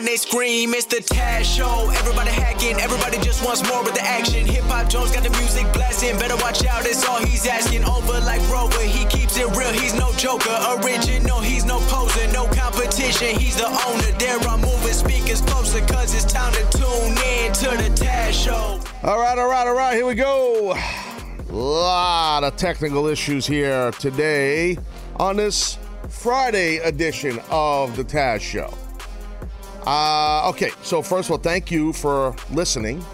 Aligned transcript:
And 0.00 0.08
they 0.08 0.16
scream, 0.16 0.72
it's 0.72 0.86
the 0.86 0.96
Taz 0.96 1.44
Show. 1.44 1.90
Everybody 1.90 2.30
hacking, 2.30 2.80
everybody 2.80 3.18
just 3.18 3.44
wants 3.44 3.60
more 3.68 3.84
with 3.84 3.92
the 3.92 4.02
action. 4.02 4.46
Hip 4.46 4.64
Hop 4.64 4.88
Jones 4.88 5.12
got 5.12 5.22
the 5.22 5.30
music 5.36 5.70
blasting, 5.74 6.18
better 6.18 6.36
watch 6.36 6.64
out, 6.64 6.84
that's 6.84 7.06
all 7.06 7.20
he's 7.20 7.46
asking. 7.46 7.84
Over 7.84 8.18
like 8.24 8.40
Rover, 8.48 8.80
he 8.80 9.04
keeps 9.06 9.36
it 9.36 9.44
real, 9.54 9.72
he's 9.72 9.92
no 9.92 10.10
joker. 10.16 10.56
Original, 10.80 11.40
he's 11.40 11.66
no 11.66 11.80
poser, 11.80 12.26
no 12.32 12.46
competition, 12.46 13.38
he's 13.38 13.56
the 13.56 13.68
owner. 13.68 14.18
There 14.18 14.38
I'm 14.48 14.62
moving 14.62 14.94
speakers 14.94 15.42
closer, 15.42 15.84
cause 15.84 16.14
it's 16.14 16.32
time 16.32 16.54
to 16.54 16.64
tune 16.78 17.12
in 17.36 17.52
to 17.60 17.68
the 17.76 17.92
Taz 17.92 18.32
Show. 18.32 18.80
All 19.02 19.20
right, 19.20 19.36
all 19.36 19.50
right, 19.50 19.66
all 19.66 19.74
right. 19.74 19.96
Here 19.96 20.06
we 20.06 20.14
go. 20.14 20.72
A 20.72 21.52
lot 21.52 22.42
of 22.42 22.56
technical 22.56 23.06
issues 23.06 23.46
here 23.46 23.90
today 23.92 24.78
on 25.16 25.36
this 25.36 25.76
Friday 26.08 26.78
edition 26.78 27.38
of 27.50 27.96
the 27.96 28.04
Taz 28.04 28.40
Show. 28.40 28.72
Uh, 29.86 30.48
okay, 30.50 30.70
so 30.82 31.02
first 31.02 31.28
of 31.28 31.32
all, 31.32 31.38
thank 31.38 31.70
you 31.70 31.92
for 31.92 32.34
listening. 32.52 33.04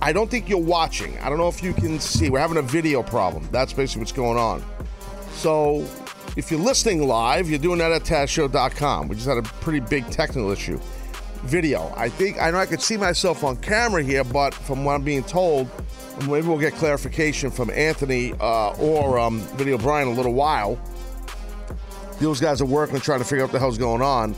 I 0.00 0.12
don't 0.12 0.30
think 0.30 0.48
you're 0.48 0.58
watching. 0.58 1.18
I 1.20 1.28
don't 1.28 1.38
know 1.38 1.48
if 1.48 1.62
you 1.62 1.72
can 1.72 1.98
see. 1.98 2.30
We're 2.30 2.38
having 2.38 2.58
a 2.58 2.62
video 2.62 3.02
problem. 3.02 3.48
That's 3.50 3.72
basically 3.72 4.00
what's 4.00 4.12
going 4.12 4.38
on. 4.38 4.64
So 5.32 5.86
if 6.36 6.50
you're 6.50 6.60
listening 6.60 7.06
live, 7.06 7.48
you're 7.48 7.58
doing 7.58 7.78
that 7.78 7.92
at 7.92 8.02
TazShow.com. 8.02 9.08
We 9.08 9.16
just 9.16 9.28
had 9.28 9.38
a 9.38 9.42
pretty 9.42 9.80
big 9.80 10.08
technical 10.10 10.50
issue. 10.50 10.80
Video. 11.44 11.92
I 11.96 12.08
think 12.08 12.40
I 12.40 12.50
know 12.50 12.58
I 12.58 12.66
could 12.66 12.80
see 12.80 12.96
myself 12.96 13.44
on 13.44 13.56
camera 13.58 14.02
here, 14.02 14.24
but 14.24 14.54
from 14.54 14.84
what 14.84 14.94
I'm 14.94 15.04
being 15.04 15.22
told, 15.22 15.68
maybe 16.26 16.48
we'll 16.48 16.58
get 16.58 16.74
clarification 16.74 17.50
from 17.50 17.70
Anthony 17.70 18.32
uh, 18.40 18.72
or 18.78 19.18
um, 19.18 19.40
Video 19.56 19.76
Brian 19.76 20.08
in 20.08 20.14
a 20.14 20.16
little 20.16 20.32
while. 20.32 20.78
Those 22.20 22.40
guys 22.40 22.62
are 22.62 22.66
working 22.66 22.98
trying 23.00 23.18
to 23.18 23.24
figure 23.24 23.44
out 23.44 23.48
what 23.48 23.52
the 23.52 23.58
hell's 23.58 23.78
going 23.78 24.02
on. 24.02 24.34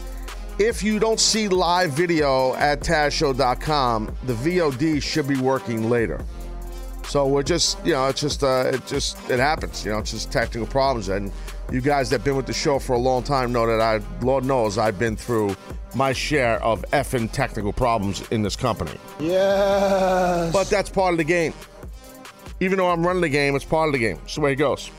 If 0.58 0.82
you 0.82 0.98
don't 0.98 1.20
see 1.20 1.48
live 1.48 1.90
video 1.90 2.54
at 2.54 2.80
TazShow.com, 2.80 4.16
the 4.24 4.32
VOD 4.32 5.02
should 5.02 5.28
be 5.28 5.36
working 5.36 5.90
later. 5.90 6.24
So 7.04 7.26
we're 7.26 7.42
just, 7.42 7.84
you 7.84 7.92
know, 7.92 8.06
it's 8.06 8.22
just, 8.22 8.42
uh, 8.42 8.70
it 8.72 8.86
just, 8.86 9.18
it 9.28 9.38
happens. 9.38 9.84
You 9.84 9.92
know, 9.92 9.98
it's 9.98 10.12
just 10.12 10.32
technical 10.32 10.66
problems. 10.66 11.10
And 11.10 11.30
you 11.70 11.82
guys 11.82 12.08
that've 12.08 12.24
been 12.24 12.36
with 12.36 12.46
the 12.46 12.54
show 12.54 12.78
for 12.78 12.94
a 12.94 12.98
long 12.98 13.22
time 13.22 13.52
know 13.52 13.66
that 13.66 13.82
I, 13.82 14.00
Lord 14.24 14.46
knows, 14.46 14.78
I've 14.78 14.98
been 14.98 15.14
through 15.14 15.54
my 15.94 16.14
share 16.14 16.62
of 16.62 16.86
effing 16.92 17.30
technical 17.30 17.74
problems 17.74 18.26
in 18.30 18.42
this 18.42 18.56
company. 18.56 18.98
Yes. 19.20 20.54
But 20.54 20.70
that's 20.70 20.88
part 20.88 21.12
of 21.12 21.18
the 21.18 21.24
game. 21.24 21.52
Even 22.60 22.78
though 22.78 22.88
I'm 22.88 23.06
running 23.06 23.20
the 23.20 23.28
game, 23.28 23.54
it's 23.56 23.64
part 23.64 23.88
of 23.88 23.92
the 23.92 23.98
game. 23.98 24.18
It's 24.24 24.36
the 24.36 24.40
way 24.40 24.52
it 24.52 24.56
goes. 24.56 24.90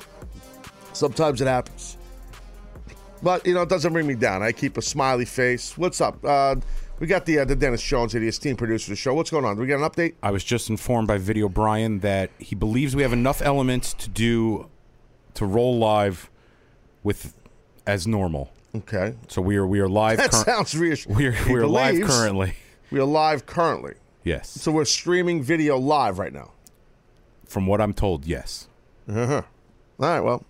Sometimes 0.94 1.42
it 1.42 1.48
happens. 1.48 1.97
But, 3.22 3.46
you 3.46 3.54
know, 3.54 3.64
it 3.64 3.70
doesn't 3.70 3.94
bring 3.94 4.08
me 4.08 4.16
down. 4.16 4.44
I 4.44 4.52
keep 4.52 4.78
a 4.78 4.82
smiley 4.82 5.26
face. 5.26 5.78
What's 5.78 6.02
up? 6.02 6.24
Uh, 6.24 6.56
we 7.00 7.08
got 7.08 7.26
the 7.26 7.40
uh, 7.40 7.46
the 7.46 7.56
Dennis 7.56 7.82
Jones 7.82 8.12
here, 8.14 8.22
the 8.22 8.28
esteemed 8.28 8.58
producer 8.58 8.86
of 8.86 8.90
the 8.92 8.96
show. 8.96 9.14
What's 9.14 9.30
going 9.30 9.46
on? 9.46 9.56
Do 9.56 9.62
we 9.62 9.68
get 9.68 9.80
an 9.80 9.88
update? 9.88 10.16
I 10.24 10.32
was 10.32 10.44
just 10.44 10.70
informed 10.70 11.08
by 11.08 11.18
Video 11.18 11.48
Brian 11.50 12.00
that 12.00 12.32
he 12.40 12.56
believes 12.56 12.96
we 12.96 13.04
have 13.04 13.14
enough 13.14 13.42
elements 13.42 13.94
to 13.96 14.10
do 14.10 14.70
to 15.36 15.46
roll 15.46 15.78
live 15.78 16.30
with 17.04 17.34
as 17.86 18.08
normal. 18.08 18.52
Okay. 18.76 19.14
So 19.28 19.42
we 19.42 19.58
are 19.58 19.68
we 19.68 19.80
are 19.80 19.88
live. 19.90 20.18
That 20.18 20.32
cur- 20.32 20.44
sounds 20.44 20.76
reassuring. 20.76 21.18
We 21.18 21.28
are 21.28 21.36
we 21.48 21.56
are 21.56 21.68
live 21.68 22.02
currently. 22.02 22.54
We 22.92 23.00
are 23.00 23.06
live 23.06 23.46
currently. 23.46 23.94
Yes. 24.24 24.50
So 24.50 24.72
we're 24.72 24.86
streaming 24.86 25.44
video 25.44 25.78
live 25.78 26.18
right 26.20 26.34
now. 26.34 26.52
From 27.46 27.66
what 27.68 27.80
I'm 27.80 27.94
told, 27.94 28.26
yes. 28.26 28.68
Uh-huh. 29.08 29.44
All 30.00 30.10
right, 30.10 30.20
well. 30.20 30.44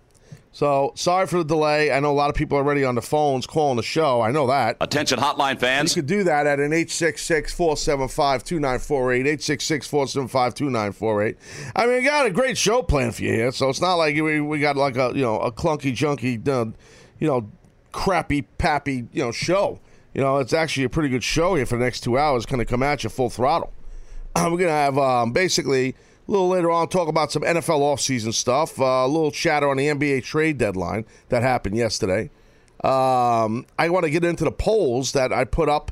So 0.52 0.92
sorry 0.94 1.26
for 1.26 1.38
the 1.38 1.44
delay. 1.44 1.90
I 1.92 2.00
know 2.00 2.10
a 2.10 2.16
lot 2.16 2.30
of 2.30 2.36
people 2.36 2.58
are 2.58 2.62
already 2.62 2.84
on 2.84 2.94
the 2.94 3.02
phones 3.02 3.46
calling 3.46 3.76
the 3.76 3.82
show. 3.82 4.22
I 4.22 4.30
know 4.30 4.46
that. 4.46 4.78
Attention 4.80 5.18
hotline 5.18 5.60
fans. 5.60 5.94
You 5.94 6.02
could 6.02 6.08
do 6.08 6.24
that 6.24 6.46
at 6.46 6.58
an 6.58 6.70
866-475-2948, 6.72 9.38
866-475-2948. 9.38 11.36
I 11.76 11.86
mean, 11.86 11.96
we 11.96 12.02
got 12.02 12.26
a 12.26 12.30
great 12.30 12.56
show 12.56 12.82
planned 12.82 13.16
for 13.16 13.22
you 13.22 13.32
here, 13.32 13.52
so 13.52 13.68
it's 13.68 13.80
not 13.80 13.94
like 13.94 14.14
we, 14.14 14.40
we 14.40 14.58
got 14.58 14.76
like 14.76 14.96
a, 14.96 15.12
you 15.14 15.22
know, 15.22 15.38
a 15.38 15.52
clunky, 15.52 15.92
junky, 15.92 16.46
uh, 16.48 16.72
you 17.18 17.26
know, 17.26 17.50
crappy, 17.92 18.42
pappy, 18.42 19.06
you 19.12 19.22
know, 19.22 19.32
show. 19.32 19.80
You 20.14 20.22
know, 20.22 20.38
it's 20.38 20.52
actually 20.52 20.84
a 20.84 20.88
pretty 20.88 21.10
good 21.10 21.22
show 21.22 21.54
here 21.54 21.66
for 21.66 21.78
the 21.78 21.84
next 21.84 22.00
two 22.00 22.18
hours, 22.18 22.46
going 22.46 22.58
to 22.58 22.64
come 22.64 22.82
at 22.82 23.04
you 23.04 23.10
full 23.10 23.30
throttle. 23.30 23.72
We're 24.36 24.50
going 24.50 24.60
to 24.60 24.70
have 24.70 24.98
um, 24.98 25.32
basically 25.32 25.94
a 26.28 26.30
little 26.30 26.48
later 26.48 26.70
on 26.70 26.88
talk 26.88 27.08
about 27.08 27.32
some 27.32 27.42
NFL 27.42 27.80
offseason 27.80 28.34
stuff, 28.34 28.78
uh, 28.78 28.84
a 28.84 29.08
little 29.08 29.30
chatter 29.30 29.68
on 29.68 29.78
the 29.78 29.86
NBA 29.86 30.24
trade 30.24 30.58
deadline 30.58 31.06
that 31.30 31.42
happened 31.42 31.76
yesterday. 31.76 32.30
Um, 32.84 33.66
I 33.78 33.88
want 33.88 34.04
to 34.04 34.10
get 34.10 34.24
into 34.24 34.44
the 34.44 34.52
polls 34.52 35.12
that 35.12 35.32
I 35.32 35.44
put 35.44 35.68
up, 35.70 35.90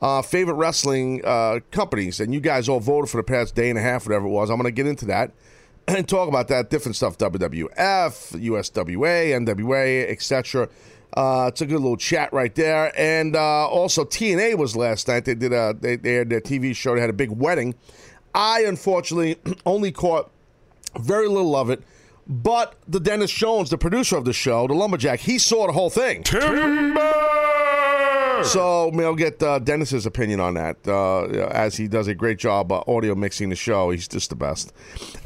uh, 0.00 0.22
favorite 0.22 0.54
wrestling 0.54 1.20
uh, 1.24 1.60
companies, 1.70 2.18
and 2.18 2.32
you 2.32 2.40
guys 2.40 2.68
all 2.68 2.80
voted 2.80 3.10
for 3.10 3.18
the 3.18 3.22
past 3.22 3.54
day 3.54 3.68
and 3.68 3.78
a 3.78 3.82
half, 3.82 4.06
whatever 4.06 4.26
it 4.26 4.30
was. 4.30 4.50
I'm 4.50 4.56
going 4.56 4.64
to 4.64 4.72
get 4.72 4.86
into 4.86 5.04
that 5.06 5.32
and 5.88 6.08
talk 6.08 6.28
about 6.28 6.48
that 6.48 6.70
different 6.70 6.96
stuff: 6.96 7.18
WWF, 7.18 7.68
USWA, 7.76 9.46
NWA, 9.46 10.10
etc. 10.10 10.68
Uh, 11.14 11.46
it's 11.48 11.60
a 11.60 11.66
good 11.66 11.80
little 11.80 11.96
chat 11.96 12.32
right 12.32 12.54
there, 12.54 12.90
and 12.98 13.36
uh, 13.36 13.68
also 13.68 14.04
TNA 14.04 14.56
was 14.56 14.74
last 14.74 15.06
night. 15.06 15.26
They 15.26 15.34
did 15.34 15.52
a 15.52 15.76
they, 15.78 15.96
they 15.96 16.14
had 16.14 16.30
their 16.30 16.40
TV 16.40 16.74
show. 16.74 16.94
They 16.94 17.00
had 17.02 17.10
a 17.10 17.12
big 17.12 17.30
wedding. 17.30 17.74
I 18.34 18.64
unfortunately 18.66 19.36
only 19.66 19.92
caught 19.92 20.30
very 20.98 21.28
little 21.28 21.56
of 21.56 21.70
it. 21.70 21.82
But 22.26 22.76
the 22.88 23.00
Dennis 23.00 23.30
Jones, 23.30 23.68
the 23.68 23.76
producer 23.76 24.16
of 24.16 24.24
the 24.24 24.32
show, 24.32 24.66
the 24.66 24.72
lumberjack, 24.74 25.20
he 25.20 25.38
saw 25.38 25.66
the 25.66 25.74
whole 25.74 25.90
thing. 25.90 26.22
Timber. 26.22 27.02
So 28.44 28.90
I'll 28.90 29.14
get 29.14 29.42
uh, 29.42 29.58
Dennis's 29.58 30.06
opinion 30.06 30.40
on 30.40 30.54
that, 30.54 30.76
uh, 30.86 31.24
as 31.48 31.76
he 31.76 31.86
does 31.86 32.08
a 32.08 32.14
great 32.14 32.38
job 32.38 32.72
uh, 32.72 32.82
audio 32.86 33.14
mixing 33.14 33.48
the 33.48 33.56
show. 33.56 33.90
He's 33.90 34.08
just 34.08 34.30
the 34.30 34.36
best. 34.36 34.72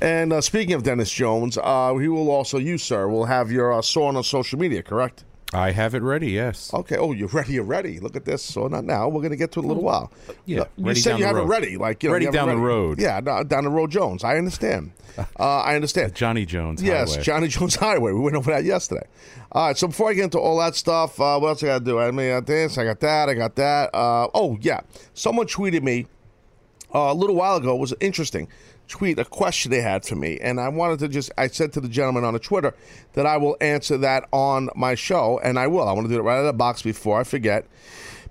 And 0.00 0.32
uh, 0.32 0.40
speaking 0.40 0.74
of 0.74 0.82
Dennis 0.82 1.10
Jones, 1.10 1.56
uh, 1.56 1.94
he 1.96 2.08
will 2.08 2.30
also, 2.30 2.58
you 2.58 2.78
sir, 2.78 3.08
will 3.08 3.24
have 3.24 3.50
your 3.50 3.72
uh, 3.72 3.82
saw 3.82 4.06
on 4.06 4.22
social 4.22 4.58
media, 4.58 4.82
correct? 4.82 5.24
I 5.54 5.70
have 5.70 5.94
it 5.94 6.02
ready. 6.02 6.30
Yes. 6.32 6.72
Okay. 6.74 6.96
Oh, 6.96 7.12
you're 7.12 7.28
ready. 7.32 7.54
You're 7.54 7.64
ready. 7.64 8.00
Look 8.00 8.16
at 8.16 8.24
this. 8.26 8.42
So 8.42 8.68
not 8.68 8.84
now. 8.84 9.08
We're 9.08 9.22
gonna 9.22 9.36
get 9.36 9.50
to 9.52 9.60
it 9.60 9.62
in 9.62 9.64
a 9.64 9.68
little 9.68 9.82
while. 9.82 10.12
yeah, 10.44 10.64
You 10.76 10.84
ready 10.86 11.00
said 11.00 11.10
down 11.12 11.18
you 11.20 11.24
the 11.24 11.28
have 11.28 11.36
it 11.38 11.46
ready, 11.48 11.76
like 11.78 12.02
you 12.02 12.10
know, 12.10 12.12
Ready 12.14 12.24
you 12.24 12.28
have 12.28 12.34
it 12.34 12.38
down 12.38 12.48
the 12.48 12.56
road. 12.62 13.00
Yeah, 13.00 13.20
no, 13.20 13.42
down 13.44 13.64
the 13.64 13.70
road, 13.70 13.90
Jones. 13.90 14.24
I 14.24 14.36
understand. 14.36 14.92
Uh, 15.40 15.62
I 15.62 15.74
understand. 15.74 16.14
Johnny 16.14 16.46
Jones. 16.46 16.80
Yes, 16.80 17.10
Highway. 17.10 17.22
Johnny 17.24 17.48
Jones 17.56 17.74
Highway. 17.74 18.12
We 18.12 18.20
went 18.20 18.36
over 18.36 18.52
that 18.52 18.62
yesterday. 18.62 19.04
All 19.50 19.66
right, 19.66 19.76
so 19.76 19.88
before 19.88 20.10
I 20.10 20.14
get 20.14 20.22
into 20.22 20.38
all 20.38 20.58
that 20.60 20.76
stuff, 20.76 21.18
uh, 21.20 21.40
what 21.40 21.48
else 21.48 21.62
I 21.64 21.66
got 21.66 21.78
to 21.80 21.84
do? 21.84 21.98
I 21.98 22.12
mean, 22.12 22.28
I 22.30 22.34
got 22.34 22.46
this, 22.46 22.78
I 22.78 22.84
got 22.84 23.00
that, 23.00 23.28
I 23.28 23.34
got 23.34 23.56
that. 23.56 23.92
Uh, 23.92 24.28
oh, 24.32 24.58
yeah. 24.60 24.78
Someone 25.14 25.48
tweeted 25.48 25.82
me 25.82 26.06
uh, 26.94 26.98
a 27.10 27.14
little 27.14 27.34
while 27.34 27.56
ago. 27.56 27.74
It 27.74 27.80
was 27.80 27.92
interesting. 27.98 28.46
Tweet 28.88 29.18
a 29.18 29.24
question 29.24 29.70
they 29.70 29.82
had 29.82 30.04
for 30.04 30.16
me, 30.16 30.38
and 30.40 30.58
I 30.58 30.68
wanted 30.68 30.98
to 31.00 31.08
just. 31.08 31.30
I 31.36 31.48
said 31.48 31.74
to 31.74 31.80
the 31.80 31.88
gentleman 31.88 32.24
on 32.24 32.32
the 32.32 32.40
Twitter 32.40 32.74
that 33.12 33.26
I 33.26 33.36
will 33.36 33.56
answer 33.60 33.98
that 33.98 34.26
on 34.32 34.70
my 34.74 34.94
show, 34.94 35.38
and 35.44 35.58
I 35.58 35.66
will. 35.66 35.86
I 35.86 35.92
want 35.92 36.08
to 36.08 36.12
do 36.12 36.18
it 36.18 36.22
right 36.22 36.36
out 36.36 36.40
of 36.40 36.46
the 36.46 36.52
box 36.54 36.80
before 36.80 37.20
I 37.20 37.24
forget, 37.24 37.66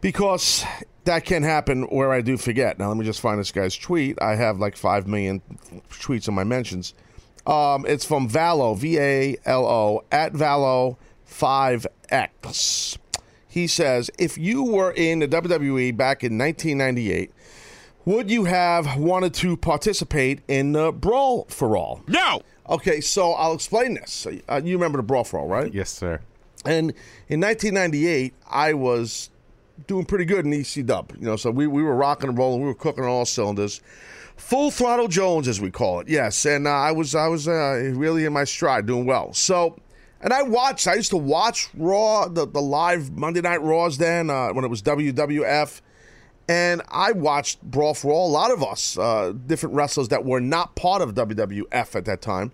because 0.01 0.65
that 1.03 1.25
can 1.25 1.43
happen 1.43 1.83
where 1.83 2.11
I 2.11 2.21
do 2.21 2.37
forget. 2.37 2.79
Now 2.79 2.87
let 2.87 2.97
me 2.97 3.05
just 3.05 3.21
find 3.21 3.39
this 3.39 3.51
guy's 3.51 3.77
tweet. 3.77 4.19
I 4.21 4.35
have 4.35 4.59
like 4.59 4.75
five 4.75 5.07
million 5.07 5.41
tweets 5.89 6.27
in 6.27 6.33
my 6.33 6.43
mentions. 6.43 6.95
Um, 7.45 7.85
it's 7.87 8.03
from 8.03 8.27
Valo, 8.27 8.77
V 8.77 8.99
A 8.99 9.37
L 9.45 9.65
O, 9.65 10.03
at 10.11 10.33
Valo 10.33 10.97
5X. 11.29 12.97
He 13.47 13.67
says, 13.67 14.11
if 14.19 14.37
you 14.37 14.63
were 14.63 14.91
in 14.91 15.19
the 15.19 15.27
WWE 15.27 15.95
back 15.95 16.23
in 16.23 16.37
1998, 16.37 17.31
would 18.07 18.31
you 18.31 18.45
have 18.45 18.95
wanted 18.95 19.33
to 19.33 19.57
participate 19.57 20.39
in 20.47 20.71
the 20.71 20.93
Brawl 20.93 21.45
for 21.49 21.75
All? 21.75 22.01
No. 22.07 22.41
Okay, 22.69 23.01
so 23.01 23.33
I'll 23.33 23.53
explain 23.53 23.95
this. 23.95 24.25
Uh, 24.47 24.61
you 24.63 24.77
remember 24.77 24.95
the 24.97 25.03
Brawl 25.03 25.25
for 25.25 25.41
All, 25.41 25.47
right? 25.47 25.73
Yes, 25.73 25.89
sir. 25.89 26.21
And 26.63 26.93
in 27.27 27.41
1998, 27.41 28.33
I 28.49 28.73
was 28.73 29.29
doing 29.87 30.05
pretty 30.05 30.23
good 30.23 30.45
in 30.45 30.51
ECW. 30.51 31.19
You 31.19 31.25
know, 31.25 31.35
so 31.35 31.51
we, 31.51 31.67
we 31.67 31.83
were 31.83 31.97
rocking 31.97 32.29
and 32.29 32.37
rolling. 32.37 32.61
We 32.61 32.67
were 32.67 32.75
cooking 32.75 33.03
on 33.03 33.09
all 33.09 33.25
cylinders. 33.25 33.81
Full 34.37 34.71
throttle 34.71 35.09
Jones, 35.09 35.49
as 35.49 35.59
we 35.59 35.69
call 35.69 35.99
it. 35.99 36.07
Yes, 36.07 36.45
and 36.45 36.65
uh, 36.65 36.71
I 36.71 36.93
was 36.93 37.13
I 37.13 37.27
was 37.27 37.45
uh, 37.47 37.91
really 37.93 38.23
in 38.23 38.31
my 38.31 38.45
stride, 38.45 38.85
doing 38.85 39.05
well. 39.05 39.33
So, 39.33 39.77
and 40.21 40.31
I 40.31 40.43
watched. 40.43 40.87
I 40.87 40.93
used 40.93 41.09
to 41.09 41.17
watch 41.17 41.67
Raw, 41.75 42.29
the, 42.29 42.47
the 42.47 42.61
live 42.61 43.11
Monday 43.11 43.41
Night 43.41 43.61
Raws 43.61 43.97
then 43.97 44.29
uh, 44.29 44.53
when 44.53 44.63
it 44.63 44.69
was 44.69 44.81
WWF. 44.81 45.81
And 46.49 46.81
I 46.87 47.11
watched 47.11 47.61
Brawl 47.61 47.93
for 47.93 48.11
All. 48.11 48.29
A 48.29 48.31
lot 48.31 48.51
of 48.51 48.63
us, 48.63 48.97
uh, 48.97 49.33
different 49.45 49.75
wrestlers 49.75 50.07
that 50.09 50.23
were 50.23 50.39
not 50.39 50.75
part 50.75 51.01
of 51.01 51.13
WWF 51.13 51.95
at 51.95 52.05
that 52.05 52.21
time, 52.21 52.51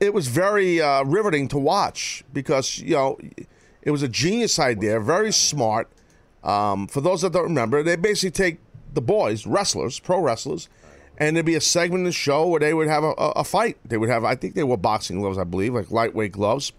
it 0.00 0.14
was 0.14 0.28
very 0.28 0.80
uh, 0.80 1.04
riveting 1.04 1.46
to 1.48 1.58
watch 1.58 2.24
because 2.32 2.78
you 2.78 2.94
know 2.94 3.18
it 3.82 3.90
was 3.90 4.02
a 4.02 4.08
genius 4.08 4.58
idea, 4.58 4.98
very 4.98 5.32
smart. 5.32 5.88
Um, 6.42 6.88
for 6.88 7.00
those 7.00 7.22
that 7.22 7.32
don't 7.32 7.44
remember, 7.44 7.82
they 7.82 7.96
basically 7.96 8.32
take 8.32 8.58
the 8.94 9.00
boys, 9.00 9.46
wrestlers, 9.46 10.00
pro 10.00 10.18
wrestlers, 10.18 10.68
and 11.18 11.36
there'd 11.36 11.46
be 11.46 11.54
a 11.54 11.60
segment 11.60 12.00
in 12.00 12.04
the 12.04 12.12
show 12.12 12.48
where 12.48 12.58
they 12.58 12.74
would 12.74 12.88
have 12.88 13.04
a, 13.04 13.12
a, 13.12 13.44
fight. 13.44 13.76
They 13.84 13.96
would 13.96 14.08
have, 14.08 14.24
I 14.24 14.34
think 14.34 14.54
they 14.54 14.64
were 14.64 14.76
boxing 14.76 15.20
gloves, 15.20 15.38
I 15.38 15.44
believe, 15.44 15.74
like 15.74 15.90
lightweight 15.92 16.32
gloves, 16.32 16.72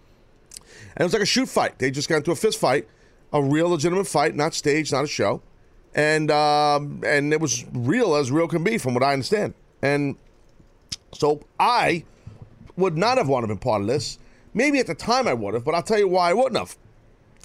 and 0.95 1.01
it 1.01 1.03
was 1.03 1.13
like 1.13 1.21
a 1.21 1.25
shoot 1.25 1.47
fight. 1.47 1.79
They 1.79 1.91
just 1.91 2.09
got 2.09 2.17
into 2.17 2.31
a 2.31 2.35
fist 2.35 2.59
fight, 2.59 2.87
a 3.31 3.41
real 3.41 3.69
legitimate 3.69 4.07
fight, 4.07 4.35
not 4.35 4.53
staged, 4.53 4.91
not 4.91 5.05
a 5.05 5.07
show, 5.07 5.41
and 5.95 6.31
um, 6.31 7.01
and 7.05 7.33
it 7.33 7.39
was 7.39 7.65
real 7.73 8.15
as 8.15 8.31
real 8.31 8.47
can 8.47 8.63
be, 8.63 8.77
from 8.77 8.93
what 8.93 9.03
I 9.03 9.13
understand. 9.13 9.53
And 9.81 10.15
so 11.13 11.41
I 11.59 12.05
would 12.77 12.97
not 12.97 13.17
have 13.17 13.27
wanted 13.27 13.47
to 13.47 13.55
be 13.55 13.59
part 13.59 13.81
of 13.81 13.87
this. 13.87 14.17
Maybe 14.53 14.79
at 14.79 14.87
the 14.87 14.95
time 14.95 15.27
I 15.27 15.33
would 15.33 15.53
have, 15.53 15.65
but 15.65 15.75
I'll 15.75 15.83
tell 15.83 15.99
you 15.99 16.07
why 16.07 16.29
I 16.29 16.33
wouldn't 16.33 16.57
have. 16.57 16.77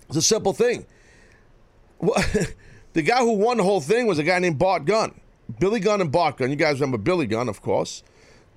It's 0.08 0.16
a 0.16 0.22
simple 0.22 0.52
thing. 0.52 0.86
the 2.00 3.02
guy 3.02 3.18
who 3.18 3.32
won 3.32 3.56
the 3.56 3.62
whole 3.62 3.80
thing 3.80 4.06
was 4.06 4.18
a 4.18 4.22
guy 4.22 4.38
named 4.38 4.58
Bart 4.58 4.84
Gunn. 4.84 5.18
Billy 5.58 5.80
Gunn 5.80 6.00
and 6.00 6.12
Bart 6.12 6.36
Gunn. 6.36 6.50
You 6.50 6.56
guys 6.56 6.80
remember 6.80 6.98
Billy 6.98 7.26
Gunn, 7.26 7.48
of 7.48 7.62
course, 7.62 8.02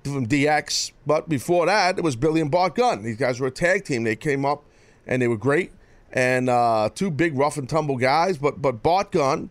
from 0.04 0.26
DX. 0.26 0.92
But 1.06 1.28
before 1.28 1.66
that, 1.66 1.98
it 1.98 2.04
was 2.04 2.16
Billy 2.16 2.40
and 2.40 2.50
Bart 2.50 2.74
Gunn. 2.74 3.02
These 3.02 3.16
guys 3.16 3.40
were 3.40 3.48
a 3.48 3.52
tag 3.52 3.84
team. 3.84 4.04
They 4.04 4.16
came 4.16 4.44
up 4.44 4.64
and 5.06 5.20
they 5.20 5.28
were 5.28 5.38
great. 5.38 5.72
And 6.12 6.50
uh, 6.50 6.90
two 6.94 7.10
big 7.10 7.36
rough 7.36 7.56
and 7.56 7.68
tumble 7.68 7.96
guys. 7.96 8.36
But 8.36 8.60
but 8.60 8.82
Bart 8.82 9.12
Gunn 9.12 9.50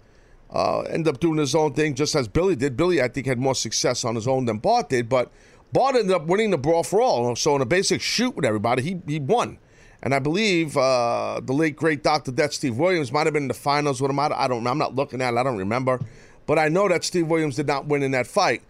uh, 0.52 0.82
ended 0.82 1.14
up 1.14 1.20
doing 1.20 1.38
his 1.38 1.56
own 1.56 1.74
thing 1.74 1.96
just 1.96 2.16
as 2.16 2.28
Billy 2.28 2.56
did. 2.56 2.76
Billy, 2.76 3.02
I 3.02 3.08
think, 3.08 3.26
had 3.26 3.40
more 3.40 3.56
success 3.56 4.04
on 4.04 4.16
his 4.16 4.28
own 4.28 4.46
than 4.46 4.58
Bart 4.58 4.90
did. 4.90 5.08
But 5.08 5.32
Bart 5.72 5.96
ended 5.96 6.14
up 6.14 6.26
winning 6.26 6.52
the 6.52 6.58
brawl 6.58 6.84
for 6.84 7.02
all. 7.02 7.36
So 7.36 7.56
in 7.56 7.62
a 7.62 7.66
basic 7.66 8.02
shoot 8.02 8.36
with 8.36 8.46
everybody, 8.46 8.82
he, 8.82 9.02
he 9.08 9.20
won. 9.20 9.58
And 10.04 10.16
I 10.16 10.20
believe 10.20 10.76
uh, 10.76 11.42
the 11.44 11.54
late 11.54 11.76
great 11.76 12.04
Dr. 12.04 12.32
Death 12.32 12.54
Steve 12.54 12.78
Williams 12.78 13.12
might 13.12 13.28
have 13.28 13.34
been 13.34 13.44
in 13.44 13.48
the 13.48 13.54
finals 13.54 14.02
with 14.02 14.10
him. 14.10 14.20
I 14.20 14.30
don't, 14.30 14.38
I 14.38 14.48
don't. 14.48 14.68
I'm 14.68 14.78
not 14.78 14.96
looking 14.96 15.22
at 15.22 15.34
it. 15.34 15.38
I 15.38 15.44
don't 15.44 15.58
remember. 15.58 16.00
But 16.48 16.58
I 16.60 16.70
know 16.70 16.90
that 16.90 17.04
Steve 17.04 17.28
Williams 17.28 17.56
did 17.56 17.68
not 17.68 17.86
win 17.86 18.04
in 18.04 18.12
that 18.12 18.28
fight. 18.28 18.64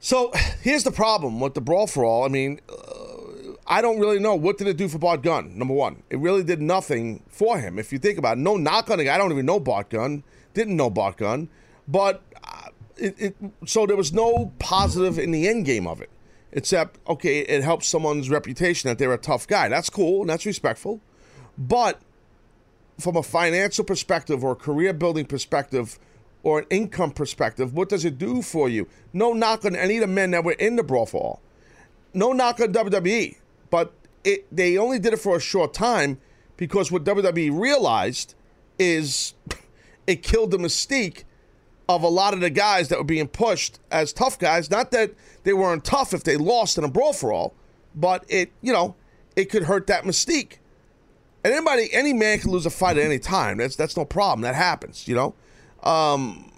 So 0.00 0.32
here's 0.62 0.82
the 0.82 0.90
problem 0.90 1.40
with 1.40 1.54
the 1.54 1.60
brawl 1.60 1.86
for 1.86 2.04
all. 2.04 2.24
I 2.24 2.28
mean, 2.28 2.60
uh, 2.68 3.52
I 3.66 3.82
don't 3.82 4.00
really 4.00 4.18
know 4.18 4.34
what 4.34 4.58
did 4.58 4.66
it 4.66 4.76
do 4.76 4.88
for 4.88 4.98
Bart 4.98 5.22
Gunn. 5.22 5.58
Number 5.58 5.74
one, 5.74 6.02
it 6.10 6.18
really 6.18 6.42
did 6.42 6.62
nothing 6.62 7.22
for 7.28 7.58
him. 7.58 7.78
If 7.78 7.92
you 7.92 7.98
think 7.98 8.18
about 8.18 8.38
it, 8.38 8.40
no 8.40 8.56
knock 8.56 8.90
on 8.90 8.98
the 8.98 9.04
guy. 9.04 9.14
I 9.14 9.18
don't 9.18 9.32
even 9.32 9.46
know 9.46 9.60
Bart 9.60 9.90
Gunn. 9.90 10.24
Didn't 10.56 10.76
know 10.76 10.88
Bart 10.88 11.18
Gunn, 11.18 11.50
but 11.86 12.22
uh, 12.42 12.70
it, 12.96 13.14
it, 13.18 13.36
so 13.66 13.84
there 13.84 13.94
was 13.96 14.10
no 14.10 14.52
positive 14.58 15.18
in 15.18 15.30
the 15.30 15.46
end 15.46 15.66
game 15.66 15.86
of 15.86 16.00
it 16.00 16.08
except 16.56 16.98
okay, 17.06 17.40
it 17.40 17.62
helps 17.62 17.86
someone's 17.86 18.30
reputation 18.30 18.88
that 18.88 18.98
they're 18.98 19.12
a 19.12 19.18
tough 19.18 19.46
guy. 19.46 19.68
That's 19.68 19.90
cool 19.90 20.22
and 20.22 20.30
that's 20.30 20.46
respectful. 20.46 21.00
But 21.58 22.00
from 22.98 23.16
a 23.16 23.22
financial 23.22 23.84
perspective 23.84 24.42
or 24.42 24.56
career 24.56 24.94
building 24.94 25.26
perspective 25.26 25.98
or 26.42 26.60
an 26.60 26.66
income 26.70 27.10
perspective, 27.10 27.74
what 27.74 27.90
does 27.90 28.06
it 28.06 28.16
do 28.16 28.40
for 28.40 28.70
you? 28.70 28.88
No 29.12 29.34
knock 29.34 29.66
on 29.66 29.76
any 29.76 29.96
of 29.96 30.00
the 30.00 30.06
men 30.06 30.30
that 30.30 30.44
were 30.44 30.52
in 30.52 30.76
the 30.76 30.82
brawl 30.82 31.04
for 31.04 31.20
all. 31.20 31.42
No 32.14 32.32
knock 32.32 32.60
on 32.60 32.72
WWE, 32.72 33.36
but 33.68 33.92
it, 34.24 34.46
they 34.50 34.78
only 34.78 34.98
did 34.98 35.12
it 35.12 35.18
for 35.18 35.36
a 35.36 35.40
short 35.40 35.74
time 35.74 36.18
because 36.56 36.90
what 36.90 37.04
WWE 37.04 37.60
realized 37.60 38.34
is 38.78 39.34
it 40.06 40.22
killed 40.22 40.50
the 40.50 40.58
mystique 40.58 41.24
of 41.88 42.02
a 42.02 42.08
lot 42.08 42.34
of 42.34 42.40
the 42.40 42.50
guys 42.50 42.88
that 42.88 42.98
were 42.98 43.04
being 43.04 43.28
pushed 43.28 43.78
as 43.90 44.12
tough 44.12 44.38
guys. 44.38 44.70
Not 44.70 44.90
that 44.90 45.12
they 45.44 45.52
weren't 45.52 45.84
tough 45.84 46.12
if 46.12 46.24
they 46.24 46.36
lost 46.36 46.78
in 46.78 46.84
a 46.84 46.88
brawl 46.88 47.12
for 47.12 47.32
all, 47.32 47.54
but 47.94 48.24
it, 48.28 48.52
you 48.60 48.72
know, 48.72 48.96
it 49.36 49.46
could 49.46 49.64
hurt 49.64 49.86
that 49.86 50.04
mystique. 50.04 50.54
And 51.44 51.54
anybody, 51.54 51.88
any 51.92 52.12
man 52.12 52.40
can 52.40 52.50
lose 52.50 52.66
a 52.66 52.70
fight 52.70 52.96
at 52.96 53.04
any 53.04 53.20
time. 53.20 53.58
That's 53.58 53.76
that's 53.76 53.96
no 53.96 54.04
problem. 54.04 54.40
That 54.42 54.56
happens, 54.56 55.06
you 55.06 55.14
know. 55.14 55.34
Um, 55.84 56.50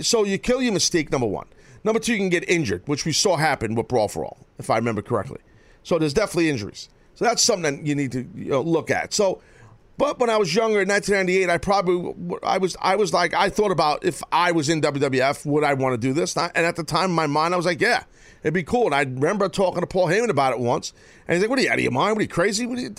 so 0.00 0.24
you 0.24 0.38
kill 0.38 0.60
your 0.60 0.72
mystique. 0.72 1.12
Number 1.12 1.26
one. 1.26 1.46
Number 1.84 2.00
two, 2.00 2.12
you 2.12 2.18
can 2.18 2.28
get 2.28 2.48
injured, 2.50 2.82
which 2.86 3.04
we 3.04 3.12
saw 3.12 3.36
happen 3.36 3.76
with 3.76 3.86
brawl 3.86 4.08
for 4.08 4.24
all, 4.24 4.38
if 4.58 4.68
I 4.68 4.76
remember 4.76 5.00
correctly. 5.00 5.38
So 5.84 5.98
there's 5.98 6.12
definitely 6.12 6.50
injuries. 6.50 6.88
So 7.14 7.24
that's 7.24 7.42
something 7.42 7.78
that 7.78 7.86
you 7.86 7.94
need 7.94 8.12
to 8.12 8.28
you 8.34 8.50
know, 8.50 8.62
look 8.62 8.90
at. 8.90 9.14
So 9.14 9.40
but 9.98 10.18
when 10.20 10.30
I 10.30 10.36
was 10.36 10.54
younger 10.54 10.80
in 10.80 10.88
1998, 10.88 11.50
I 11.50 11.58
probably 11.58 12.38
I 12.42 12.58
was 12.58 12.76
I 12.80 12.96
was 12.96 13.12
like 13.12 13.34
I 13.34 13.50
thought 13.50 13.72
about 13.72 14.04
if 14.04 14.22
I 14.32 14.52
was 14.52 14.68
in 14.68 14.80
WWF, 14.80 15.44
would 15.44 15.64
I 15.64 15.74
want 15.74 15.92
to 15.92 15.98
do 15.98 16.12
this? 16.12 16.36
And 16.36 16.56
at 16.56 16.76
the 16.76 16.84
time, 16.84 17.10
in 17.10 17.16
my 17.16 17.26
mind, 17.26 17.52
I 17.52 17.56
was 17.56 17.66
like, 17.66 17.80
yeah, 17.80 18.04
it'd 18.42 18.54
be 18.54 18.62
cool. 18.62 18.86
And 18.86 18.94
I 18.94 19.02
remember 19.02 19.48
talking 19.48 19.80
to 19.80 19.86
Paul 19.86 20.06
Heyman 20.06 20.30
about 20.30 20.52
it 20.52 20.60
once, 20.60 20.92
and 21.26 21.34
he's 21.34 21.42
like, 21.42 21.50
"What 21.50 21.58
are 21.58 21.62
you 21.62 21.70
out 21.70 21.78
of 21.78 21.82
your 21.82 21.92
mind? 21.92 22.12
What 22.12 22.20
are 22.20 22.22
you 22.22 22.28
crazy? 22.28 22.64
You, 22.64 22.94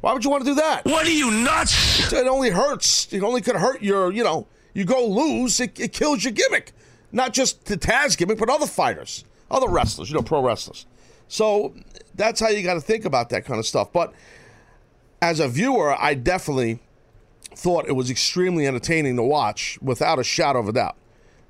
why 0.00 0.12
would 0.12 0.24
you 0.24 0.30
want 0.30 0.44
to 0.44 0.50
do 0.50 0.54
that? 0.54 0.84
What 0.84 1.06
are 1.06 1.10
you 1.10 1.30
nuts? 1.30 2.12
It 2.12 2.26
only 2.26 2.50
hurts. 2.50 3.12
It 3.12 3.22
only 3.22 3.40
could 3.40 3.56
hurt 3.56 3.82
your, 3.82 4.12
you 4.12 4.22
know, 4.22 4.46
you 4.74 4.84
go 4.84 5.06
lose, 5.06 5.60
it, 5.60 5.78
it 5.78 5.92
kills 5.92 6.24
your 6.24 6.32
gimmick, 6.32 6.72
not 7.12 7.32
just 7.32 7.64
the 7.64 7.76
Taz 7.76 8.16
gimmick, 8.16 8.38
but 8.38 8.48
other 8.48 8.66
fighters, 8.66 9.24
other 9.50 9.68
wrestlers, 9.68 10.10
you 10.10 10.16
know, 10.16 10.22
pro 10.22 10.42
wrestlers. 10.42 10.86
So 11.28 11.74
that's 12.14 12.40
how 12.40 12.48
you 12.48 12.62
got 12.62 12.74
to 12.74 12.80
think 12.80 13.04
about 13.04 13.30
that 13.30 13.44
kind 13.44 13.58
of 13.58 13.66
stuff. 13.66 13.92
But 13.92 14.12
as 15.20 15.40
a 15.40 15.48
viewer, 15.48 15.94
I 15.98 16.14
definitely 16.14 16.80
thought 17.54 17.88
it 17.88 17.92
was 17.92 18.10
extremely 18.10 18.66
entertaining 18.66 19.16
to 19.16 19.22
watch 19.22 19.78
without 19.80 20.18
a 20.18 20.24
shadow 20.24 20.60
of 20.60 20.68
a 20.68 20.72
doubt. 20.72 20.96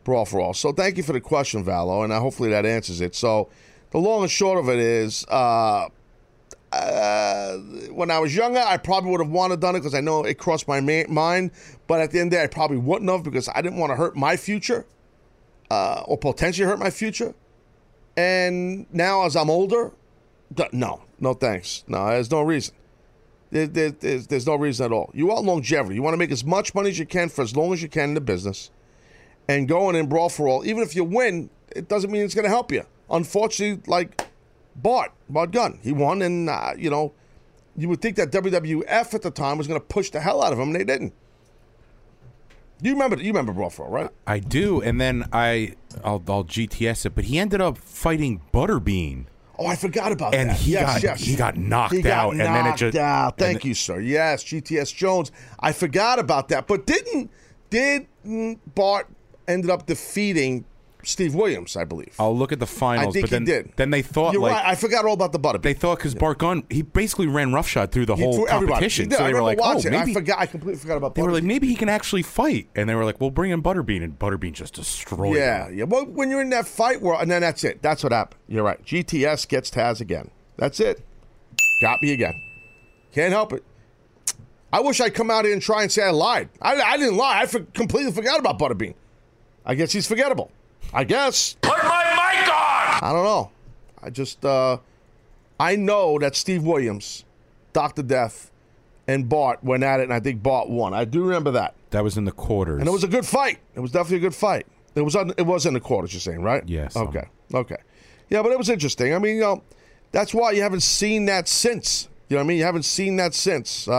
Brawl 0.04 0.26
for 0.26 0.40
all. 0.40 0.54
So 0.54 0.72
thank 0.72 0.96
you 0.96 1.02
for 1.02 1.14
the 1.14 1.20
question, 1.20 1.64
Valo, 1.64 2.04
and 2.04 2.12
hopefully 2.12 2.50
that 2.50 2.66
answers 2.66 3.00
it. 3.00 3.14
So 3.14 3.48
the 3.90 3.98
long 3.98 4.22
and 4.22 4.30
short 4.30 4.58
of 4.58 4.68
it 4.68 4.78
is, 4.78 5.24
uh, 5.28 5.88
uh, 6.72 7.56
when 7.90 8.10
I 8.10 8.18
was 8.18 8.34
younger, 8.34 8.60
I 8.60 8.76
probably 8.76 9.12
would 9.12 9.20
have 9.20 9.30
wanted 9.30 9.56
to 9.56 9.60
done 9.60 9.76
it 9.76 9.80
because 9.80 9.94
I 9.94 10.00
know 10.00 10.24
it 10.24 10.34
crossed 10.34 10.68
my 10.68 10.80
ma- 10.80 11.08
mind. 11.08 11.52
But 11.86 12.00
at 12.00 12.10
the 12.10 12.20
end 12.20 12.28
of 12.28 12.30
the 12.32 12.36
day, 12.36 12.42
I 12.42 12.48
probably 12.48 12.76
wouldn't 12.76 13.10
have 13.10 13.22
because 13.22 13.48
I 13.48 13.62
didn't 13.62 13.78
want 13.78 13.92
to 13.92 13.96
hurt 13.96 14.16
my 14.16 14.36
future 14.36 14.84
uh, 15.70 16.02
or 16.06 16.18
potentially 16.18 16.66
hurt 16.66 16.78
my 16.78 16.90
future. 16.90 17.34
And 18.16 18.86
now, 18.92 19.24
as 19.24 19.36
I'm 19.36 19.50
older, 19.50 19.92
no, 20.72 21.02
no 21.18 21.34
thanks. 21.34 21.84
No, 21.88 22.06
there's 22.08 22.30
no 22.30 22.42
reason. 22.42 22.74
There, 23.54 23.68
there, 23.68 23.92
there's, 23.92 24.26
there's 24.26 24.46
no 24.48 24.56
reason 24.56 24.86
at 24.86 24.90
all. 24.92 25.12
You 25.14 25.28
want 25.28 25.44
longevity. 25.44 25.94
You 25.94 26.02
want 26.02 26.14
to 26.14 26.18
make 26.18 26.32
as 26.32 26.44
much 26.44 26.74
money 26.74 26.90
as 26.90 26.98
you 26.98 27.06
can 27.06 27.28
for 27.28 27.42
as 27.42 27.54
long 27.54 27.72
as 27.72 27.80
you 27.80 27.88
can 27.88 28.08
in 28.08 28.14
the 28.14 28.20
business 28.20 28.72
and 29.46 29.68
going 29.68 29.94
in 29.94 30.08
brawl 30.08 30.28
for 30.28 30.48
all. 30.48 30.66
Even 30.66 30.82
if 30.82 30.96
you 30.96 31.04
win, 31.04 31.50
it 31.70 31.88
doesn't 31.88 32.10
mean 32.10 32.22
it's 32.22 32.34
going 32.34 32.46
to 32.46 32.50
help 32.50 32.72
you. 32.72 32.82
Unfortunately, 33.08 33.80
like 33.86 34.26
Bart, 34.74 35.12
Bart 35.30 35.52
Gunn, 35.52 35.78
he 35.84 35.92
won, 35.92 36.20
and, 36.20 36.50
uh, 36.50 36.72
you 36.76 36.90
know, 36.90 37.12
you 37.76 37.88
would 37.88 38.02
think 38.02 38.16
that 38.16 38.32
WWF 38.32 39.14
at 39.14 39.22
the 39.22 39.30
time 39.30 39.56
was 39.56 39.68
going 39.68 39.78
to 39.78 39.86
push 39.86 40.10
the 40.10 40.18
hell 40.18 40.42
out 40.42 40.52
of 40.52 40.58
him, 40.58 40.70
and 40.70 40.74
they 40.74 40.84
didn't. 40.84 41.12
You 42.82 42.94
remember? 42.94 43.18
You 43.18 43.28
remember 43.28 43.52
Brawl 43.52 43.70
for 43.70 43.84
All, 43.84 43.92
right? 43.92 44.10
I 44.26 44.40
do, 44.40 44.82
and 44.82 45.00
then 45.00 45.28
I 45.32 45.74
I'll, 46.02 46.20
I'll 46.26 46.44
GTS 46.44 47.06
it, 47.06 47.14
but 47.14 47.26
he 47.26 47.38
ended 47.38 47.60
up 47.60 47.78
fighting 47.78 48.42
Butterbean. 48.52 49.26
Oh, 49.58 49.66
I 49.66 49.76
forgot 49.76 50.10
about 50.12 50.34
And 50.34 50.50
that. 50.50 50.56
he 50.58 50.72
yes, 50.72 50.94
got- 50.94 51.02
yes. 51.02 51.20
he 51.20 51.36
got 51.36 51.56
knocked 51.56 51.94
He 51.94 52.02
got 52.02 52.12
out, 52.12 52.30
and 52.32 52.40
then 52.40 52.66
it 52.66 52.76
just- 52.76 52.96
out. 52.96 53.34
and 53.34 53.38
Thank 53.38 53.64
you, 53.64 53.74
sir. 53.74 54.00
Yes, 54.00 54.42
GTS 54.42 54.92
Jones. 54.94 55.30
I 55.60 55.72
forgot 55.72 56.18
about 56.18 56.48
that. 56.48 56.66
But 56.66 56.86
didn't 56.86 57.30
did 57.70 58.06
Bart 58.74 59.08
ended 59.46 59.70
up 59.70 59.86
defeating 59.86 60.64
Steve 61.04 61.34
Williams? 61.34 61.76
I 61.76 61.84
believe. 61.84 62.14
I'll 62.18 62.36
look 62.36 62.52
at 62.52 62.58
the 62.60 62.66
finals, 62.66 63.08
I 63.08 63.10
think 63.12 63.24
but 63.24 63.30
then 63.30 63.42
he 63.42 63.46
did. 63.46 63.72
then 63.76 63.90
they 63.90 64.02
thought 64.02 64.32
You're 64.32 64.42
like 64.42 64.52
right. 64.52 64.66
I 64.66 64.74
forgot 64.74 65.04
all 65.04 65.12
about 65.14 65.32
the 65.32 65.38
butter. 65.38 65.58
they 65.58 65.74
thought 65.74 65.98
because 65.98 66.14
Bart 66.14 66.38
Gunn 66.38 66.64
he 66.70 66.82
basically 66.82 67.26
ran 67.26 67.52
roughshod 67.52 67.92
through 67.92 68.06
the 68.06 68.16
He 68.16 68.22
whole 68.22 68.46
competition, 68.46 69.10
so 69.10 69.22
I 69.24 69.28
they 69.28 69.34
were 69.34 69.42
like, 69.42 69.58
oh, 69.62 69.80
maybe 69.84 69.96
I 69.96 70.12
forgot. 70.12 70.38
I 70.40 70.46
completely 70.46 70.80
forgot 70.80 70.96
about. 70.96 71.14
they 71.14 71.22
were 71.22 71.32
like 71.32 71.44
maybe 71.44 71.66
he 71.68 71.74
can 71.76 71.88
actually 71.88 72.22
fight, 72.22 72.68
and 72.74 72.88
they 72.88 72.94
were 72.94 73.04
like, 73.04 73.20
we'll 73.20 73.30
bring 73.30 73.50
in 73.50 73.62
Butterbean, 73.62 74.02
and 74.02 74.18
Butterbean 74.18 74.52
just 74.52 74.74
destroyed 74.74 75.36
Yeah, 75.36 75.68
him. 75.68 75.78
yeah. 75.78 75.84
Well, 75.84 76.06
when 76.06 76.30
you're 76.30 76.40
in 76.42 76.50
that 76.50 76.66
fight 76.66 77.00
world, 77.00 77.22
and 77.22 77.30
then 77.30 77.40
that's 77.42 77.64
it. 77.64 77.82
That's 77.82 78.02
what 78.02 78.12
happened. 78.12 78.40
You're 78.48 78.64
right. 78.64 78.84
GTS 78.84 79.48
gets 79.48 79.70
Taz 79.70 80.00
again. 80.00 80.30
That's 80.56 80.80
it. 80.80 81.00
Got 81.80 82.00
me 82.02 82.12
again. 82.12 82.34
Can't 83.12 83.32
help 83.32 83.52
it. 83.52 83.64
I 84.72 84.80
wish 84.80 85.00
I'd 85.00 85.14
come 85.14 85.30
out 85.30 85.44
here 85.44 85.52
and 85.52 85.62
try 85.62 85.82
and 85.82 85.92
say 85.92 86.02
I 86.02 86.10
lied. 86.10 86.48
I, 86.60 86.74
I 86.74 86.96
didn't 86.96 87.16
lie. 87.16 87.42
I 87.42 87.46
for, 87.46 87.60
completely 87.60 88.10
forgot 88.10 88.40
about 88.40 88.58
Butterbean. 88.58 88.94
I 89.64 89.74
guess 89.76 89.92
he's 89.92 90.06
forgettable. 90.06 90.50
I 90.92 91.04
guess. 91.04 91.56
Put 91.62 91.82
my 91.82 92.04
mic 92.04 92.48
on! 92.48 93.00
I 93.02 93.10
don't 93.12 93.24
know. 93.24 93.50
I 94.02 94.10
just, 94.10 94.44
uh, 94.44 94.78
I 95.58 95.76
know 95.76 96.18
that 96.18 96.36
Steve 96.36 96.62
Williams, 96.64 97.24
Dr. 97.72 98.02
Death, 98.02 98.50
and 99.06 99.28
Bart 99.28 99.62
went 99.62 99.82
at 99.82 100.00
it, 100.00 100.04
and 100.04 100.12
I 100.12 100.20
think 100.20 100.42
Bart 100.42 100.68
won. 100.68 100.94
I 100.94 101.04
do 101.04 101.22
remember 101.24 101.50
that. 101.52 101.74
That 101.90 102.04
was 102.04 102.16
in 102.16 102.24
the 102.24 102.32
quarters, 102.32 102.80
And 102.80 102.88
it 102.88 102.92
was 102.92 103.04
a 103.04 103.08
good 103.08 103.26
fight. 103.26 103.58
It 103.74 103.80
was 103.80 103.92
definitely 103.92 104.18
a 104.18 104.20
good 104.30 104.34
fight. 104.34 104.66
It 104.94 105.02
was 105.02 105.16
on, 105.16 105.32
it 105.36 105.46
was 105.46 105.66
in 105.66 105.74
the 105.74 105.80
quarters, 105.80 106.12
you're 106.12 106.20
saying, 106.20 106.42
right? 106.42 106.62
Yes. 106.66 106.96
Okay. 106.96 107.24
Okay. 107.52 107.76
Yeah, 108.30 108.42
but 108.42 108.52
it 108.52 108.58
was 108.58 108.68
interesting. 108.68 109.14
I 109.14 109.18
mean, 109.18 109.36
you 109.36 109.40
know, 109.42 109.62
that's 110.12 110.32
why 110.32 110.52
you 110.52 110.62
haven't 110.62 110.82
seen 110.82 111.26
that 111.26 111.48
since. 111.48 112.08
You 112.28 112.36
know 112.36 112.40
what 112.40 112.44
I 112.44 112.48
mean? 112.48 112.58
You 112.58 112.64
haven't 112.64 112.84
seen 112.84 113.16
that 113.16 113.34
since. 113.34 113.86
Uh, 113.86 113.92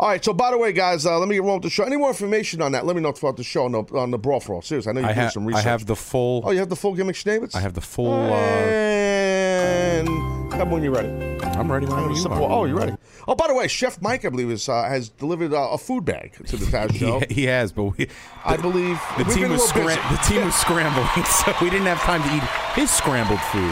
all 0.00 0.08
right. 0.08 0.24
So, 0.24 0.32
by 0.32 0.50
the 0.50 0.58
way, 0.58 0.72
guys, 0.72 1.06
uh, 1.06 1.18
let 1.20 1.28
me 1.28 1.36
get 1.36 1.42
rolling 1.42 1.58
with 1.60 1.64
the 1.64 1.70
show. 1.70 1.84
Any 1.84 1.96
more 1.96 2.08
information 2.08 2.60
on 2.60 2.72
that? 2.72 2.84
Let 2.86 2.96
me 2.96 3.02
know 3.02 3.12
throughout 3.12 3.36
the 3.36 3.44
show 3.44 3.64
on 3.66 3.72
the, 3.72 3.78
on 3.96 4.10
the 4.10 4.18
brawl 4.18 4.40
for 4.40 4.54
all. 4.54 4.62
Seriously, 4.62 4.90
I 4.90 4.92
know 4.94 5.00
you 5.02 5.06
I, 5.06 5.12
ha- 5.12 5.28
some 5.28 5.46
research. 5.46 5.64
I 5.64 5.68
have 5.70 5.86
the 5.86 5.94
full. 5.96 6.42
oh, 6.44 6.50
you 6.50 6.58
have 6.58 6.68
the 6.70 6.76
full 6.76 6.94
gimmick 6.94 7.14
Schnaebitz? 7.16 7.54
I 7.54 7.60
have 7.60 7.74
the 7.74 7.80
full. 7.80 8.12
Uh, 8.12 8.36
And 8.36 10.08
Come 10.52 10.70
when 10.70 10.82
you're 10.82 10.92
ready. 10.92 11.08
I'm 11.56 11.70
ready 11.70 11.86
whenever 11.86 12.10
you 12.10 12.16
Simple- 12.16 12.44
are. 12.46 12.50
Oh, 12.52 12.64
you're 12.64 12.76
ready. 12.76 12.94
Oh, 13.28 13.34
by 13.34 13.46
the 13.46 13.54
way, 13.54 13.68
Chef 13.68 14.00
Mike, 14.02 14.24
I 14.24 14.28
believe, 14.30 14.50
is, 14.50 14.68
uh, 14.68 14.82
has 14.84 15.08
delivered 15.10 15.52
uh, 15.54 15.68
a 15.70 15.78
food 15.78 16.04
bag 16.04 16.34
to 16.46 16.56
the 16.56 16.64
Taz 16.66 16.94
show. 16.98 17.20
He, 17.28 17.34
he 17.34 17.44
has, 17.44 17.70
but 17.72 17.84
we, 17.84 18.08
I 18.44 18.56
believe 18.56 19.00
the 19.18 19.24
team 19.24 19.50
was 19.50 19.60
busy. 19.72 19.84
scram- 19.86 20.12
the 20.12 20.18
team 20.26 20.44
was 20.44 20.54
scrambling, 20.56 21.24
so 21.26 21.54
we 21.62 21.70
didn't 21.70 21.86
have 21.86 22.00
time 22.00 22.22
to 22.22 22.34
eat 22.36 22.42
his 22.80 22.90
scrambled 22.90 23.40
food. 23.52 23.70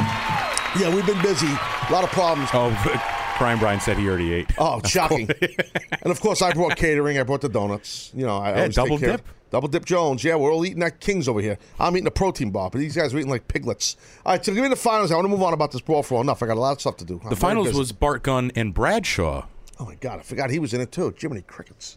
Yeah, 0.81 0.95
we've 0.95 1.07
been 1.07 1.21
busy. 1.23 1.49
A 1.49 1.89
lot 1.93 2.05
of 2.05 2.11
problems. 2.11 2.49
Oh, 2.55 2.71
but 2.85 2.95
Brian 3.41 3.59
Brian 3.59 3.81
said 3.81 3.97
he 3.97 4.07
already 4.07 4.35
ate. 4.35 4.51
Oh, 4.59 4.83
shocking! 4.87 5.27
and 5.31 6.07
of 6.13 6.21
course, 6.21 6.43
I 6.43 6.53
brought 6.53 6.77
catering. 6.77 7.19
I 7.19 7.23
brought 7.23 7.41
the 7.41 7.49
donuts. 7.49 8.13
You 8.15 8.27
know, 8.27 8.37
I 8.37 8.51
Yeah, 8.51 8.57
always 8.57 8.75
take 8.77 8.85
double 8.85 8.99
care- 8.99 9.17
dip. 9.17 9.27
Double 9.51 9.67
dip 9.67 9.85
Jones. 9.87 10.23
Yeah, 10.23 10.37
we're 10.37 10.53
all 10.53 10.65
eating 10.65 10.81
that 10.81 11.01
Kings 11.01 11.27
over 11.27 11.41
here. 11.41 11.59
I'm 11.81 11.97
eating 11.97 12.07
a 12.07 12.11
protein 12.13 12.51
bar, 12.51 12.69
but 12.71 12.79
these 12.79 12.95
guys 12.95 13.13
are 13.15 13.19
eating 13.19 13.31
like 13.31 13.49
piglets. 13.49 13.97
All 14.25 14.33
right, 14.35 14.45
so 14.45 14.53
give 14.55 14.63
me 14.63 14.69
the 14.69 14.77
finals. 14.77 15.11
I 15.11 15.15
want 15.17 15.25
to 15.25 15.29
move 15.31 15.43
on 15.43 15.55
about 15.55 15.73
this 15.73 15.81
brawl 15.81 16.03
for 16.05 16.21
enough. 16.21 16.41
I 16.43 16.47
got 16.47 16.57
a 16.57 16.61
lot 16.61 16.73
of 16.73 16.81
stuff 16.83 16.99
to 16.99 17.05
do. 17.05 17.19
I'm 17.25 17.31
the 17.31 17.35
finals 17.37 17.73
was 17.73 17.91
Bart 17.93 18.23
Gunn 18.23 18.53
and 18.55 18.73
Bradshaw. 18.75 19.47
Oh 19.81 19.87
my 19.87 19.95
god, 19.97 20.21
I 20.21 20.23
forgot 20.23 20.51
he 20.51 20.59
was 20.59 20.75
in 20.75 20.81
it 20.83 20.93
too. 20.93 21.13
Jiminy 21.19 21.41
crickets. 21.43 21.97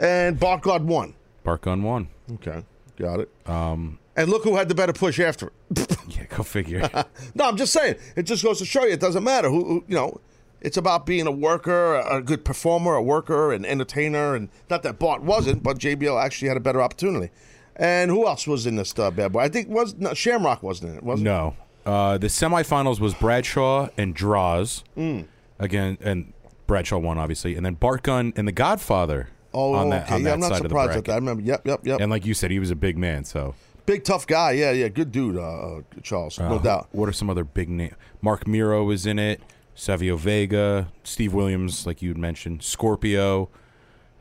And 0.00 0.38
Bart 0.38 0.62
God 0.62 0.84
won. 0.84 1.14
Bart 1.44 1.62
Gunn 1.62 1.82
won. 1.84 2.08
Okay, 2.34 2.64
got 2.98 3.20
it. 3.20 3.30
Um, 3.46 3.98
and 4.16 4.28
look 4.28 4.42
who 4.44 4.56
had 4.56 4.68
the 4.68 4.74
better 4.74 4.92
push 4.92 5.20
after 5.20 5.52
it. 5.76 5.96
Yeah, 6.10 6.24
go 6.28 6.42
figure. 6.42 6.90
No, 7.36 7.44
I'm 7.44 7.56
just 7.56 7.72
saying. 7.72 7.94
It 8.16 8.24
just 8.24 8.42
goes 8.42 8.58
to 8.58 8.64
show 8.64 8.84
you 8.84 8.92
it 8.92 9.00
doesn't 9.00 9.22
matter 9.22 9.48
who, 9.48 9.64
who 9.64 9.84
you 9.86 9.94
know. 9.94 10.20
It's 10.60 10.76
about 10.76 11.06
being 11.06 11.26
a 11.26 11.30
worker, 11.30 11.94
a 11.96 12.20
good 12.22 12.44
performer, 12.44 12.94
a 12.94 13.02
worker, 13.02 13.52
an 13.52 13.64
entertainer, 13.64 14.34
and 14.34 14.48
not 14.68 14.82
that 14.82 14.98
Bart 14.98 15.22
wasn't, 15.22 15.62
but 15.62 15.78
JBL 15.78 16.22
actually 16.22 16.48
had 16.48 16.56
a 16.56 16.60
better 16.60 16.82
opportunity. 16.82 17.30
And 17.76 18.10
who 18.10 18.26
else 18.26 18.46
was 18.46 18.66
in 18.66 18.76
this 18.76 18.96
uh, 18.98 19.10
bad 19.10 19.32
boy? 19.32 19.40
I 19.40 19.48
think 19.48 19.68
was 19.68 19.94
no, 19.94 20.12
Shamrock 20.12 20.62
wasn't 20.62 20.90
in 20.92 20.96
it, 20.98 21.02
wasn't 21.02 21.24
no. 21.24 21.56
Uh, 21.86 22.18
the 22.18 22.26
semifinals 22.26 23.00
was 23.00 23.14
Bradshaw 23.14 23.88
and 23.96 24.14
Droz. 24.14 24.84
Mm. 24.98 25.26
Again, 25.58 25.96
and 26.02 26.32
Bradshaw 26.66 26.98
won, 26.98 27.16
obviously. 27.16 27.56
And 27.56 27.64
then 27.64 27.74
Bart 27.74 28.02
Gunn 28.02 28.32
and 28.36 28.46
The 28.46 28.52
Godfather 28.52 29.28
Oh, 29.52 29.72
on 29.74 29.90
that, 29.90 30.04
okay. 30.06 30.14
on 30.14 30.20
yeah, 30.20 30.24
that 30.28 30.34
I'm 30.34 30.40
not 30.40 30.48
side 30.50 30.56
of 30.58 30.62
the 30.64 30.68
surprised 30.68 30.98
at 30.98 31.04
that. 31.06 31.12
I 31.12 31.16
remember. 31.16 31.42
Yep, 31.42 31.66
yep, 31.66 31.80
yep. 31.86 32.00
And 32.00 32.10
like 32.10 32.24
you 32.24 32.34
said, 32.34 32.50
he 32.50 32.58
was 32.60 32.70
a 32.70 32.76
big 32.76 32.96
man, 32.98 33.24
so. 33.24 33.54
Big 33.86 34.04
tough 34.04 34.26
guy. 34.26 34.52
Yeah, 34.52 34.70
yeah. 34.70 34.88
Good 34.88 35.10
dude, 35.10 35.36
uh, 35.36 35.40
uh, 35.78 35.80
Charles. 36.02 36.38
no 36.38 36.56
Uh, 36.56 36.58
doubt. 36.58 36.88
What 36.92 37.08
are 37.08 37.12
some 37.12 37.28
other 37.30 37.42
big 37.44 37.68
names? 37.68 37.94
Marc 38.22 38.46
Mero 38.46 38.84
was 38.84 39.06
in 39.06 39.18
it. 39.18 39.40
Savio 39.74 40.16
Vega, 40.16 40.88
Steve 41.04 41.32
Williams, 41.32 41.86
like 41.86 42.02
you 42.02 42.10
had 42.10 42.18
mentioned, 42.18 42.62
Scorpio, 42.62 43.48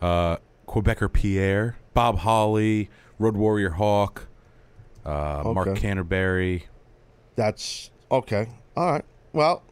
uh, 0.01 0.38
Quebecer 0.68 1.12
Pierre, 1.12 1.77
Bob 1.94 2.20
Holly, 2.20 2.89
Road 3.18 3.36
Warrior 3.36 3.72
Hawk, 3.72 4.27
uh, 5.06 5.44
Mark 5.53 5.75
Canterbury. 5.75 6.68
That's 7.36 7.91
okay. 8.12 8.48
All 8.77 8.91
right. 8.94 9.06
Well, 9.34 9.63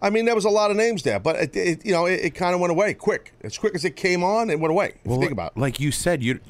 I 0.00 0.10
mean, 0.10 0.24
there 0.24 0.34
was 0.34 0.44
a 0.44 0.50
lot 0.50 0.70
of 0.70 0.76
names 0.76 1.02
there, 1.02 1.18
but 1.18 1.36
it, 1.36 1.56
it 1.56 1.86
you 1.86 1.92
know, 1.92 2.06
it, 2.06 2.20
it 2.24 2.34
kind 2.34 2.54
of 2.54 2.60
went 2.60 2.70
away 2.70 2.94
quick. 2.94 3.32
As 3.42 3.56
quick 3.58 3.74
as 3.74 3.84
it 3.84 3.96
came 3.96 4.22
on, 4.22 4.50
it 4.50 4.60
went 4.60 4.70
away. 4.70 4.94
You 5.04 5.18
think 5.18 5.32
about 5.32 5.52
it. 5.56 5.60
like 5.60 5.80
you 5.80 5.90
said, 5.92 6.22
you 6.22 6.40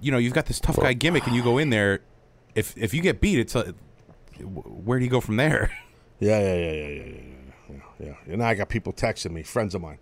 you 0.00 0.12
know 0.12 0.18
you've 0.18 0.34
got 0.34 0.46
this 0.46 0.60
tough 0.60 0.76
guy 0.76 0.92
gimmick, 0.92 1.26
and 1.26 1.34
you 1.34 1.42
go 1.42 1.58
in 1.58 1.70
there. 1.70 2.00
If 2.54 2.76
if 2.76 2.92
you 2.94 3.02
get 3.02 3.20
beat, 3.20 3.38
it's 3.38 3.54
a, 3.54 3.74
where 4.40 4.98
do 4.98 5.04
you 5.04 5.10
go 5.10 5.20
from 5.20 5.36
there? 5.36 5.70
Yeah, 6.18 6.40
yeah, 6.40 6.54
yeah, 6.54 6.72
yeah, 6.72 6.86
yeah, 6.88 7.04
yeah, 7.04 7.20
yeah, 7.98 8.06
yeah. 8.06 8.32
And 8.32 8.42
I 8.42 8.54
got 8.54 8.68
people 8.68 8.92
texting 8.92 9.32
me, 9.32 9.42
friends 9.42 9.74
of 9.74 9.82
mine. 9.82 9.98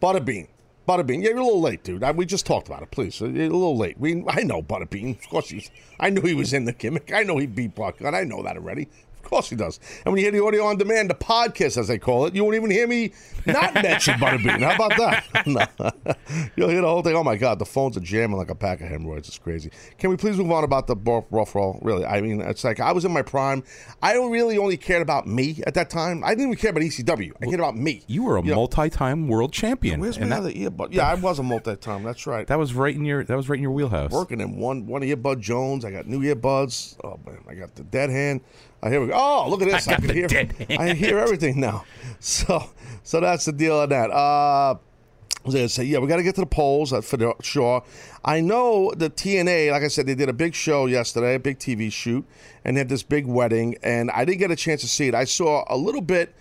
Butterbean, 0.00 0.48
Butterbean. 0.88 1.22
Yeah, 1.22 1.30
you're 1.30 1.38
a 1.38 1.44
little 1.44 1.60
late, 1.60 1.84
dude. 1.84 2.02
I, 2.02 2.10
we 2.10 2.26
just 2.26 2.46
talked 2.46 2.66
about 2.66 2.82
it. 2.82 2.90
Please, 2.90 3.20
uh, 3.22 3.26
you're 3.26 3.44
a 3.44 3.48
little 3.48 3.76
late. 3.76 3.98
We, 3.98 4.24
I 4.28 4.42
know 4.42 4.62
Butterbean. 4.62 5.18
Of 5.18 5.28
course 5.28 5.50
he's. 5.50 5.70
I 6.00 6.10
knew 6.10 6.22
he 6.22 6.34
was 6.34 6.52
in 6.52 6.64
the 6.64 6.72
gimmick. 6.72 7.12
I 7.14 7.22
know 7.22 7.38
he 7.38 7.46
beat 7.46 7.74
Buck, 7.74 8.02
I 8.02 8.24
know 8.24 8.42
that 8.42 8.56
already. 8.56 8.88
Of 9.22 9.30
course 9.30 9.50
he 9.50 9.56
does. 9.56 9.78
And 10.04 10.12
when 10.12 10.18
you 10.18 10.24
hear 10.30 10.32
the 10.32 10.44
audio 10.44 10.64
on 10.64 10.76
demand, 10.76 11.08
the 11.10 11.14
podcast, 11.14 11.78
as 11.78 11.88
they 11.88 11.98
call 11.98 12.26
it, 12.26 12.34
you 12.34 12.42
won't 12.42 12.56
even 12.56 12.70
hear 12.70 12.86
me 12.86 13.12
not 13.46 13.74
mention 13.74 14.14
Butterbean. 14.14 14.60
How 14.60 14.74
about 14.74 14.96
that? 14.98 16.18
You'll 16.56 16.68
hear 16.68 16.80
the 16.80 16.88
whole 16.88 17.02
thing. 17.02 17.14
Oh 17.16 17.24
my 17.24 17.36
God, 17.36 17.58
the 17.58 17.64
phones 17.64 17.96
are 17.96 18.00
jamming 18.00 18.36
like 18.36 18.50
a 18.50 18.54
pack 18.54 18.80
of 18.80 18.88
hemorrhoids. 18.88 19.28
It's 19.28 19.38
crazy. 19.38 19.70
Can 19.98 20.10
we 20.10 20.16
please 20.16 20.36
move 20.36 20.50
on 20.50 20.64
about 20.64 20.86
the 20.86 20.96
rough 21.30 21.54
roll? 21.54 21.78
Really, 21.82 22.04
I 22.04 22.20
mean, 22.20 22.40
it's 22.40 22.64
like 22.64 22.80
I 22.80 22.92
was 22.92 23.04
in 23.04 23.12
my 23.12 23.22
prime. 23.22 23.62
I 24.02 24.12
don't 24.12 24.30
really 24.30 24.58
only 24.58 24.76
cared 24.76 25.02
about 25.02 25.26
me 25.26 25.62
at 25.66 25.74
that 25.74 25.90
time. 25.90 26.22
I 26.24 26.30
didn't 26.30 26.52
even 26.52 26.56
care 26.56 26.70
about 26.70 26.82
ECW. 26.82 27.32
I 27.40 27.46
cared 27.46 27.60
about 27.60 27.76
me. 27.76 28.02
You 28.06 28.24
were 28.24 28.38
a 28.38 28.42
know, 28.42 28.54
multi-time 28.54 29.28
world 29.28 29.52
champion, 29.52 30.00
Where's 30.00 30.18
my 30.18 30.26
that, 30.26 30.38
other 30.38 30.52
earbud? 30.52 30.92
Yeah, 30.92 31.08
I 31.08 31.14
was 31.14 31.38
a 31.38 31.42
multi-time. 31.42 32.02
That's 32.02 32.26
right. 32.26 32.46
that 32.46 32.58
was 32.58 32.74
right 32.74 32.94
in 32.94 33.04
your 33.04 33.24
that 33.24 33.36
was 33.36 33.48
right 33.48 33.56
in 33.56 33.62
your 33.62 33.72
wheelhouse. 33.72 34.10
working 34.10 34.40
in 34.40 34.56
one 34.56 34.86
one 34.86 35.02
earbud 35.02 35.40
Jones. 35.40 35.84
I 35.84 35.90
got 35.90 36.06
new 36.06 36.20
earbuds. 36.20 36.96
Oh 37.04 37.18
man, 37.24 37.38
I 37.48 37.54
got 37.54 37.74
the 37.74 37.84
dead 37.84 38.10
hand. 38.10 38.40
Oh, 38.82 38.90
here 38.90 39.00
we 39.00 39.06
go. 39.08 39.12
Oh, 39.14 39.48
look 39.48 39.62
at 39.62 39.68
this! 39.68 39.86
I, 39.86 39.92
got 39.92 40.02
can 40.02 40.14
hear. 40.14 40.78
I 40.80 40.94
hear 40.94 41.18
everything 41.18 41.60
now. 41.60 41.84
So, 42.18 42.70
so 43.02 43.20
that's 43.20 43.44
the 43.44 43.52
deal 43.52 43.78
on 43.78 43.88
that. 43.90 44.10
Uh, 44.10 44.74
I 44.74 44.78
was 45.44 45.54
gonna 45.54 45.68
say, 45.68 45.84
yeah, 45.84 45.98
we 45.98 46.06
got 46.06 46.16
to 46.16 46.22
get 46.22 46.36
to 46.36 46.42
the 46.42 46.46
polls 46.46 46.92
for 47.04 47.34
sure. 47.42 47.84
I 48.24 48.40
know 48.40 48.92
the 48.96 49.10
TNA, 49.10 49.72
like 49.72 49.82
I 49.82 49.88
said, 49.88 50.06
they 50.06 50.14
did 50.14 50.28
a 50.28 50.32
big 50.32 50.54
show 50.54 50.86
yesterday, 50.86 51.34
a 51.34 51.40
big 51.40 51.58
TV 51.58 51.92
shoot, 51.92 52.24
and 52.64 52.76
they 52.76 52.80
had 52.80 52.88
this 52.88 53.02
big 53.02 53.26
wedding, 53.26 53.76
and 53.82 54.10
I 54.12 54.24
didn't 54.24 54.38
get 54.38 54.52
a 54.52 54.56
chance 54.56 54.82
to 54.82 54.88
see 54.88 55.08
it. 55.08 55.14
I 55.14 55.24
saw 55.24 55.64
a 55.68 55.76
little 55.76 56.00
bit 56.00 56.34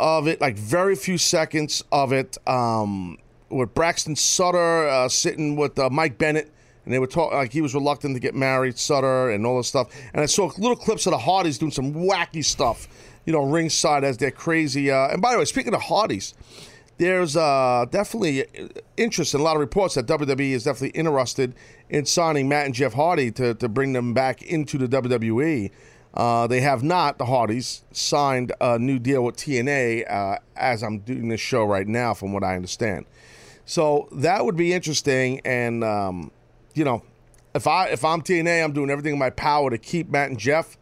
of 0.00 0.26
it, 0.26 0.40
like 0.40 0.56
very 0.56 0.96
few 0.96 1.18
seconds 1.18 1.84
of 1.92 2.12
it, 2.12 2.36
um, 2.48 3.18
with 3.48 3.74
Braxton 3.74 4.16
Sutter 4.16 4.88
uh, 4.88 5.08
sitting 5.08 5.54
with 5.54 5.78
uh, 5.78 5.88
Mike 5.88 6.18
Bennett, 6.18 6.50
and 6.84 6.92
they 6.92 6.98
were 6.98 7.06
talking 7.06 7.36
like 7.36 7.52
he 7.52 7.60
was 7.60 7.74
reluctant 7.74 8.14
to 8.14 8.20
get 8.20 8.34
married, 8.34 8.78
Sutter, 8.78 9.30
and 9.30 9.46
all 9.46 9.56
this 9.56 9.68
stuff. 9.68 9.88
And 10.12 10.22
I 10.22 10.26
saw 10.26 10.50
little 10.58 10.76
clips 10.76 11.06
of 11.06 11.12
the 11.12 11.18
Hardys 11.18 11.58
doing 11.58 11.72
some 11.72 11.94
wacky 11.94 12.44
stuff, 12.44 12.88
you 13.24 13.32
know, 13.32 13.44
ringside 13.44 14.04
as 14.04 14.18
they're 14.18 14.30
crazy. 14.30 14.90
Uh, 14.90 15.08
and 15.08 15.22
by 15.22 15.32
the 15.32 15.38
way, 15.38 15.44
speaking 15.44 15.74
of 15.74 15.82
Hardys, 15.82 16.34
there's 16.98 17.36
uh, 17.36 17.86
definitely 17.90 18.44
interest 18.96 19.34
in 19.34 19.40
a 19.40 19.42
lot 19.42 19.56
of 19.56 19.60
reports 19.60 19.94
that 19.94 20.06
WWE 20.06 20.50
is 20.50 20.64
definitely 20.64 20.98
interested 20.98 21.54
in 21.88 22.04
signing 22.06 22.48
Matt 22.48 22.66
and 22.66 22.74
Jeff 22.74 22.92
Hardy 22.92 23.30
to, 23.32 23.54
to 23.54 23.68
bring 23.68 23.92
them 23.92 24.14
back 24.14 24.42
into 24.42 24.78
the 24.78 24.86
WWE. 24.86 25.70
Uh, 26.12 26.46
they 26.46 26.60
have 26.60 26.84
not, 26.84 27.18
the 27.18 27.24
Hardys, 27.24 27.82
signed 27.90 28.52
a 28.60 28.78
new 28.78 29.00
deal 29.00 29.24
with 29.24 29.36
TNA 29.36 30.10
uh, 30.10 30.38
as 30.54 30.82
I'm 30.82 31.00
doing 31.00 31.28
this 31.28 31.40
show 31.40 31.64
right 31.64 31.88
now, 31.88 32.14
from 32.14 32.32
what 32.32 32.44
I 32.44 32.54
understand. 32.54 33.06
So 33.64 34.08
that 34.12 34.44
would 34.44 34.56
be 34.56 34.72
interesting. 34.72 35.40
And, 35.44 35.82
um, 35.82 36.30
you 36.74 36.84
know, 36.84 37.02
if, 37.54 37.66
I, 37.66 37.88
if 37.88 38.04
I'm 38.04 38.22
TNA, 38.22 38.62
I'm 38.64 38.72
doing 38.72 38.90
everything 38.90 39.14
in 39.14 39.18
my 39.18 39.30
power 39.30 39.70
to 39.70 39.78
keep 39.78 40.10
Matt 40.10 40.30
and 40.30 40.38
Jeff. 40.38 40.76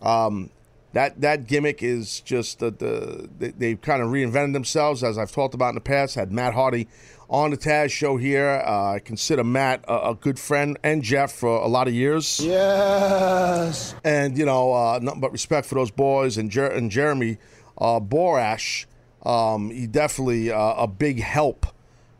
Um, 0.00 0.50
that 0.92 1.20
that 1.20 1.46
gimmick 1.46 1.82
is 1.82 2.20
just 2.20 2.60
the, 2.60 2.70
the 2.70 3.28
they, 3.38 3.50
they've 3.50 3.80
kind 3.80 4.02
of 4.02 4.08
reinvented 4.08 4.54
themselves 4.54 5.04
as 5.04 5.18
I've 5.18 5.30
talked 5.30 5.54
about 5.54 5.70
in 5.70 5.74
the 5.74 5.80
past. 5.82 6.14
Had 6.14 6.32
Matt 6.32 6.54
Hardy 6.54 6.88
on 7.28 7.50
the 7.50 7.56
Taz 7.56 7.90
show 7.90 8.16
here. 8.16 8.62
Uh, 8.64 8.94
I 8.94 8.98
consider 9.00 9.44
Matt 9.44 9.84
a, 9.86 10.10
a 10.10 10.14
good 10.14 10.38
friend 10.38 10.78
and 10.82 11.02
Jeff 11.02 11.32
for 11.32 11.56
a 11.56 11.66
lot 11.66 11.88
of 11.88 11.94
years. 11.94 12.40
Yes. 12.42 13.94
And 14.02 14.38
you 14.38 14.46
know, 14.46 14.72
uh, 14.72 14.98
nothing 15.02 15.20
but 15.20 15.32
respect 15.32 15.66
for 15.66 15.74
those 15.74 15.90
boys 15.90 16.38
and, 16.38 16.50
Jer- 16.50 16.70
and 16.70 16.90
Jeremy 16.90 17.38
uh, 17.76 18.00
Borash. 18.00 18.86
Um, 19.24 19.70
he 19.70 19.86
definitely 19.86 20.50
uh, 20.50 20.74
a 20.74 20.86
big 20.86 21.20
help 21.20 21.66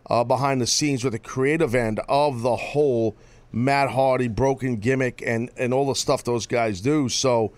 uh, 0.08 0.24
behind 0.24 0.60
the 0.60 0.66
scenes 0.66 1.04
with 1.04 1.12
the 1.12 1.18
creative 1.18 1.74
end 1.74 2.00
of 2.08 2.42
the 2.42 2.56
whole 2.56 3.16
Matt 3.52 3.90
Hardy 3.90 4.28
broken 4.28 4.76
gimmick 4.76 5.22
and 5.24 5.50
and 5.56 5.72
all 5.72 5.86
the 5.86 5.94
stuff 5.94 6.24
those 6.24 6.46
guys 6.46 6.80
do. 6.80 7.08
So, 7.08 7.52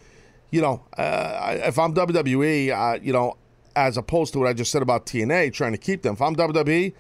you 0.51 0.61
know, 0.61 0.85
uh, 0.97 1.57
if 1.59 1.79
I'm 1.79 1.95
WWE, 1.95 2.71
uh, 2.71 3.01
you 3.03 3.13
know, 3.13 3.37
as 3.77 3.97
opposed 3.97 4.33
to 4.35 4.39
what 4.39 4.49
I 4.49 4.53
just 4.53 4.71
said 4.71 4.83
about 4.83 5.07
TNA 5.07 5.53
trying 5.53 5.73
to 5.73 5.79
keep 5.79 6.03
them, 6.03 6.15
if 6.15 6.23
I'm 6.23 6.37
WWE, 6.37 6.93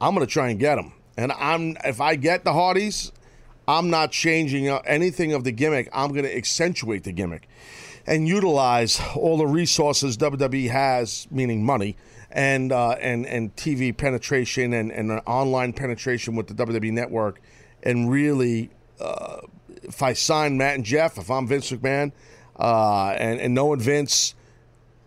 I'm 0.00 0.14
going 0.14 0.26
to 0.26 0.32
try 0.32 0.50
and 0.50 0.58
get 0.58 0.76
them. 0.76 0.92
And 1.16 1.32
I'm 1.32 1.76
if 1.84 2.00
I 2.00 2.16
get 2.16 2.44
the 2.44 2.52
Hardys, 2.52 3.12
I'm 3.66 3.90
not 3.90 4.12
changing 4.12 4.68
uh, 4.68 4.80
anything 4.86 5.32
of 5.32 5.44
the 5.44 5.52
gimmick. 5.52 5.88
I'm 5.92 6.12
going 6.12 6.24
to 6.24 6.36
accentuate 6.36 7.04
the 7.04 7.12
gimmick 7.12 7.48
and 8.06 8.28
utilize 8.28 9.00
all 9.16 9.36
the 9.36 9.46
resources 9.46 10.16
WWE 10.16 10.70
has, 10.70 11.26
meaning 11.30 11.64
money, 11.64 11.96
and 12.36 12.70
uh, 12.70 12.90
and 13.00 13.26
and 13.26 13.56
TV 13.56 13.96
penetration 13.96 14.74
and 14.74 14.92
and 14.92 15.10
online 15.26 15.72
penetration 15.72 16.36
with 16.36 16.46
the 16.46 16.54
WWE 16.54 16.92
network, 16.92 17.40
and 17.82 18.10
really, 18.10 18.70
uh, 19.00 19.38
if 19.82 20.02
I 20.02 20.12
sign 20.12 20.58
Matt 20.58 20.74
and 20.74 20.84
Jeff, 20.84 21.16
if 21.16 21.30
I'm 21.30 21.48
Vince 21.48 21.72
McMahon, 21.72 22.12
uh, 22.60 23.16
and 23.18 23.40
and 23.40 23.54
knowing 23.54 23.80
Vince. 23.80 24.34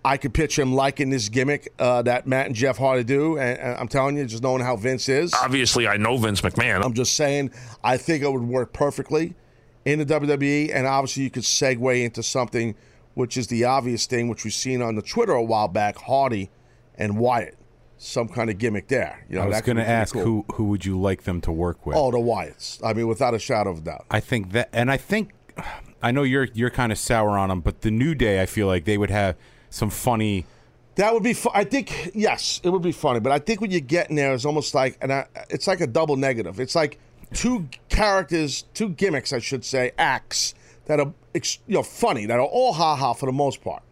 I 0.05 0.15
could 0.15 0.33
pitch 0.33 0.57
him 0.57 0.73
liking 0.73 1.09
this 1.09 1.27
gimmick 1.27 1.73
uh, 1.77 2.01
that 2.03 2.25
Matt 2.25 2.45
and 2.45 2.55
Jeff 2.55 2.77
Hardy 2.77 3.03
do, 3.03 3.37
and, 3.37 3.59
and 3.59 3.77
I'm 3.77 3.89
telling 3.89 4.15
you, 4.15 4.25
just 4.25 4.41
knowing 4.41 4.61
how 4.61 4.77
Vince 4.77 5.09
is. 5.09 5.33
Obviously, 5.33 5.89
I 5.89 5.97
know 5.97 6.15
Vince 6.15 6.39
McMahon. 6.39 6.81
I'm 6.85 6.93
just 6.93 7.15
saying, 7.15 7.51
I 7.83 7.97
think 7.97 8.23
it 8.23 8.31
would 8.31 8.41
work 8.41 8.71
perfectly 8.71 9.35
in 9.83 9.99
the 9.99 10.05
WWE, 10.05 10.73
and 10.73 10.87
obviously 10.87 11.23
you 11.23 11.29
could 11.29 11.43
segue 11.43 12.01
into 12.01 12.23
something 12.23 12.75
which 13.13 13.35
is 13.35 13.47
the 13.47 13.65
obvious 13.65 14.05
thing, 14.05 14.29
which 14.29 14.45
we've 14.45 14.53
seen 14.53 14.81
on 14.81 14.95
the 14.95 15.01
Twitter 15.01 15.33
a 15.33 15.43
while 15.43 15.67
back: 15.67 15.97
Hardy 15.97 16.49
and 16.99 17.17
Wyatt, 17.17 17.57
some 17.97 18.27
kind 18.27 18.49
of 18.49 18.57
gimmick 18.59 18.87
there. 18.89 19.25
You 19.29 19.37
know, 19.37 19.43
I 19.43 19.47
was 19.47 19.61
going 19.61 19.77
to 19.77 19.87
ask 19.87 20.13
cool. 20.13 20.23
who 20.23 20.45
who 20.53 20.65
would 20.65 20.85
you 20.85 20.99
like 20.99 21.23
them 21.23 21.41
to 21.41 21.51
work 21.51 21.85
with? 21.85 21.95
Oh, 21.97 22.11
the 22.11 22.17
Wyatts. 22.17 22.79
I 22.83 22.93
mean, 22.93 23.07
without 23.07 23.33
a 23.33 23.39
shadow 23.39 23.71
of 23.71 23.79
a 23.79 23.81
doubt. 23.81 24.05
I 24.11 24.19
think 24.19 24.51
that, 24.51 24.69
and 24.71 24.91
I 24.91 24.97
think, 24.97 25.31
I 26.03 26.11
know 26.11 26.23
you're 26.23 26.47
you're 26.53 26.69
kind 26.69 26.91
of 26.91 26.97
sour 26.97 27.37
on 27.37 27.49
them, 27.49 27.61
but 27.61 27.81
the 27.81 27.91
New 27.91 28.13
Day, 28.13 28.41
I 28.41 28.45
feel 28.45 28.67
like 28.67 28.85
they 28.85 28.97
would 28.97 29.09
have 29.09 29.35
some 29.69 29.89
funny 29.89 30.45
That 30.95 31.13
would 31.13 31.23
be. 31.23 31.33
Fu- 31.33 31.51
I 31.53 31.63
think 31.63 32.11
yes, 32.13 32.61
it 32.63 32.69
would 32.69 32.81
be 32.81 32.91
funny. 32.91 33.19
But 33.19 33.31
I 33.31 33.39
think 33.39 33.61
what 33.61 33.71
you're 33.71 33.79
getting 33.81 34.15
there 34.15 34.33
is 34.33 34.45
almost 34.45 34.73
like, 34.75 34.97
and 35.01 35.11
I, 35.11 35.27
it's 35.49 35.67
like 35.67 35.81
a 35.81 35.87
double 35.87 36.15
negative. 36.17 36.59
It's 36.59 36.75
like 36.75 36.99
two 37.33 37.67
characters, 37.89 38.63
two 38.73 38.89
gimmicks, 38.89 39.33
I 39.33 39.39
should 39.39 39.63
say, 39.65 39.91
acts 39.97 40.53
that 40.85 40.99
are 40.99 41.13
you 41.33 41.41
know 41.67 41.83
funny 41.83 42.25
that 42.25 42.39
are 42.39 42.45
all 42.45 42.73
ha 42.73 42.95
ha 42.95 43.13
for 43.13 43.25
the 43.27 43.31
most 43.31 43.61
part. 43.63 43.83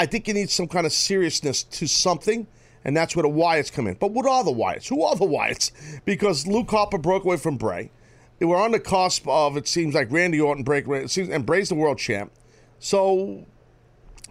I 0.00 0.06
think 0.06 0.26
you 0.26 0.32
need 0.32 0.48
some 0.48 0.66
kind 0.66 0.86
of 0.86 0.94
seriousness 0.94 1.62
to 1.62 1.86
something, 1.86 2.46
and 2.86 2.96
that's 2.96 3.14
where 3.14 3.22
the 3.22 3.28
Wyatts 3.28 3.70
come 3.70 3.86
in. 3.86 3.96
But 4.00 4.12
what 4.12 4.24
are 4.24 4.42
the 4.42 4.50
Wyatts? 4.50 4.88
Who 4.88 5.02
are 5.02 5.14
the 5.14 5.26
Wyatts? 5.26 5.72
Because 6.06 6.46
Luke 6.46 6.70
Harper 6.70 6.96
broke 6.96 7.26
away 7.26 7.36
from 7.36 7.58
Bray. 7.58 7.90
They 8.38 8.46
were 8.46 8.56
on 8.56 8.70
the 8.70 8.80
cusp 8.80 9.28
of 9.28 9.58
it 9.58 9.68
seems 9.68 9.94
like 9.94 10.10
Randy 10.10 10.40
Orton 10.40 10.64
break, 10.64 10.88
it 10.88 11.10
seems, 11.10 11.28
and 11.28 11.44
Bray's 11.44 11.68
the 11.68 11.74
world 11.74 11.98
champ. 11.98 12.32
So 12.78 13.44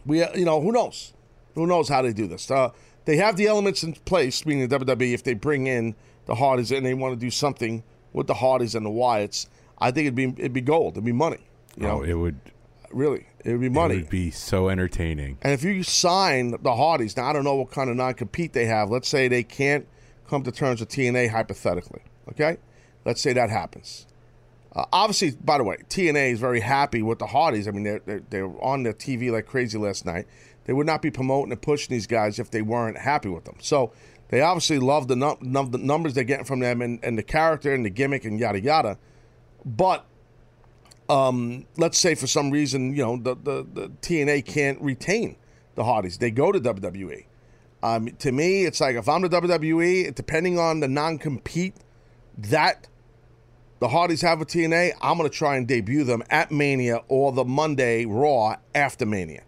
we, 0.08 0.26
you 0.34 0.44
know, 0.44 0.60
who 0.60 0.72
knows? 0.72 1.14
Who 1.54 1.68
knows 1.68 1.88
how 1.88 2.02
they 2.02 2.14
do 2.14 2.26
this? 2.26 2.50
Uh, 2.50 2.72
they 3.06 3.18
have 3.18 3.38
the 3.38 3.46
elements 3.46 3.84
in 3.84 3.94
place, 3.94 4.48
meaning 4.48 4.68
the 4.68 4.80
WWE. 4.80 5.14
If 5.14 5.24
they 5.24 5.36
bring 5.36 5.68
in 5.68 5.94
the 6.26 6.34
Hardys 6.34 6.72
and 6.72 6.84
they 6.84 6.96
want 6.96 7.14
to 7.14 7.20
do 7.24 7.30
something 7.30 7.84
with 8.12 8.26
the 8.26 8.34
Hardys 8.34 8.74
and 8.74 8.84
the 8.84 8.90
Wyatts, 8.90 9.46
I 9.78 9.92
think 9.92 10.08
it'd 10.08 10.16
be 10.16 10.30
it'd 10.42 10.52
be 10.52 10.62
gold. 10.62 10.94
It'd 10.94 11.06
be 11.06 11.12
money. 11.12 11.48
You 11.78 11.84
know, 11.84 12.00
oh, 12.00 12.02
it 12.02 12.14
would 12.16 12.40
really, 12.92 13.28
it'd 13.46 13.62
be 13.62 13.70
money. 13.70 13.96
it 13.96 13.98
would 13.98 14.10
be 14.10 14.32
so 14.32 14.70
entertaining. 14.70 15.38
And 15.42 15.54
if 15.54 15.64
you 15.64 15.84
sign 15.84 16.56
the 16.62 16.76
Hardys, 16.76 17.16
now 17.18 17.30
I 17.30 17.34
don't 17.34 17.44
know 17.44 17.56
what 17.56 17.72
kind 17.72 17.90
of 17.90 17.96
non 17.96 18.14
compete 18.14 18.54
they 18.54 18.66
have. 18.66 18.90
Let's 18.90 19.08
say 19.08 19.28
they 19.28 19.44
can't 19.44 19.88
come 20.28 20.44
to 20.44 20.52
terms 20.52 20.80
with 20.80 20.90
TNA 20.90 21.30
hypothetically. 21.30 22.02
Okay? 22.30 22.58
Let's 23.06 23.22
say 23.22 23.34
that 23.34 23.50
happens. 23.50 24.06
Uh, 24.76 24.86
obviously, 24.94 25.32
by 25.44 25.58
the 25.58 25.64
way, 25.64 25.78
TNA 25.90 26.34
is 26.34 26.40
very 26.40 26.60
happy 26.60 27.02
with 27.02 27.20
the 27.20 27.28
Hardys. 27.28 27.68
I 27.68 27.72
mean, 27.72 27.84
they're, 27.84 28.02
they're, 28.06 28.24
they're 28.30 28.64
on 28.64 28.84
the 28.84 28.94
TV 28.94 29.32
like 29.32 29.48
crazy 29.48 29.78
last 29.78 30.06
night. 30.06 30.28
They 30.66 30.74
would 30.74 30.86
not 30.86 31.02
be 31.02 31.10
promoting 31.10 31.52
and 31.52 31.62
pushing 31.62 31.94
these 31.94 32.06
guys 32.06 32.38
if 32.38 32.52
they 32.52 32.62
weren't 32.62 32.98
happy 32.98 33.30
with 33.30 33.46
them. 33.46 33.56
So 33.60 33.92
they 34.28 34.42
obviously 34.42 34.78
love 34.78 35.08
the, 35.08 35.16
num- 35.16 35.40
num- 35.42 35.72
the 35.72 35.80
numbers 35.80 36.14
they're 36.14 36.24
getting 36.24 36.46
from 36.46 36.60
them 36.60 36.82
and, 36.84 37.00
and 37.04 37.18
the 37.18 37.24
character 37.24 37.74
and 37.74 37.84
the 37.84 37.90
gimmick 37.90 38.26
and 38.26 38.40
yada 38.40 38.62
yada. 38.62 39.00
But 39.66 40.06
um, 41.10 41.66
let's 41.78 42.00
say 42.00 42.16
for 42.16 42.28
some 42.28 42.52
reason, 42.52 42.96
you 42.96 43.04
know, 43.04 43.18
the, 43.18 43.36
the, 43.36 43.68
the 43.74 43.90
TNA 44.02 44.46
can't 44.46 44.80
retain 44.82 45.36
the 45.76 45.84
Hardys. 45.84 46.18
They 46.18 46.32
go 46.32 46.52
to 46.52 46.60
WWE. 46.60 47.26
Um, 47.82 48.08
to 48.20 48.32
me, 48.32 48.66
it's 48.66 48.82
like 48.82 48.96
if 48.96 49.08
I'm 49.08 49.22
the 49.22 49.30
WWE, 49.30 50.14
depending 50.14 50.60
on 50.60 50.82
the 50.82 50.88
non 50.88 51.18
compete 51.18 51.76
that 52.38 52.88
the 53.80 53.88
Hardys 53.88 54.22
have 54.22 54.40
with 54.40 54.50
TNA, 54.50 54.92
I'm 55.02 55.18
going 55.18 55.30
to 55.30 55.36
try 55.36 55.56
and 55.56 55.68
debut 55.68 56.04
them 56.04 56.22
at 56.30 56.52
Mania 56.52 57.02
or 57.08 57.32
the 57.32 57.46
Monday 57.46 58.06
Raw 58.06 58.58
after 58.76 59.06
Mania. 59.06 59.44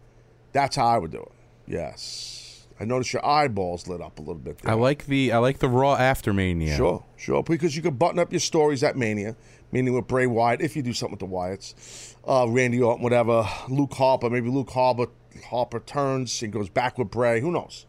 That's 0.54 0.78
how 0.78 0.88
I 0.88 0.98
would 0.98 1.12
do 1.12 1.22
it. 1.22 1.32
Yes. 1.68 2.68
I 2.80 2.86
noticed 2.86 3.14
your 3.14 3.24
eyeballs 3.24 3.88
lit 3.88 4.02
up 4.02 4.18
a 4.18 4.22
little 4.22 4.42
bit 4.42 4.60
there. 4.60 4.72
I 4.72 4.76
like 4.76 5.06
the 5.06 5.32
I 5.32 5.38
like 5.38 5.60
the 5.60 5.70
Raw 5.70 5.96
after 5.96 6.34
Mania. 6.34 6.76
Sure, 6.76 7.06
sure. 7.16 7.44
Because 7.44 7.76
you 7.76 7.84
could 7.84 8.00
button 8.00 8.18
up 8.18 8.32
your 8.32 8.40
stories 8.40 8.82
at 8.82 8.98
Mania, 8.98 9.36
meaning 9.72 9.94
with 9.94 10.08
Bray 10.08 10.28
Wyatt, 10.28 10.62
if 10.62 10.76
you 10.76 10.82
do 10.82 10.94
something 10.94 11.18
with 11.18 11.20
the 11.20 11.28
Wyatts, 11.28 12.16
uh, 12.28 12.48
Randy 12.50 12.82
Orton, 12.82 13.04
whatever, 13.04 13.48
Luke 13.70 13.94
Harper, 13.94 14.30
maybe 14.30 14.50
Luke 14.50 14.70
Harper, 14.70 15.08
Harper 15.46 15.80
turns 15.80 16.42
and 16.42 16.52
goes 16.52 16.70
back 16.70 16.98
with 16.98 17.10
Bray. 17.10 17.40
Who 17.42 17.52
knows? 17.52 17.86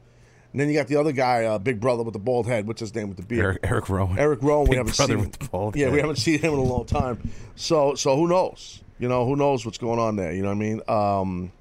And 0.53 0.61
then 0.61 0.69
you 0.69 0.75
got 0.75 0.87
the 0.87 0.97
other 0.97 1.13
guy, 1.13 1.45
uh, 1.45 1.59
Big 1.59 1.81
Brother 1.81 2.03
with 2.03 2.13
the 2.13 2.19
bald 2.19 2.47
head. 2.47 2.67
What's 2.67 2.81
his 2.81 2.95
name 2.95 3.09
with 3.09 3.17
the 3.17 3.23
beard? 3.23 3.45
Eric, 3.45 3.59
Eric 3.65 3.89
Rowan. 3.89 4.19
Eric 4.19 4.43
Rowan. 4.43 4.65
we 4.65 4.71
Big 4.71 4.79
haven't 4.79 4.97
brother 4.97 5.15
seen. 5.15 5.21
with 5.21 5.33
the 5.33 5.49
bald 5.49 5.77
yeah, 5.77 5.91
we 5.91 5.99
haven't 5.99 6.17
seen 6.17 6.41
him 6.41 6.53
in 6.53 6.59
a 6.59 6.63
long 6.63 6.85
time. 6.85 7.31
So, 7.57 7.95
so 7.95 8.17
who 8.17 8.29
knows? 8.29 8.83
You 8.99 9.09
know, 9.09 9.25
who 9.27 9.35
knows 9.35 9.65
what's 9.65 9.79
going 9.79 9.99
on 9.99 10.17
there? 10.17 10.33
You 10.33 10.43
know 10.43 10.49
what 10.49 10.55
I 10.55 10.59
mean? 10.59 10.83
Um, 10.89 11.53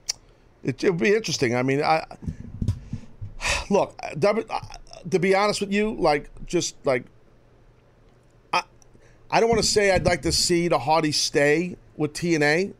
it, 0.64 0.84
it'll 0.84 0.96
be 0.96 1.16
interesting. 1.16 1.56
I 1.56 1.64
mean, 1.64 1.82
I 1.82 2.06
look 3.70 3.96
uh, 4.04 4.14
to 5.10 5.20
be 5.20 5.34
honest 5.34 5.62
with 5.62 5.72
you, 5.72 5.96
like 5.96 6.30
just 6.46 6.76
like 6.86 7.06
I 9.32 9.40
don't 9.40 9.48
want 9.48 9.62
to 9.62 9.68
say 9.68 9.92
I'd 9.92 10.06
like 10.06 10.24
to 10.24 10.32
see 10.34 10.68
the 10.68 10.78
Hardy 10.78 11.14
stay 11.14 11.78
with 11.96 12.12
TNA, 12.12 12.74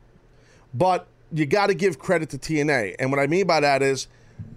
but 0.74 1.08
you 1.32 1.46
got 1.46 1.68
to 1.68 1.74
give 1.74 1.98
credit 1.98 2.30
to 2.32 2.38
TNA, 2.38 2.98
and 3.00 3.10
what 3.10 3.20
I 3.20 3.28
mean 3.28 3.48
by 3.48 3.62
that 3.62 3.82
is 3.82 4.08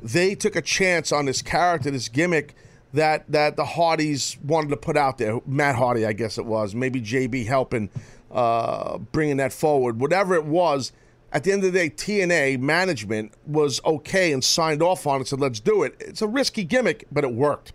they 0.02 0.35
took 0.35 0.57
a 0.57 0.62
chance 0.62 1.12
on 1.12 1.26
this 1.26 1.40
character, 1.40 1.92
this 1.92 2.09
gimmick 2.09 2.57
that 2.94 3.24
that 3.30 3.57
the 3.57 3.64
Hardys 3.64 4.37
wanted 4.42 4.70
to 4.70 4.76
put 4.76 4.96
out 4.96 5.18
there. 5.18 5.40
Matt 5.46 5.76
Hardy, 5.76 6.04
I 6.04 6.12
guess 6.12 6.37
it 6.37 6.46
was, 6.46 6.74
maybe 6.74 7.00
JB 7.00 7.46
helping 7.46 7.90
uh, 8.33 8.98
bringing 8.98 9.37
that 9.37 9.52
forward. 9.52 10.00
Whatever 10.00 10.35
it 10.35 10.44
was, 10.44 10.90
at 11.33 11.44
the 11.44 11.52
end 11.52 11.62
of 11.64 11.72
the 11.72 11.78
day, 11.78 11.90
TNA 11.90 12.59
management 12.59 13.33
was 13.46 13.80
okay 13.85 14.33
and 14.33 14.42
signed 14.42 14.83
off 14.83 15.07
on 15.07 15.20
it. 15.20 15.28
Said, 15.28 15.40
"Let's 15.40 15.61
do 15.61 15.85
it." 15.85 15.94
It's 16.00 16.22
a 16.22 16.28
risky 16.28 16.64
gimmick, 16.64 17.07
but 17.12 17.22
it 17.22 17.33
worked. 17.33 17.72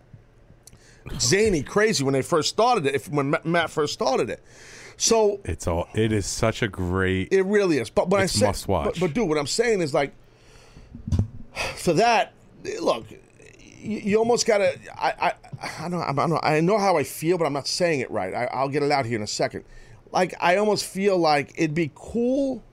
Zany, 1.19 1.63
crazy 1.63 2.03
when 2.03 2.13
they 2.13 2.21
first 2.21 2.49
started 2.49 2.85
it. 2.85 2.95
If 2.95 3.09
when 3.09 3.35
Matt 3.43 3.69
first 3.69 3.93
started 3.93 4.29
it, 4.29 4.41
so 4.97 5.39
It's 5.45 5.65
all. 5.67 5.87
It 5.93 6.11
is 6.11 6.25
such 6.25 6.61
a 6.61 6.67
great. 6.67 7.29
it 7.31 7.43
really 7.43 7.77
is. 7.77 7.89
But 7.89 8.09
when 8.09 8.21
It's 8.21 8.35
I 8.35 8.39
say, 8.39 8.45
must 8.47 8.67
watch. 8.67 8.85
But, 8.85 8.99
but 8.99 9.13
dude, 9.13 9.27
what 9.29 9.37
I'm 9.37 9.47
saying 9.47 9.81
is 9.81 9.93
like, 9.93 10.13
for 11.75 11.93
that, 11.93 12.33
look, 12.81 13.05
you, 13.79 13.99
you 13.99 14.17
almost 14.17 14.45
gotta. 14.45 14.77
I, 14.95 15.13
I, 15.19 15.33
I 15.85 15.89
don't. 15.89 16.01
I 16.19 16.25
know. 16.27 16.39
I 16.43 16.59
know 16.61 16.77
how 16.77 16.97
I 16.97 17.03
feel, 17.03 17.37
but 17.37 17.45
I'm 17.45 17.53
not 17.53 17.67
saying 17.67 18.01
it 18.01 18.11
right. 18.11 18.33
I, 18.33 18.45
I'll 18.45 18.69
get 18.69 18.83
it 18.83 18.91
out 18.91 19.05
here 19.05 19.15
in 19.15 19.23
a 19.23 19.27
second. 19.27 19.63
Like 20.11 20.33
I 20.39 20.57
almost 20.57 20.85
feel 20.85 21.17
like 21.17 21.53
it'd 21.55 21.75
be 21.75 21.91
cool 21.95 22.63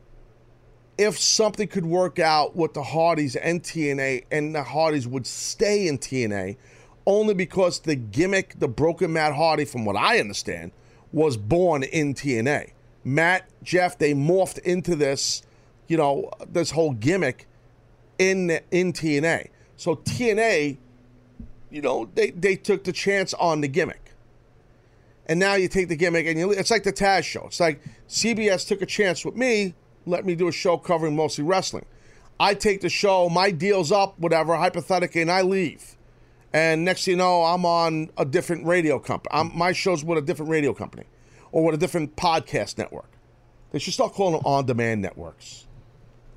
if 0.98 1.18
something 1.18 1.68
could 1.68 1.84
work 1.84 2.18
out 2.18 2.56
with 2.56 2.72
the 2.72 2.82
Hardys 2.82 3.36
and 3.36 3.62
TNA, 3.62 4.24
and 4.30 4.54
the 4.54 4.62
Hardys 4.62 5.06
would 5.06 5.26
stay 5.26 5.86
in 5.88 5.98
TNA, 5.98 6.56
only 7.06 7.34
because 7.34 7.80
the 7.80 7.94
gimmick, 7.94 8.58
the 8.58 8.68
broken 8.68 9.12
Matt 9.12 9.34
Hardy, 9.34 9.64
from 9.64 9.84
what 9.84 9.96
I 9.96 10.18
understand, 10.18 10.72
was 11.12 11.36
born 11.36 11.82
in 11.82 12.14
TNA. 12.14 12.72
Matt, 13.04 13.48
Jeff, 13.62 13.96
they 13.96 14.12
morphed 14.12 14.58
into 14.58 14.96
this, 14.96 15.42
you 15.86 15.96
know, 15.96 16.30
this 16.48 16.72
whole 16.72 16.92
gimmick 16.92 17.46
in 18.18 18.58
in 18.70 18.92
TNA. 18.92 19.48
So 19.76 19.96
TNA, 19.96 20.76
you 21.70 21.82
know, 21.82 22.10
they 22.14 22.30
they 22.30 22.56
took 22.56 22.84
the 22.84 22.92
chance 22.92 23.32
on 23.34 23.60
the 23.60 23.68
gimmick. 23.68 24.12
And 25.28 25.40
now 25.40 25.54
you 25.54 25.68
take 25.68 25.88
the 25.88 25.96
gimmick 25.96 26.26
and 26.26 26.38
you 26.38 26.50
it's 26.50 26.70
like 26.70 26.82
the 26.82 26.92
Taz 26.92 27.24
show. 27.24 27.46
It's 27.46 27.60
like 27.60 27.80
CBS 28.08 28.66
took 28.66 28.82
a 28.82 28.86
chance 28.86 29.24
with 29.24 29.36
me, 29.36 29.74
let 30.06 30.24
me 30.24 30.34
do 30.34 30.48
a 30.48 30.52
show 30.52 30.76
covering 30.76 31.16
mostly 31.16 31.44
wrestling. 31.44 31.84
I 32.38 32.54
take 32.54 32.80
the 32.80 32.88
show, 32.88 33.28
my 33.28 33.50
deal's 33.50 33.90
up, 33.90 34.18
whatever, 34.18 34.56
hypothetically, 34.56 35.22
and 35.22 35.30
I 35.30 35.42
leave. 35.42 35.95
And 36.56 36.86
next 36.86 37.04
thing 37.04 37.12
you 37.12 37.18
know, 37.18 37.44
I'm 37.44 37.66
on 37.66 38.08
a 38.16 38.24
different 38.24 38.64
radio 38.64 38.98
company. 38.98 39.28
I'm, 39.30 39.54
my 39.54 39.72
show's 39.72 40.02
with 40.02 40.16
a 40.16 40.22
different 40.22 40.50
radio 40.50 40.72
company 40.72 41.04
or 41.52 41.62
with 41.66 41.74
a 41.74 41.78
different 41.78 42.16
podcast 42.16 42.78
network. 42.78 43.10
They 43.72 43.78
should 43.78 43.92
start 43.92 44.14
calling 44.14 44.36
them 44.36 44.42
on-demand 44.46 45.02
networks. 45.02 45.66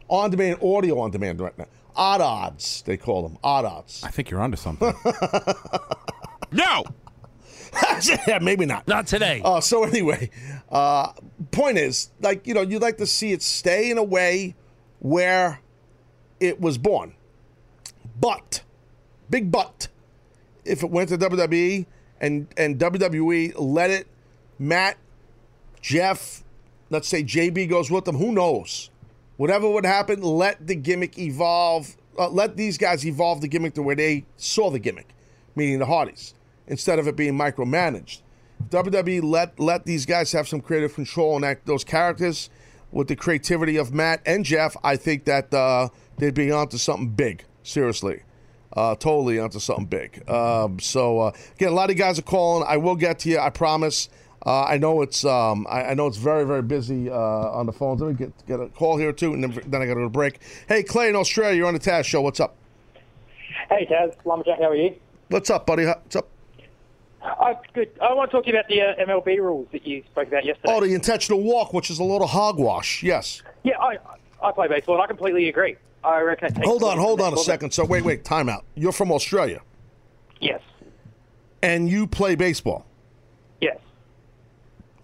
On-demand 0.10 0.62
audio 0.62 1.00
on-demand 1.00 1.40
right 1.40 1.58
now. 1.58 1.68
Odd 1.96 2.20
odds, 2.20 2.82
they 2.82 2.98
call 2.98 3.24
them. 3.24 3.38
Odd 3.46 3.64
odds. 3.64 4.04
I 4.04 4.10
think 4.10 4.30
you're 4.30 4.42
onto 4.42 4.58
something. 4.58 4.94
No, 6.52 6.84
yeah, 8.28 8.40
maybe 8.42 8.66
not. 8.66 8.88
not 8.88 9.06
today. 9.06 9.40
Uh, 9.46 9.62
so 9.62 9.84
anyway, 9.84 10.32
uh, 10.72 11.12
point 11.52 11.78
is, 11.78 12.10
like 12.22 12.48
you 12.48 12.56
know, 12.56 12.62
you'd 12.62 12.82
like 12.82 12.98
to 12.98 13.06
see 13.06 13.34
it 13.34 13.44
stay 13.44 13.92
in 13.92 14.00
a 14.00 14.04
way 14.04 14.56
where 14.98 15.62
it 16.40 16.60
was 16.60 16.80
born, 16.80 17.14
but 18.20 18.64
big 19.30 19.52
but 19.52 19.90
if 20.70 20.84
it 20.84 20.90
went 20.92 21.10
to 21.10 21.18
WWE 21.18 21.86
and 22.22 22.48
and 22.56 22.78
WWE 22.80 23.54
let 23.58 23.90
it, 23.90 24.08
Matt, 24.58 24.98
Jeff, 25.82 26.44
let's 26.90 27.08
say 27.08 27.24
JB 27.24 27.70
goes 27.70 27.90
with 27.90 28.06
them. 28.06 28.18
Who 28.18 28.32
knows? 28.32 28.90
Whatever 29.38 29.70
would 29.70 29.86
happen, 29.86 30.22
let 30.22 30.68
the 30.68 30.76
gimmick 30.76 31.18
evolve. 31.18 31.96
Uh, 32.18 32.30
let 32.30 32.58
these 32.58 32.78
guys 32.78 33.06
evolve 33.06 33.42
the 33.42 33.48
gimmick 33.48 33.74
to 33.76 33.82
where 33.82 33.96
they 33.96 34.26
saw 34.36 34.70
the 34.70 34.80
gimmick, 34.80 35.08
meaning 35.56 35.80
the 35.80 35.86
Hardys, 35.86 36.34
instead 36.68 37.00
of 37.00 37.08
it 37.08 37.16
being 37.16 37.34
micromanaged. 37.38 38.22
WWE 38.70 39.24
let 39.24 39.60
let 39.60 39.86
these 39.86 40.06
guys 40.06 40.32
have 40.34 40.48
some 40.48 40.62
creative 40.62 40.94
control 40.94 41.36
on 41.36 41.42
that, 41.42 41.66
those 41.66 41.84
characters 41.84 42.50
with 42.92 43.08
the 43.08 43.16
creativity 43.16 43.78
of 43.78 43.94
Matt 43.94 44.22
and 44.26 44.44
Jeff. 44.44 44.76
I 44.84 44.98
think 44.98 45.26
that 45.26 45.54
uh, 45.54 45.90
they'd 46.18 46.34
be 46.34 46.52
onto 46.52 46.78
something 46.78 47.10
big. 47.10 47.46
Seriously, 47.64 48.24
uh, 48.74 48.96
totally 48.96 49.40
onto 49.40 49.60
something 49.60 49.86
big. 49.86 50.30
Um, 50.30 50.80
so 50.80 51.20
uh, 51.20 51.32
again, 51.56 51.70
a 51.70 51.76
lot 51.76 51.90
of 51.90 51.98
you 51.98 52.02
guys 52.02 52.20
are 52.20 52.24
calling. 52.24 52.66
I 52.68 52.78
will 52.78 52.96
get 52.96 53.20
to 53.20 53.30
you. 53.30 53.40
I 53.40 53.50
promise. 53.50 54.10
Uh, 54.46 54.64
I 54.64 54.78
know 54.78 55.02
it's 55.02 55.26
um, 55.26 55.68
I, 55.70 55.84
I 55.86 55.94
know 55.96 56.08
it's 56.08 56.18
very 56.18 56.46
very 56.46 56.62
busy 56.62 57.10
uh, 57.10 57.16
on 57.16 57.66
the 57.66 57.74
phones. 57.74 58.02
Let 58.02 58.10
me 58.10 58.14
get 58.14 58.48
get 58.48 58.60
a 58.60 58.68
call 58.68 58.98
here 58.98 59.12
too, 59.12 59.34
and 59.34 59.44
then, 59.44 59.52
then 59.68 59.82
I 59.82 59.86
got 59.86 59.96
to 59.96 60.00
go 60.00 60.04
to 60.04 60.10
break. 60.10 60.40
Hey 60.68 60.84
Clay 60.84 61.10
in 61.10 61.16
Australia, 61.16 61.58
you're 61.58 61.68
on 61.68 61.74
the 61.74 61.80
Taz 61.80 62.06
show. 62.06 62.22
What's 62.22 62.40
up? 62.40 62.56
Hey 63.70 63.86
Taz, 63.86 64.16
Lumberjack, 64.26 64.60
how 64.60 64.70
are 64.70 64.76
you? 64.76 64.96
What's 65.28 65.50
up, 65.50 65.66
buddy? 65.66 65.86
What's 65.86 66.16
up? 66.16 66.30
Oh, 67.22 67.54
good. 67.74 67.92
I 68.02 68.14
want 68.14 68.32
to 68.32 68.38
talk 68.38 68.46
to 68.46 68.52
you 68.52 68.58
about 68.58 68.70
the 68.70 68.82
uh, 68.82 69.06
MLB 69.06 69.40
rules 69.40 69.68
that 69.74 69.86
you 69.86 70.04
spoke 70.10 70.30
about 70.30 70.46
yesterday. 70.46 70.74
Oh, 70.74 70.80
the 70.80 70.94
intentional 70.94 71.42
walk, 71.44 71.74
which 71.74 71.90
is 71.90 72.00
a 72.00 72.04
load 72.04 72.22
of 72.22 72.30
hogwash. 72.30 73.04
Yes. 73.04 73.42
yeah, 73.64 73.78
I 73.78 73.98
I 74.42 74.52
play 74.54 74.68
baseball 74.70 74.96
and 74.96 75.04
I 75.04 75.08
completely 75.08 75.50
agree. 75.50 75.76
I 76.04 76.22
reckon 76.22 76.54
Hold 76.64 76.84
on, 76.84 76.98
hold 76.98 77.22
on 77.22 77.34
a 77.34 77.38
second. 77.38 77.72
So 77.74 77.84
wait, 77.86 78.04
wait, 78.04 78.24
time 78.24 78.50
out. 78.50 78.64
You're 78.76 78.92
from 78.92 79.12
Australia 79.12 79.62
Yes. 80.40 80.62
and 81.62 81.90
you 81.90 82.08
play 82.08 82.36
baseball. 82.36 82.86
Yes. 83.62 83.78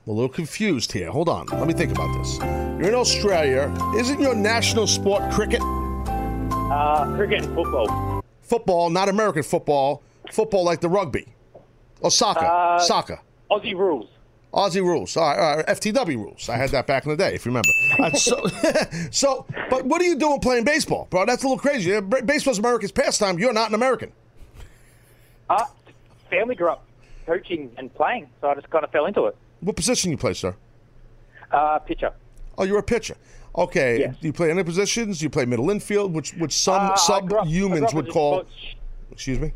I'm 0.06 0.12
a 0.12 0.16
little 0.16 0.30
confused 0.30 0.92
here. 0.92 1.12
Hold 1.12 1.28
on. 1.30 1.48
Let 1.48 1.68
me 1.68 1.74
think 1.74 1.92
about 1.92 2.16
this. 2.18 2.38
You're 2.38 2.90
in 2.90 2.96
Australia. 2.96 3.74
Isn't 3.98 4.20
your 4.22 4.36
national 4.36 4.88
sport 4.88 5.30
cricket? 5.32 5.62
Uh, 5.62 7.14
cricket 7.16 7.44
and 7.44 7.56
football. 7.56 8.24
Football, 8.42 8.90
not 8.90 9.10
American 9.10 9.44
football. 9.44 10.02
Football 10.32 10.64
like 10.64 10.80
the 10.82 10.90
rugby. 10.90 11.34
Or 12.02 12.12
soccer. 12.12 12.46
Uh, 12.46 12.80
soccer. 12.80 13.20
Aussie 13.52 13.76
rules. 13.76 14.08
Aussie 14.56 14.82
rules. 14.82 15.18
All 15.18 15.28
right, 15.28 15.38
all 15.38 15.58
right, 15.58 15.68
FTW 15.68 16.16
rules. 16.16 16.48
I 16.48 16.56
had 16.56 16.70
that 16.72 16.88
back 16.88 17.04
in 17.06 17.10
the 17.12 17.18
day, 17.18 17.36
if 17.36 17.46
you 17.46 17.50
remember. 17.52 17.70
Uh, 18.00 18.12
so, 18.12 18.42
so, 19.12 19.46
but 19.70 19.86
what 19.86 20.02
are 20.02 20.06
you 20.06 20.16
doing 20.18 20.40
playing 20.40 20.64
baseball, 20.64 21.08
bro? 21.10 21.26
That's 21.26 21.44
a 21.44 21.48
little 21.48 21.60
crazy. 21.60 21.94
Uh, 21.94 22.02
Baseball's 22.02 22.58
America's 22.58 22.92
pastime. 22.92 23.38
You're 23.38 23.52
not 23.54 23.70
an 23.70 23.76
American. 23.76 24.12
Uh, 25.50 25.66
family 26.30 26.56
grew 26.56 26.70
up 26.70 26.86
coaching 27.26 27.70
and 27.78 27.94
playing, 27.94 28.30
so 28.40 28.50
I 28.50 28.56
just 28.56 28.70
kind 28.70 28.86
of 28.86 28.92
fell 28.92 29.06
into 29.06 29.26
it. 29.26 29.36
What 29.60 29.76
position 29.76 30.10
you 30.12 30.18
play, 30.18 30.34
sir? 30.34 30.56
Uh, 31.52 31.80
pitcher. 31.80 32.14
Oh, 32.58 32.64
you're 32.64 32.80
a 32.80 32.84
pitcher. 32.84 33.16
Okay. 33.58 34.00
Yes. 34.00 34.16
Do 34.22 34.28
you 34.28 34.34
play 34.34 34.52
any 34.52 34.64
positions? 34.64 35.20
Do 35.20 35.26
you 35.26 35.30
play 35.30 35.46
middle 35.46 35.70
infield, 35.70 36.14
which 36.14 36.34
which 36.36 36.54
some 36.54 36.76
Uh, 36.76 36.88
I 36.88 36.92
up- 36.92 37.00
I 37.02 37.16
subhumans 37.22 37.94
would 37.94 38.10
call? 38.10 38.46
Excuse 39.12 39.40
me. 39.40 39.54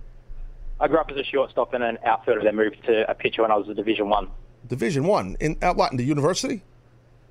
I 0.80 0.88
grew 0.88 0.98
up 0.98 1.12
as 1.12 1.18
a 1.18 1.24
shortstop 1.24 1.74
and 1.74 1.84
an 1.84 1.98
outfielder, 2.06 2.42
then 2.44 2.56
moved 2.56 2.84
to 2.86 3.10
a 3.10 3.14
pitcher 3.14 3.42
when 3.42 3.52
I 3.52 3.56
was 3.56 3.68
a 3.68 3.74
Division 3.74 4.10
One. 4.10 4.30
Division 4.70 5.04
One 5.04 5.36
in 5.40 5.58
at 5.62 5.76
what 5.76 5.92
in 5.92 5.98
the 5.98 6.04
university? 6.04 6.64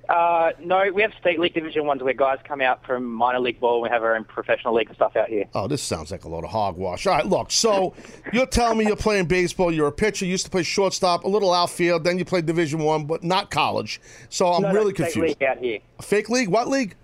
Uh, 0.07 0.51
no, 0.59 0.91
we 0.91 1.03
have 1.03 1.11
state 1.19 1.39
league 1.39 1.53
Division 1.53 1.85
Ones 1.85 2.01
where 2.01 2.13
guys 2.15 2.39
come 2.43 2.61
out 2.61 2.83
from 2.83 3.05
minor 3.05 3.39
league 3.39 3.59
ball. 3.59 3.79
We 3.79 3.89
have 3.89 4.01
our 4.01 4.15
own 4.15 4.23
professional 4.23 4.73
league 4.73 4.87
and 4.87 4.95
stuff 4.95 5.15
out 5.15 5.29
here. 5.29 5.45
Oh, 5.53 5.67
this 5.67 5.83
sounds 5.83 6.09
like 6.09 6.23
a 6.23 6.27
lot 6.27 6.43
of 6.43 6.49
hogwash. 6.49 7.05
All 7.05 7.13
right, 7.13 7.25
look. 7.25 7.51
So 7.51 7.93
you're 8.33 8.47
telling 8.47 8.79
me 8.79 8.87
you're 8.87 8.95
playing 8.95 9.25
baseball. 9.25 9.71
You're 9.71 9.87
a 9.89 9.91
pitcher. 9.91 10.25
You 10.25 10.31
used 10.31 10.45
to 10.45 10.51
play 10.51 10.63
shortstop, 10.63 11.25
a 11.25 11.27
little 11.27 11.53
outfield. 11.53 12.03
Then 12.03 12.17
you 12.17 12.25
played 12.25 12.47
Division 12.47 12.79
One, 12.79 13.05
but 13.05 13.23
not 13.23 13.51
college. 13.51 14.01
So 14.29 14.47
I'm 14.51 14.63
No, 14.63 14.69
no, 14.69 14.73
really 14.73 14.93
state 14.95 15.13
confused. 15.13 15.39
league 15.39 15.43
out 15.47 15.57
here. 15.59 15.77
Fake 16.01 16.29
league? 16.29 16.49
What 16.49 16.67
league? 16.69 16.95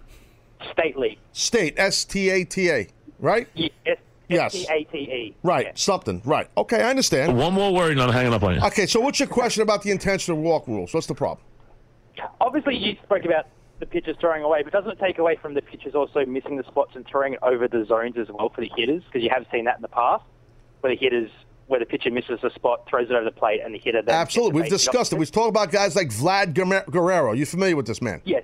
State 0.71 0.97
league. 0.97 1.19
State. 1.31 1.75
S 1.77 2.05
T 2.05 2.29
A 2.31 2.43
T 2.43 2.71
A. 2.71 2.87
Right. 3.19 3.47
Ye- 3.53 3.71
S- 3.85 3.97
Yes. 4.27 4.55
S-T-A-T-E. 4.55 5.35
Right. 5.43 5.65
Yeah. 5.67 5.71
Something. 5.75 6.21
Right. 6.25 6.49
Okay, 6.57 6.81
I 6.81 6.89
understand. 6.89 7.37
One 7.37 7.53
more 7.53 7.73
word 7.73 7.91
and 7.91 8.01
I'm 8.01 8.11
hanging 8.11 8.33
up 8.33 8.43
on 8.43 8.55
you. 8.55 8.61
Okay, 8.61 8.85
so 8.85 8.99
what's 8.99 9.19
your 9.19 9.27
question 9.29 9.61
about 9.63 9.83
the 9.83 9.91
intentional 9.91 10.39
walk 10.41 10.67
rules? 10.67 10.93
What's 10.93 11.07
the 11.07 11.15
problem? 11.15 11.45
Obviously, 12.41 12.75
you 12.77 12.95
spoke 13.03 13.25
about 13.25 13.45
the 13.79 13.85
pitchers 13.85 14.15
throwing 14.21 14.41
away, 14.43 14.63
but 14.63 14.71
doesn't 14.71 14.91
it 14.91 14.99
take 14.99 15.17
away 15.19 15.35
from 15.41 15.53
the 15.53 15.61
pitchers 15.61 15.95
also 15.95 16.25
missing 16.25 16.55
the 16.57 16.63
spots 16.63 16.91
and 16.95 17.05
throwing 17.05 17.33
it 17.33 17.39
over 17.43 17.67
the 17.67 17.85
zones 17.85 18.15
as 18.17 18.27
well 18.29 18.49
for 18.49 18.61
the 18.61 18.71
hitters? 18.75 19.03
Because 19.03 19.21
you 19.23 19.29
have 19.29 19.45
seen 19.51 19.65
that 19.65 19.75
in 19.75 19.81
the 19.81 19.87
past, 19.89 20.23
where 20.79 20.93
the 20.95 20.99
hitters, 20.99 21.29
where 21.67 21.79
the 21.79 21.85
pitcher 21.85 22.09
misses 22.09 22.39
a 22.43 22.49
spot, 22.51 22.87
throws 22.89 23.09
it 23.09 23.13
over 23.13 23.25
the 23.25 23.31
plate, 23.31 23.59
and 23.63 23.73
the 23.75 23.79
hitter 23.79 24.01
then 24.01 24.15
Absolutely. 24.15 24.61
We've 24.61 24.69
gets 24.69 24.83
to 24.83 24.89
make 24.89 24.93
discussed 24.93 25.11
it. 25.11 25.15
opposite. 25.15 25.19
We've 25.19 25.31
talked 25.31 25.49
about 25.49 25.71
guys 25.71 25.95
like 25.95 26.07
Vlad 26.09 26.53
Guerre- 26.53 26.85
Guerrero. 26.89 27.33
You 27.33 27.45
familiar 27.45 27.75
with 27.75 27.85
this 27.87 28.01
man? 28.01 28.21
Yes. 28.23 28.43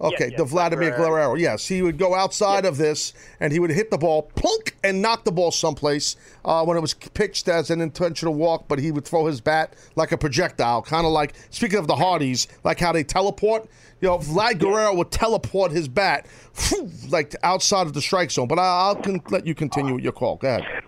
Okay, 0.00 0.32
the 0.36 0.44
Vladimir 0.44 0.90
Guerrero. 0.96 1.34
Yes, 1.34 1.66
he 1.66 1.82
would 1.82 1.98
go 1.98 2.14
outside 2.14 2.64
of 2.64 2.76
this 2.76 3.14
and 3.40 3.52
he 3.52 3.58
would 3.58 3.70
hit 3.70 3.90
the 3.90 3.98
ball, 3.98 4.22
plunk, 4.22 4.76
and 4.84 5.02
knock 5.02 5.24
the 5.24 5.32
ball 5.32 5.50
someplace 5.50 6.14
uh, 6.44 6.64
when 6.64 6.76
it 6.76 6.80
was 6.80 6.94
pitched 6.94 7.48
as 7.48 7.70
an 7.70 7.80
intentional 7.80 8.34
walk. 8.34 8.66
But 8.68 8.78
he 8.78 8.92
would 8.92 9.04
throw 9.04 9.26
his 9.26 9.40
bat 9.40 9.74
like 9.96 10.12
a 10.12 10.16
projectile, 10.18 10.82
kind 10.82 11.04
of 11.04 11.10
like 11.12 11.34
speaking 11.50 11.80
of 11.80 11.88
the 11.88 11.96
Hardys, 11.96 12.46
like 12.62 12.78
how 12.78 12.92
they 12.92 13.02
teleport. 13.02 13.68
You 14.00 14.08
know, 14.08 14.18
Vlad 14.18 14.60
Guerrero 14.60 14.94
would 14.94 15.10
teleport 15.10 15.72
his 15.72 15.88
bat 15.88 16.28
phew, 16.52 16.88
like 17.08 17.34
outside 17.42 17.88
of 17.88 17.92
the 17.94 18.00
strike 18.00 18.30
zone. 18.30 18.46
But 18.46 18.60
I, 18.60 18.62
I'll 18.62 18.94
con- 18.96 19.20
let 19.30 19.44
you 19.46 19.54
continue 19.56 19.94
with 19.94 20.04
your 20.04 20.12
call. 20.12 20.36
Go 20.36 20.48
ahead. 20.48 20.84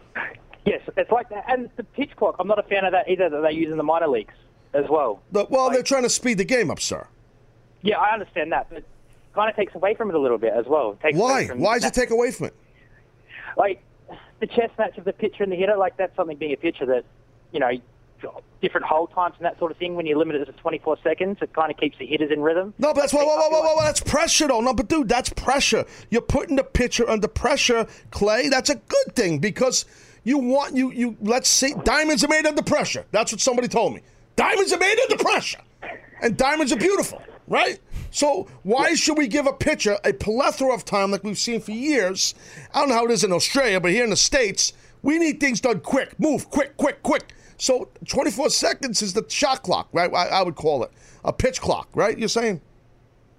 Yes, 0.65 0.83
it's 0.97 1.11
like 1.11 1.29
that. 1.31 1.45
And 1.49 1.69
the 1.77 1.83
pitch 1.83 2.11
clock, 2.17 2.37
I'm 2.39 2.47
not 2.47 2.61
a 2.61 2.63
fan 2.63 2.85
of 2.85 2.93
that 2.93 3.09
either, 3.09 3.29
that 3.29 3.41
they 3.43 3.53
use 3.53 3.73
in 3.73 3.77
the 3.77 3.83
minor 3.83 4.07
leagues 4.07 4.35
as 4.73 4.85
well. 4.89 5.21
The- 5.33 5.47
well, 5.51 5.71
they're 5.71 5.83
trying 5.83 6.05
to 6.05 6.11
speed 6.11 6.39
the 6.39 6.45
game 6.45 6.71
up, 6.71 6.81
sir. 6.81 7.09
Yeah, 7.83 7.99
I 7.99 8.13
understand 8.13 8.53
that, 8.53 8.69
but 8.71 8.85
kind 9.35 9.51
of 9.51 9.57
takes 9.57 9.75
away 9.75 9.95
from 9.95 10.11
it 10.11 10.15
a 10.15 10.21
little 10.21 10.39
bit 10.39 10.53
as 10.53 10.67
well. 10.67 10.97
Takes 11.03 11.19
Why? 11.19 11.47
Why 11.47 11.79
does 11.79 11.85
it 11.85 11.95
take 11.95 12.11
away 12.11 12.31
from 12.31 12.47
it? 12.47 12.55
like 13.57 13.83
the 14.41 14.47
chess 14.47 14.71
match 14.79 14.97
of 14.99 15.05
the 15.05 15.13
pitcher 15.13 15.43
and 15.43 15.53
the 15.53 15.57
hitter, 15.57 15.77
like 15.77 15.97
that's 15.97 16.15
something 16.17 16.37
being 16.37 16.53
a 16.53 16.57
pitcher 16.57 16.87
that, 16.87 17.05
you 17.53 17.61
know, 17.61 17.71
different 18.61 18.87
hold 18.87 19.13
times 19.13 19.35
and 19.39 19.45
that 19.45 19.59
sort 19.59 19.71
of 19.71 19.79
thing. 19.79 19.95
When 19.95 20.07
you 20.07 20.19
limit 20.19 20.37
it 20.37 20.45
to 20.47 20.53
24 20.53 20.99
seconds, 21.03 21.39
it 21.41 21.53
kind 21.53 21.71
of 21.71 21.77
keeps 21.79 21.97
the 21.99 22.07
hitters 22.07 22.31
in 22.31 22.41
rhythm. 22.41 22.75
No, 22.79 22.93
but 22.93 23.03
that's 23.03 23.13
whoa, 23.13 23.25
whoa, 23.25 23.37
whoa, 23.37 23.49
whoa, 23.49 23.63
whoa, 23.63 23.75
whoa, 23.77 23.85
that's 23.85 24.01
pressure 24.01 24.49
though. 24.49 24.61
No, 24.61 24.75
but 24.75 24.89
dude, 24.89 25.09
that's 25.09 25.31
pressure. 25.31 25.85
You're 26.11 26.23
putting 26.23 26.57
the 26.57 26.65
pitcher 26.65 27.09
under 27.09 27.29
pressure, 27.29 27.87
Clay. 28.11 28.49
That's 28.49 28.71
a 28.71 28.77
good 28.77 29.15
thing 29.15 29.39
because 29.39 29.85
you 30.25 30.39
want 30.39 30.77
you 30.77 30.91
you 30.93 31.17
let's 31.21 31.49
see 31.49 31.75
diamonds 31.85 32.25
are 32.25 32.29
made 32.29 32.47
under 32.47 32.63
pressure. 32.63 33.05
That's 33.11 33.33
what 33.33 33.41
somebody 33.41 33.69
told 33.69 33.95
me. 33.95 34.03
Diamonds 34.37 34.73
are 34.73 34.79
made 34.79 34.99
under 35.11 35.23
pressure. 35.23 35.61
And 36.23 36.37
diamonds 36.37 36.71
are 36.73 36.77
beautiful, 36.77 37.23
right? 37.51 37.79
So 38.11 38.49
why 38.63 38.95
should 38.95 39.19
we 39.19 39.29
give 39.29 39.47
a 39.47 39.53
pitcher 39.53 39.99
a 40.05 40.15
plethora 40.15 40.73
of 40.73 40.87
time 40.87 41.11
like 41.11 41.23
we've 41.23 41.37
seen 41.39 41.61
for 41.61 41.73
years? 41.73 42.35
I 42.73 42.81
don't 42.81 42.89
know 42.89 42.95
how 42.95 43.05
it 43.05 43.11
is 43.11 43.23
in 43.25 43.33
Australia, 43.33 43.79
but 43.81 43.91
here 43.91 44.05
in 44.05 44.11
the 44.11 44.17
States, 44.17 44.73
we 45.03 45.19
need 45.19 45.39
things 45.41 45.61
done 45.61 45.81
quick. 45.81 46.19
Move, 46.19 46.49
quick, 46.49 46.77
quick, 46.79 47.03
quick. 47.03 47.35
So 47.59 47.89
24 48.09 48.49
seconds 48.51 49.03
is 49.03 49.13
the 49.13 49.25
shot 49.29 49.63
clock, 49.63 49.89
right? 49.93 50.11
I, 50.15 50.29
I 50.29 50.43
would 50.43 50.55
call 50.57 50.83
it 50.85 50.91
a 51.25 51.33
pitch 51.33 51.61
clock, 51.61 51.89
right? 51.95 52.19
You're 52.19 52.29
saying 52.29 52.63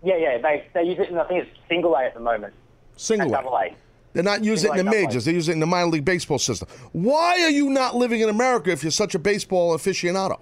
Yeah, 0.03 0.17
yeah, 0.17 0.37
they 0.37 0.67
they 0.73 0.83
use 0.83 0.99
it 0.99 1.09
in 1.09 1.17
I 1.17 1.23
think 1.23 1.47
it's 1.47 1.57
single 1.67 1.95
A 1.95 2.05
at 2.05 2.13
the 2.13 2.19
moment. 2.19 2.53
single 2.97 3.29
A. 3.29 3.31
double 3.31 3.57
A. 3.57 3.75
They're 4.13 4.23
not 4.23 4.43
using 4.43 4.73
it 4.75 4.79
in 4.79 4.85
the 4.85 4.91
Single 4.91 4.91
A, 4.91 4.93
double 4.93 4.97
A. 4.97 5.07
majors. 5.07 5.25
They 5.25 5.33
use 5.33 5.47
it 5.47 5.53
in 5.53 5.59
the 5.61 5.65
minor 5.65 5.89
league 5.89 6.03
baseball 6.05 6.37
system. 6.37 6.67
Why 6.91 7.41
are 7.43 7.49
you 7.49 7.69
not 7.69 7.95
living 7.95 8.19
in 8.19 8.27
America 8.29 8.69
if 8.71 8.83
you're 8.83 8.91
such 8.91 9.15
a 9.15 9.19
baseball 9.19 9.75
aficionado? 9.75 10.39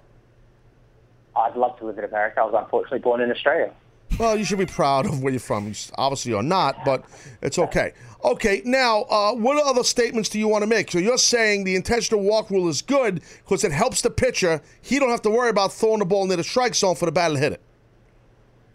I'd 1.36 1.56
love 1.56 1.78
to 1.78 1.86
live 1.86 1.98
in 1.98 2.04
America. 2.04 2.40
I 2.40 2.44
was 2.44 2.54
unfortunately 2.56 3.00
born 3.00 3.20
in 3.20 3.30
Australia. 3.30 3.72
Well, 4.18 4.36
you 4.36 4.44
should 4.44 4.58
be 4.58 4.66
proud 4.66 5.06
of 5.06 5.22
where 5.22 5.32
you're 5.32 5.40
from. 5.40 5.72
Obviously, 5.96 6.32
you're 6.32 6.42
not, 6.42 6.84
but 6.84 7.04
it's 7.42 7.58
okay. 7.58 7.92
Okay, 8.22 8.60
now, 8.64 9.02
uh, 9.02 9.32
what 9.32 9.64
other 9.64 9.82
statements 9.82 10.28
do 10.28 10.38
you 10.38 10.46
want 10.46 10.62
to 10.62 10.66
make? 10.66 10.90
So 10.90 10.98
you're 10.98 11.16
saying 11.16 11.64
the 11.64 11.74
intentional 11.74 12.22
walk 12.22 12.50
rule 12.50 12.68
is 12.68 12.82
good 12.82 13.22
because 13.44 13.64
it 13.64 13.72
helps 13.72 14.02
the 14.02 14.10
pitcher. 14.10 14.60
He 14.82 14.98
don't 14.98 15.10
have 15.10 15.22
to 15.22 15.30
worry 15.30 15.48
about 15.48 15.72
throwing 15.72 16.00
the 16.00 16.04
ball 16.04 16.26
near 16.26 16.36
the 16.36 16.44
strike 16.44 16.74
zone 16.74 16.96
for 16.96 17.06
the 17.06 17.12
batter 17.12 17.34
to 17.34 17.40
hit 17.40 17.52
it. 17.52 17.62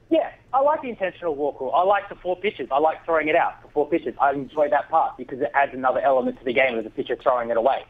Yeah, 0.09 0.31
I 0.51 0.61
like 0.61 0.81
the 0.81 0.89
intentional 0.89 1.35
walk 1.35 1.59
rule. 1.59 1.71
I 1.73 1.83
like 1.83 2.09
the 2.09 2.15
four 2.15 2.37
pitches. 2.37 2.69
I 2.71 2.79
like 2.79 3.05
throwing 3.05 3.27
it 3.27 3.35
out 3.35 3.61
for 3.61 3.67
four 3.69 3.89
pitches. 3.89 4.15
I 4.19 4.31
enjoy 4.31 4.69
that 4.69 4.89
part 4.89 5.17
because 5.17 5.41
it 5.41 5.51
adds 5.53 5.73
another 5.73 5.99
element 5.99 6.39
to 6.39 6.45
the 6.45 6.53
game 6.53 6.77
of 6.77 6.83
the 6.83 6.89
pitcher 6.89 7.17
throwing 7.21 7.51
it 7.51 7.57
away. 7.57 7.85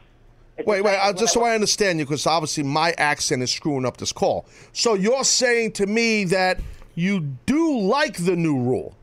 It's 0.58 0.66
Wait, 0.66 0.80
wait, 0.82 0.98
just 1.16 1.34
so 1.34 1.44
I 1.44 1.54
understand 1.54 1.98
you, 1.98 2.06
because 2.06 2.26
obviously 2.26 2.62
my 2.62 2.92
accent 2.92 3.42
is 3.42 3.52
screwing 3.52 3.84
up 3.84 3.98
this 3.98 4.12
call. 4.12 4.46
So 4.72 4.94
you're 4.94 5.24
saying 5.24 5.72
to 5.72 5.86
me 5.86 6.24
that 6.24 6.60
you 6.94 7.20
do 7.44 7.78
like 7.78 8.16
the 8.24 8.36
new 8.36 8.58
rule. 8.58 8.96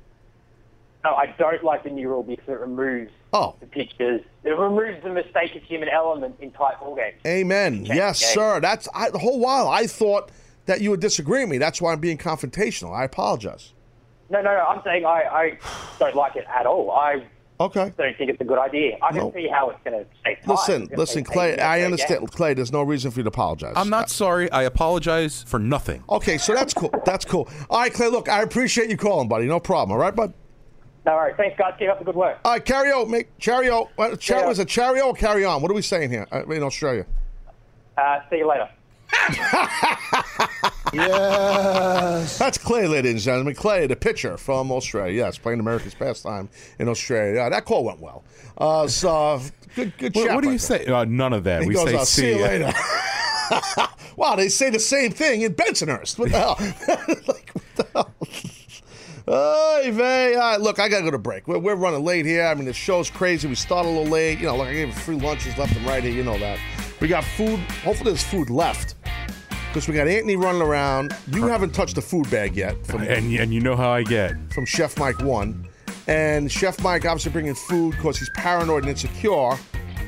No, 1.04 1.14
I 1.14 1.28
don't 1.38 1.64
like 1.64 1.84
the 1.84 1.90
new 1.92 2.10
rule 2.10 2.24
because 2.24 2.48
it 2.48 2.60
removes 2.60 3.12
Oh. 3.34 3.56
the 3.60 3.66
pitchers. 3.66 4.22
It 4.44 4.50
removes 4.58 5.04
the 5.04 5.10
mistake 5.10 5.56
of 5.56 5.64
human 5.64 5.90
element 5.90 6.36
in 6.40 6.52
tight 6.52 6.80
ball 6.80 6.96
games. 6.96 7.16
Amen. 7.26 7.86
Yes, 7.86 8.20
sir. 8.20 8.60
That's 8.60 8.88
I, 8.94 9.10
the 9.10 9.20
whole 9.20 9.40
while 9.40 9.68
I 9.68 9.88
thought 9.88 10.30
that 10.66 10.82
you 10.82 10.92
would 10.92 11.00
disagree 11.02 11.42
with 11.42 11.50
me. 11.50 11.58
That's 11.58 11.82
why 11.82 11.94
I'm 11.94 12.00
being 12.00 12.18
confrontational. 12.18 12.96
I 12.96 13.04
apologize. 13.04 13.74
No, 14.30 14.42
no, 14.42 14.54
no. 14.56 14.64
I'm 14.66 14.82
saying 14.84 15.06
I, 15.06 15.10
I 15.24 15.58
don't 16.00 16.16
like 16.16 16.36
it 16.36 16.46
at 16.48 16.66
all. 16.66 16.92
I 16.92 17.24
Okay. 17.64 17.94
don't 17.98 18.18
think 18.18 18.30
it's 18.30 18.42
a 18.42 18.44
good 18.44 18.58
idea. 18.60 18.98
I 19.02 19.10
can 19.10 19.18
No. 19.20 19.34
see 19.34 19.48
how 19.48 19.70
it's 19.70 19.80
going 19.84 19.98
to 20.04 20.06
stay 20.20 20.36
tight. 20.36 20.48
Listen, 20.48 20.90
listen, 20.98 21.24
Clay. 21.24 21.58
I 21.58 21.78
Yeah, 21.78 21.86
understand, 21.86 22.30
Clay. 22.32 22.54
There's 22.54 22.72
no 22.72 22.82
reason 22.84 23.10
for 23.12 23.20
you 23.20 23.24
to 23.24 23.30
apologize. 23.30 23.74
I'm 23.76 23.90
not 23.90 24.10
sorry. 24.10 24.52
I 24.52 24.64
apologize 24.64 25.44
for 25.48 25.60
nothing. 25.60 26.04
Okay, 26.10 26.38
so 26.38 26.54
that's 26.54 26.74
cool. 26.74 26.94
That's 27.06 27.26
cool. 27.26 27.48
All 27.70 27.80
right, 27.80 27.94
Clay. 27.94 28.08
Look, 28.08 28.28
I 28.28 28.42
appreciate 28.42 28.90
you 28.90 28.98
calling, 28.98 29.28
buddy. 29.28 29.46
No 29.46 29.60
problem. 29.60 29.92
All 29.94 29.98
right, 29.98 30.16
bud. 30.16 30.34
No 31.06 31.16
worries. 31.16 31.36
Thanks, 31.38 31.58
guys. 31.58 31.74
Keep 31.80 31.90
up 31.90 32.00
the 32.00 32.06
good 32.06 32.16
work. 32.16 32.38
All 32.46 32.54
right, 32.54 32.64
carry 32.64 32.92
on, 32.92 33.10
mate. 33.12 33.28
Cheerio. 33.40 33.90
What, 33.96 34.20
char- 34.20 34.42
Yeah. 34.42 34.48
Was 34.48 34.60
it 34.60 34.68
cheerio 34.68 35.08
or 35.08 35.14
carry 35.14 35.44
on? 35.46 35.62
What 35.62 35.70
are 35.72 35.74
we 35.74 35.82
saying 35.82 36.10
here 36.10 36.28
uh, 36.32 36.46
in 36.46 36.64
Australia? 36.64 37.06
Uh, 37.98 38.20
see 38.30 38.38
you 38.38 38.48
later. 38.48 38.70
Yes. 40.94 42.38
That's 42.38 42.58
Clay, 42.58 42.86
ladies 42.88 43.12
and 43.14 43.20
gentlemen. 43.22 43.56
Clay, 43.56 43.88
the 43.88 43.96
pitcher 43.96 44.38
from 44.38 44.72
Australia. 44.72 45.14
Yes, 45.14 45.38
playing 45.40 45.60
America's 45.60 45.96
pastime 45.96 46.50
in 46.78 46.88
Australia. 46.88 47.36
Yeah, 47.36 47.50
that 47.50 47.66
call 47.66 47.84
went 47.84 48.00
well. 48.00 48.24
Uh, 48.58 48.88
so 48.88 49.42
good, 49.76 49.98
good 49.98 50.16
What, 50.16 50.26
chat 50.28 50.36
what 50.36 50.42
do 50.42 50.50
right 50.50 50.54
you 50.54 50.60
there. 50.60 50.86
say? 50.86 50.86
Uh, 50.86 51.06
none 51.06 51.34
of 51.34 51.44
that. 51.46 51.64
He 51.64 51.70
we 51.70 51.74
goes, 51.74 51.90
say 51.90 51.98
"I'll 51.98 52.06
see 52.06 52.30
you 52.30 52.38
ya." 52.40 52.46
later. 52.46 52.74
wow, 54.18 54.36
they 54.36 54.50
say 54.50 54.70
the 54.70 54.80
same 54.80 55.12
thing 55.12 55.42
in 55.42 55.56
Bensonhurst. 55.56 56.20
What 56.20 56.32
the 56.32 56.38
hell? 56.38 56.58
like, 57.28 57.50
what 57.54 57.76
the 57.76 57.88
hell? 57.94 58.14
Oy 59.26 59.92
vey. 59.92 60.36
All 60.36 60.42
right, 60.42 60.62
look, 60.62 60.80
I 60.80 60.90
got 60.90 61.00
to 61.00 61.04
go 61.06 61.12
to 61.12 61.18
break. 61.18 61.48
We're, 61.48 61.58
we're 61.58 61.76
running 61.76 62.04
late 62.04 62.26
here. 62.26 62.46
I 62.46 62.54
mean, 62.54 62.66
the 62.66 62.74
show's 62.74 63.10
crazy. 63.10 63.48
We 63.48 63.56
started 63.56 63.90
a 63.90 63.92
little 63.92 64.12
late. 64.12 64.38
You 64.40 64.48
know, 64.48 64.58
look, 64.58 64.68
I 64.68 64.74
gave 64.74 64.94
free 64.94 65.16
lunches 65.16 65.58
left 65.58 65.76
and 65.76 65.86
right 65.88 66.04
here. 66.04 66.12
You 66.14 66.24
know 66.24 66.38
that. 66.38 66.60
We 67.00 67.08
got 67.08 67.24
food. 67.24 67.60
Hopefully, 67.84 68.12
there's 68.12 68.24
food 68.24 68.50
left. 68.50 68.96
Because 69.74 69.88
we 69.88 69.96
got 69.96 70.08
Anthony 70.08 70.36
running 70.36 70.62
around. 70.62 71.16
You 71.32 71.48
haven't 71.48 71.72
touched 71.74 71.96
the 71.96 72.02
food 72.02 72.30
bag 72.30 72.56
yet 72.56 72.86
from, 72.86 73.02
And 73.02 73.34
and 73.34 73.52
you 73.52 73.60
know 73.60 73.76
how 73.76 73.90
I 73.90 74.04
get. 74.04 74.36
from 74.54 74.68
Chef 74.68 75.00
Mike 75.00 75.20
1. 75.20 75.68
And 76.06 76.52
Chef 76.52 76.80
Mike 76.84 77.06
obviously 77.06 77.32
bringing 77.32 77.56
food 77.56 77.96
because 77.96 78.20
he's 78.20 78.30
paranoid 78.36 78.84
and 78.84 78.92
insecure 78.92 79.58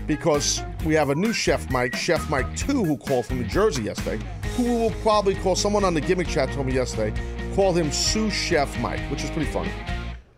because 0.05 0.61
we 0.85 0.93
have 0.93 1.09
a 1.09 1.15
new 1.15 1.33
Chef 1.33 1.71
Mike, 1.71 1.95
Chef 1.95 2.29
Mike 2.29 2.55
2, 2.55 2.85
who 2.85 2.95
called 2.95 3.25
from 3.25 3.41
New 3.41 3.47
Jersey 3.47 3.81
yesterday, 3.81 4.23
who 4.55 4.65
will 4.65 4.91
probably 5.01 5.33
call 5.33 5.55
someone 5.55 5.83
on 5.83 5.95
the 5.95 6.01
gimmick 6.01 6.27
chat 6.27 6.51
told 6.51 6.67
me 6.67 6.73
yesterday, 6.73 7.11
called 7.55 7.75
him 7.75 7.91
sous 7.91 8.31
chef 8.31 8.79
Mike, 8.79 8.99
which 9.09 9.23
is 9.23 9.31
pretty 9.31 9.49
funny. 9.49 9.71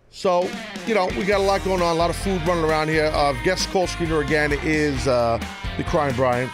So, 0.10 0.50
you 0.86 0.96
know, 0.96 1.08
we 1.18 1.26
got 1.26 1.42
a 1.42 1.44
lot 1.44 1.66
going 1.66 1.82
on, 1.82 1.94
a 1.94 2.00
lot 2.00 2.10
of 2.10 2.16
food 2.16 2.42
running 2.48 2.64
around 2.64 2.88
here. 2.88 3.12
Uh, 3.14 3.34
guest 3.44 3.70
call 3.72 3.88
screener 3.88 4.24
again 4.24 4.54
is 4.64 5.06
uh, 5.06 5.38
the 5.76 5.84
Crying 5.84 6.16
Brian. 6.16 6.50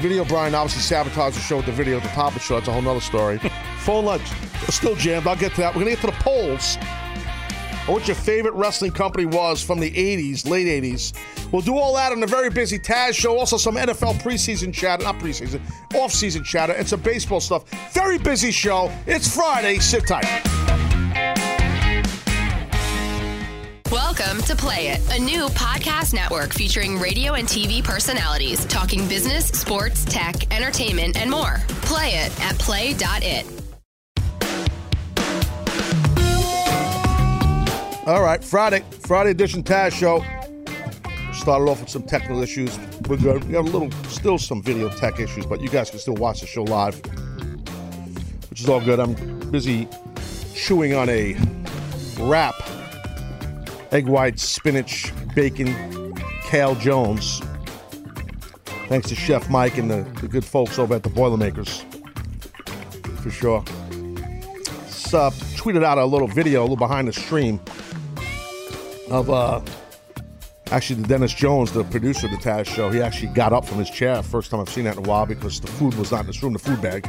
Video 0.00 0.24
Brian 0.24 0.54
obviously 0.54 0.82
sabotaged 0.82 1.36
the 1.36 1.40
show 1.40 1.56
with 1.56 1.66
the 1.66 1.72
video 1.72 1.96
at 1.96 2.04
the 2.04 2.08
top 2.10 2.28
of 2.28 2.34
the 2.34 2.40
show. 2.40 2.54
That's 2.54 2.68
a 2.68 2.72
whole 2.72 2.82
nother 2.82 3.00
story. 3.00 3.38
Phone 3.80 4.04
lunch 4.04 4.22
still 4.68 4.94
jammed. 4.94 5.26
I'll 5.26 5.36
get 5.36 5.52
to 5.54 5.60
that. 5.62 5.74
We're 5.74 5.82
going 5.84 5.96
to 5.96 6.02
get 6.02 6.12
to 6.12 6.16
the 6.16 6.22
polls. 6.22 6.76
What 7.86 8.06
your 8.06 8.16
favorite 8.16 8.52
wrestling 8.52 8.92
company 8.92 9.24
was 9.24 9.62
from 9.62 9.80
the 9.80 9.90
80s, 9.90 10.48
late 10.48 10.66
80s. 10.66 11.18
We'll 11.50 11.62
do 11.62 11.76
all 11.78 11.94
that 11.94 12.12
on 12.12 12.22
a 12.22 12.26
very 12.26 12.50
busy 12.50 12.78
Taz 12.78 13.14
show. 13.14 13.38
Also, 13.38 13.56
some 13.56 13.76
NFL 13.76 14.20
preseason 14.20 14.74
chatter, 14.74 15.04
not 15.04 15.18
preseason, 15.18 15.60
off-season 15.94 16.44
chatter, 16.44 16.74
and 16.74 16.86
some 16.86 17.00
baseball 17.00 17.40
stuff. 17.40 17.64
Very 17.92 18.18
busy 18.18 18.50
show. 18.50 18.92
It's 19.06 19.34
Friday. 19.34 19.78
Sit 19.78 20.06
tight. 20.06 20.67
Welcome 23.92 24.42
to 24.42 24.54
Play 24.54 24.88
It, 24.88 25.16
a 25.16 25.18
new 25.18 25.46
podcast 25.46 26.12
network 26.12 26.52
featuring 26.52 26.98
radio 26.98 27.32
and 27.32 27.48
TV 27.48 27.82
personalities 27.82 28.66
talking 28.66 29.08
business, 29.08 29.46
sports, 29.46 30.04
tech, 30.04 30.54
entertainment, 30.54 31.16
and 31.16 31.30
more. 31.30 31.56
Play 31.80 32.10
it 32.10 32.40
at 32.42 32.58
play.it. 32.58 33.46
All 38.06 38.22
right, 38.22 38.44
Friday, 38.44 38.84
Friday 39.06 39.30
edition 39.30 39.62
Taz 39.62 39.92
show. 39.92 40.18
Started 41.32 41.70
off 41.70 41.80
with 41.80 41.88
some 41.88 42.02
technical 42.02 42.42
issues. 42.42 42.78
We're 43.08 43.16
good. 43.16 43.42
We 43.44 43.54
got 43.54 43.60
a 43.60 43.70
little, 43.70 43.90
still 44.10 44.36
some 44.36 44.62
video 44.62 44.90
tech 44.90 45.18
issues, 45.18 45.46
but 45.46 45.62
you 45.62 45.70
guys 45.70 45.88
can 45.88 45.98
still 45.98 46.16
watch 46.16 46.42
the 46.42 46.46
show 46.46 46.64
live, 46.64 47.00
which 48.50 48.60
is 48.60 48.68
all 48.68 48.82
good. 48.82 49.00
I'm 49.00 49.14
busy 49.50 49.88
chewing 50.54 50.92
on 50.92 51.08
a 51.08 51.38
wrap 52.18 52.54
egg 53.92 54.06
whites, 54.06 54.42
spinach, 54.42 55.12
bacon, 55.34 56.14
kale 56.44 56.74
Jones. 56.74 57.42
Thanks 58.88 59.08
to 59.08 59.14
Chef 59.14 59.50
Mike 59.50 59.76
and 59.76 59.90
the, 59.90 60.02
the 60.20 60.28
good 60.28 60.44
folks 60.44 60.78
over 60.78 60.94
at 60.94 61.02
the 61.02 61.10
Boilermakers. 61.10 61.84
For 63.20 63.30
sure. 63.30 63.58
Uh, 65.10 65.30
tweeted 65.56 65.84
out 65.84 65.96
a 65.96 66.04
little 66.04 66.28
video, 66.28 66.60
a 66.60 66.62
little 66.62 66.76
behind 66.76 67.08
the 67.08 67.12
stream 67.12 67.60
of 69.10 69.30
uh 69.30 69.60
actually 70.70 71.00
the 71.00 71.08
Dennis 71.08 71.32
Jones, 71.32 71.72
the 71.72 71.84
producer 71.84 72.26
of 72.26 72.32
the 72.32 72.38
Taz 72.38 72.66
show. 72.66 72.90
He 72.90 73.00
actually 73.00 73.32
got 73.32 73.54
up 73.54 73.64
from 73.64 73.78
his 73.78 73.88
chair. 73.88 74.22
First 74.22 74.50
time 74.50 74.60
I've 74.60 74.68
seen 74.68 74.84
that 74.84 74.98
in 74.98 75.04
a 75.04 75.08
while 75.08 75.24
because 75.24 75.60
the 75.60 75.66
food 75.66 75.94
was 75.94 76.12
not 76.12 76.20
in 76.20 76.26
this 76.26 76.42
room, 76.42 76.52
the 76.52 76.58
food 76.58 76.82
bag. 76.82 77.08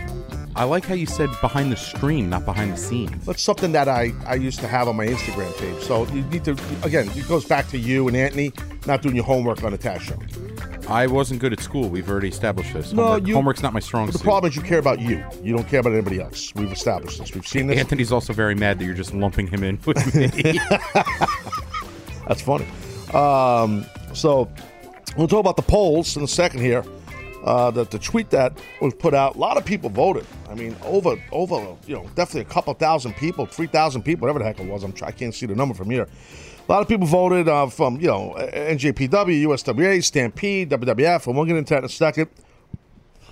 I 0.59 0.65
like 0.65 0.83
how 0.83 0.93
you 0.93 1.05
said 1.05 1.29
behind 1.39 1.71
the 1.71 1.77
stream, 1.77 2.29
not 2.29 2.43
behind 2.43 2.73
the 2.73 2.77
scenes. 2.77 3.25
That's 3.25 3.41
something 3.41 3.71
that 3.71 3.87
I, 3.87 4.11
I 4.25 4.35
used 4.35 4.59
to 4.59 4.67
have 4.67 4.89
on 4.89 4.97
my 4.97 5.05
Instagram 5.07 5.57
page. 5.57 5.81
So 5.83 6.05
you 6.07 6.21
need 6.23 6.43
to, 6.43 6.51
again, 6.83 7.09
it 7.15 7.27
goes 7.29 7.45
back 7.45 7.69
to 7.69 7.77
you 7.77 8.09
and 8.09 8.17
Anthony 8.17 8.51
not 8.85 9.01
doing 9.01 9.15
your 9.15 9.23
homework 9.23 9.63
on 9.63 9.71
the 9.71 9.77
Taz 9.77 10.01
show. 10.01 10.17
I 10.89 11.07
wasn't 11.07 11.39
good 11.39 11.53
at 11.53 11.61
school. 11.61 11.87
We've 11.87 12.09
already 12.09 12.27
established 12.27 12.73
this. 12.73 12.91
No, 12.91 13.03
Homework, 13.03 13.27
you- 13.27 13.33
homework's 13.35 13.63
not 13.63 13.71
my 13.73 13.79
strong 13.79 14.07
the 14.07 14.13
suit. 14.13 14.23
problem 14.23 14.49
is 14.49 14.55
you 14.57 14.61
care 14.61 14.79
about 14.79 14.99
you. 14.99 15.23
You 15.41 15.55
don't 15.55 15.65
care 15.67 15.79
about 15.79 15.93
anybody 15.93 16.19
else. 16.19 16.53
We've 16.55 16.71
established 16.73 17.19
this. 17.19 17.33
We've 17.33 17.47
seen 17.47 17.67
this. 17.67 17.79
Anthony's 17.79 18.11
also 18.11 18.33
very 18.33 18.55
mad 18.55 18.79
that 18.79 18.85
you're 18.85 18.93
just 18.95 19.13
lumping 19.13 19.47
him 19.47 19.63
in 19.63 19.79
with 19.85 20.13
me. 20.13 20.27
That's 22.27 22.41
funny. 22.41 22.65
Um, 23.13 23.85
so 24.13 24.49
we'll 25.15 25.27
talk 25.29 25.39
about 25.39 25.55
the 25.55 25.61
polls 25.63 26.17
in 26.17 26.23
a 26.23 26.27
second 26.27 26.59
here. 26.59 26.83
Uh, 27.43 27.71
the, 27.71 27.85
the 27.85 27.99
tweet 27.99 28.29
that 28.31 28.57
was 28.81 28.93
put 28.93 29.13
out, 29.13 29.35
a 29.35 29.39
lot 29.39 29.55
of 29.55 29.63
people 29.63 29.89
voted. 29.89 30.25
I 30.49 30.55
mean, 30.55 30.75
over 30.83 31.15
over 31.31 31.75
you 31.87 31.95
know 31.95 32.03
definitely 32.15 32.41
a 32.41 32.53
couple 32.53 32.73
thousand 32.73 33.15
people, 33.15 33.45
three 33.45 33.67
thousand 33.67 34.03
people, 34.03 34.21
whatever 34.21 34.39
the 34.39 34.45
heck 34.45 34.59
it 34.59 34.67
was. 34.67 34.83
I'm 34.83 34.93
I 35.03 35.11
can't 35.11 35.33
see 35.33 35.45
the 35.45 35.55
number 35.55 35.73
from 35.73 35.89
here. 35.89 36.07
A 36.67 36.71
lot 36.71 36.81
of 36.81 36.87
people 36.87 37.07
voted 37.07 37.47
uh, 37.47 37.67
from 37.67 37.99
you 37.99 38.07
know 38.07 38.35
NJPW, 38.37 39.43
USWA, 39.47 40.03
Stampede, 40.03 40.69
WWF, 40.69 41.27
and 41.27 41.35
we'll 41.35 41.45
get 41.45 41.55
into 41.55 41.73
that 41.73 41.79
in 41.79 41.85
a 41.85 41.89
second. 41.89 42.29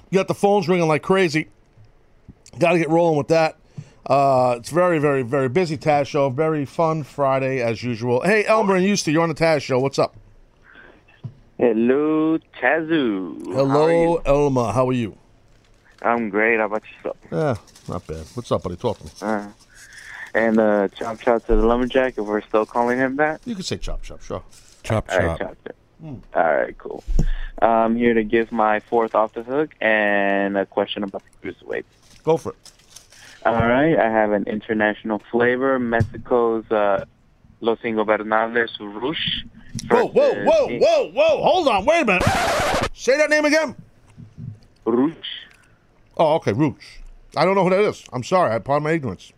You 0.09 0.19
got 0.19 0.27
the 0.27 0.33
phones 0.33 0.69
ringing 0.69 0.87
like 0.87 1.03
crazy. 1.03 1.49
Got 2.57 2.71
to 2.71 2.79
get 2.79 2.89
rolling 2.89 3.17
with 3.17 3.27
that. 3.27 3.57
Uh, 4.05 4.55
it's 4.57 4.69
very, 4.69 4.99
very, 4.99 5.21
very 5.21 5.49
busy 5.49 5.77
Taz 5.77 6.07
show. 6.07 6.29
Very 6.29 6.63
fun 6.65 7.03
Friday 7.03 7.61
as 7.61 7.83
usual. 7.83 8.21
Hey, 8.21 8.45
Elmer 8.45 8.75
and 8.75 8.85
Houston, 8.85 9.13
you're 9.13 9.21
on 9.21 9.29
the 9.29 9.35
Taz 9.35 9.61
show. 9.61 9.79
What's 9.79 9.99
up? 9.99 10.15
Hello, 11.57 12.37
Tazoo. 12.59 13.41
How 13.53 13.61
are 13.61 13.67
Hello, 13.67 13.87
you? 14.13 14.21
Elma. 14.25 14.71
How 14.73 14.87
are 14.89 14.93
you? 14.93 15.17
I'm 16.03 16.29
great. 16.29 16.59
How 16.59 16.65
about 16.65 16.83
yourself? 16.95 17.17
Yeah, 17.31 17.55
not 17.91 18.05
bad. 18.05 18.25
What's 18.35 18.51
up, 18.51 18.61
buddy? 18.63 18.75
Talk 18.75 18.99
to 18.99 19.05
me. 19.05 19.11
Uh, 19.21 19.47
and 20.35 20.59
uh, 20.59 20.87
chop 20.89 21.19
chop 21.19 21.45
to 21.47 21.55
the 21.55 21.65
lumberjack 21.65 22.17
if 22.19 22.25
we're 22.25 22.41
still 22.41 22.65
calling 22.67 22.99
him 22.99 23.15
that. 23.15 23.41
You 23.45 23.55
can 23.55 23.63
say 23.63 23.77
chop 23.77 24.03
chop, 24.03 24.21
sure. 24.21 24.43
chop 24.83 25.09
All 25.11 25.17
right, 25.17 25.39
chop. 25.39 25.39
chop 25.39 25.57
chop. 25.65 26.15
All 26.35 26.55
right, 26.55 26.77
cool. 26.77 27.03
I'm 27.59 27.95
here 27.95 28.13
to 28.13 28.23
give 28.23 28.51
my 28.51 28.79
fourth 28.79 29.15
off 29.15 29.33
the 29.33 29.41
hook 29.41 29.73
and 29.81 30.55
a 30.57 30.65
question 30.67 31.03
about 31.03 31.23
the 31.41 31.49
cruiserweight. 31.51 31.85
Go 32.23 32.37
for 32.37 32.51
it. 32.51 32.71
All 33.47 33.53
right, 33.55 33.97
I 33.97 34.09
have 34.11 34.31
an 34.31 34.43
international 34.43 35.19
flavor, 35.31 35.79
Mexico's 35.79 36.69
uh, 36.69 37.05
Los 37.61 37.79
Ingobernables 37.79 38.69
Rush. 38.79 39.45
Whoa, 39.89 40.05
whoa, 40.07 40.33
whoa, 40.43 40.67
whoa, 40.79 41.11
whoa. 41.11 41.43
Hold 41.43 41.67
on. 41.67 41.85
Wait 41.85 42.01
a 42.01 42.05
minute. 42.05 42.23
Say 42.93 43.17
that 43.17 43.29
name 43.29 43.45
again. 43.45 43.75
Rush. 44.85 45.15
Oh, 46.17 46.35
okay. 46.35 46.53
Rooch. 46.53 46.99
I 47.35 47.45
don't 47.45 47.55
know 47.55 47.63
who 47.63 47.69
that 47.69 47.81
is. 47.81 48.03
I'm 48.13 48.23
sorry. 48.23 48.53
I 48.53 48.59
pardon 48.59 48.83
my 48.83 48.91
ignorance. 48.91 49.33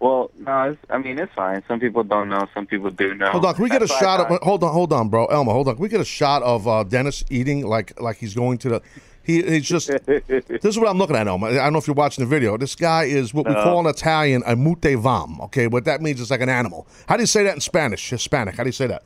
Well, 0.00 0.30
no, 0.38 0.70
it's, 0.70 0.80
I 0.88 0.96
mean 0.98 1.18
it's 1.18 1.32
fine. 1.34 1.62
Some 1.68 1.78
people 1.78 2.02
don't 2.02 2.30
know. 2.30 2.46
Some 2.54 2.66
people 2.66 2.88
do 2.90 3.14
know. 3.14 3.30
Hold 3.32 3.44
on. 3.44 3.54
Can 3.54 3.62
we 3.64 3.68
get 3.68 3.82
a 3.82 3.86
That's 3.86 3.92
I 3.92 4.00
shot 4.00 4.20
of? 4.20 4.28
thought- 4.28 4.42
Hold 4.42 4.64
on, 4.64 4.72
hold 4.72 4.92
on, 4.94 5.08
bro. 5.10 5.26
Elma, 5.26 5.52
hold 5.52 5.68
on. 5.68 5.74
Can 5.74 5.82
we 5.82 5.88
get 5.90 6.00
a 6.00 6.04
shot 6.06 6.42
of 6.42 6.66
uh, 6.66 6.84
Dennis 6.84 7.22
eating 7.30 7.66
like 7.66 8.00
like 8.00 8.16
he's 8.16 8.34
going 8.34 8.56
to 8.58 8.68
the? 8.70 8.82
He, 9.22 9.42
he's 9.42 9.68
just. 9.68 9.88
this 10.06 10.64
is 10.64 10.78
what 10.78 10.88
I'm 10.88 10.98
looking 10.98 11.16
at, 11.16 11.26
Elma. 11.28 11.48
I 11.48 11.52
don't 11.54 11.72
know 11.72 11.78
if 11.78 11.86
you're 11.86 11.94
watching 11.94 12.24
the 12.24 12.28
video. 12.28 12.56
This 12.56 12.74
guy 12.74 13.04
is 13.04 13.32
what 13.34 13.46
we 13.46 13.52
No. 13.52 13.62
call 13.62 13.80
in 13.80 13.86
Italian 13.86 14.42
a 14.46 14.56
mute 14.56 14.80
vam. 14.80 15.40
Okay, 15.44 15.66
what 15.66 15.84
that 15.84 16.00
means 16.00 16.20
is 16.20 16.30
like 16.30 16.40
an 16.40 16.48
animal. 16.48 16.86
How 17.08 17.16
do 17.16 17.22
you 17.22 17.26
say 17.26 17.44
that 17.44 17.54
in 17.54 17.60
Spanish? 17.60 18.08
Hispanic. 18.10 18.56
How 18.56 18.62
do 18.64 18.68
you 18.68 18.72
say 18.72 18.86
that? 18.86 19.02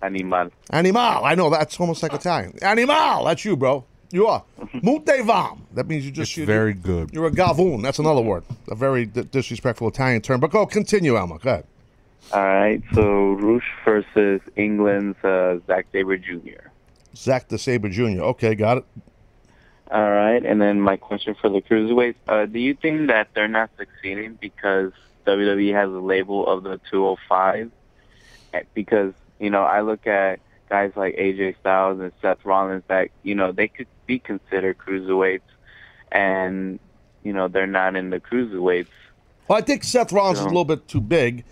Animal. 0.00 0.50
Animal. 0.70 1.24
I 1.24 1.34
know 1.34 1.50
that's 1.50 1.78
almost 1.80 2.02
like 2.02 2.12
Italian. 2.14 2.56
Animal. 2.62 3.24
That's 3.24 3.44
you, 3.44 3.56
bro. 3.56 3.84
You 4.10 4.26
are 4.28 4.42
mute 4.82 5.04
vam. 5.04 5.58
That 5.74 5.86
means 5.86 6.06
you 6.06 6.10
just 6.12 6.30
It's 6.32 6.38
you, 6.38 6.46
very 6.46 6.72
good. 6.72 7.10
You're 7.12 7.26
a 7.26 7.30
gavoon. 7.30 7.82
That's 7.82 7.98
another 7.98 8.22
word. 8.22 8.44
A 8.70 8.74
very 8.74 9.04
d- 9.06 9.24
disrespectful 9.24 9.88
Italian 9.88 10.22
term. 10.22 10.40
But 10.40 10.50
go 10.50 10.64
continue, 10.66 11.16
Elma. 11.16 11.38
Go 11.38 11.50
ahead. 11.50 11.64
All 12.32 12.42
right, 12.42 12.82
so 12.94 13.02
Roosh 13.32 13.64
versus 13.84 14.40
England's 14.56 15.22
uh, 15.24 15.58
Zack 15.66 15.86
Sabre 15.92 16.18
Jr. 16.18 16.68
Zack 17.16 17.48
the 17.48 17.58
Sabre 17.58 17.88
Jr. 17.88 18.20
Okay, 18.22 18.54
got 18.54 18.78
it. 18.78 18.84
All 19.90 20.10
right, 20.10 20.44
and 20.44 20.60
then 20.60 20.80
my 20.80 20.96
question 20.96 21.34
for 21.40 21.48
the 21.48 21.62
cruiserweights: 21.62 22.16
uh, 22.28 22.44
Do 22.46 22.58
you 22.58 22.74
think 22.74 23.06
that 23.08 23.28
they're 23.34 23.48
not 23.48 23.70
succeeding 23.78 24.34
because 24.38 24.92
WWE 25.26 25.72
has 25.72 25.88
a 25.88 25.98
label 25.98 26.46
of 26.46 26.62
the 26.62 26.78
205? 26.90 27.70
Eh, 28.52 28.62
Because 28.74 29.14
you 29.40 29.48
know, 29.50 29.62
I 29.62 29.80
look 29.80 30.06
at 30.06 30.40
guys 30.68 30.92
like 30.94 31.16
AJ 31.16 31.56
Styles 31.60 32.00
and 32.00 32.12
Seth 32.20 32.44
Rollins 32.44 32.82
that 32.88 33.08
you 33.22 33.34
know 33.34 33.52
they 33.52 33.68
could 33.68 33.86
be 34.06 34.18
considered 34.18 34.76
cruiserweights, 34.76 35.40
and 36.12 36.78
you 37.22 37.32
know 37.32 37.48
they're 37.48 37.66
not 37.66 37.96
in 37.96 38.10
the 38.10 38.20
cruiserweights. 38.20 38.88
Well, 39.48 39.56
I 39.58 39.62
think 39.62 39.84
Seth 39.84 40.12
Rollins 40.12 40.40
is 40.40 40.44
a 40.44 40.48
little 40.48 40.66
bit 40.66 40.86
too 40.86 41.00
big. 41.00 41.44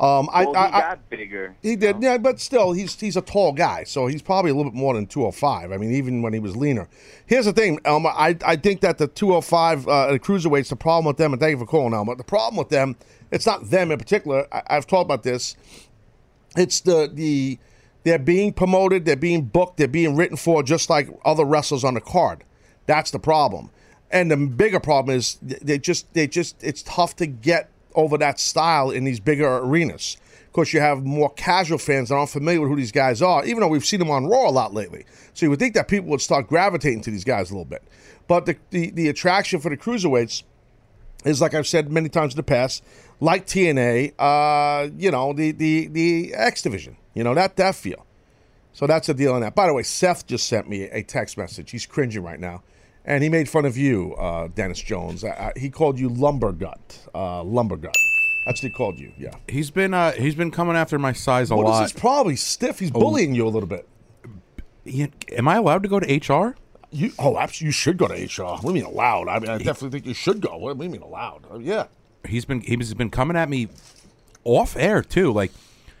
Um, 0.00 0.28
I, 0.32 0.44
Well, 0.44 0.54
he 0.54 0.58
I, 0.58 0.66
I, 0.66 0.80
got 0.80 1.08
bigger. 1.08 1.54
he 1.62 1.76
did, 1.76 2.02
yeah, 2.02 2.18
but 2.18 2.40
still, 2.40 2.72
he's 2.72 2.98
he's 2.98 3.16
a 3.16 3.20
tall 3.22 3.52
guy, 3.52 3.84
so 3.84 4.06
he's 4.08 4.22
probably 4.22 4.50
a 4.50 4.54
little 4.54 4.72
bit 4.72 4.78
more 4.78 4.94
than 4.94 5.06
205. 5.06 5.70
I 5.70 5.76
mean, 5.76 5.92
even 5.92 6.20
when 6.20 6.32
he 6.32 6.40
was 6.40 6.56
leaner. 6.56 6.88
Here's 7.26 7.44
the 7.44 7.52
thing, 7.52 7.78
Elma. 7.84 8.08
I, 8.08 8.36
I 8.44 8.56
think 8.56 8.80
that 8.80 8.98
the 8.98 9.06
205 9.06 9.86
uh, 9.88 10.12
the 10.12 10.18
cruiserweights, 10.18 10.68
the 10.68 10.76
problem 10.76 11.04
with 11.06 11.16
them, 11.16 11.32
and 11.32 11.40
thank 11.40 11.52
you 11.52 11.58
for 11.58 11.66
calling, 11.66 11.94
Elma. 11.94 12.16
The 12.16 12.24
problem 12.24 12.56
with 12.56 12.70
them, 12.70 12.96
it's 13.30 13.46
not 13.46 13.70
them 13.70 13.92
in 13.92 13.98
particular. 13.98 14.46
I, 14.52 14.62
I've 14.68 14.86
talked 14.86 15.06
about 15.06 15.22
this. 15.22 15.56
It's 16.56 16.80
the 16.80 17.08
the 17.12 17.58
they're 18.02 18.18
being 18.18 18.52
promoted, 18.52 19.04
they're 19.04 19.16
being 19.16 19.42
booked, 19.44 19.78
they're 19.78 19.88
being 19.88 20.16
written 20.16 20.36
for, 20.36 20.62
just 20.62 20.90
like 20.90 21.08
other 21.24 21.44
wrestlers 21.44 21.84
on 21.84 21.94
the 21.94 22.00
card. 22.00 22.44
That's 22.86 23.10
the 23.10 23.18
problem. 23.18 23.70
And 24.10 24.30
the 24.30 24.36
bigger 24.36 24.78
problem 24.80 25.16
is 25.16 25.38
they 25.40 25.78
just 25.78 26.12
they 26.14 26.26
just 26.26 26.62
it's 26.62 26.82
tough 26.82 27.16
to 27.16 27.26
get 27.26 27.70
over 27.94 28.18
that 28.18 28.40
style 28.40 28.90
in 28.90 29.04
these 29.04 29.20
bigger 29.20 29.58
arenas. 29.58 30.16
Of 30.46 30.52
course, 30.52 30.72
you 30.72 30.80
have 30.80 31.04
more 31.04 31.30
casual 31.30 31.78
fans 31.78 32.10
that 32.10 32.14
aren't 32.14 32.30
familiar 32.30 32.60
with 32.60 32.70
who 32.70 32.76
these 32.76 32.92
guys 32.92 33.20
are, 33.22 33.44
even 33.44 33.60
though 33.60 33.68
we've 33.68 33.84
seen 33.84 33.98
them 33.98 34.10
on 34.10 34.26
Raw 34.26 34.48
a 34.48 34.50
lot 34.50 34.72
lately. 34.72 35.04
So 35.32 35.46
you 35.46 35.50
would 35.50 35.58
think 35.58 35.74
that 35.74 35.88
people 35.88 36.08
would 36.10 36.20
start 36.20 36.46
gravitating 36.46 37.00
to 37.02 37.10
these 37.10 37.24
guys 37.24 37.50
a 37.50 37.54
little 37.54 37.64
bit. 37.64 37.82
But 38.28 38.46
the 38.46 38.56
the, 38.70 38.90
the 38.90 39.08
attraction 39.08 39.60
for 39.60 39.68
the 39.68 39.76
cruiserweights 39.76 40.44
is 41.24 41.40
like 41.40 41.54
I've 41.54 41.66
said 41.66 41.90
many 41.90 42.08
times 42.08 42.34
in 42.34 42.36
the 42.36 42.42
past, 42.42 42.84
like 43.20 43.46
TNA, 43.46 44.12
uh, 44.18 44.90
you 44.96 45.10
know, 45.10 45.32
the 45.32 45.52
the 45.52 45.88
the 45.88 46.34
X 46.34 46.62
division, 46.62 46.96
you 47.14 47.24
know 47.24 47.34
that 47.34 47.56
that 47.56 47.74
feel. 47.74 48.06
So 48.72 48.86
that's 48.86 49.06
the 49.06 49.14
deal 49.14 49.32
on 49.34 49.40
that. 49.42 49.54
By 49.54 49.68
the 49.68 49.74
way, 49.74 49.84
Seth 49.84 50.26
just 50.26 50.48
sent 50.48 50.68
me 50.68 50.82
a 50.82 51.02
text 51.02 51.38
message. 51.38 51.70
He's 51.70 51.86
cringing 51.86 52.22
right 52.22 52.40
now, 52.40 52.62
and 53.04 53.22
he 53.22 53.28
made 53.28 53.48
fun 53.48 53.64
of 53.64 53.76
you, 53.76 54.14
uh, 54.14 54.48
Dennis 54.54 54.80
Jones. 54.80 55.24
Uh, 55.24 55.52
he 55.56 55.70
called 55.70 55.98
you 55.98 56.08
lumbergut, 56.08 57.08
uh, 57.14 57.42
lumbergut. 57.42 57.94
That's 58.46 58.62
what 58.62 58.68
he 58.68 58.70
called 58.70 58.98
you. 58.98 59.12
Yeah. 59.18 59.30
He's 59.48 59.70
been 59.70 59.94
uh, 59.94 60.12
he's 60.12 60.34
been 60.34 60.50
coming 60.50 60.76
after 60.76 60.98
my 60.98 61.12
size 61.12 61.50
a 61.50 61.56
What 61.56 61.64
is 61.64 61.70
lot. 61.70 61.82
his 61.82 61.92
problem? 61.92 62.30
He's 62.32 62.42
stiff. 62.42 62.78
He's 62.78 62.90
bullying 62.90 63.34
you 63.34 63.46
a 63.46 63.48
little 63.50 63.68
bit. 63.68 63.88
Am 65.32 65.48
I 65.48 65.56
allowed 65.56 65.82
to 65.82 65.88
go 65.88 65.98
to 65.98 66.06
HR? 66.16 66.56
You 66.90 67.10
oh, 67.18 67.38
absolutely, 67.38 67.66
you 67.66 67.72
should 67.72 67.96
go 67.96 68.06
to 68.06 68.14
HR. 68.14 68.42
What 68.56 68.62
do 68.62 68.68
you 68.68 68.74
mean 68.74 68.84
allowed? 68.84 69.28
I 69.28 69.38
mean, 69.38 69.50
I 69.50 69.58
definitely 69.58 69.90
think 69.90 70.06
you 70.06 70.14
should 70.14 70.40
go. 70.40 70.56
What 70.58 70.78
do 70.78 70.84
you 70.84 70.90
mean 70.90 71.02
allowed? 71.02 71.44
Uh, 71.50 71.58
yeah. 71.58 71.86
He's 72.26 72.44
been 72.44 72.60
he's 72.60 72.94
been 72.94 73.10
coming 73.10 73.36
at 73.36 73.48
me 73.48 73.68
off 74.44 74.76
air 74.76 75.02
too. 75.02 75.32
Like 75.32 75.50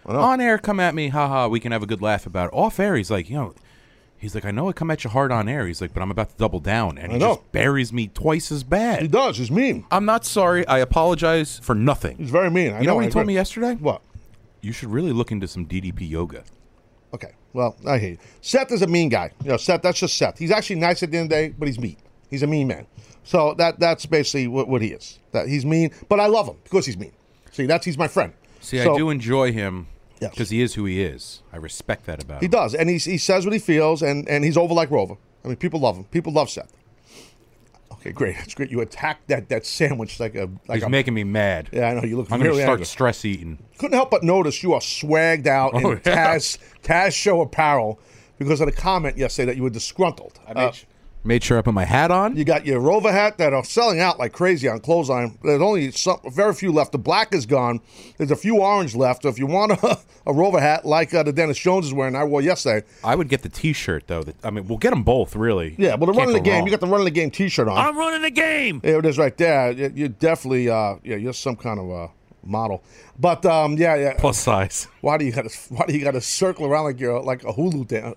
on 0.06 0.40
air, 0.40 0.58
come 0.58 0.78
at 0.80 0.94
me, 0.94 1.08
haha. 1.08 1.48
We 1.48 1.60
can 1.60 1.72
have 1.72 1.82
a 1.82 1.86
good 1.86 2.02
laugh 2.02 2.26
about 2.26 2.52
it. 2.52 2.56
Off 2.56 2.78
air, 2.78 2.94
he's 2.94 3.10
like, 3.10 3.28
you 3.28 3.36
know, 3.36 3.54
he's 4.24 4.34
like, 4.34 4.44
I 4.46 4.50
know 4.50 4.68
I 4.68 4.72
come 4.72 4.90
at 4.90 5.04
you 5.04 5.10
hard 5.10 5.30
on 5.30 5.48
air. 5.48 5.66
He's 5.66 5.80
like, 5.80 5.92
but 5.94 6.02
I'm 6.02 6.10
about 6.10 6.30
to 6.30 6.36
double 6.36 6.58
down, 6.58 6.98
and 6.98 7.10
I 7.10 7.14
he 7.14 7.18
know. 7.20 7.36
just 7.36 7.52
buries 7.52 7.92
me 7.92 8.08
twice 8.08 8.50
as 8.50 8.64
bad. 8.64 9.02
He 9.02 9.08
does. 9.08 9.36
He's 9.36 9.50
mean. 9.50 9.84
I'm 9.90 10.06
not 10.06 10.24
sorry. 10.24 10.66
I 10.66 10.78
apologize 10.78 11.58
for 11.62 11.74
nothing. 11.74 12.16
He's 12.16 12.30
very 12.30 12.50
mean. 12.50 12.72
I 12.72 12.80
you 12.80 12.86
know, 12.86 12.92
know. 12.92 12.94
what 12.96 13.02
I 13.02 13.04
he 13.04 13.10
told 13.12 13.22
agree. 13.22 13.28
me 13.28 13.34
yesterday? 13.34 13.74
What? 13.74 14.00
You 14.62 14.72
should 14.72 14.90
really 14.90 15.12
look 15.12 15.30
into 15.30 15.46
some 15.46 15.66
DDP 15.66 16.08
yoga. 16.08 16.42
Okay. 17.12 17.32
Well, 17.52 17.76
I 17.86 17.98
hate 17.98 18.14
it. 18.14 18.20
Seth 18.40 18.72
is 18.72 18.82
a 18.82 18.86
mean 18.86 19.10
guy. 19.10 19.30
You 19.44 19.50
know, 19.50 19.56
Seth. 19.58 19.82
That's 19.82 20.00
just 20.00 20.16
Seth. 20.16 20.38
He's 20.38 20.50
actually 20.50 20.76
nice 20.76 21.02
at 21.02 21.10
the 21.10 21.18
end 21.18 21.26
of 21.26 21.30
the 21.30 21.36
day, 21.48 21.54
but 21.56 21.68
he's 21.68 21.78
mean. 21.78 21.96
He's 22.30 22.42
a 22.42 22.46
mean 22.46 22.66
man. 22.66 22.86
So 23.22 23.54
that 23.58 23.78
that's 23.78 24.06
basically 24.06 24.48
what, 24.48 24.68
what 24.68 24.80
he 24.82 24.88
is. 24.88 25.18
That 25.32 25.48
he's 25.48 25.64
mean, 25.64 25.92
but 26.08 26.18
I 26.18 26.26
love 26.26 26.48
him 26.48 26.56
because 26.64 26.86
he's 26.86 26.96
mean. 26.98 27.12
See, 27.52 27.66
that's 27.66 27.84
he's 27.84 27.98
my 27.98 28.08
friend. 28.08 28.32
See, 28.60 28.82
So- 28.82 28.94
I 28.94 28.96
do 28.96 29.10
enjoy 29.10 29.52
him 29.52 29.86
Yes. 30.20 30.30
because 30.30 30.50
he 30.50 30.62
is 30.62 30.74
who 30.74 30.84
he 30.84 31.02
is. 31.02 31.42
I 31.52 31.56
respect 31.56 32.06
that 32.06 32.22
about 32.22 32.40
He 32.40 32.46
him. 32.46 32.50
He 32.52 32.56
does, 32.56 32.74
and 32.74 32.88
he 32.88 32.98
he 32.98 33.18
says 33.18 33.44
what 33.44 33.52
he 33.52 33.58
feels, 33.58 34.00
and 34.02 34.28
and 34.28 34.44
he's 34.44 34.56
over 34.56 34.72
like 34.74 34.90
Rover. 34.90 35.16
I 35.44 35.48
mean, 35.48 35.56
people 35.56 35.80
love 35.80 35.96
him. 35.96 36.04
People 36.04 36.32
love 36.32 36.48
Seth. 36.50 36.72
Okay, 37.92 38.12
great. 38.12 38.36
That's 38.36 38.54
great. 38.54 38.70
You 38.70 38.80
attacked 38.80 39.28
that 39.28 39.48
that 39.48 39.64
sandwich 39.66 40.20
like 40.20 40.34
a 40.34 40.48
like 40.68 40.76
He's 40.76 40.82
a. 40.84 40.88
making 40.88 41.14
me 41.14 41.24
mad. 41.24 41.68
yeah, 41.72 41.88
I 41.88 41.94
know 41.94 42.02
you 42.04 42.16
look 42.16 42.30
I'm 42.30 42.38
going 42.40 42.50
to 42.52 42.56
start 42.58 42.70
angry. 42.72 42.86
stress 42.86 43.24
eating. 43.24 43.58
Couldn't 43.78 43.94
help 43.94 44.10
but 44.10 44.22
notice 44.22 44.62
you 44.62 44.72
are 44.74 44.80
swagged 44.80 45.46
out 45.46 45.74
in 45.74 45.84
Oh, 45.86 45.90
yeah. 46.06 46.34
Taz 46.36 46.58
Taz 46.82 47.12
show 47.14 47.40
apparel 47.40 47.98
because 48.38 48.60
of 48.60 48.66
the 48.66 48.72
comment 48.72 49.16
yesterday 49.16 49.46
that 49.46 49.56
you 49.56 49.62
were 49.62 49.70
disgruntled. 49.70 50.38
I 50.46 50.52
Uh, 50.52 50.72
Made 51.26 51.42
sure 51.42 51.56
I 51.56 51.62
put 51.62 51.72
my 51.72 51.86
hat 51.86 52.10
on. 52.10 52.36
You 52.36 52.44
got 52.44 52.66
your 52.66 52.80
Rover 52.80 53.10
hat 53.10 53.38
that 53.38 53.54
are 53.54 53.64
selling 53.64 53.98
out 53.98 54.18
like 54.18 54.32
crazy 54.34 54.68
on 54.68 54.80
clothesline. 54.80 55.38
There's 55.42 55.62
only 55.62 55.90
some, 55.90 56.18
very 56.30 56.52
few 56.52 56.70
left. 56.70 56.92
The 56.92 56.98
black 56.98 57.34
is 57.34 57.46
gone. 57.46 57.80
There's 58.18 58.30
a 58.30 58.36
few 58.36 58.60
orange 58.60 58.94
left. 58.94 59.22
So 59.22 59.30
if 59.30 59.38
you 59.38 59.46
want 59.46 59.72
a, 59.72 59.98
a 60.26 60.34
Rover 60.34 60.60
hat 60.60 60.84
like 60.84 61.14
uh, 61.14 61.22
the 61.22 61.32
Dennis 61.32 61.56
Jones 61.58 61.86
is 61.86 61.94
wearing, 61.94 62.14
I 62.14 62.24
wore 62.24 62.42
yesterday. 62.42 62.86
I 63.02 63.14
would 63.14 63.28
get 63.30 63.40
the 63.40 63.48
T-shirt 63.48 64.06
though. 64.06 64.22
That, 64.22 64.36
I 64.44 64.50
mean, 64.50 64.68
we'll 64.68 64.76
get 64.76 64.90
them 64.90 65.02
both, 65.02 65.34
really. 65.34 65.74
Yeah, 65.78 65.94
well, 65.94 66.00
the 66.00 66.12
Can't 66.12 66.16
running 66.18 66.34
the 66.34 66.40
game. 66.40 66.54
wrong. 66.58 66.64
You 66.66 66.70
got 66.70 66.80
the 66.80 66.86
running 66.88 67.06
the 67.06 67.10
game 67.10 67.30
T-shirt 67.30 67.68
on. 67.68 67.78
I'm 67.78 67.96
running 67.96 68.20
the 68.20 68.30
game. 68.30 68.80
There 68.80 68.98
it 68.98 69.06
is, 69.06 69.16
right 69.16 69.34
there. 69.38 69.72
You- 69.72 69.92
You're 69.94 70.08
definitely, 70.10 70.68
uh, 70.68 70.96
yeah, 71.02 71.16
you're 71.16 71.32
some 71.32 71.56
kind 71.56 71.80
of 71.80 71.90
uh, 71.90 72.08
model. 72.44 72.82
But 73.18 73.44
um, 73.46 73.76
yeah, 73.76 73.96
yeah. 73.96 74.14
plus 74.18 74.38
size. 74.38 74.88
Why 75.00 75.18
do 75.18 75.24
you 75.24 75.32
got 75.32 75.48
to? 75.48 75.74
Why 75.74 75.86
do 75.86 75.96
you 75.96 76.04
got 76.04 76.12
to 76.12 76.20
circle 76.20 76.66
around 76.66 76.84
like 76.84 77.00
you're 77.00 77.20
like 77.20 77.44
a 77.44 77.52
Hulu 77.52 77.86
dan- 77.86 78.14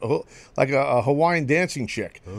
like 0.56 0.70
a, 0.70 0.80
a 0.80 1.02
Hawaiian 1.02 1.46
dancing 1.46 1.88
chick? 1.88 2.22
Uh, 2.28 2.32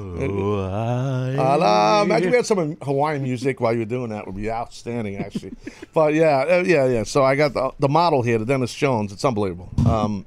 imagine 2.04 2.30
we 2.30 2.36
had 2.36 2.46
some 2.46 2.76
Hawaiian 2.82 3.22
music 3.22 3.60
while 3.60 3.72
you 3.72 3.80
were 3.80 3.84
doing 3.84 4.10
that. 4.10 4.26
Would 4.26 4.36
be 4.36 4.50
outstanding, 4.50 5.16
actually. 5.16 5.54
but 5.94 6.14
yeah, 6.14 6.44
uh, 6.48 6.64
yeah, 6.66 6.86
yeah. 6.86 7.02
So 7.04 7.24
I 7.24 7.36
got 7.36 7.54
the, 7.54 7.70
the 7.78 7.88
model 7.88 8.22
here, 8.22 8.38
the 8.38 8.46
Dennis 8.46 8.74
Jones. 8.74 9.12
It's 9.12 9.24
unbelievable. 9.24 9.70
Um, 9.86 10.26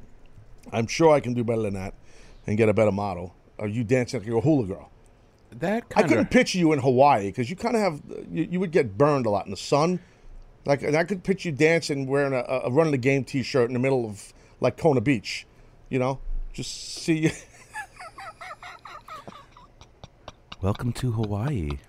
I'm 0.72 0.88
sure 0.88 1.14
I 1.14 1.20
can 1.20 1.34
do 1.34 1.44
better 1.44 1.64
than 1.64 1.74
that 1.74 1.94
and 2.48 2.58
get 2.58 2.70
a 2.70 2.74
better 2.74 2.92
model. 2.92 3.36
Are 3.60 3.68
you 3.68 3.84
dancing 3.84 4.20
like 4.20 4.28
you're 4.28 4.40
a 4.40 4.42
hula 4.42 4.66
girl? 4.66 4.90
That 5.60 5.84
I 5.96 6.04
couldn't 6.04 6.20
of. 6.20 6.30
picture 6.30 6.58
you 6.58 6.72
in 6.72 6.80
Hawaii 6.80 7.26
because 7.26 7.50
you 7.50 7.58
kind 7.58 7.76
of 7.76 7.82
have 7.82 8.02
you, 8.32 8.48
you 8.52 8.60
would 8.60 8.72
get 8.72 8.98
burned 8.98 9.26
a 9.26 9.30
lot 9.30 9.46
in 9.46 9.52
the 9.52 9.58
sun. 9.58 10.00
Like, 10.66 10.84
and 10.84 10.96
I 10.96 11.04
could 11.04 11.24
picture 11.24 11.50
you 11.50 11.56
dancing 11.56 12.08
wearing 12.08 12.34
a, 12.34 12.44
a 12.66 12.70
running 12.70 12.92
the 12.92 12.98
game 12.98 13.24
T-shirt 13.24 13.68
in 13.68 13.74
the 13.74 13.80
middle 13.80 14.06
of 14.06 14.32
like 14.60 14.78
Kona 14.78 15.02
Beach, 15.02 15.48
you 15.90 15.98
know, 15.98 16.20
just 16.54 16.72
see 16.72 17.18
you. 17.18 17.32
Welcome 20.62 20.94
to 20.94 21.12
Hawaii. 21.12 21.80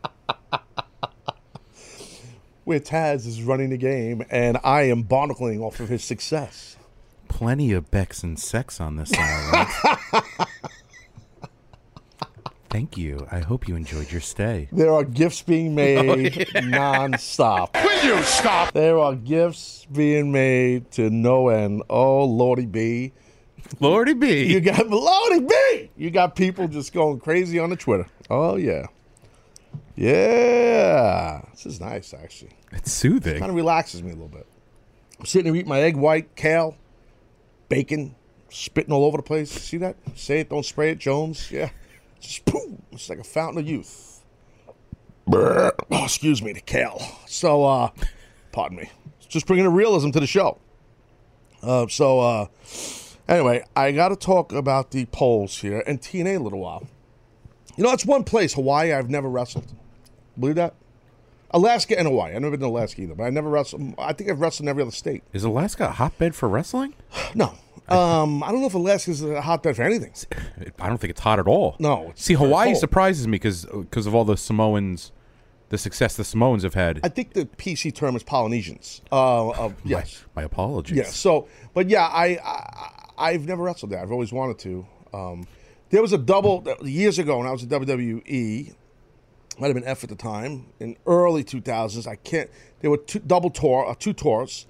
where 2.64 2.80
Taz 2.80 3.26
is 3.26 3.42
running 3.42 3.70
the 3.70 3.76
game 3.76 4.24
and 4.30 4.56
I 4.64 4.82
am 4.82 5.04
barnacling 5.04 5.60
off 5.60 5.80
of 5.80 5.88
his 5.88 6.02
success. 6.02 6.76
Plenty 7.28 7.72
of 7.72 7.90
Becks 7.90 8.22
and 8.22 8.38
sex 8.38 8.80
on 8.80 8.96
this 8.96 9.12
island. 9.14 9.68
Thank 12.72 12.96
you. 12.96 13.26
I 13.30 13.40
hope 13.40 13.68
you 13.68 13.76
enjoyed 13.76 14.10
your 14.10 14.22
stay. 14.22 14.66
There 14.72 14.94
are 14.94 15.04
gifts 15.04 15.42
being 15.42 15.66
oh, 15.72 15.74
made 15.74 16.32
nonstop. 16.54 17.74
Will 17.74 18.16
you 18.16 18.22
stop? 18.22 18.72
There 18.72 18.98
are 18.98 19.14
gifts 19.14 19.86
being 19.92 20.32
made 20.32 20.90
to 20.92 21.10
no 21.10 21.48
end. 21.48 21.82
Oh, 21.90 22.24
Lordy 22.24 22.64
B. 22.64 23.12
Lordy 23.78 24.14
B. 24.14 24.50
You 24.50 24.62
got 24.62 24.88
Lordy 24.88 25.40
B. 25.40 25.90
You 25.98 26.10
got 26.10 26.34
people 26.34 26.66
just 26.66 26.94
going 26.94 27.20
crazy 27.20 27.58
on 27.58 27.68
the 27.68 27.76
Twitter. 27.76 28.06
Oh, 28.30 28.56
yeah. 28.56 28.86
Yeah. 29.94 31.42
This 31.50 31.66
is 31.66 31.78
nice, 31.78 32.14
actually. 32.14 32.52
it's 32.72 32.90
soothing. 32.90 33.38
Kind 33.38 33.50
of 33.50 33.56
relaxes 33.56 34.02
me 34.02 34.12
a 34.12 34.14
little 34.14 34.28
bit. 34.28 34.46
I'm 35.20 35.26
sitting 35.26 35.52
here 35.52 35.60
eating 35.60 35.68
my 35.68 35.82
egg 35.82 35.96
white, 35.96 36.34
kale, 36.36 36.78
bacon, 37.68 38.14
spitting 38.48 38.94
all 38.94 39.04
over 39.04 39.18
the 39.18 39.22
place. 39.22 39.50
See 39.50 39.76
that? 39.76 39.96
Say 40.14 40.40
it, 40.40 40.48
don't 40.48 40.64
spray 40.64 40.92
it, 40.92 40.98
Jones. 40.98 41.50
Yeah. 41.50 41.68
Just 42.22 42.44
boom. 42.44 42.82
It's 42.92 43.08
like 43.10 43.18
a 43.18 43.24
fountain 43.24 43.60
of 43.60 43.68
youth. 43.68 44.24
Oh, 45.26 45.70
excuse 45.90 46.42
me, 46.42 46.52
the 46.52 46.60
kale. 46.60 47.00
So, 47.26 47.64
uh, 47.64 47.90
pardon 48.52 48.78
me. 48.78 48.90
Just 49.28 49.46
bringing 49.46 49.66
a 49.66 49.70
realism 49.70 50.10
to 50.10 50.20
the 50.20 50.26
show. 50.26 50.58
Uh, 51.62 51.86
so, 51.88 52.20
uh, 52.20 52.46
anyway, 53.28 53.64
I 53.76 53.92
got 53.92 54.08
to 54.08 54.16
talk 54.16 54.52
about 54.52 54.90
the 54.90 55.06
polls 55.06 55.58
here 55.58 55.82
and 55.86 56.00
TNA 56.00 56.36
a 56.36 56.42
little 56.42 56.60
while. 56.60 56.86
You 57.76 57.84
know, 57.84 57.92
it's 57.92 58.04
one 58.04 58.24
place, 58.24 58.54
Hawaii, 58.54 58.92
I've 58.92 59.10
never 59.10 59.28
wrestled. 59.28 59.72
Believe 60.38 60.56
that? 60.56 60.74
Alaska 61.50 61.98
and 61.98 62.06
Hawaii. 62.08 62.34
I've 62.34 62.42
never 62.42 62.52
been 62.52 62.60
to 62.60 62.66
Alaska 62.66 63.02
either, 63.02 63.14
but 63.14 63.24
I 63.24 63.30
never 63.30 63.48
wrestled. 63.48 63.94
I 63.98 64.12
think 64.12 64.30
I've 64.30 64.40
wrestled 64.40 64.64
in 64.64 64.68
every 64.68 64.82
other 64.82 64.90
state. 64.90 65.22
Is 65.32 65.44
Alaska 65.44 65.86
a 65.86 65.90
hotbed 65.90 66.34
for 66.34 66.48
wrestling? 66.48 66.94
No. 67.34 67.54
Um, 67.88 68.42
I 68.42 68.52
don't 68.52 68.60
know 68.60 68.68
if 68.68 68.74
Alaska's 68.74 69.22
a 69.22 69.40
hotbed 69.42 69.76
for 69.76 69.82
anything. 69.82 70.14
I 70.78 70.88
don't 70.88 70.98
think 70.98 71.10
it's 71.10 71.20
hot 71.20 71.38
at 71.38 71.46
all. 71.46 71.76
No, 71.78 72.12
See, 72.14 72.34
Hawaii 72.34 72.68
cold. 72.68 72.78
surprises 72.78 73.26
me 73.26 73.38
because 73.38 73.64
of 74.06 74.14
all 74.14 74.24
the 74.24 74.36
Samoans, 74.36 75.12
the 75.68 75.76
success 75.76 76.16
the 76.16 76.24
Samoans 76.24 76.62
have 76.62 76.74
had. 76.74 77.00
I 77.02 77.08
think 77.08 77.32
the 77.34 77.44
PC 77.44 77.94
term 77.94 78.14
is 78.16 78.22
Polynesians. 78.22 79.02
Uh, 79.10 79.48
uh, 79.48 79.72
yes. 79.84 80.24
My 80.36 80.42
apologies. 80.44 80.96
Yeah. 80.96 81.04
So, 81.04 81.48
but 81.74 81.90
yeah, 81.90 82.06
I, 82.06 82.38
I 82.44 83.04
I've 83.18 83.46
never 83.46 83.62
wrestled 83.62 83.90
there. 83.92 84.00
I've 84.00 84.12
always 84.12 84.32
wanted 84.32 84.58
to. 84.60 84.86
Um, 85.12 85.46
there 85.90 86.00
was 86.00 86.12
a 86.12 86.18
double 86.18 86.64
years 86.82 87.18
ago 87.18 87.38
when 87.38 87.46
I 87.46 87.50
was 87.50 87.62
at 87.64 87.68
WWE. 87.68 88.74
Might 89.58 89.66
have 89.66 89.74
been 89.74 89.84
F 89.84 90.02
at 90.02 90.08
the 90.08 90.16
time 90.16 90.66
in 90.80 90.96
early 91.06 91.44
2000s. 91.44 92.06
I 92.06 92.16
can't. 92.16 92.48
There 92.80 92.90
were 92.90 92.96
two 92.96 93.18
double 93.18 93.50
tour, 93.50 93.86
uh, 93.86 93.94
two 93.98 94.14
tours. 94.14 94.66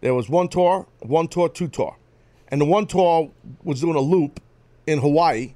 There 0.00 0.14
was 0.14 0.28
one 0.28 0.48
tour, 0.48 0.88
one 1.00 1.28
tour, 1.28 1.48
two 1.48 1.68
tour, 1.68 1.96
and 2.48 2.60
the 2.60 2.64
one 2.64 2.86
tour 2.86 3.30
was 3.64 3.80
doing 3.80 3.96
a 3.96 4.00
loop 4.00 4.40
in 4.86 4.98
Hawaii, 4.98 5.54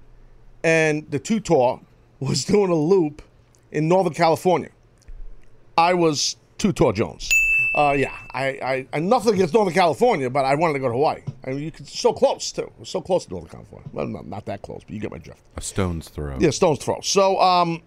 and 0.65 1.11
the 1.11 1.19
two 1.19 1.41
tour 1.41 1.81
was 2.21 2.45
doing 2.45 2.71
a 2.71 2.75
loop 2.75 3.23
in 3.73 3.89
Northern 3.89 4.15
California. 4.15 4.71
I 5.79 5.95
was 5.95 6.37
two 6.59 6.73
tour 6.73 6.93
Jones. 6.93 7.31
Uh, 7.75 7.95
yeah, 7.97 8.17
I, 8.33 8.87
I, 8.93 8.99
nothing 8.99 9.35
against 9.35 9.55
Northern 9.55 9.73
California, 9.73 10.29
but 10.29 10.45
I 10.45 10.57
wanted 10.57 10.73
to 10.75 10.79
go 10.81 10.89
to 10.89 10.93
Hawaii. 10.93 11.23
I 11.45 11.51
mean, 11.51 11.61
you 11.61 11.71
could 11.71 11.87
so 11.87 12.13
close 12.13 12.51
too. 12.51 12.71
So 12.83 13.01
close 13.01 13.27
to 13.27 13.31
Northern 13.31 13.51
California. 13.51 13.89
Well, 13.93 14.09
not, 14.09 14.27
not 14.27 14.45
that 14.47 14.63
close, 14.63 14.83
but 14.85 14.93
you 14.93 15.01
get 15.01 15.13
my 15.13 15.19
drift. 15.19 15.41
A 15.57 15.61
stone's 15.61 16.09
throw. 16.09 16.37
Yeah, 16.41 16.51
stone's 16.51 16.81
throw. 16.81 17.01
So, 17.01 17.41
um, 17.41 17.81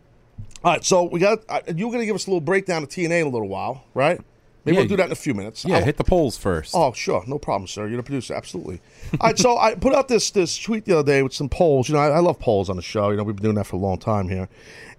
all 0.63 0.71
right. 0.71 0.85
So 0.85 1.03
we 1.03 1.19
got 1.19 1.39
uh, 1.49 1.59
you 1.75 1.87
were 1.87 1.91
going 1.91 2.01
to 2.01 2.05
give 2.05 2.15
us 2.15 2.25
a 2.27 2.29
little 2.29 2.41
breakdown 2.41 2.83
of 2.83 2.89
TNA 2.89 3.21
in 3.21 3.27
a 3.27 3.29
little 3.29 3.49
while, 3.49 3.83
right? 3.93 4.21
Maybe 4.65 4.75
Yeah, 4.75 4.81
we'll 4.81 4.87
do 4.89 4.97
that 4.97 5.07
in 5.07 5.11
a 5.11 5.15
few 5.15 5.33
minutes. 5.33 5.65
Yeah, 5.65 5.77
I'll- 5.77 5.83
hit 5.83 5.97
the 5.97 6.03
polls 6.05 6.37
first. 6.37 6.73
Oh, 6.75 6.93
sure, 6.93 7.23
no 7.27 7.37
problem, 7.37 7.67
sir. 7.67 7.87
You're 7.87 7.97
the 7.97 8.03
producer, 8.03 8.33
absolutely. 8.33 8.79
All 9.19 9.27
right, 9.29 9.37
so 9.37 9.57
I 9.57 9.75
put 9.75 9.93
out 9.93 10.07
this 10.07 10.31
this 10.31 10.57
tweet 10.57 10.85
the 10.85 10.97
other 10.99 11.05
day 11.11 11.21
with 11.21 11.33
some 11.33 11.49
polls. 11.49 11.89
You 11.89 11.95
know, 11.95 12.01
I, 12.01 12.07
I 12.09 12.19
love 12.19 12.39
polls 12.39 12.69
on 12.69 12.75
the 12.77 12.81
show. 12.81 13.09
You 13.09 13.17
know, 13.17 13.23
we've 13.23 13.35
been 13.35 13.43
doing 13.43 13.55
that 13.55 13.65
for 13.67 13.75
a 13.75 13.79
long 13.79 13.97
time 13.97 14.29
here, 14.29 14.47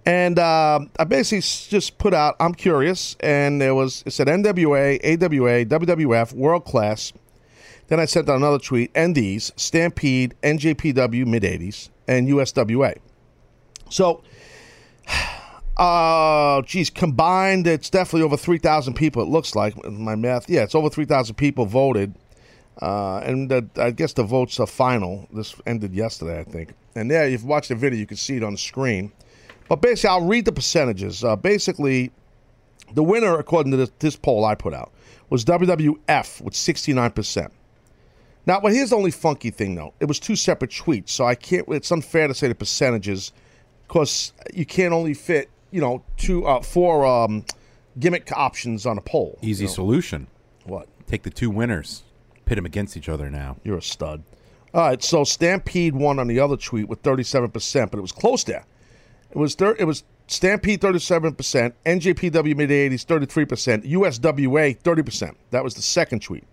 and 0.04 0.38
um 0.38 0.90
I 0.98 1.04
basically 1.04 1.40
just 1.40 1.96
put 1.98 2.12
out. 2.12 2.36
I'm 2.40 2.54
curious, 2.54 3.16
and 3.20 3.60
there 3.60 3.74
was 3.74 4.02
it 4.04 4.10
said 4.12 4.26
NWA, 4.28 5.00
AWA, 5.02 5.64
WWF, 5.64 6.32
World 6.34 6.64
Class. 6.66 7.12
Then 7.88 8.00
I 8.00 8.04
sent 8.04 8.28
out 8.28 8.36
another 8.36 8.58
tweet: 8.58 8.92
NDs, 8.94 9.52
Stampede, 9.58 10.34
NJPW, 10.42 11.26
mid 11.26 11.42
'80s, 11.42 11.88
and 12.06 12.28
USWA. 12.28 12.96
So 13.90 14.22
Uh, 15.76 16.62
geez, 16.62 16.88
combined, 16.88 17.66
it's 17.66 17.90
definitely 17.90 18.22
over 18.22 18.36
3,000 18.36 18.94
people, 18.94 19.22
it 19.22 19.28
looks 19.28 19.54
like, 19.54 19.82
my 19.84 20.14
math. 20.14 20.48
Yeah, 20.48 20.62
it's 20.62 20.74
over 20.74 20.88
3,000 20.88 21.34
people 21.34 21.66
voted. 21.66 22.14
Uh, 22.80 23.18
and 23.18 23.50
the, 23.50 23.68
I 23.76 23.90
guess 23.90 24.12
the 24.12 24.24
votes 24.24 24.58
are 24.60 24.66
final. 24.66 25.28
This 25.32 25.54
ended 25.66 25.94
yesterday, 25.94 26.40
I 26.40 26.44
think. 26.44 26.74
And 26.94 27.10
there, 27.10 27.24
if 27.26 27.42
you 27.42 27.48
watch 27.48 27.68
the 27.68 27.74
video, 27.74 27.98
you 27.98 28.06
can 28.06 28.16
see 28.16 28.36
it 28.36 28.42
on 28.42 28.52
the 28.52 28.58
screen. 28.58 29.12
But 29.68 29.80
basically, 29.80 30.10
I'll 30.10 30.26
read 30.26 30.44
the 30.44 30.52
percentages. 30.52 31.24
Uh, 31.24 31.36
basically, 31.36 32.10
the 32.92 33.02
winner, 33.02 33.38
according 33.38 33.72
to 33.72 33.76
this, 33.76 33.90
this 33.98 34.16
poll 34.16 34.44
I 34.44 34.54
put 34.54 34.74
out, 34.74 34.92
was 35.30 35.44
WWF 35.44 36.40
with 36.40 36.54
69%. 36.54 37.50
Now, 38.46 38.60
but 38.60 38.72
here's 38.72 38.90
the 38.90 38.96
only 38.96 39.10
funky 39.10 39.50
thing, 39.50 39.74
though. 39.74 39.94
It 40.00 40.06
was 40.06 40.20
two 40.20 40.36
separate 40.36 40.70
tweets, 40.70 41.10
so 41.10 41.24
I 41.24 41.34
can't. 41.34 41.66
It's 41.68 41.90
unfair 41.90 42.28
to 42.28 42.34
say 42.34 42.48
the 42.48 42.54
percentages, 42.54 43.32
because 43.88 44.32
you 44.52 44.66
can't 44.66 44.92
only 44.92 45.14
fit, 45.14 45.48
you 45.74 45.80
know, 45.80 46.04
two, 46.16 46.46
uh, 46.46 46.62
four 46.62 47.04
um, 47.04 47.44
gimmick 47.98 48.30
options 48.30 48.86
on 48.86 48.96
a 48.96 49.00
poll. 49.00 49.40
Easy 49.42 49.64
you 49.64 49.68
know? 49.68 49.74
solution. 49.74 50.28
What? 50.62 50.86
Take 51.08 51.24
the 51.24 51.30
two 51.30 51.50
winners, 51.50 52.04
pit 52.44 52.54
them 52.54 52.64
against 52.64 52.96
each 52.96 53.08
other 53.08 53.28
now. 53.28 53.56
You're 53.64 53.78
a 53.78 53.82
stud. 53.82 54.22
All 54.72 54.82
right, 54.82 55.02
so 55.02 55.24
Stampede 55.24 55.96
won 55.96 56.20
on 56.20 56.28
the 56.28 56.38
other 56.38 56.56
tweet 56.56 56.88
with 56.88 57.02
37%, 57.02 57.90
but 57.90 57.98
it 57.98 58.00
was 58.00 58.12
close 58.12 58.44
there. 58.44 58.64
It 59.32 59.36
was 59.36 59.56
thir- 59.56 59.74
it 59.76 59.84
was 59.84 60.04
Stampede 60.28 60.80
37%, 60.80 61.72
NJPW 61.84 62.56
mid 62.56 62.70
80s 62.70 63.04
33%, 63.04 63.84
USWA 63.90 64.80
30%. 64.80 65.34
That 65.50 65.64
was 65.64 65.74
the 65.74 65.82
second 65.82 66.22
tweet. 66.22 66.44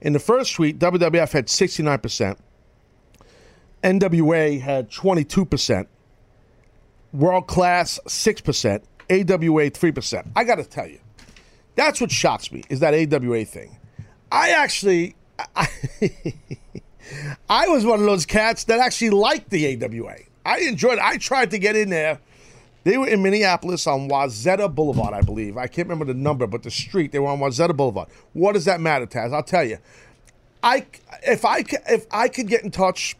In 0.00 0.14
the 0.14 0.18
first 0.18 0.54
tweet, 0.54 0.78
WWF 0.78 1.32
had 1.32 1.46
69%, 1.46 2.38
NWA 3.84 4.60
had 4.60 4.90
22%, 4.90 5.86
World 7.12 7.46
Class 7.46 7.98
6%, 8.06 8.82
AWA 9.10 9.70
3%. 9.70 10.26
I 10.36 10.44
got 10.44 10.56
to 10.56 10.64
tell 10.64 10.86
you, 10.86 11.00
that's 11.74 12.00
what 12.00 12.10
shocks 12.10 12.52
me 12.52 12.62
is 12.68 12.80
that 12.80 12.94
AWA 12.94 13.44
thing. 13.44 13.76
I 14.30 14.50
actually 14.50 15.16
I, 15.56 15.68
I 17.48 17.68
was 17.68 17.84
one 17.84 18.00
of 18.00 18.06
those 18.06 18.26
cats 18.26 18.64
that 18.64 18.78
actually 18.78 19.10
liked 19.10 19.50
the 19.50 19.82
AWA. 19.82 20.16
I 20.44 20.58
enjoyed 20.60 20.94
it. 20.94 21.04
I 21.04 21.16
tried 21.18 21.50
to 21.50 21.58
get 21.58 21.76
in 21.76 21.90
there. 21.90 22.20
They 22.84 22.96
were 22.96 23.08
in 23.08 23.22
Minneapolis 23.22 23.86
on 23.86 24.08
Wayzata 24.08 24.74
Boulevard, 24.74 25.12
I 25.12 25.20
believe. 25.20 25.56
I 25.58 25.66
can't 25.66 25.86
remember 25.88 26.06
the 26.06 26.18
number, 26.18 26.46
but 26.46 26.62
the 26.62 26.70
street 26.70 27.12
they 27.12 27.18
were 27.18 27.28
on 27.28 27.38
Wayzata 27.38 27.76
Boulevard. 27.76 28.08
What 28.32 28.52
does 28.52 28.64
that 28.64 28.80
matter, 28.80 29.06
Taz? 29.06 29.34
I'll 29.34 29.42
tell 29.42 29.64
you. 29.64 29.78
I 30.62 30.86
if 31.22 31.44
I 31.44 31.64
if 31.88 32.06
I 32.10 32.28
could 32.28 32.48
get 32.48 32.62
in 32.62 32.70
touch 32.70 33.16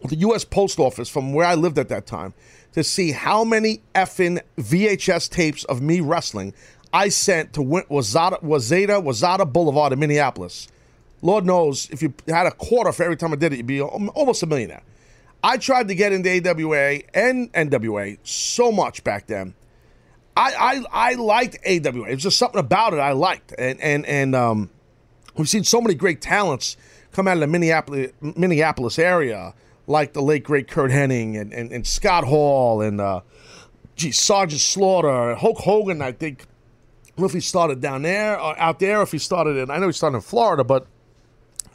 with 0.00 0.10
the 0.10 0.16
U.S. 0.18 0.44
Post 0.44 0.78
Office 0.78 1.08
from 1.08 1.32
where 1.32 1.46
I 1.46 1.54
lived 1.54 1.78
at 1.78 1.88
that 1.88 2.06
time 2.06 2.34
to 2.72 2.84
see 2.84 3.12
how 3.12 3.44
many 3.44 3.82
effing 3.94 4.40
VHS 4.58 5.28
tapes 5.30 5.64
of 5.64 5.82
me 5.82 6.00
wrestling 6.00 6.54
I 6.92 7.08
sent 7.08 7.52
to 7.54 7.60
Wayzata 7.60 8.42
Wayzata 8.42 9.02
Wayzata 9.02 9.50
Boulevard 9.50 9.92
in 9.92 9.98
Minneapolis. 9.98 10.68
Lord 11.22 11.44
knows 11.44 11.88
if 11.90 12.02
you 12.02 12.12
had 12.26 12.46
a 12.46 12.50
quarter 12.50 12.92
for 12.92 13.04
every 13.04 13.16
time 13.16 13.32
I 13.32 13.36
did 13.36 13.52
it, 13.52 13.58
you'd 13.58 13.66
be 13.66 13.80
almost 13.80 14.42
a 14.42 14.46
millionaire. 14.46 14.82
I 15.42 15.56
tried 15.56 15.88
to 15.88 15.94
get 15.94 16.12
into 16.12 16.28
AWA 16.28 17.00
and 17.14 17.52
NWA 17.52 18.18
so 18.22 18.72
much 18.72 19.04
back 19.04 19.26
then. 19.26 19.54
I 20.36 20.84
I, 20.92 21.10
I 21.10 21.14
liked 21.14 21.58
AWA. 21.66 22.08
It 22.08 22.14
was 22.14 22.22
just 22.22 22.38
something 22.38 22.60
about 22.60 22.94
it 22.94 22.98
I 22.98 23.12
liked, 23.12 23.54
and 23.58 23.80
and 23.80 24.06
and 24.06 24.34
um, 24.34 24.70
we've 25.36 25.48
seen 25.48 25.64
so 25.64 25.80
many 25.80 25.94
great 25.94 26.20
talents 26.20 26.76
come 27.12 27.28
out 27.28 27.34
of 27.34 27.40
the 27.40 27.46
Minneapolis 27.46 28.12
Minneapolis 28.20 28.98
area, 28.98 29.54
like 29.90 30.12
the 30.12 30.22
late 30.22 30.44
great 30.44 30.68
Curt 30.68 30.90
Hennig 30.90 31.38
and 31.38 31.52
and, 31.52 31.72
and 31.72 31.86
Scott 31.86 32.24
Hall 32.24 32.80
and 32.80 33.00
uh, 33.00 33.20
gee 33.96 34.12
Sergeant 34.12 34.60
Slaughter, 34.60 35.34
Hulk 35.34 35.58
Hogan. 35.58 36.00
I 36.00 36.12
think. 36.12 36.46
I 37.06 37.12
don't 37.20 37.22
know 37.22 37.26
if 37.26 37.32
he 37.34 37.40
started 37.40 37.82
down 37.82 38.02
there 38.02 38.40
or 38.40 38.58
out 38.58 38.78
there, 38.78 39.02
if 39.02 39.12
he 39.12 39.18
started 39.18 39.56
in. 39.56 39.70
I 39.70 39.78
know 39.78 39.88
he 39.88 39.92
started 39.92 40.16
in 40.16 40.22
Florida, 40.22 40.64
but 40.64 40.86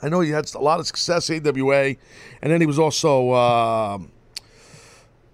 I 0.02 0.10
know 0.10 0.22
he 0.22 0.32
had 0.32 0.52
a 0.56 0.60
lot 0.60 0.80
of 0.80 0.88
success 0.88 1.30
AWA, 1.30 1.96
and 2.42 2.52
then 2.52 2.62
he 2.62 2.66
was 2.66 2.80
also. 2.80 3.34
um 3.34 4.12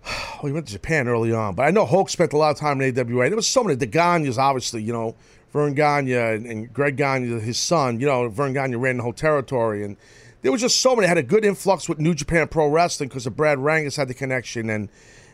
well, 0.03 0.47
he 0.47 0.51
went 0.51 0.65
to 0.65 0.73
Japan 0.73 1.07
early 1.07 1.31
on, 1.31 1.53
but 1.53 1.63
I 1.63 1.69
know 1.69 1.85
Hulk 1.85 2.09
spent 2.09 2.33
a 2.33 2.37
lot 2.37 2.49
of 2.49 2.57
time 2.57 2.81
in 2.81 2.97
AWA. 2.97 3.29
There 3.29 3.35
was 3.35 3.47
so 3.47 3.63
many. 3.63 3.75
The 3.75 4.37
obviously, 4.39 4.81
you 4.81 4.91
know, 4.91 5.15
Verne 5.53 5.75
Gagne 5.75 6.13
and, 6.13 6.45
and 6.47 6.73
Greg 6.73 6.97
Gagne, 6.97 7.39
his 7.39 7.59
son. 7.59 7.99
You 7.99 8.07
know, 8.07 8.27
Verne 8.29 8.53
Gagne 8.53 8.75
ran 8.75 8.97
the 8.97 9.03
whole 9.03 9.13
territory, 9.13 9.83
and 9.83 9.97
there 10.41 10.51
was 10.51 10.61
just 10.61 10.79
so 10.79 10.95
many. 10.95 11.07
Had 11.07 11.17
a 11.17 11.23
good 11.23 11.45
influx 11.45 11.87
with 11.87 11.99
New 11.99 12.13
Japan 12.13 12.47
Pro 12.47 12.67
Wrestling 12.67 13.09
because 13.09 13.27
of 13.27 13.35
Brad 13.35 13.59
Rheingans 13.59 13.95
had 13.95 14.07
the 14.07 14.13
connection, 14.13 14.69
and 14.69 14.89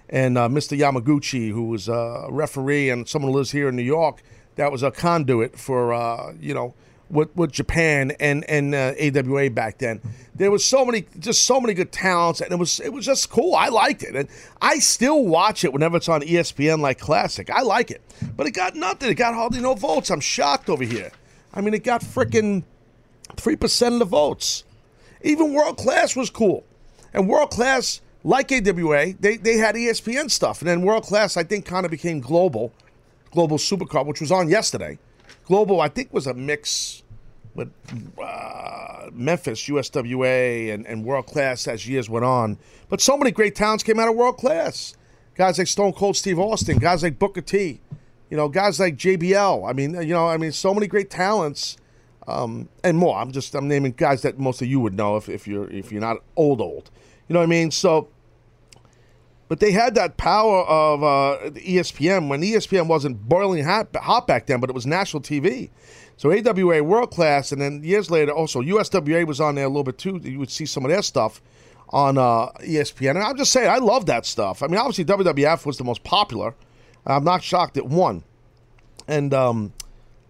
and 0.09 0.37
uh, 0.37 0.47
Mr. 0.47 0.77
Yamaguchi, 0.77 1.51
who 1.51 1.67
was 1.67 1.87
a 1.87 2.27
referee 2.29 2.89
and 2.89 3.07
someone 3.07 3.31
who 3.31 3.37
lives 3.37 3.51
here 3.51 3.69
in 3.69 3.75
New 3.75 3.83
York, 3.83 4.21
that 4.55 4.71
was 4.71 4.83
a 4.83 4.91
conduit 4.91 5.57
for 5.57 5.93
uh, 5.93 6.33
you 6.39 6.53
know 6.53 6.73
with, 7.09 7.35
with 7.35 7.51
Japan 7.51 8.11
and 8.19 8.43
and 8.49 8.75
uh, 8.75 8.93
AWA 8.99 9.49
back 9.49 9.77
then. 9.77 10.01
There 10.35 10.51
was 10.51 10.63
so 10.63 10.85
many, 10.85 11.05
just 11.17 11.43
so 11.43 11.59
many 11.59 11.73
good 11.73 11.91
talents, 11.91 12.41
and 12.41 12.51
it 12.51 12.57
was 12.57 12.79
it 12.79 12.91
was 12.91 13.05
just 13.05 13.29
cool. 13.29 13.55
I 13.55 13.69
liked 13.69 14.03
it, 14.03 14.15
and 14.15 14.27
I 14.61 14.79
still 14.79 15.25
watch 15.25 15.63
it 15.63 15.73
whenever 15.73 15.97
it's 15.97 16.09
on 16.09 16.21
ESPN 16.21 16.79
like 16.79 16.99
Classic. 16.99 17.49
I 17.49 17.61
like 17.61 17.91
it, 17.91 18.01
but 18.35 18.47
it 18.47 18.51
got 18.51 18.75
nothing. 18.75 19.09
It 19.09 19.15
got 19.15 19.33
hardly 19.33 19.61
no 19.61 19.73
votes. 19.73 20.09
I'm 20.09 20.19
shocked 20.19 20.69
over 20.69 20.83
here. 20.83 21.11
I 21.53 21.61
mean, 21.61 21.73
it 21.73 21.83
got 21.83 22.01
freaking 22.01 22.63
three 23.35 23.55
percent 23.55 23.93
of 23.93 23.99
the 23.99 24.05
votes. 24.05 24.63
Even 25.28 25.53
World 25.53 25.78
Class 25.78 26.15
was 26.15 26.30
cool, 26.30 26.63
and 27.13 27.28
World 27.28 27.51
Class, 27.51 28.01
like 28.23 28.51
AWA, 28.51 29.13
they 29.19 29.38
they 29.38 29.57
had 29.57 29.75
ESPN 29.75 30.32
stuff, 30.32 30.61
and 30.61 30.69
then 30.69 30.82
World 30.82 31.03
Class, 31.03 31.36
I 31.36 31.43
think, 31.43 31.65
kind 31.65 31.86
of 31.86 31.91
became 31.91 32.21
global, 32.21 32.71
Global 33.32 33.57
Supercard, 33.57 34.05
which 34.05 34.21
was 34.21 34.32
on 34.32 34.49
yesterday. 34.49 34.97
Global, 35.45 35.82
I 35.82 35.89
think, 35.89 36.13
was 36.13 36.28
a 36.28 36.34
mix 36.34 37.03
with 37.55 37.71
uh, 38.23 39.09
Memphis, 39.11 39.67
USWA, 39.67 40.73
and, 40.73 40.86
and 40.86 41.03
World 41.03 41.25
Class 41.25 41.67
as 41.67 41.88
years 41.88 42.09
went 42.09 42.23
on. 42.23 42.57
But 42.88 43.01
so 43.01 43.17
many 43.17 43.32
great 43.32 43.55
talents 43.55 43.84
came 43.84 43.99
out 43.99 44.07
of 44.07 44.15
World 44.15 44.38
Class. 44.38 44.95
Guys 45.36 45.57
like 45.57 45.67
Stone 45.67 45.93
Cold 45.93 46.15
Steve 46.15 46.39
Austin, 46.39 46.78
guys 46.78 47.03
like 47.03 47.19
Booker 47.19 47.41
T, 47.41 47.82
you 48.30 48.38
know, 48.38 48.47
guys 48.47 48.80
like 48.80 48.95
JBL. 48.95 49.69
I 49.69 49.73
mean, 49.73 49.93
you 49.95 50.13
know, 50.13 50.28
I 50.28 50.38
mean, 50.38 50.51
so 50.51 50.73
many 50.73 50.88
great 50.88 51.09
talents, 51.09 51.78
um, 52.28 52.69
and 52.84 52.97
more. 52.97 53.17
I'm 53.17 53.32
just 53.32 53.55
I'm 53.55 53.67
naming 53.67 53.93
guys 53.93 54.21
that 54.21 54.38
most 54.38 54.61
of 54.61 54.67
you 54.67 54.80
would 54.80 54.93
know 54.93 55.15
if, 55.15 55.30
if 55.30 55.47
you're 55.47 55.69
if 55.69 55.91
you're 55.91 56.01
not 56.01 56.17
old 56.36 56.61
old. 56.61 56.91
You 57.28 57.34
know 57.34 57.39
what 57.39 57.45
I 57.45 57.47
mean? 57.47 57.71
So 57.71 58.09
but 59.47 59.59
they 59.59 59.71
had 59.71 59.95
that 59.95 60.17
power 60.17 60.63
of 60.63 61.03
uh, 61.03 61.49
ESPN 61.51 62.28
when 62.28 62.41
ESPN 62.41 62.88
wasn't 62.88 63.28
boiling 63.28 63.63
hot, 63.63 63.95
hot 63.95 64.28
back 64.28 64.45
then, 64.45 64.59
but 64.59 64.69
it 64.69 64.73
was 64.73 64.86
national 64.86 65.21
TV. 65.21 65.69
So 66.17 66.32
AWA 66.32 66.84
world 66.84 67.11
class, 67.11 67.51
and 67.51 67.61
then 67.61 67.84
years 67.84 68.11
later, 68.11 68.32
also 68.32 68.61
USWA 68.61 69.25
was 69.25 69.39
on 69.39 69.55
there 69.55 69.65
a 69.65 69.69
little 69.69 69.84
bit 69.84 69.97
too. 69.97 70.19
You 70.21 70.39
would 70.39 70.49
see 70.49 70.65
some 70.65 70.84
of 70.84 70.91
their 70.91 71.01
stuff 71.01 71.41
on 71.89 72.17
uh, 72.17 72.49
ESPN, 72.59 73.11
and 73.11 73.19
I'm 73.19 73.38
just 73.38 73.51
saying, 73.51 73.69
I 73.69 73.78
love 73.78 74.07
that 74.07 74.25
stuff. 74.25 74.61
I 74.61 74.67
mean, 74.67 74.78
obviously 74.78 75.05
WWF 75.05 75.65
was 75.65 75.78
the 75.78 75.84
most 75.84 76.03
popular. 76.03 76.53
I'm 77.05 77.23
not 77.23 77.41
shocked 77.41 77.78
it 77.78 77.86
won, 77.86 78.23
and 79.07 79.34
um, 79.34 79.71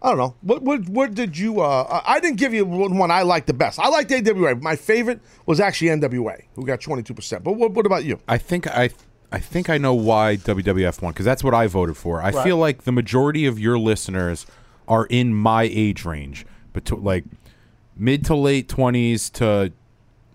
I 0.01 0.09
don't 0.09 0.17
know. 0.19 0.35
What, 0.41 0.61
what, 0.61 0.87
what 0.89 1.13
did 1.15 1.37
you? 1.37 1.61
Uh, 1.61 2.01
I 2.05 2.19
didn't 2.19 2.37
give 2.37 2.53
you 2.53 2.65
one 2.65 3.09
I 3.09 3.23
liked 3.23 3.47
the 3.47 3.53
best. 3.53 3.79
I 3.79 3.87
liked 3.89 4.11
AWA. 4.11 4.55
My 4.55 4.75
favorite 4.75 5.21
was 5.47 5.59
actually 5.59 5.87
NWA, 5.89 6.43
who 6.55 6.65
got 6.65 6.81
22. 6.81 7.13
percent 7.15 7.43
But 7.43 7.53
what, 7.53 7.71
what 7.71 7.85
about 7.85 8.03
you? 8.05 8.19
I 8.27 8.37
think 8.37 8.67
I 8.67 8.91
I 9.31 9.39
think 9.39 9.69
I 9.69 9.77
know 9.77 9.93
why 9.95 10.37
WWF 10.37 11.01
won 11.01 11.13
because 11.13 11.25
that's 11.25 11.43
what 11.43 11.53
I 11.53 11.67
voted 11.67 11.97
for. 11.97 12.21
I 12.21 12.29
Right. 12.29 12.43
feel 12.43 12.57
like 12.57 12.83
the 12.83 12.91
majority 12.91 13.45
of 13.47 13.59
your 13.59 13.77
listeners 13.79 14.45
are 14.87 15.05
in 15.07 15.33
my 15.33 15.63
age 15.63 16.05
range, 16.05 16.45
but 16.73 16.85
to, 16.85 16.95
like 16.95 17.25
mid 17.97 18.23
to 18.25 18.35
late 18.35 18.69
twenties 18.69 19.29
to 19.31 19.73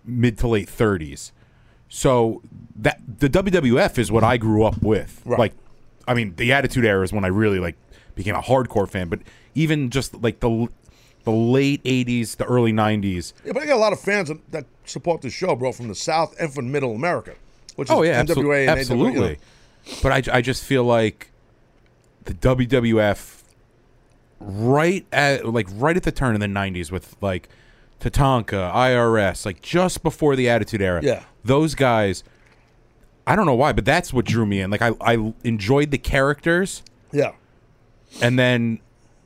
mid 0.05 0.39
to 0.39 0.49
late 0.49 0.69
thirties. 0.69 1.33
So 1.89 2.43
that 2.77 3.01
the 3.21 3.29
WWF 3.29 3.97
is 3.99 4.11
what 4.11 4.25
I 4.25 4.39
grew 4.39 4.65
up 4.65 4.83
with. 4.83 5.21
Right. 5.25 5.39
Like, 5.39 5.53
I 6.09 6.15
mean, 6.15 6.35
the 6.37 6.53
Attitude 6.53 6.85
Era 6.85 7.05
is 7.05 7.13
when 7.13 7.25
I 7.25 7.29
really 7.29 7.59
like 7.61 7.77
became 8.15 8.35
a 8.35 8.41
hardcore 8.43 8.89
fan. 8.89 9.09
But 9.09 9.21
even 9.55 9.91
just 9.91 10.15
like 10.23 10.41
the 10.41 10.69
the 11.25 11.31
late 11.31 11.83
'80s, 11.85 12.37
the 12.37 12.45
early 12.45 12.73
'90s, 12.73 13.33
Yeah, 13.45 13.53
but 13.53 13.63
I 13.63 13.67
got 13.67 13.77
a 13.77 13.81
lot 13.81 13.93
of 13.93 14.01
fans 14.01 14.31
that 14.51 14.65
support 14.85 15.21
the 15.23 15.31
show, 15.31 15.55
bro, 15.55 15.73
from 15.73 15.89
the 15.89 15.95
South 15.95 16.35
and 16.41 16.53
from 16.53 16.71
Middle 16.73 16.95
America, 16.95 17.35
which 17.77 17.89
is 17.89 17.95
Oh 17.95 18.03
yeah, 18.03 18.13
absolutely. 18.13 18.67
and 18.67 18.71
AWA, 18.71 18.77
you 18.85 18.87
know. 18.91 19.07
absolutely. 19.07 19.39
But 20.03 20.29
I, 20.29 20.39
I 20.39 20.41
just 20.41 20.65
feel 20.65 20.85
like 20.85 21.31
the 22.25 22.35
WWF 22.35 23.43
right 24.41 25.07
at 25.13 25.47
like 25.47 25.69
right 25.73 25.97
at 25.97 26.03
the 26.03 26.13
turn 26.13 26.35
of 26.35 26.41
the 26.41 26.47
'90s 26.47 26.91
with 26.91 27.17
like 27.21 27.49
Tatanka, 28.01 28.73
IRS, 28.73 29.47
like 29.47 29.63
just 29.63 30.03
before 30.03 30.35
the 30.37 30.49
Attitude 30.49 30.83
Era. 30.83 31.01
Yeah. 31.03 31.23
those 31.45 31.75
guys. 31.75 32.25
I 33.25 33.37
don't 33.37 33.47
know 33.47 33.55
why, 33.55 33.73
but 33.73 33.85
that's 33.85 34.13
what 34.13 34.25
drew 34.25 34.45
me 34.45 34.61
in. 34.61 34.71
Like 34.73 34.83
I, 34.83 34.91
I 35.01 35.33
enjoyed 35.45 35.93
the 35.93 35.99
characters, 35.99 36.83
Yeah. 37.13 37.33
and 38.21 38.37
then 38.37 38.81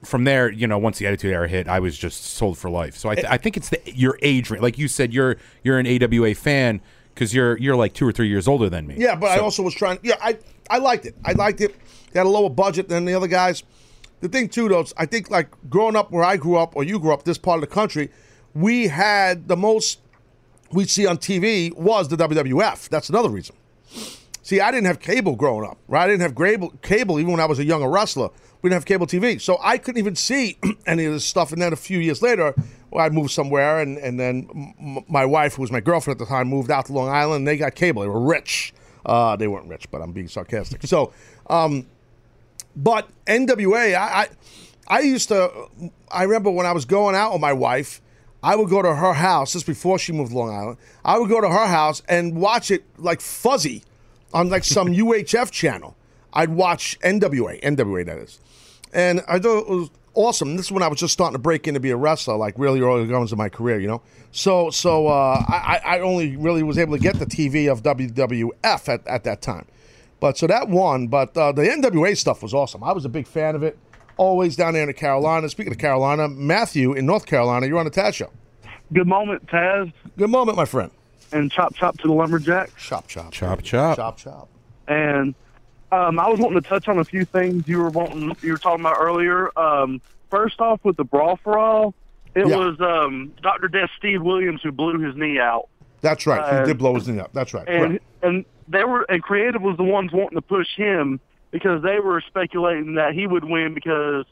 from 0.05 0.25
there, 0.25 0.51
you 0.51 0.67
know, 0.67 0.79
once 0.79 0.99
the 0.99 1.07
Attitude 1.07 1.33
Era 1.33 1.49
hit, 1.49 1.69
I 1.69 1.81
was 1.81 1.97
just 1.99 2.23
sold 2.25 2.59
for 2.59 2.71
life. 2.71 2.97
So 2.97 3.09
I, 3.09 3.15
th- 3.15 3.27
I 3.29 3.37
think 3.39 3.57
it's 3.57 3.71
the, 3.71 3.81
your 3.87 4.19
age 4.23 4.51
range. 4.51 4.63
Like 4.63 4.79
you 4.79 4.89
said, 4.89 5.13
you're 5.13 5.37
you're 5.65 5.79
an 5.79 5.87
AWA 5.87 6.35
fan. 6.35 6.81
because 7.15 7.35
you're 7.35 7.57
you're 7.59 7.77
like 7.77 7.95
two 7.95 8.07
or 8.07 8.13
three 8.13 8.29
years 8.29 8.47
older 8.47 8.69
than 8.69 8.87
me. 8.87 8.97
Yeah, 8.99 9.17
but 9.17 9.31
I 9.31 9.39
also 9.39 9.63
was 9.63 9.75
trying. 9.75 9.99
Yeah, 10.03 10.17
I 10.21 10.39
I 10.71 10.79
liked 10.79 11.07
it. 11.07 11.17
I 11.25 11.33
liked 11.33 11.61
it. 11.61 11.75
They 12.13 12.21
had 12.21 12.27
a 12.27 12.31
lower 12.31 12.51
budget 12.51 12.89
than 12.89 13.05
the 13.05 13.15
other 13.15 13.27
guys. 13.27 13.63
The 14.21 14.29
thing 14.29 14.49
too, 14.49 14.69
though, 14.69 14.81
is 14.81 14.95
I 14.97 15.07
think 15.07 15.31
like 15.31 15.49
growing 15.69 15.97
up 15.97 16.11
where 16.11 16.25
I 16.25 16.37
grew 16.37 16.57
up, 16.57 16.77
or 16.77 16.85
you 16.85 16.99
grew 16.99 17.13
up, 17.13 17.25
this 17.25 17.39
part 17.39 17.57
of 17.63 17.69
the 17.69 17.75
country, 17.75 18.11
we 18.55 18.89
had 18.89 19.49
the 19.49 19.57
most 19.57 20.01
we'd 20.73 20.91
see 20.91 21.07
on 21.07 21.17
TV 21.19 21.75
was 21.77 22.09
the 22.09 22.17
WWF. 22.17 22.89
That's 22.89 23.09
another 23.09 23.29
reason. 23.31 23.57
See, 24.43 24.61
I 24.61 24.71
didn't 24.71 24.87
have 24.87 25.01
cable 25.01 25.37
growing 25.37 25.69
up, 25.69 25.79
right? 25.89 26.05
I 26.05 26.07
didn't 26.07 26.23
have 26.23 26.37
cable, 26.37 26.71
cable 26.83 27.19
even 27.19 27.33
when 27.33 27.41
I 27.41 27.47
was 27.47 27.59
a 27.59 27.65
younger 27.65 27.89
wrestler. 27.89 28.31
We 28.67 28.71
didn't 28.71 28.81
have 28.81 28.87
cable 28.87 29.07
TV. 29.07 29.41
So 29.41 29.59
I 29.63 29.79
couldn't 29.79 30.01
even 30.01 30.17
see 30.17 30.59
any 30.89 31.05
of 31.05 31.13
this 31.13 31.25
stuff. 31.25 31.53
And 31.53 31.63
then 31.63 31.73
a 31.73 31.77
few 31.77 32.01
years 32.01 32.21
later, 32.21 32.53
I 32.93 33.09
moved 33.11 33.31
somewhere, 33.31 33.81
and, 33.81 33.97
and 33.97 34.19
then 34.19 34.49
m- 34.77 35.05
my 35.07 35.25
wife, 35.25 35.55
who 35.55 35.63
was 35.63 35.71
my 35.71 35.79
girlfriend 35.79 36.21
at 36.21 36.27
the 36.27 36.29
time, 36.29 36.49
moved 36.49 36.73
out 36.73 36.87
to 36.87 36.93
Long 36.93 37.09
Island, 37.09 37.43
and 37.43 37.47
they 37.47 37.57
got 37.57 37.77
cable. 37.77 38.03
They 38.03 38.09
were 38.09 38.19
rich. 38.19 38.75
Uh, 39.05 39.37
they 39.37 39.47
weren't 39.47 39.69
rich, 39.69 39.89
but 39.93 40.03
I'm 40.03 40.11
being 40.11 40.27
sarcastic. 40.27 40.83
So, 40.83 41.13
um, 41.49 41.87
but 42.75 43.09
NWA, 43.27 43.95
I, 43.95 44.23
I, 44.23 44.29
I 44.89 45.01
used 45.03 45.29
to. 45.29 45.49
I 46.11 46.25
remember 46.25 46.51
when 46.51 46.67
I 46.67 46.73
was 46.73 46.87
going 46.87 47.15
out 47.15 47.35
with 47.35 47.41
my 47.41 47.53
wife, 47.53 48.03
I 48.43 48.57
would 48.57 48.69
go 48.69 48.83
to 48.83 48.97
her 48.97 49.13
house. 49.13 49.53
This 49.53 49.63
before 49.63 50.01
she 50.01 50.11
moved 50.11 50.33
to 50.33 50.39
Long 50.39 50.53
Island. 50.53 50.79
I 51.05 51.21
would 51.21 51.29
go 51.29 51.41
to 51.41 51.49
her 51.49 51.67
house 51.69 52.03
and 52.09 52.35
watch 52.35 52.73
it 52.73 52.83
like 52.99 53.21
fuzzy 53.21 53.85
on 54.35 54.49
like 54.49 54.65
some 54.65 54.89
UHF 54.93 55.53
channel. 55.53 55.97
I'd 56.37 56.51
watch 56.51 56.99
NWA, 57.01 57.63
NWA 57.63 58.05
that 58.05 58.19
is, 58.19 58.41
and 58.97 59.21
I 59.29 59.39
thought 59.39 59.59
it 59.59 59.69
was 59.69 59.91
awesome. 60.15 60.57
This 60.57 60.67
is 60.67 60.73
when 60.73 60.83
I 60.83 60.89
was 60.89 60.99
just 60.99 61.13
starting 61.13 61.35
to 61.35 61.39
break 61.39 61.69
in 61.69 61.75
to 61.75 61.81
be 61.81 61.91
a 61.91 61.97
wrestler, 61.97 62.37
like 62.37 62.55
really 62.57 62.81
early 62.81 63.07
goings 63.07 63.31
in 63.31 63.39
my 63.39 63.51
career, 63.51 63.79
you 63.79 63.87
know. 63.87 64.01
So, 64.33 64.71
so 64.71 65.07
uh, 65.07 65.45
I, 65.47 65.81
I 65.85 66.01
only 66.01 66.35
really 66.37 66.63
was 66.63 66.79
able 66.79 66.97
to 66.97 67.03
get 67.03 67.19
the 67.19 67.27
TV 67.27 67.71
of 67.71 67.83
WWF 67.83 68.89
at, 68.89 69.07
at 69.07 69.25
that 69.25 69.43
time. 69.43 69.67
But 70.19 70.39
so 70.39 70.47
that 70.47 70.71
won. 70.71 71.09
But 71.09 71.37
uh, 71.37 71.53
the 71.53 71.63
NWA 71.63 72.17
stuff 72.17 72.43
was 72.43 72.55
awesome. 72.55 72.83
I 72.83 72.93
was 72.93 73.05
a 73.05 73.11
big 73.11 73.27
fan 73.27 73.55
of 73.55 73.63
it. 73.63 73.79
Always 74.17 74.57
down 74.57 74.73
there 74.73 74.83
in 74.83 74.89
the 74.89 74.95
Carolina. 74.95 75.47
Speaking 75.51 75.75
of 75.75 75.79
Carolina, 75.79 76.27
Matthew 76.29 76.95
in 76.95 77.05
North 77.05 77.27
Carolina, 77.27 77.67
you're 77.67 77.79
on 77.79 77.85
the 77.85 77.91
Taz 77.91 78.15
show. 78.15 78.31
Good 78.95 79.07
moment, 79.07 79.47
Taz. 79.49 79.93
Good 80.17 80.31
moment, 80.31 80.57
my 80.57 80.65
friend. 80.65 80.91
And 81.33 81.53
chop 81.53 81.75
chop 81.75 81.99
to 81.99 82.09
the 82.09 82.15
lumberjack. 82.15 82.75
Chop 82.79 83.09
chop. 83.09 83.31
Chop 83.33 83.63
chop. 83.63 83.97
Chop 83.97 84.17
chop. 84.17 84.49
And 84.89 85.35
um, 85.93 86.19
I 86.19 86.29
was 86.29 86.39
wanting 86.41 86.61
to 86.61 86.69
touch 86.69 86.89
on 86.89 86.99
a 86.99 87.05
few 87.05 87.25
things 87.25 87.67
you 87.69 87.79
were 87.79 87.91
wanting 87.91 88.35
you 88.43 88.53
were 88.53 88.59
talking 88.59 88.81
about 88.81 88.97
earlier. 88.99 89.57
Um, 89.59 90.01
first 90.31 90.61
off, 90.61 90.81
with 90.85 90.97
the 90.97 91.05
brawl 91.05 91.37
for 91.37 91.59
all, 91.59 91.95
it 92.35 92.47
Yeah. 92.49 92.57
was 92.57 92.81
um, 92.81 93.33
Doctor 93.43 93.69
Death 93.69 93.91
Steve 93.99 94.23
Williams 94.23 94.61
who 94.63 94.73
blew 94.73 94.99
his 94.99 95.15
knee 95.17 95.39
out. 95.39 95.69
That's 96.01 96.27
right. 96.27 96.41
Uh, 96.41 96.61
he 96.61 96.67
did 96.67 96.79
blow 96.79 96.95
his 96.95 97.09
knee 97.09 97.19
up. 97.21 97.33
That's 97.33 97.55
right. 97.55 97.67
and 97.69 98.01
and 98.23 98.45
they 98.69 98.85
were 98.85 99.03
and 99.09 99.23
creative 99.23 99.63
was 99.63 99.77
the 99.77 99.85
ones 99.85 100.13
wanting 100.13 100.37
to 100.37 100.43
push 100.43 100.69
him 100.77 101.21
because 101.53 101.83
they 101.83 102.01
were 102.01 102.21
speculating 102.27 102.95
that 102.95 103.15
he 103.15 103.27
would 103.27 103.45
win 103.45 103.73
because 103.75 104.25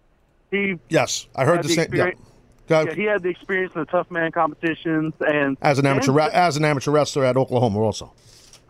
he 0.51 0.79
Yes, 0.89 1.27
I 1.37 1.45
heard 1.45 1.57
had 1.57 1.65
the 1.65 1.69
same. 1.71 1.77
Yeah. 1.79 1.83
experience- 2.07 2.21
Go 2.67 2.77
ahead. 2.77 2.89
yeah, 2.89 2.95
he 2.95 3.05
had 3.05 3.23
the 3.23 3.29
experience 3.29 3.75
in 3.75 3.81
the 3.81 3.87
tough 3.87 4.11
man 4.11 4.33
competitions 4.33 5.13
and 5.21 5.57
As 5.61 5.79
an 5.79 5.85
amateur, 5.87 6.13
re- 6.13 6.31
as 6.33 6.57
an 6.57 6.65
amateur 6.65 6.91
wrestler 6.93 7.25
at 7.25 7.37
Oklahoma, 7.37 7.79
also. 7.81 8.11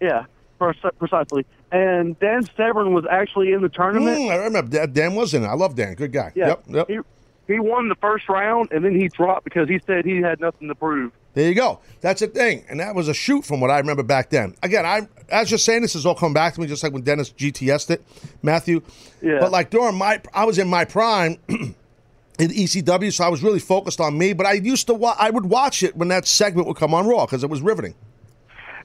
yeah 0.01 0.25
precisely 0.99 1.45
and 1.75 2.19
Dan 2.21 2.45
Severn 2.57 2.95
was 2.95 3.05
actually 3.11 3.53
in 3.53 3.61
the 3.63 3.69
tournament 3.69 4.19
Mm, 4.19 4.31
I 4.31 4.37
remember 4.37 4.87
Dan, 4.87 5.15
was 5.15 5.35
in 5.35 5.43
it. 5.45 5.47
I 5.47 5.55
love 5.55 5.75
Dan. 5.75 5.95
Good 5.95 6.13
guy. 6.13 6.33
yeah 6.35 6.49
Yep. 6.49 6.63
Yep. 6.69 6.89
he 6.89 6.99
he 7.55 7.61
won 7.61 7.89
the 7.89 7.95
first 7.97 8.29
round 8.29 8.71
and 8.73 8.85
then 8.85 8.99
he 8.99 9.09
dropped 9.09 9.45
because 9.45 9.69
he 9.69 9.79
said 9.87 10.05
he 10.05 10.23
had 10.23 10.41
nothing 10.41 10.69
to 10.69 10.75
prove 10.75 11.13
There 11.35 11.47
you 11.49 11.55
go. 11.55 11.81
That's 12.01 12.21
the 12.21 12.29
thing, 12.29 12.65
and 12.71 12.81
that 12.81 12.95
was 12.95 13.09
a 13.09 13.15
shoot 13.15 13.45
from 13.45 13.61
what 13.61 13.71
I 13.71 13.79
remember 13.79 14.03
back 14.03 14.31
then. 14.31 14.55
Again, 14.63 14.87
I 14.87 15.09
as 15.31 15.51
you're 15.51 15.59
saying, 15.59 15.83
this 15.83 15.95
is 15.97 16.07
all 16.07 16.15
coming 16.15 16.35
back 16.35 16.55
to 16.55 16.61
me, 16.61 16.67
just 16.67 16.83
like 16.83 16.93
when 16.93 17.03
Dennis 17.03 17.31
GTS'd 17.31 17.91
it, 17.91 18.03
Matthew. 18.43 18.81
Yeah. 19.23 19.39
But 19.41 19.51
like 19.53 19.71
during 19.71 19.97
my, 19.97 20.21
I 20.35 20.45
was 20.45 20.59
in 20.59 20.69
my 20.69 20.85
prime 20.85 21.39
in 21.49 21.75
ECW, 22.39 23.11
so 23.13 23.25
I 23.25 23.29
was 23.29 23.43
really 23.43 23.59
focused 23.59 24.01
on 24.01 24.17
me. 24.19 24.33
But 24.35 24.45
I 24.47 24.53
used 24.53 24.87
to, 24.89 24.95
wa- 24.95 25.17
I 25.19 25.31
would 25.31 25.47
watch 25.47 25.83
it 25.83 25.97
when 25.97 26.09
that 26.09 26.27
segment 26.27 26.67
would 26.69 26.77
come 26.77 26.93
on 26.95 27.07
Raw 27.07 27.25
because 27.27 27.43
it 27.43 27.49
was 27.51 27.63
riveting. 27.63 27.95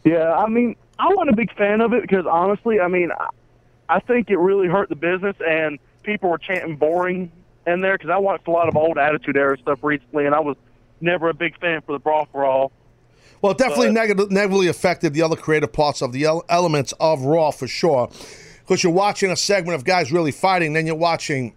Yeah, 0.05 0.33
I 0.33 0.47
mean, 0.47 0.75
I 0.99 1.07
wasn't 1.07 1.29
a 1.29 1.35
big 1.35 1.55
fan 1.55 1.81
of 1.81 1.93
it 1.93 2.01
because 2.01 2.25
honestly, 2.29 2.79
I 2.79 2.89
mean, 2.89 3.09
I, 3.17 3.29
I 3.87 3.99
think 4.01 4.29
it 4.29 4.37
really 4.37 4.67
hurt 4.67 4.89
the 4.89 4.95
business, 4.95 5.35
and 5.45 5.79
people 6.03 6.29
were 6.29 6.37
chanting 6.37 6.75
boring 6.75 7.31
in 7.65 7.81
there 7.81 7.97
because 7.97 8.09
I 8.09 8.17
watched 8.17 8.47
a 8.47 8.51
lot 8.51 8.67
of 8.67 8.75
old 8.75 8.97
Attitude 8.97 9.37
Era 9.37 9.57
stuff 9.57 9.79
recently, 9.81 10.25
and 10.25 10.35
I 10.35 10.41
was 10.41 10.57
never 11.01 11.29
a 11.29 11.33
big 11.33 11.57
fan 11.59 11.81
for 11.81 11.93
the 11.93 11.99
Brawl 11.99 12.27
for 12.31 12.45
All. 12.45 12.71
Well, 13.41 13.53
it 13.53 13.57
definitely 13.57 13.91
neg- 13.91 14.29
negatively 14.31 14.67
affected 14.67 15.13
the 15.13 15.21
other 15.21 15.37
creative 15.37 15.71
parts 15.71 16.01
of 16.01 16.11
the 16.11 16.25
el- 16.25 16.43
elements 16.49 16.93
of 16.99 17.21
Raw 17.21 17.51
for 17.51 17.67
sure. 17.67 18.09
Because 18.59 18.83
you're 18.83 18.91
watching 18.91 19.31
a 19.31 19.37
segment 19.37 19.75
of 19.75 19.85
guys 19.85 20.11
really 20.11 20.31
fighting, 20.31 20.73
then 20.73 20.85
you're 20.85 20.95
watching, 20.95 21.55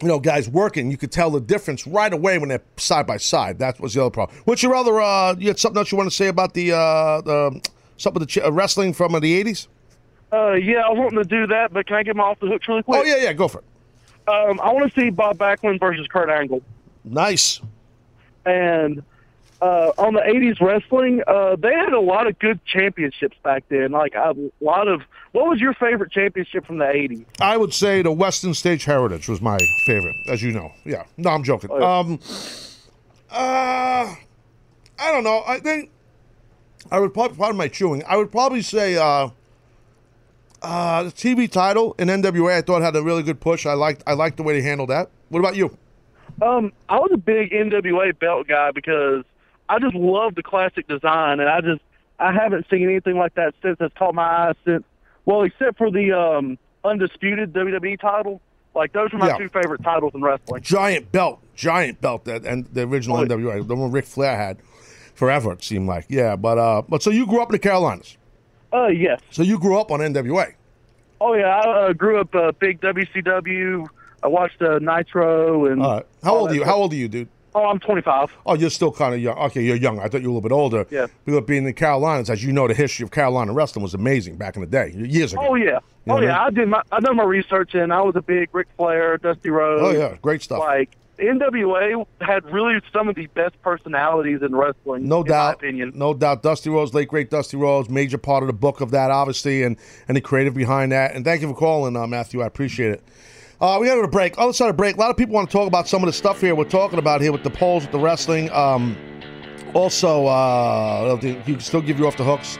you 0.00 0.08
know, 0.08 0.18
guys 0.18 0.48
working. 0.48 0.90
You 0.90 0.96
could 0.96 1.12
tell 1.12 1.30
the 1.30 1.40
difference 1.40 1.86
right 1.86 2.12
away 2.12 2.38
when 2.38 2.48
they're 2.48 2.62
side 2.78 3.06
by 3.06 3.18
side. 3.18 3.58
That 3.58 3.78
was 3.78 3.92
the 3.92 4.00
other 4.00 4.10
problem. 4.10 4.40
What's 4.46 4.62
your 4.62 4.74
other? 4.74 4.98
Uh, 5.00 5.34
you 5.38 5.48
had 5.48 5.58
something 5.58 5.78
else 5.78 5.92
you 5.92 5.98
want 5.98 6.10
to 6.10 6.16
say 6.16 6.28
about 6.28 6.54
the 6.54 6.72
uh, 6.72 7.20
the 7.20 7.60
something 8.00 8.20
with 8.20 8.28
the 8.28 8.40
ch- 8.40 8.44
uh, 8.44 8.52
wrestling 8.52 8.92
from 8.92 9.14
uh, 9.14 9.20
the 9.20 9.42
'80s? 9.42 9.68
Uh, 10.32 10.52
yeah, 10.52 10.80
I 10.80 10.90
was 10.90 10.98
wanting 10.98 11.18
to 11.18 11.24
do 11.24 11.46
that, 11.48 11.72
but 11.72 11.86
can 11.86 11.96
I 11.96 12.02
get 12.02 12.12
him 12.12 12.20
off 12.20 12.38
the 12.40 12.46
hooks 12.46 12.68
really 12.68 12.82
quick? 12.82 13.00
Oh 13.00 13.04
yeah, 13.04 13.16
yeah, 13.16 13.32
go 13.32 13.48
for 13.48 13.58
it. 13.58 13.64
Um, 14.28 14.60
I 14.60 14.72
want 14.72 14.92
to 14.92 15.00
see 15.00 15.10
Bob 15.10 15.38
Backlund 15.38 15.80
versus 15.80 16.06
Kurt 16.06 16.30
Angle. 16.30 16.62
Nice. 17.04 17.60
And 18.46 19.02
uh, 19.60 19.92
on 19.98 20.14
the 20.14 20.20
80s 20.20 20.60
wrestling, 20.60 21.22
uh, 21.26 21.56
they 21.56 21.72
had 21.74 21.92
a 21.92 22.00
lot 22.00 22.26
of 22.26 22.38
good 22.38 22.64
championships 22.64 23.36
back 23.42 23.64
then. 23.68 23.92
Like 23.92 24.14
a 24.14 24.34
lot 24.60 24.88
of. 24.88 25.02
What 25.32 25.46
was 25.46 25.60
your 25.60 25.74
favorite 25.74 26.10
championship 26.10 26.66
from 26.66 26.78
the 26.78 26.84
80s? 26.84 27.24
I 27.40 27.56
would 27.56 27.72
say 27.72 28.02
the 28.02 28.10
Western 28.12 28.54
States 28.54 28.84
Heritage 28.84 29.28
was 29.28 29.40
my 29.40 29.58
favorite, 29.86 30.16
as 30.28 30.42
you 30.42 30.52
know. 30.52 30.72
Yeah, 30.84 31.04
no, 31.16 31.30
I'm 31.30 31.44
joking. 31.44 31.70
Um, 31.70 32.18
uh, 33.30 34.14
I 34.98 35.12
don't 35.12 35.24
know. 35.24 35.42
I 35.46 35.60
think 35.60 35.90
I 36.90 36.98
would 37.00 37.12
probably, 37.14 37.36
pardon 37.36 37.56
my 37.56 37.68
chewing. 37.68 38.02
I 38.06 38.16
would 38.16 38.30
probably 38.30 38.62
say 38.62 38.96
uh, 38.96 39.30
uh, 40.62 41.02
the 41.04 41.10
TV 41.10 41.50
title 41.50 41.94
in 41.98 42.08
NWA. 42.08 42.52
I 42.58 42.60
thought 42.62 42.82
had 42.82 42.96
a 42.96 43.02
really 43.02 43.22
good 43.22 43.40
push. 43.40 43.66
I 43.66 43.74
liked, 43.74 44.02
I 44.06 44.12
liked 44.14 44.36
the 44.36 44.42
way 44.42 44.54
they 44.54 44.62
handled 44.62 44.90
that. 44.90 45.10
What 45.28 45.40
about 45.40 45.56
you? 45.56 45.76
Um, 46.42 46.72
I 46.88 46.98
was 46.98 47.10
a 47.12 47.16
big 47.18 47.50
NWA 47.50 48.18
belt 48.18 48.46
guy 48.48 48.70
because 48.70 49.24
I 49.68 49.78
just 49.78 49.94
love 49.94 50.34
the 50.34 50.42
classic 50.42 50.86
design, 50.88 51.40
and 51.40 51.48
I 51.48 51.60
just 51.60 51.80
I 52.18 52.32
haven't 52.32 52.66
seen 52.70 52.84
anything 52.88 53.16
like 53.16 53.34
that 53.34 53.54
since 53.62 53.78
that's 53.78 53.94
caught 53.94 54.14
my 54.14 54.22
eye 54.22 54.52
since. 54.64 54.84
Well, 55.26 55.42
except 55.42 55.76
for 55.78 55.90
the 55.90 56.12
um, 56.12 56.58
undisputed 56.84 57.52
WWE 57.52 58.00
title. 58.00 58.40
Like 58.74 58.92
those 58.92 59.12
are 59.12 59.18
my 59.18 59.28
Yeah. 59.28 59.36
two 59.38 59.48
favorite 59.48 59.82
titles 59.82 60.12
in 60.14 60.22
wrestling. 60.22 60.62
Giant 60.62 61.10
belt, 61.12 61.40
giant 61.56 62.00
belt 62.00 62.24
that 62.24 62.44
and 62.46 62.66
the 62.66 62.82
original 62.82 63.18
Oh, 63.18 63.26
NWA, 63.26 63.66
the 63.66 63.74
one 63.76 63.90
Ric 63.90 64.06
Flair 64.06 64.36
had 64.36 64.58
forever. 65.20 65.52
It 65.52 65.62
seemed 65.62 65.86
like, 65.86 66.06
yeah. 66.08 66.34
But 66.34 66.58
uh, 66.58 66.82
but 66.88 67.02
so 67.02 67.10
you 67.10 67.26
grew 67.26 67.40
up 67.42 67.50
in 67.50 67.52
the 67.52 67.58
Carolinas. 67.60 68.16
Uh, 68.72 68.86
yes. 68.86 69.20
So 69.30 69.42
you 69.42 69.60
grew 69.60 69.78
up 69.78 69.92
on 69.92 70.00
NWA. 70.00 70.54
Oh 71.20 71.34
yeah, 71.34 71.60
I 71.60 71.88
uh, 71.88 71.92
grew 71.92 72.18
up 72.18 72.34
uh, 72.34 72.52
big 72.58 72.80
WCW. 72.80 73.86
I 74.22 74.26
watched 74.26 74.60
uh, 74.62 74.78
Nitro 74.80 75.66
and. 75.66 75.82
All 75.82 75.94
right. 75.96 76.06
How 76.24 76.34
all 76.34 76.40
old 76.40 76.50
are 76.50 76.54
you? 76.54 76.64
How 76.64 76.76
old 76.76 76.92
are 76.92 76.96
you, 76.96 77.08
dude? 77.08 77.28
Oh, 77.52 77.64
I'm 77.64 77.80
25. 77.80 78.32
Oh, 78.46 78.54
you're 78.54 78.70
still 78.70 78.92
kind 78.92 79.12
of 79.12 79.20
young. 79.20 79.36
Okay, 79.36 79.62
you're 79.62 79.76
young. 79.76 79.98
I 79.98 80.06
thought 80.06 80.22
you 80.22 80.28
were 80.28 80.38
a 80.38 80.40
little 80.40 80.48
bit 80.48 80.52
older. 80.52 80.86
Yeah. 80.88 81.08
Because 81.24 81.44
being 81.46 81.58
in 81.58 81.64
the 81.64 81.72
Carolinas, 81.72 82.30
as 82.30 82.44
you 82.44 82.52
know, 82.52 82.68
the 82.68 82.74
history 82.74 83.02
of 83.02 83.10
Carolina 83.10 83.52
wrestling 83.52 83.82
was 83.82 83.92
amazing 83.92 84.36
back 84.36 84.54
in 84.54 84.60
the 84.60 84.68
day, 84.68 84.92
years 84.94 85.32
ago. 85.32 85.48
Oh 85.48 85.54
yeah. 85.56 85.64
You 85.64 85.72
know 85.72 85.80
oh 85.80 86.14
what 86.14 86.24
I 86.24 86.26
yeah. 86.26 86.44
I 86.44 86.50
did 86.50 86.68
my 86.68 86.82
I 86.92 87.00
done 87.00 87.16
my 87.16 87.24
research 87.24 87.74
and 87.74 87.92
I 87.92 88.02
was 88.02 88.14
a 88.14 88.22
big 88.22 88.50
Ric 88.52 88.68
Flair, 88.76 89.18
Dusty 89.18 89.50
Rhodes. 89.50 89.82
Oh, 89.82 89.98
yeah. 89.98 90.16
Great 90.22 90.42
stuff. 90.42 90.60
Like 90.60 90.96
NWA 91.20 92.06
had 92.20 92.44
really 92.46 92.80
some 92.92 93.08
of 93.08 93.14
the 93.14 93.26
best 93.28 93.60
personalities 93.62 94.40
in 94.42 94.54
wrestling. 94.54 95.06
No 95.06 95.20
in 95.20 95.28
doubt. 95.28 95.46
My 95.62 95.68
opinion. 95.68 95.92
No 95.94 96.14
doubt. 96.14 96.42
Dusty 96.42 96.70
Rhodes, 96.70 96.94
late 96.94 97.08
great 97.08 97.30
Dusty 97.30 97.56
Rhodes, 97.56 97.88
major 97.88 98.18
part 98.18 98.42
of 98.42 98.46
the 98.46 98.52
book 98.52 98.80
of 98.80 98.90
that, 98.92 99.10
obviously, 99.10 99.62
and, 99.62 99.76
and 100.08 100.16
the 100.16 100.20
creative 100.20 100.54
behind 100.54 100.92
that. 100.92 101.14
And 101.14 101.24
thank 101.24 101.42
you 101.42 101.48
for 101.48 101.54
calling, 101.54 101.96
uh, 101.96 102.06
Matthew. 102.06 102.42
I 102.42 102.46
appreciate 102.46 102.92
it. 102.92 103.04
Uh, 103.60 103.76
we 103.78 103.86
got 103.86 103.94
to 103.94 103.98
go 104.00 104.06
to 104.06 104.08
break. 104.08 104.38
Other 104.38 104.54
side 104.54 104.70
of 104.70 104.76
break. 104.76 104.96
A 104.96 104.98
lot 104.98 105.10
of 105.10 105.16
people 105.16 105.34
want 105.34 105.50
to 105.50 105.52
talk 105.52 105.68
about 105.68 105.86
some 105.86 106.02
of 106.02 106.06
the 106.06 106.12
stuff 106.12 106.40
here 106.40 106.54
we're 106.54 106.64
talking 106.64 106.98
about 106.98 107.20
here 107.20 107.30
with 107.32 107.44
the 107.44 107.50
polls, 107.50 107.82
with 107.82 107.92
the 107.92 107.98
wrestling. 107.98 108.50
Um, 108.52 108.96
also, 109.74 110.26
uh, 110.26 111.18
you 111.22 111.34
can 111.44 111.60
still 111.60 111.82
give 111.82 111.98
you 111.98 112.06
off 112.06 112.16
the 112.16 112.24
hooks. 112.24 112.58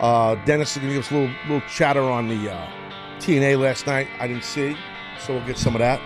Uh, 0.00 0.36
Dennis 0.46 0.72
is 0.72 0.78
going 0.78 0.88
to 0.88 0.94
give 0.94 1.04
us 1.04 1.10
a 1.10 1.14
little 1.14 1.34
little 1.48 1.68
chatter 1.68 2.02
on 2.02 2.28
the 2.28 2.50
uh, 2.50 2.70
TNA 3.18 3.60
last 3.60 3.86
night. 3.86 4.08
I 4.18 4.26
didn't 4.26 4.44
see, 4.44 4.76
so 5.20 5.34
we'll 5.34 5.46
get 5.46 5.58
some 5.58 5.74
of 5.74 5.80
that. 5.80 6.00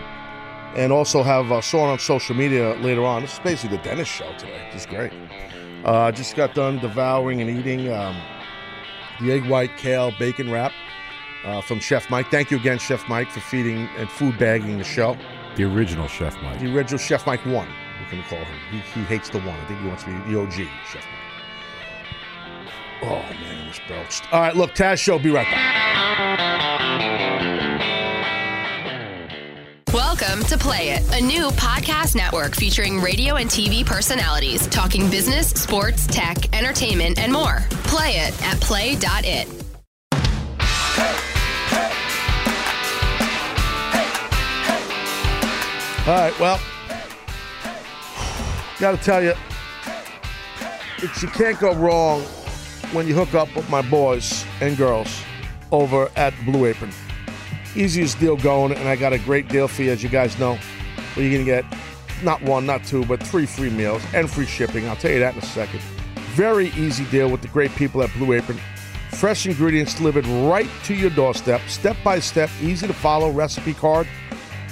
And 0.75 0.93
also 0.93 1.23
have 1.23 1.53
uh, 1.53 1.61
saw 1.61 1.91
on 1.91 1.99
social 1.99 2.35
media 2.35 2.75
later 2.77 3.05
on. 3.05 3.23
This 3.23 3.35
is 3.35 3.39
basically 3.41 3.77
the 3.77 3.83
Dennis 3.83 4.09
show 4.09 4.33
today. 4.39 4.69
This 4.73 4.83
is 4.83 4.87
great. 4.87 5.13
Uh, 5.85 6.11
just 6.13 6.35
got 6.37 6.55
done 6.55 6.79
devouring 6.79 7.41
and 7.41 7.51
eating 7.51 7.93
um, 7.93 8.17
the 9.21 9.33
egg 9.33 9.45
white 9.49 9.77
kale 9.77 10.13
bacon 10.19 10.51
wrap 10.51 10.73
uh, 11.45 11.61
from 11.61 11.81
Chef 11.81 12.09
Mike. 12.09 12.31
Thank 12.31 12.51
you 12.51 12.57
again, 12.57 12.79
Chef 12.79 13.07
Mike, 13.09 13.31
for 13.31 13.41
feeding 13.41 13.89
and 13.99 14.09
food 14.11 14.39
bagging 14.39 14.79
the 14.79 14.85
show. 14.85 15.17
The 15.57 15.65
original 15.65 16.09
Chef 16.09 16.41
Mike. 16.43 16.61
The 16.61 16.75
original 16.75 16.99
Chef 16.99 17.27
Mike 17.27 17.45
one. 17.45 17.69
We 18.01 18.07
can 18.07 18.23
call 18.25 18.39
him. 18.39 18.59
He, 18.71 18.79
he 18.79 19.03
hates 19.03 19.29
the 19.29 19.39
one. 19.41 19.51
I 19.51 19.65
think 19.67 19.81
he 19.81 19.87
wants 19.87 20.05
to 20.05 20.11
be 20.11 20.33
the 20.33 20.41
OG 20.41 20.53
Chef 20.91 21.05
Mike. 21.05 21.23
Oh 23.05 23.09
man, 23.09 23.65
I 23.65 23.69
was 23.69 23.81
belched. 23.89 24.33
All 24.33 24.41
right, 24.41 24.57
look, 24.57 24.75
Taz 24.75 24.99
Show. 24.99 25.19
Be 25.19 25.31
right 25.31 25.47
back. 25.47 26.73
Welcome 29.93 30.43
to 30.45 30.57
Play 30.57 30.93
It, 30.93 31.03
a 31.15 31.23
new 31.23 31.51
podcast 31.51 32.17
network 32.17 32.55
featuring 32.55 32.99
radio 32.99 33.35
and 33.37 33.51
TV 33.51 33.85
personalities 33.85 34.67
talking 34.69 35.11
business, 35.11 35.51
sports, 35.51 36.07
tech, 36.07 36.57
entertainment, 36.57 37.19
and 37.19 37.31
more. 37.31 37.59
Play 37.85 38.13
it 38.13 38.43
at 38.43 38.59
play.it. 38.59 39.49
All 46.09 46.15
right, 46.15 46.41
well, 46.41 46.59
got 48.81 48.93
to 48.93 49.05
tell 49.05 49.23
you, 49.23 49.35
you 51.21 51.29
can't 51.29 51.61
go 51.61 51.75
wrong 51.75 52.23
when 52.93 53.07
you 53.07 53.15
hook 53.15 53.35
up 53.35 53.55
with 53.55 53.69
my 53.69 53.83
boys 53.83 54.47
and 54.63 54.75
girls 54.79 55.23
over 55.71 56.11
at 56.17 56.33
Blue 56.47 56.65
Apron. 56.65 56.93
Easiest 57.75 58.19
deal 58.19 58.37
going, 58.37 58.73
and 58.73 58.89
I 58.89 58.97
got 58.97 59.13
a 59.13 59.19
great 59.19 59.49
deal 59.49 59.69
for 59.69 59.83
you, 59.83 59.93
as 59.93 60.03
you 60.03 60.09
guys 60.09 60.39
know. 60.39 60.59
Where 61.15 61.27
you're 61.27 61.45
going 61.45 61.45
to 61.45 61.71
get 61.71 61.79
not 62.23 62.43
one, 62.43 62.67
not 62.67 62.85
two, 62.85 63.05
but 63.05 63.23
three 63.23 63.47
free 63.47 63.71
meals 63.71 64.03
and 64.15 64.31
free 64.31 64.47
shipping. 64.47 64.89
I'll 64.89 64.97
tell 64.97 65.11
you 65.11 65.21
that 65.21 65.35
in 65.35 65.41
a 65.41 65.47
second. 65.47 65.81
Very 66.35 66.69
easy 66.69 67.05
deal 67.07 67.31
with 67.31 67.43
the 67.43 67.49
great 67.49 67.71
people 67.73 68.03
at 68.03 68.13
Blue 68.15 68.33
Apron. 68.33 68.59
Fresh 69.11 69.47
ingredients 69.47 69.95
delivered 69.95 70.27
right 70.27 70.69
to 70.85 70.95
your 70.95 71.11
doorstep, 71.11 71.61
step 71.69 71.97
by 72.03 72.19
step, 72.19 72.51
easy 72.61 72.87
to 72.87 72.95
follow 72.95 73.31
recipe 73.31 73.75
card 73.75 74.07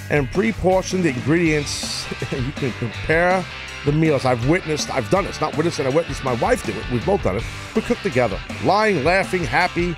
and 0.09 0.29
pre-portioned 0.31 1.05
ingredients. 1.05 2.05
you 2.31 2.51
can 2.53 2.71
compare 2.73 3.45
the 3.85 3.91
meals. 3.91 4.25
I've 4.25 4.47
witnessed, 4.49 4.93
I've 4.93 5.09
done 5.09 5.25
this, 5.25 5.39
not 5.39 5.55
witnessed, 5.55 5.79
and 5.79 5.87
I 5.87 5.91
witnessed 5.91 6.23
my 6.23 6.33
wife 6.33 6.65
do 6.65 6.73
it. 6.73 6.91
We've 6.91 7.05
both 7.05 7.23
done 7.23 7.37
it. 7.37 7.43
We 7.75 7.81
cook 7.81 7.99
together, 7.99 8.39
lying, 8.63 9.03
laughing, 9.03 9.43
happy, 9.43 9.95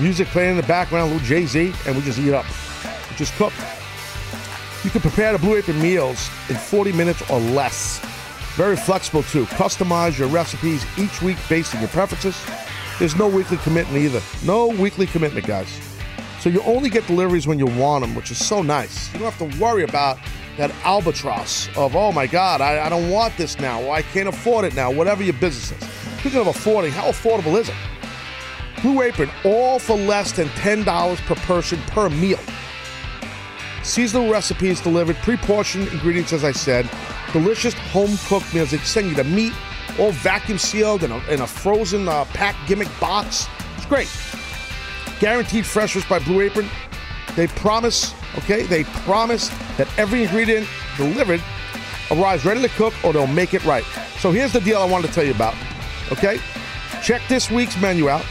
music 0.00 0.28
playing 0.28 0.50
in 0.50 0.56
the 0.56 0.62
background, 0.64 1.10
a 1.10 1.14
little 1.14 1.26
Jay 1.26 1.46
Z, 1.46 1.72
and 1.86 1.96
we 1.96 2.02
just 2.02 2.18
eat 2.18 2.32
up. 2.32 2.46
We 3.10 3.16
just 3.16 3.34
cook. 3.34 3.52
You 4.84 4.90
can 4.90 5.00
prepare 5.00 5.32
the 5.32 5.38
Blue 5.38 5.56
Apron 5.56 5.80
meals 5.80 6.30
in 6.48 6.56
40 6.56 6.92
minutes 6.92 7.28
or 7.30 7.40
less. 7.40 7.98
Very 8.54 8.76
flexible 8.76 9.22
too. 9.24 9.44
Customize 9.46 10.18
your 10.18 10.28
recipes 10.28 10.84
each 10.96 11.20
week 11.22 11.36
based 11.48 11.74
on 11.74 11.80
your 11.80 11.90
preferences. 11.90 12.40
There's 12.98 13.16
no 13.16 13.28
weekly 13.28 13.56
commitment 13.58 13.98
either. 13.98 14.20
No 14.44 14.68
weekly 14.68 15.06
commitment, 15.06 15.46
guys. 15.46 15.68
So 16.40 16.48
you 16.48 16.62
only 16.62 16.90
get 16.90 17.06
deliveries 17.06 17.46
when 17.46 17.58
you 17.58 17.66
want 17.66 18.02
them, 18.02 18.14
which 18.14 18.30
is 18.30 18.44
so 18.44 18.62
nice. 18.62 19.12
You 19.12 19.20
don't 19.20 19.32
have 19.32 19.50
to 19.50 19.60
worry 19.60 19.82
about 19.82 20.18
that 20.56 20.72
albatross 20.84 21.68
of, 21.76 21.94
oh 21.94 22.12
my 22.12 22.26
God, 22.26 22.60
I, 22.60 22.86
I 22.86 22.88
don't 22.88 23.10
want 23.10 23.36
this 23.36 23.58
now, 23.60 23.82
or 23.82 23.94
I 23.94 24.02
can't 24.02 24.28
afford 24.28 24.64
it 24.64 24.74
now, 24.74 24.90
whatever 24.90 25.22
your 25.22 25.34
business 25.34 25.70
is. 25.70 25.88
Speaking 26.18 26.40
of 26.40 26.48
affording, 26.48 26.90
how 26.90 27.04
affordable 27.04 27.58
is 27.60 27.68
it? 27.68 27.74
Blue 28.82 29.02
Apron, 29.02 29.30
all 29.44 29.78
for 29.78 29.96
less 29.96 30.32
than 30.32 30.48
$10 30.48 31.16
per 31.26 31.34
person 31.36 31.80
per 31.88 32.08
meal. 32.08 32.38
Seasonal 33.82 34.30
recipes 34.30 34.80
delivered, 34.80 35.16
pre-portioned 35.16 35.88
ingredients, 35.88 36.32
as 36.32 36.44
I 36.44 36.52
said, 36.52 36.88
delicious 37.32 37.74
home-cooked 37.74 38.52
meals. 38.54 38.70
They 38.70 38.78
send 38.78 39.08
you 39.08 39.14
the 39.14 39.24
meat, 39.24 39.52
all 39.98 40.12
vacuum 40.12 40.58
sealed 40.58 41.04
in 41.04 41.10
a, 41.10 41.18
in 41.28 41.40
a 41.40 41.46
frozen 41.46 42.08
uh, 42.08 42.24
pack 42.26 42.54
gimmick 42.66 42.88
box. 43.00 43.46
It's 43.76 43.86
great. 43.86 44.10
Guaranteed 45.20 45.66
freshness 45.66 46.04
by 46.06 46.18
Blue 46.20 46.40
Apron. 46.40 46.68
They 47.34 47.46
promise, 47.46 48.14
okay, 48.38 48.64
they 48.64 48.84
promise 48.84 49.48
that 49.76 49.88
every 49.96 50.22
ingredient 50.22 50.66
delivered 50.96 51.42
arrives 52.10 52.44
ready 52.44 52.62
to 52.62 52.68
cook 52.68 52.94
or 53.04 53.12
they'll 53.12 53.26
make 53.26 53.54
it 53.54 53.64
right. 53.64 53.84
So 54.18 54.32
here's 54.32 54.52
the 54.52 54.60
deal 54.60 54.78
I 54.78 54.84
wanted 54.84 55.08
to 55.08 55.12
tell 55.12 55.24
you 55.24 55.32
about, 55.32 55.54
okay? 56.12 56.40
Check 57.02 57.22
this 57.28 57.50
week's 57.50 57.80
menu 57.80 58.08
out. 58.08 58.24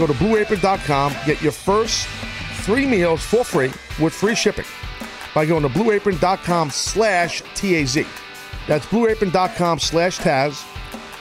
Go 0.00 0.06
to 0.06 0.14
blueapron.com, 0.14 1.12
get 1.26 1.42
your 1.42 1.52
first 1.52 2.08
three 2.62 2.86
meals 2.86 3.22
for 3.22 3.44
free 3.44 3.70
with 4.02 4.14
free 4.14 4.34
shipping 4.34 4.64
by 5.34 5.44
going 5.44 5.62
to 5.62 5.68
blueapron.com 5.68 6.70
slash 6.70 7.42
TAZ. 7.54 8.06
That's 8.66 8.86
blueapron.com 8.86 9.78
slash 9.78 10.18
Taz. 10.18 10.64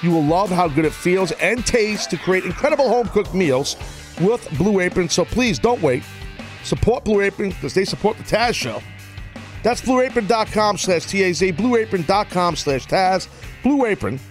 You 0.01 0.11
will 0.11 0.23
love 0.23 0.49
how 0.49 0.69
good 0.69 0.85
it 0.85 0.93
feels 0.93 1.33
and 1.33 1.65
tastes 1.65 2.07
to 2.07 2.17
create 2.17 2.45
incredible 2.45 2.87
home 2.87 3.09
cooked 3.09 3.33
meals 3.33 3.75
with 4.21 4.49
Blue 4.57 4.79
Apron. 4.79 5.09
So 5.09 5.25
please 5.25 5.59
don't 5.59 5.81
wait. 5.81 6.03
Support 6.63 7.03
Blue 7.03 7.19
Apron 7.19 7.49
because 7.49 7.73
they 7.73 7.83
support 7.83 8.15
the 8.15 8.23
Taz 8.23 8.53
Show. 8.53 8.81
That's 9.61 9.81
blueapron.com 9.81 10.77
slash 10.77 11.03
TAZ, 11.03 11.41
blueapron.com 11.41 12.55
slash 12.55 12.87
Taz. 12.87 13.27
Blue 13.61 13.85
Apron, 13.85 14.21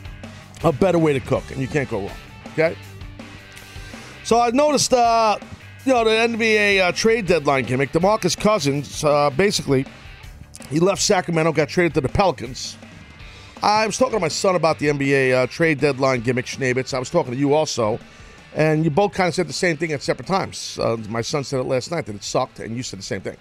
a 0.65 0.73
better 0.73 0.99
way 0.99 1.13
to 1.13 1.21
cook, 1.21 1.51
and 1.51 1.61
you 1.61 1.69
can't 1.69 1.91
go 1.91 1.99
wrong. 1.99 2.17
Okay? 2.55 2.75
So 4.29 4.39
I 4.39 4.51
noticed, 4.51 4.93
uh, 4.93 5.39
you 5.87 5.95
know, 5.95 6.05
the 6.05 6.11
NBA 6.11 6.83
uh, 6.83 6.93
trade 6.93 7.27
deadline 7.27 7.65
gimmick. 7.65 7.93
DeMarcus 7.93 8.39
Cousins, 8.39 9.03
uh, 9.03 9.31
basically, 9.31 9.87
he 10.69 10.81
left 10.81 11.01
Sacramento, 11.01 11.51
got 11.53 11.71
traded 11.71 11.95
to 11.95 12.03
the 12.03 12.11
Pelicans. 12.11 12.77
I 13.63 13.87
was 13.87 13.97
talking 13.97 14.13
to 14.13 14.21
my 14.21 14.29
son 14.29 14.55
about 14.55 14.81
the 14.81 14.89
NBA 14.89 15.33
uh, 15.33 15.47
trade 15.47 15.81
deadline 15.81 16.21
gimmick, 16.21 16.45
Schnabitz. 16.45 16.93
I 16.93 16.99
was 16.99 17.09
talking 17.09 17.33
to 17.33 17.39
you 17.39 17.55
also. 17.55 17.99
And 18.55 18.85
you 18.85 18.91
both 18.91 19.15
kind 19.15 19.29
of 19.29 19.35
said 19.35 19.49
the 19.49 19.55
same 19.55 19.79
thing 19.79 19.93
at 19.93 20.03
separate 20.03 20.27
times. 20.27 20.79
Uh, 20.79 20.99
my 21.09 21.23
son 21.23 21.43
said 21.43 21.61
it 21.61 21.63
last 21.65 21.91
night 21.91 22.05
that 22.05 22.17
it 22.17 22.23
sucked, 22.23 22.61
and 22.61 22.77
you 22.77 22.83
said 22.83 22.99
the 22.99 23.05
same 23.05 23.23
thing. 23.23 23.39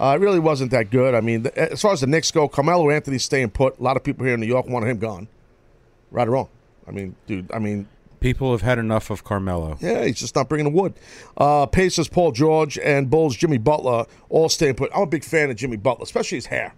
Uh, 0.00 0.16
it 0.18 0.20
really 0.20 0.40
wasn't 0.40 0.72
that 0.72 0.90
good. 0.90 1.14
I 1.14 1.20
mean, 1.20 1.44
th- 1.44 1.54
as 1.54 1.80
far 1.80 1.92
as 1.92 2.00
the 2.00 2.08
Knicks 2.08 2.32
go, 2.32 2.48
Carmelo 2.48 2.90
Anthony's 2.90 3.22
staying 3.22 3.50
put. 3.50 3.78
A 3.78 3.82
lot 3.84 3.96
of 3.96 4.02
people 4.02 4.24
here 4.24 4.34
in 4.34 4.40
New 4.40 4.48
York 4.48 4.66
wanted 4.66 4.88
him 4.88 4.98
gone. 4.98 5.28
Right 6.10 6.26
or 6.26 6.32
wrong? 6.32 6.48
I 6.88 6.90
mean, 6.90 7.14
dude, 7.28 7.52
I 7.52 7.60
mean, 7.60 7.86
People 8.24 8.52
have 8.52 8.62
had 8.62 8.78
enough 8.78 9.10
of 9.10 9.22
Carmelo. 9.22 9.76
yeah, 9.82 10.02
he's 10.06 10.18
just 10.18 10.34
not 10.34 10.48
bringing 10.48 10.72
the 10.72 10.80
wood. 10.80 10.94
Uh, 11.36 11.66
Pacers, 11.66 12.08
Paul 12.08 12.32
George, 12.32 12.78
and 12.78 13.10
Bulls, 13.10 13.36
Jimmy 13.36 13.58
Butler, 13.58 14.06
all 14.30 14.48
staying 14.48 14.76
put. 14.76 14.90
I'm 14.94 15.02
a 15.02 15.06
big 15.06 15.22
fan 15.22 15.50
of 15.50 15.56
Jimmy 15.56 15.76
Butler, 15.76 16.04
especially 16.04 16.38
his 16.38 16.46
hair. 16.46 16.72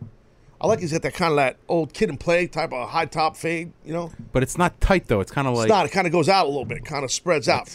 I 0.61 0.67
like 0.67 0.81
he's 0.81 0.91
got 0.91 1.03
that 1.03 1.15
kind 1.15 1.31
of 1.31 1.37
that 1.37 1.59
old 1.69 1.93
kid 1.93 2.09
and 2.09 2.19
play 2.19 2.49
type 2.49 2.73
of 2.73 2.89
high 2.89 3.05
top 3.05 3.37
fade, 3.37 3.73
you 3.85 3.93
know? 3.93 4.11
But 4.33 4.43
it's 4.43 4.59
not 4.59 4.81
tight 4.81 5.07
though. 5.07 5.21
It's 5.21 5.31
kind 5.31 5.47
of 5.47 5.55
like 5.55 5.67
it's 5.67 5.71
not. 5.71 5.87
It 5.87 5.93
kind 5.93 6.09
of 6.09 6.13
goes 6.13 6.29
out 6.29 6.47
a 6.47 6.49
little 6.49 6.65
bit. 6.65 6.79
It 6.79 6.85
kind 6.85 7.05
of 7.05 7.13
spreads 7.13 7.49
out. 7.49 7.69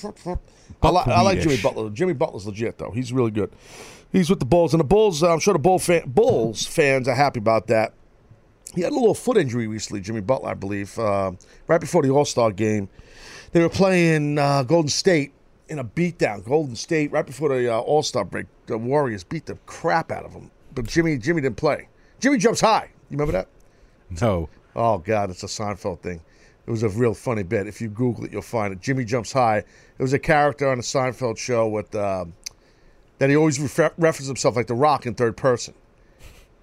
I, 0.83 0.89
li- 0.89 1.03
I 1.05 1.21
like 1.21 1.39
Jimmy. 1.39 1.57
Butler. 1.61 1.89
Jimmy 1.91 2.13
Butler's 2.13 2.45
legit 2.45 2.77
though. 2.77 2.91
He's 2.91 3.13
really 3.13 3.31
good. 3.31 3.53
He's 4.11 4.29
with 4.29 4.39
the 4.39 4.45
Bulls, 4.45 4.73
and 4.73 4.81
the 4.81 4.85
Bulls. 4.85 5.23
Uh, 5.23 5.31
I'm 5.31 5.39
sure 5.39 5.53
the 5.53 5.59
Bull 5.59 5.79
fan- 5.79 6.09
Bulls 6.09 6.65
fans 6.65 7.07
are 7.07 7.15
happy 7.15 7.39
about 7.39 7.67
that. 7.67 7.93
He 8.75 8.81
had 8.81 8.91
a 8.91 8.95
little 8.95 9.13
foot 9.13 9.37
injury 9.37 9.67
recently, 9.67 10.01
Jimmy 10.01 10.21
Butler, 10.21 10.49
I 10.49 10.53
believe, 10.55 10.97
uh, 10.99 11.31
right 11.67 11.79
before 11.79 12.01
the 12.03 12.09
All 12.09 12.25
Star 12.25 12.51
game. 12.51 12.89
They 13.51 13.61
were 13.61 13.69
playing 13.69 14.37
uh, 14.37 14.63
Golden 14.63 14.89
State 14.89 15.33
in 15.67 15.79
a 15.79 15.83
beatdown. 15.83 16.45
Golden 16.45 16.75
State 16.75 17.11
right 17.11 17.25
before 17.25 17.49
the 17.49 17.73
uh, 17.73 17.79
All 17.79 18.03
Star 18.03 18.23
break. 18.25 18.45
The 18.67 18.77
Warriors 18.77 19.23
beat 19.23 19.45
the 19.45 19.55
crap 19.65 20.11
out 20.11 20.23
of 20.23 20.33
them, 20.33 20.51
but 20.73 20.85
Jimmy 20.87 21.17
Jimmy 21.17 21.41
didn't 21.41 21.57
play. 21.57 21.87
Jimmy 22.19 22.37
jumps 22.37 22.61
high. 22.61 22.89
You 23.09 23.17
remember 23.17 23.33
that? 23.33 23.47
no. 24.21 24.49
Oh 24.73 24.99
God, 24.99 25.29
it's 25.29 25.43
a 25.43 25.47
Seinfeld 25.47 25.99
thing. 25.99 26.21
It 26.65 26.71
was 26.71 26.83
a 26.83 26.87
real 26.89 27.13
funny 27.13 27.43
bit. 27.43 27.67
If 27.67 27.81
you 27.81 27.89
Google 27.89 28.23
it, 28.23 28.31
you'll 28.31 28.41
find 28.41 28.71
it. 28.71 28.79
Jimmy 28.79 29.03
jumps 29.03 29.33
high. 29.33 29.57
It 29.57 29.65
was 29.99 30.13
a 30.13 30.19
character 30.19 30.69
on 30.69 30.79
a 30.79 30.81
Seinfeld 30.81 31.37
show 31.37 31.67
with 31.67 31.93
um 31.93 32.33
that 33.17 33.29
he 33.29 33.35
always 33.35 33.59
refer- 33.59 33.91
referenced 33.97 34.29
himself 34.29 34.55
like 34.55 34.67
The 34.67 34.73
Rock 34.75 35.05
in 35.05 35.13
third 35.13 35.35
person. 35.35 35.73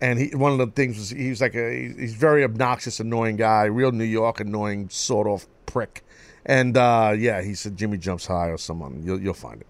And 0.01 0.18
he 0.18 0.34
one 0.34 0.53
of 0.53 0.59
the 0.59 0.68
things 0.68 0.97
was 0.97 1.11
he 1.11 1.28
was 1.28 1.43
like 1.43 1.55
a 1.55 1.93
he's 1.99 2.14
very 2.14 2.45
obnoxious, 2.45 2.99
annoying 2.99 3.36
guy, 3.36 3.64
real 3.64 3.93
New 3.93 4.05
York 4.05 4.41
annoying 4.41 4.89
sort 4.89 5.26
of 5.26 5.47
prick. 5.66 6.03
And 6.49 6.76
uh, 6.76 7.14
yeah, 7.16 7.42
he 7.42 7.55
said 7.55 7.76
Jimmy 7.76 7.99
jumps 7.99 8.26
high 8.26 8.49
or 8.49 8.57
someone. 8.57 9.03
You'll 9.05 9.20
you'll 9.20 9.34
find 9.34 9.61
it. 9.61 9.66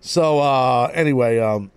So 0.00 0.40
uh, 0.40 0.90
anyway, 0.94 1.38
um, 1.38 1.70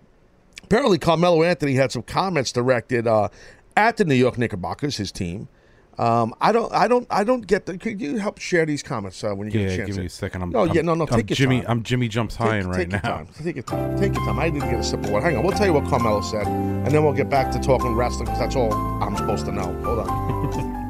apparently 0.64 0.98
Carmelo 0.98 1.44
Anthony 1.44 1.76
had 1.76 1.92
some 1.92 2.02
comments 2.02 2.52
directed 2.54 3.06
uh, 3.06 3.28
at 3.76 3.98
the 3.98 4.06
New 4.06 4.16
York 4.16 4.38
Knickerbockers, 4.38 4.98
his 4.98 5.12
team. 5.12 5.50
Um, 5.98 6.34
I 6.42 6.52
don't, 6.52 6.74
I 6.74 6.90
don't, 6.90 7.08
I 7.10 7.24
don't 7.24 7.48
get 7.48 7.66
the. 7.66 7.78
Could 7.78 8.02
you 8.02 8.18
help 8.18 8.40
share 8.40 8.66
these 8.66 8.84
comments 8.84 9.24
uh, 9.24 9.34
when 9.34 9.48
you 9.48 9.52
get 9.52 9.72
a 9.72 9.78
chance? 9.78 9.88
give 9.88 9.98
me 9.98 10.06
a 10.08 10.10
second. 10.10 10.42
I'm, 10.42 10.50
no, 10.50 10.64
I'm, 10.64 10.74
yeah, 10.74 10.82
no, 10.82 10.94
no. 10.94 11.04
I'm 11.04 11.08
Take 11.08 11.30
your 11.30 11.36
Jimmy. 11.36 11.62
time. 11.62 11.72
I'm 11.72 11.84
Jimmy 11.84 12.08
jumps 12.10 12.36
high 12.36 12.58
in 12.58 12.68
right 12.68 12.90
take 12.90 12.90
now. 12.90 13.00
Your 13.04 13.18
time. 13.18 13.28
Take 13.44 13.56
your 13.56 13.64
time. 13.64 13.98
Take 14.00 14.14
your 14.14 14.26
time. 14.26 14.40
I 14.40 14.50
need 14.50 14.62
to 14.62 14.66
get 14.66 14.80
a 14.80 14.84
sip 14.84 15.02
of 15.04 15.10
water. 15.10 15.26
Hang 15.26 15.38
on. 15.38 15.44
We'll 15.44 15.56
tell 15.56 15.68
you 15.68 15.74
what 15.74 15.86
Carmelo 15.86 16.22
said, 16.22 16.48
and 16.48 16.88
then 16.88 17.04
we'll 17.04 17.14
get 17.14 17.30
back 17.30 17.50
to 17.52 17.60
talking 17.60 17.94
wrestling 17.96 18.26
because 18.26 18.40
that's 18.40 18.56
all 18.58 18.74
I'm 18.74 19.16
supposed 19.16 19.46
to 19.46 19.54
know. 19.54 19.74
Hold 19.84 20.00
on. 20.00 20.82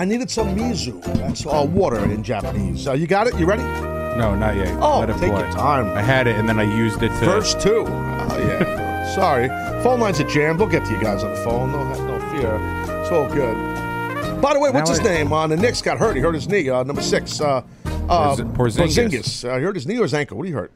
I 0.00 0.06
needed 0.06 0.30
some 0.30 0.56
mizu. 0.56 1.02
That's 1.16 1.44
uh, 1.44 1.66
water 1.70 2.02
in 2.10 2.22
Japanese. 2.22 2.88
Uh, 2.88 2.94
you 2.94 3.06
got 3.06 3.26
it? 3.26 3.38
You 3.38 3.44
ready? 3.44 3.62
No, 3.62 4.34
not 4.34 4.56
yet. 4.56 4.74
Oh, 4.80 5.00
Let 5.00 5.10
it 5.10 5.18
take 5.18 5.30
play. 5.30 5.42
your 5.42 5.50
time. 5.52 5.88
I 5.94 6.00
had 6.00 6.26
it 6.26 6.36
and 6.36 6.48
then 6.48 6.58
I 6.58 6.62
used 6.62 7.02
it 7.02 7.08
to. 7.08 7.14
Verse 7.26 7.54
two. 7.54 7.84
Oh, 8.32 8.38
yeah. 8.38 9.12
Sorry. 9.14 9.48
Phone 9.82 9.98
lines 10.00 10.20
are 10.20 10.24
jammed. 10.28 10.60
We'll 10.60 10.68
get 10.68 10.84
to 10.86 10.92
you 10.92 11.00
guys 11.02 11.24
on 11.24 11.30
the 11.34 11.36
phone. 11.42 11.72
No, 11.72 11.82
no 12.06 12.20
fear. 12.30 12.56
It's 13.02 13.10
all 13.10 13.28
good. 13.28 13.54
By 14.40 14.54
the 14.54 14.60
way, 14.60 14.70
what's 14.70 14.88
Now 14.88 14.96
his 14.96 15.00
I- 15.00 15.14
name? 15.14 15.32
Uh, 15.32 15.46
the 15.48 15.56
Knicks 15.56 15.82
got 15.82 15.98
hurt. 15.98 16.14
He 16.16 16.22
hurt 16.22 16.34
his 16.34 16.48
knee. 16.48 16.68
Uh, 16.70 16.82
number 16.84 17.02
six. 17.02 17.40
Uh, 17.40 17.62
uh, 18.08 18.36
Porz- 18.36 18.76
Porzingis. 18.76 18.94
Porzingis. 19.10 19.48
Uh, 19.50 19.56
he 19.58 19.64
hurt 19.64 19.74
his 19.74 19.86
knee 19.86 19.98
or 19.98 20.02
his 20.04 20.14
ankle. 20.14 20.36
What 20.38 20.44
do 20.44 20.50
you 20.50 20.54
hurt? 20.56 20.70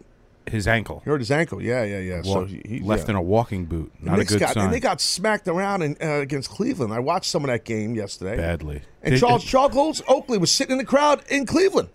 His 0.55 0.67
ankle. 0.67 1.03
He 1.05 1.11
hurt 1.11 1.21
his 1.21 1.31
ankle. 1.31 1.63
Yeah, 1.63 1.85
yeah, 1.85 1.99
yeah. 1.99 2.23
so 2.23 2.45
he, 2.45 2.63
he- 2.65 2.81
left 2.81 3.05
yeah. 3.05 3.11
in 3.11 3.17
a 3.17 3.23
walking 3.23 3.67
boot. 3.67 3.93
Not 4.01 4.19
a 4.19 4.25
good 4.25 4.41
got, 4.41 4.55
sign. 4.55 4.65
And 4.65 4.73
they 4.73 4.81
got 4.81 5.01
smacked 5.01 5.49
around 5.49 5.83
in, 5.83 5.97
uh, 6.03 6.21
against 6.21 6.51
Cleveland. 6.51 6.93
I 6.93 7.01
watched 7.01 7.31
some 7.31 7.45
of 7.45 7.49
that 7.49 7.65
game 7.65 7.95
yesterday. 7.95 8.37
badly. 8.37 8.83
And 9.03 9.19
Charles 9.19 9.45
Charles 9.45 10.03
Oakley 10.09 10.39
was 10.39 10.51
sitting 10.51 10.73
in 10.73 10.79
the 10.79 10.85
crowd 10.85 11.23
in 11.29 11.45
Cleveland. 11.45 11.91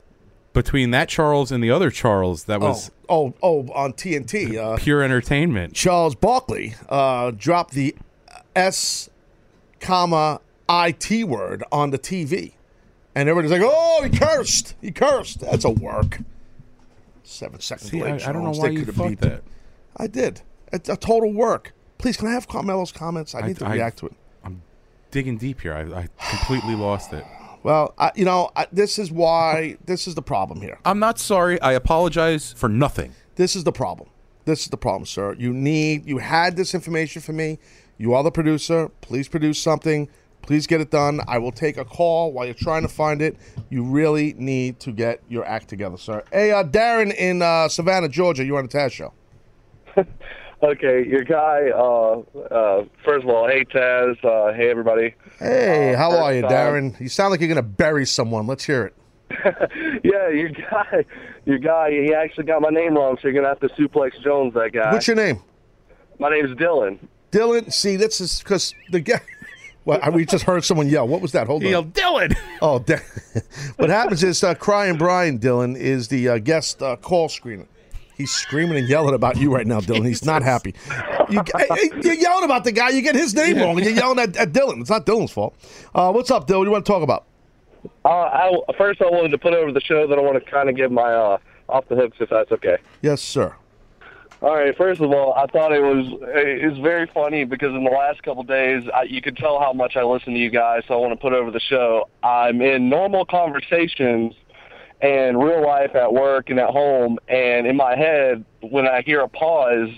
between 0.54 0.92
that 0.92 1.10
Charles 1.10 1.52
and 1.52 1.64
the 1.64 1.72
other 1.72 1.90
Charles, 1.90 2.44
that 2.46 2.60
was 2.60 2.92
oh, 3.08 3.34
oh, 3.42 3.66
oh, 3.68 3.74
on 3.74 3.94
TNT. 3.94 4.58
Uh, 4.58 4.78
pure 4.78 5.02
entertainment. 5.02 5.74
Charles 5.74 6.16
Barkley 6.16 6.76
uh, 6.88 7.32
dropped 7.32 7.74
the 7.74 7.96
S, 8.56 9.10
comma 9.80 10.42
it 10.70 11.24
word 11.24 11.64
on 11.72 11.90
the 11.90 12.00
TV, 12.00 12.54
and 13.16 13.28
everybody's 13.28 13.52
like, 13.52 13.62
"Oh, 13.64 14.02
he 14.04 14.16
cursed! 14.16 14.76
He 14.82 14.92
cursed!" 14.92 15.40
That's 15.40 15.66
a 15.66 15.70
work. 15.70 16.20
Seven 17.30 17.60
seconds 17.60 17.92
See, 17.92 18.02
I. 18.02 18.16
I 18.16 18.32
don't 18.32 18.44
know 18.44 18.52
why 18.52 18.70
They 18.70 18.74
you 18.74 18.80
could've 18.80 18.96
thought 18.96 19.10
beat 19.10 19.22
that. 19.22 19.44
I 19.98 20.08
did. 20.08 20.42
It's 20.74 20.90
a 20.90 20.98
total 20.98 21.32
work. 21.32 21.74
Please, 22.00 22.18
can 22.18 22.28
I 22.28 22.32
have 22.32 22.48
Carmelo's 22.48 22.92
comments? 22.92 23.36
I 23.36 23.40
I- 23.42 23.48
need 23.48 23.58
to 23.58 23.68
I- 23.68 23.74
react 23.74 24.00
to 24.00 24.08
it. 24.08 24.14
I'm 24.44 24.64
digging 25.12 25.38
deep 25.38 25.62
here. 25.62 25.74
I, 25.74 25.82
I 26.02 26.08
completely 26.30 26.76
lost 26.76 27.14
it. 27.14 27.24
Well, 27.62 27.94
I, 27.98 28.12
you 28.16 28.24
know, 28.24 28.52
I, 28.56 28.68
this 28.72 28.98
is 28.98 29.12
why 29.12 29.76
this 29.84 30.08
is 30.08 30.16
the 30.16 30.22
problem 30.22 30.62
here. 30.62 30.80
I'm 30.86 30.98
not 30.98 31.20
sorry. 31.20 31.60
I 31.62 31.74
apologize 31.74 32.54
for 32.54 32.70
nothing. 32.70 33.14
This 33.36 33.54
is 33.54 33.66
the 33.66 33.74
problem. 33.74 34.08
This 34.46 34.62
is 34.62 34.70
the 34.70 34.78
problem, 34.78 35.06
sir. 35.06 35.34
You 35.38 35.52
need 35.52 36.06
you 36.06 36.20
had 36.20 36.56
this 36.56 36.74
information 36.74 37.22
for 37.22 37.34
me. 37.34 37.60
You 37.98 38.14
are 38.14 38.24
the 38.24 38.32
producer. 38.32 38.88
Please 39.02 39.28
produce 39.28 39.60
something. 39.62 40.08
Please 40.42 40.66
get 40.68 40.82
it 40.82 40.90
done. 40.90 41.22
I 41.28 41.38
will 41.38 41.52
take 41.52 41.78
a 41.78 41.86
call 41.86 42.32
while 42.34 42.46
you're 42.46 42.54
trying 42.56 42.82
to 42.82 42.88
find 42.88 43.22
it. 43.22 43.38
You 43.70 43.84
really 43.84 44.34
need 44.38 44.80
to 44.82 44.92
get 44.92 45.22
your 45.30 45.46
act 45.46 45.68
together, 45.68 45.98
sir. 45.98 46.24
Hey, 46.32 46.52
uh, 46.52 46.64
Darren 46.64 47.14
in 47.16 47.42
uh, 47.42 47.68
Savannah, 47.70 48.10
Georgia. 48.10 48.44
You 48.44 48.58
on 48.58 48.66
the 48.68 48.78
Taz 48.78 48.92
show? 48.92 49.14
Okay, 50.62 51.08
your 51.08 51.24
guy. 51.24 51.70
Uh, 51.74 52.20
uh, 52.54 52.84
first 53.06 53.24
of 53.24 53.30
all, 53.30 53.48
hey 53.48 53.64
Taz. 53.64 54.18
Uh, 54.26 54.52
hey 54.54 54.70
everybody. 54.70 55.16
Hey, 55.40 55.94
Uh, 55.94 55.98
how 55.98 56.12
are 56.22 56.34
you, 56.34 56.42
time- 56.42 56.52
Darren? 56.52 57.00
You 57.00 57.08
sound 57.08 57.32
like 57.32 57.40
you're 57.40 57.48
gonna 57.48 57.62
bury 57.64 58.06
someone. 58.06 58.46
Let's 58.46 58.66
hear 58.66 58.84
it. 58.88 58.96
Yeah, 60.04 60.28
your 60.28 60.50
guy. 60.50 61.06
Your 61.46 61.60
guy. 61.60 61.92
He 61.92 62.14
actually 62.14 62.44
got 62.44 62.62
my 62.62 62.72
name 62.72 62.96
wrong, 62.96 63.16
so 63.22 63.30
you're 63.30 63.42
gonna 63.42 63.48
have 63.48 63.62
to 63.62 63.70
suplex 63.70 64.22
Jones 64.22 64.54
that 64.56 64.72
guy. 64.74 64.92
What's 64.92 65.08
your 65.08 65.16
name? 65.16 65.42
My 66.20 66.30
name's 66.30 66.52
Dylan. 66.58 67.00
Dylan. 67.32 67.72
See, 67.72 67.96
this 67.96 68.20
is 68.20 68.40
because 68.40 68.74
the 68.92 69.00
guy. 69.00 69.22
Well, 69.86 70.00
we 70.14 70.26
just 70.26 70.44
heard 70.44 70.64
someone 70.64 70.88
yell. 70.90 71.08
What 71.08 71.22
was 71.22 71.32
that? 71.32 71.48
Hold 71.48 71.62
He 71.64 71.68
on. 71.70 71.72
yelled, 71.72 71.94
Dylan. 71.94 72.38
Oh, 72.62 72.80
da- 72.80 72.98
what 73.78 73.90
happens 73.90 74.24
is 74.24 74.44
uh, 74.44 74.54
Crying 74.54 74.98
Brian 74.98 75.40
Dylan 75.40 75.76
is 75.78 76.10
the 76.10 76.30
uh, 76.30 76.38
guest 76.38 76.82
uh, 76.84 76.96
call 76.98 77.28
screener. 77.30 77.66
He's 78.16 78.32
screaming 78.32 78.78
and 78.78 78.88
yelling 78.90 79.16
about 79.16 79.38
you 79.38 79.54
right 79.54 79.66
now, 79.66 79.80
Dylan. 79.80 80.06
He's 80.06 80.26
not 80.26 80.44
happy. 80.44 80.76
You, 81.30 81.44
hey, 81.56 81.68
hey, 81.70 81.90
you're 82.02 82.16
yelling 82.16 82.44
about 82.44 82.64
the 82.64 82.72
guy. 82.72 82.90
You 82.90 83.04
get 83.04 83.14
his 83.14 83.36
name 83.36 83.60
wrong, 83.60 83.78
and 83.78 83.86
you're 83.86 83.94
yelling 83.96 84.18
at, 84.18 84.36
at 84.36 84.52
Dylan. 84.52 84.82
It's 84.82 84.90
not 84.90 85.06
Dylan's 85.06 85.30
fault. 85.30 85.54
Uh, 85.94 86.12
what's 86.12 86.32
up, 86.32 86.48
Dylan? 86.48 86.58
What 86.58 86.64
do 86.64 86.70
you 86.70 86.72
want 86.72 86.86
to 86.88 86.92
talk 86.92 87.04
about? 87.04 87.26
Uh, 88.04 88.10
I, 88.10 88.52
first, 88.80 89.00
I 89.00 89.06
wanted 89.12 89.30
to 89.30 89.38
put 89.38 89.54
over 89.54 89.72
the 89.72 89.80
show 89.80 90.08
that 90.08 90.18
I 90.18 90.22
want 90.24 90.44
to 90.44 90.52
kind 90.52 90.70
of 90.70 90.76
give 90.76 90.92
my 90.92 91.14
uh, 91.14 91.38
off 91.70 91.88
the 91.88 91.96
hooks, 91.96 92.18
if 92.20 92.32
that's 92.32 92.52
okay. 92.52 92.78
Yes, 93.04 93.22
sir. 93.22 93.56
All 94.42 94.56
right. 94.56 94.76
First 94.78 95.02
of 95.02 95.12
all, 95.12 95.34
I 95.34 95.48
thought 95.48 95.74
it 95.74 95.82
was 95.82 96.08
it 96.22 96.70
was 96.70 96.80
very 96.80 97.08
funny 97.08 97.44
because 97.44 97.74
in 97.76 97.84
the 97.84 97.90
last 97.92 98.24
couple 98.24 98.44
days, 98.44 98.84
I, 98.94 99.04
you 99.04 99.22
could 99.22 99.36
tell 99.36 99.60
how 99.60 99.74
much 99.74 99.98
I 99.98 100.04
listen 100.04 100.34
to 100.34 100.40
you 100.40 100.50
guys. 100.50 100.84
So 100.88 100.94
I 100.94 100.98
want 100.98 101.12
to 101.12 101.18
put 101.18 101.34
over 101.34 101.52
the 101.52 101.60
show. 101.60 102.08
I'm 102.24 102.62
in 102.62 102.88
normal 102.88 103.26
conversations 103.26 104.34
and 105.02 105.42
real 105.44 105.66
life 105.66 105.94
at 105.96 106.14
work 106.14 106.50
and 106.50 106.60
at 106.60 106.70
home, 106.70 107.20
and 107.28 107.68
in 107.68 107.76
my 107.76 107.96
head, 107.98 108.44
when 108.62 108.86
I 108.88 109.02
hear 109.02 109.22
a 109.22 109.30
pause, 109.30 109.90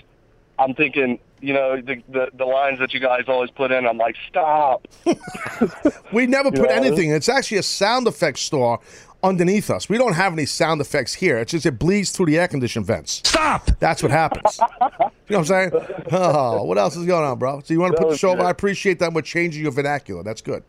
I'm 0.58 0.74
thinking, 0.74 1.18
you 1.40 1.52
know, 1.54 1.80
the 1.80 2.02
the, 2.08 2.28
the 2.34 2.44
lines 2.44 2.80
that 2.80 2.92
you 2.94 2.98
guys 3.00 3.22
always 3.28 3.50
put 3.50 3.70
in. 3.70 3.86
I'm 3.86 3.98
like, 3.98 4.16
stop. 4.28 4.88
We 6.12 6.26
never 6.26 6.50
put 6.52 6.68
Yeah. 6.68 6.76
anything. 6.76 7.10
It's 7.10 7.28
actually 7.28 7.58
a 7.58 7.62
sound 7.62 8.06
effects 8.06 8.40
store 8.42 8.80
underneath 9.22 9.70
us. 9.70 9.88
We 9.88 9.98
don't 9.98 10.14
have 10.14 10.32
any 10.32 10.46
sound 10.46 10.80
effects 10.80 11.14
here. 11.14 11.38
It's 11.38 11.52
just 11.52 11.66
it 11.66 11.78
bleeds 11.78 12.10
through 12.10 12.26
the 12.26 12.38
air 12.38 12.48
conditioned 12.48 12.86
vents. 12.86 13.22
Stop. 13.24 13.70
That's 13.78 14.02
what 14.02 14.10
happens. 14.10 14.58
you 14.80 14.86
know 14.88 15.10
what 15.26 15.38
I'm 15.38 15.44
saying? 15.44 15.70
Oh, 16.12 16.64
what 16.64 16.78
else 16.78 16.96
is 16.96 17.06
going 17.06 17.24
on, 17.24 17.38
bro? 17.38 17.60
So 17.60 17.74
you 17.74 17.80
want 17.80 17.96
to 17.96 18.02
put 18.02 18.10
the 18.10 18.18
show 18.18 18.34
good. 18.34 18.44
I 18.44 18.50
appreciate 18.50 18.98
that. 18.98 19.12
We're 19.12 19.22
changing 19.22 19.62
your 19.62 19.72
vernacular. 19.72 20.22
That's 20.22 20.42
good. 20.42 20.64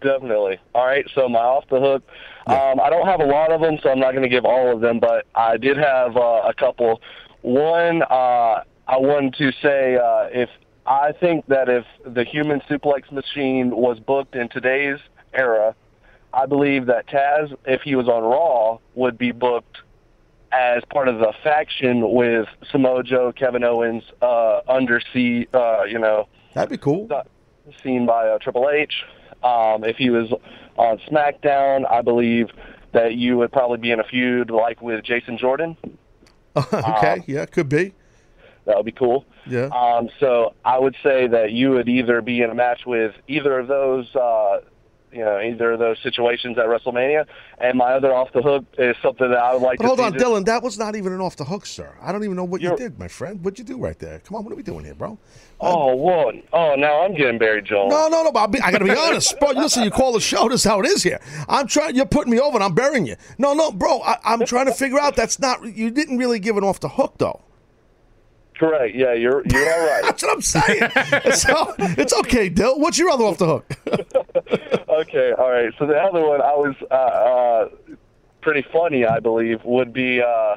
Definitely. 0.00 0.58
All 0.74 0.86
right. 0.86 1.06
So 1.14 1.28
my 1.28 1.40
off 1.40 1.64
the 1.68 1.80
hook. 1.80 2.02
Um, 2.46 2.80
I 2.80 2.90
don't 2.90 3.06
have 3.06 3.20
a 3.20 3.24
lot 3.24 3.52
of 3.52 3.60
them, 3.60 3.78
so 3.82 3.90
I'm 3.90 4.00
not 4.00 4.12
going 4.12 4.24
to 4.24 4.28
give 4.28 4.44
all 4.44 4.72
of 4.72 4.80
them, 4.80 4.98
but 4.98 5.26
I 5.34 5.56
did 5.56 5.76
have 5.76 6.16
uh, 6.16 6.42
a 6.44 6.54
couple. 6.54 7.00
One, 7.42 8.02
uh, 8.02 8.64
I 8.88 8.96
wanted 8.96 9.34
to 9.34 9.52
say 9.62 9.96
uh, 9.96 10.28
if 10.32 10.50
I 10.86 11.12
think 11.12 11.46
that 11.46 11.68
if 11.68 11.84
the 12.04 12.24
human 12.24 12.60
suplex 12.62 13.12
machine 13.12 13.70
was 13.70 14.00
booked 14.00 14.34
in 14.34 14.48
today's 14.48 14.98
era, 15.32 15.76
I 16.34 16.46
believe 16.46 16.86
that 16.86 17.06
Taz, 17.08 17.54
if 17.64 17.82
he 17.82 17.94
was 17.94 18.08
on 18.08 18.22
Raw, 18.22 18.78
would 18.94 19.18
be 19.18 19.32
booked 19.32 19.78
as 20.52 20.82
part 20.90 21.08
of 21.08 21.18
the 21.18 21.32
faction 21.42 22.12
with 22.12 22.46
Samoa 22.70 23.02
Joe, 23.02 23.32
Kevin 23.32 23.64
Owens, 23.64 24.02
uh, 24.20 24.60
undersea, 24.68 25.46
uh, 25.54 25.84
you 25.84 25.98
know, 25.98 26.28
That'd 26.54 26.70
be 26.70 26.78
cool. 26.78 27.08
seen 27.82 28.06
by 28.06 28.28
uh, 28.28 28.38
Triple 28.38 28.68
H. 28.70 29.04
Um, 29.42 29.84
if 29.84 29.96
he 29.96 30.10
was 30.10 30.32
on 30.76 30.98
SmackDown, 31.10 31.90
I 31.90 32.02
believe 32.02 32.48
that 32.92 33.14
you 33.14 33.38
would 33.38 33.50
probably 33.50 33.78
be 33.78 33.90
in 33.90 34.00
a 34.00 34.04
feud 34.04 34.50
like 34.50 34.82
with 34.82 35.02
Jason 35.04 35.38
Jordan. 35.38 35.76
okay. 36.56 37.22
yeah, 37.26 37.46
could 37.46 37.68
be. 37.68 37.94
That 38.66 38.76
would 38.76 38.86
be 38.86 38.92
cool. 38.92 39.24
Yeah. 39.46 39.66
Um, 39.66 40.08
so 40.20 40.54
I 40.64 40.78
would 40.78 40.94
say 41.02 41.26
that 41.26 41.52
you 41.52 41.70
would 41.70 41.88
either 41.88 42.20
be 42.20 42.42
in 42.42 42.50
a 42.50 42.54
match 42.54 42.82
with 42.86 43.14
either 43.26 43.58
of 43.58 43.66
those, 43.66 44.14
uh, 44.14 44.60
you 45.12 45.24
know, 45.24 45.38
either 45.40 45.72
of 45.72 45.78
those 45.78 45.98
situations 46.02 46.56
at 46.58 46.64
WrestleMania. 46.66 47.26
And 47.58 47.76
my 47.78 47.92
other 47.92 48.14
off 48.14 48.32
the 48.32 48.42
hook 48.42 48.64
is 48.78 48.96
something 49.02 49.28
that 49.28 49.38
I 49.38 49.52
would 49.52 49.62
like 49.62 49.78
But 49.78 49.82
to 49.84 49.88
hold 49.88 50.00
on, 50.00 50.12
just- 50.14 50.24
Dylan. 50.24 50.44
That 50.46 50.62
was 50.62 50.78
not 50.78 50.96
even 50.96 51.12
an 51.12 51.20
off 51.20 51.36
the 51.36 51.44
hook, 51.44 51.66
sir. 51.66 51.94
I 52.00 52.10
don't 52.12 52.24
even 52.24 52.36
know 52.36 52.44
what 52.44 52.60
you 52.60 52.68
You're- 52.68 52.78
did, 52.78 52.98
my 52.98 53.08
friend. 53.08 53.44
What'd 53.44 53.58
you 53.58 53.64
do 53.64 53.76
right 53.78 53.98
there? 53.98 54.18
Come 54.20 54.36
on, 54.36 54.44
what 54.44 54.52
are 54.52 54.56
we 54.56 54.62
doing 54.62 54.84
here, 54.84 54.94
bro? 54.94 55.18
Oh, 55.60 55.94
whoa. 55.94 56.32
Oh, 56.52 56.74
now 56.76 57.02
I'm 57.02 57.14
getting 57.14 57.38
Barry 57.38 57.62
Jones. 57.62 57.90
No, 57.92 58.08
no, 58.08 58.24
no. 58.24 58.32
But 58.32 58.48
be, 58.48 58.60
I 58.60 58.72
got 58.72 58.78
to 58.78 58.84
be 58.84 58.90
honest, 58.96 59.38
bro. 59.38 59.50
Listen, 59.50 59.84
you 59.84 59.90
call 59.92 60.12
the 60.12 60.20
show. 60.20 60.48
This 60.48 60.64
is 60.64 60.68
how 60.68 60.80
it 60.80 60.86
is 60.86 61.02
here. 61.04 61.20
I'm 61.48 61.68
trying. 61.68 61.94
You're 61.94 62.06
putting 62.06 62.32
me 62.32 62.40
over, 62.40 62.56
and 62.56 62.64
I'm 62.64 62.74
burying 62.74 63.06
you. 63.06 63.14
No, 63.38 63.54
no, 63.54 63.70
bro. 63.70 64.00
I, 64.00 64.16
I'm 64.24 64.44
trying 64.44 64.66
to 64.66 64.72
figure 64.74 64.98
out. 64.98 65.14
That's 65.14 65.38
not. 65.38 65.62
You 65.76 65.90
didn't 65.90 66.18
really 66.18 66.40
give 66.40 66.56
it 66.56 66.64
off 66.64 66.80
the 66.80 66.88
hook, 66.88 67.14
though. 67.18 67.42
Correct. 68.58 68.94
Yeah, 68.94 69.12
you're 69.14 69.42
you're 69.46 69.72
all 69.72 69.86
right. 69.86 70.02
That's 70.02 70.22
what 70.22 70.32
I'm 70.32 70.40
saying. 70.42 70.90
so 71.34 71.74
it's 71.78 72.12
okay, 72.12 72.48
Dill. 72.48 72.78
What's 72.80 72.98
your 72.98 73.10
other 73.10 73.24
off 73.24 73.38
the 73.38 73.46
hook? 73.46 74.81
okay, 75.02 75.32
all 75.32 75.50
right. 75.50 75.72
So 75.78 75.86
the 75.86 75.96
other 75.96 76.20
one 76.26 76.40
I 76.40 76.54
was 76.54 76.74
uh, 76.90 76.94
uh, 76.94 77.68
pretty 78.40 78.66
funny, 78.72 79.04
I 79.04 79.20
believe, 79.20 79.64
would 79.64 79.92
be 79.92 80.20
uh, 80.20 80.56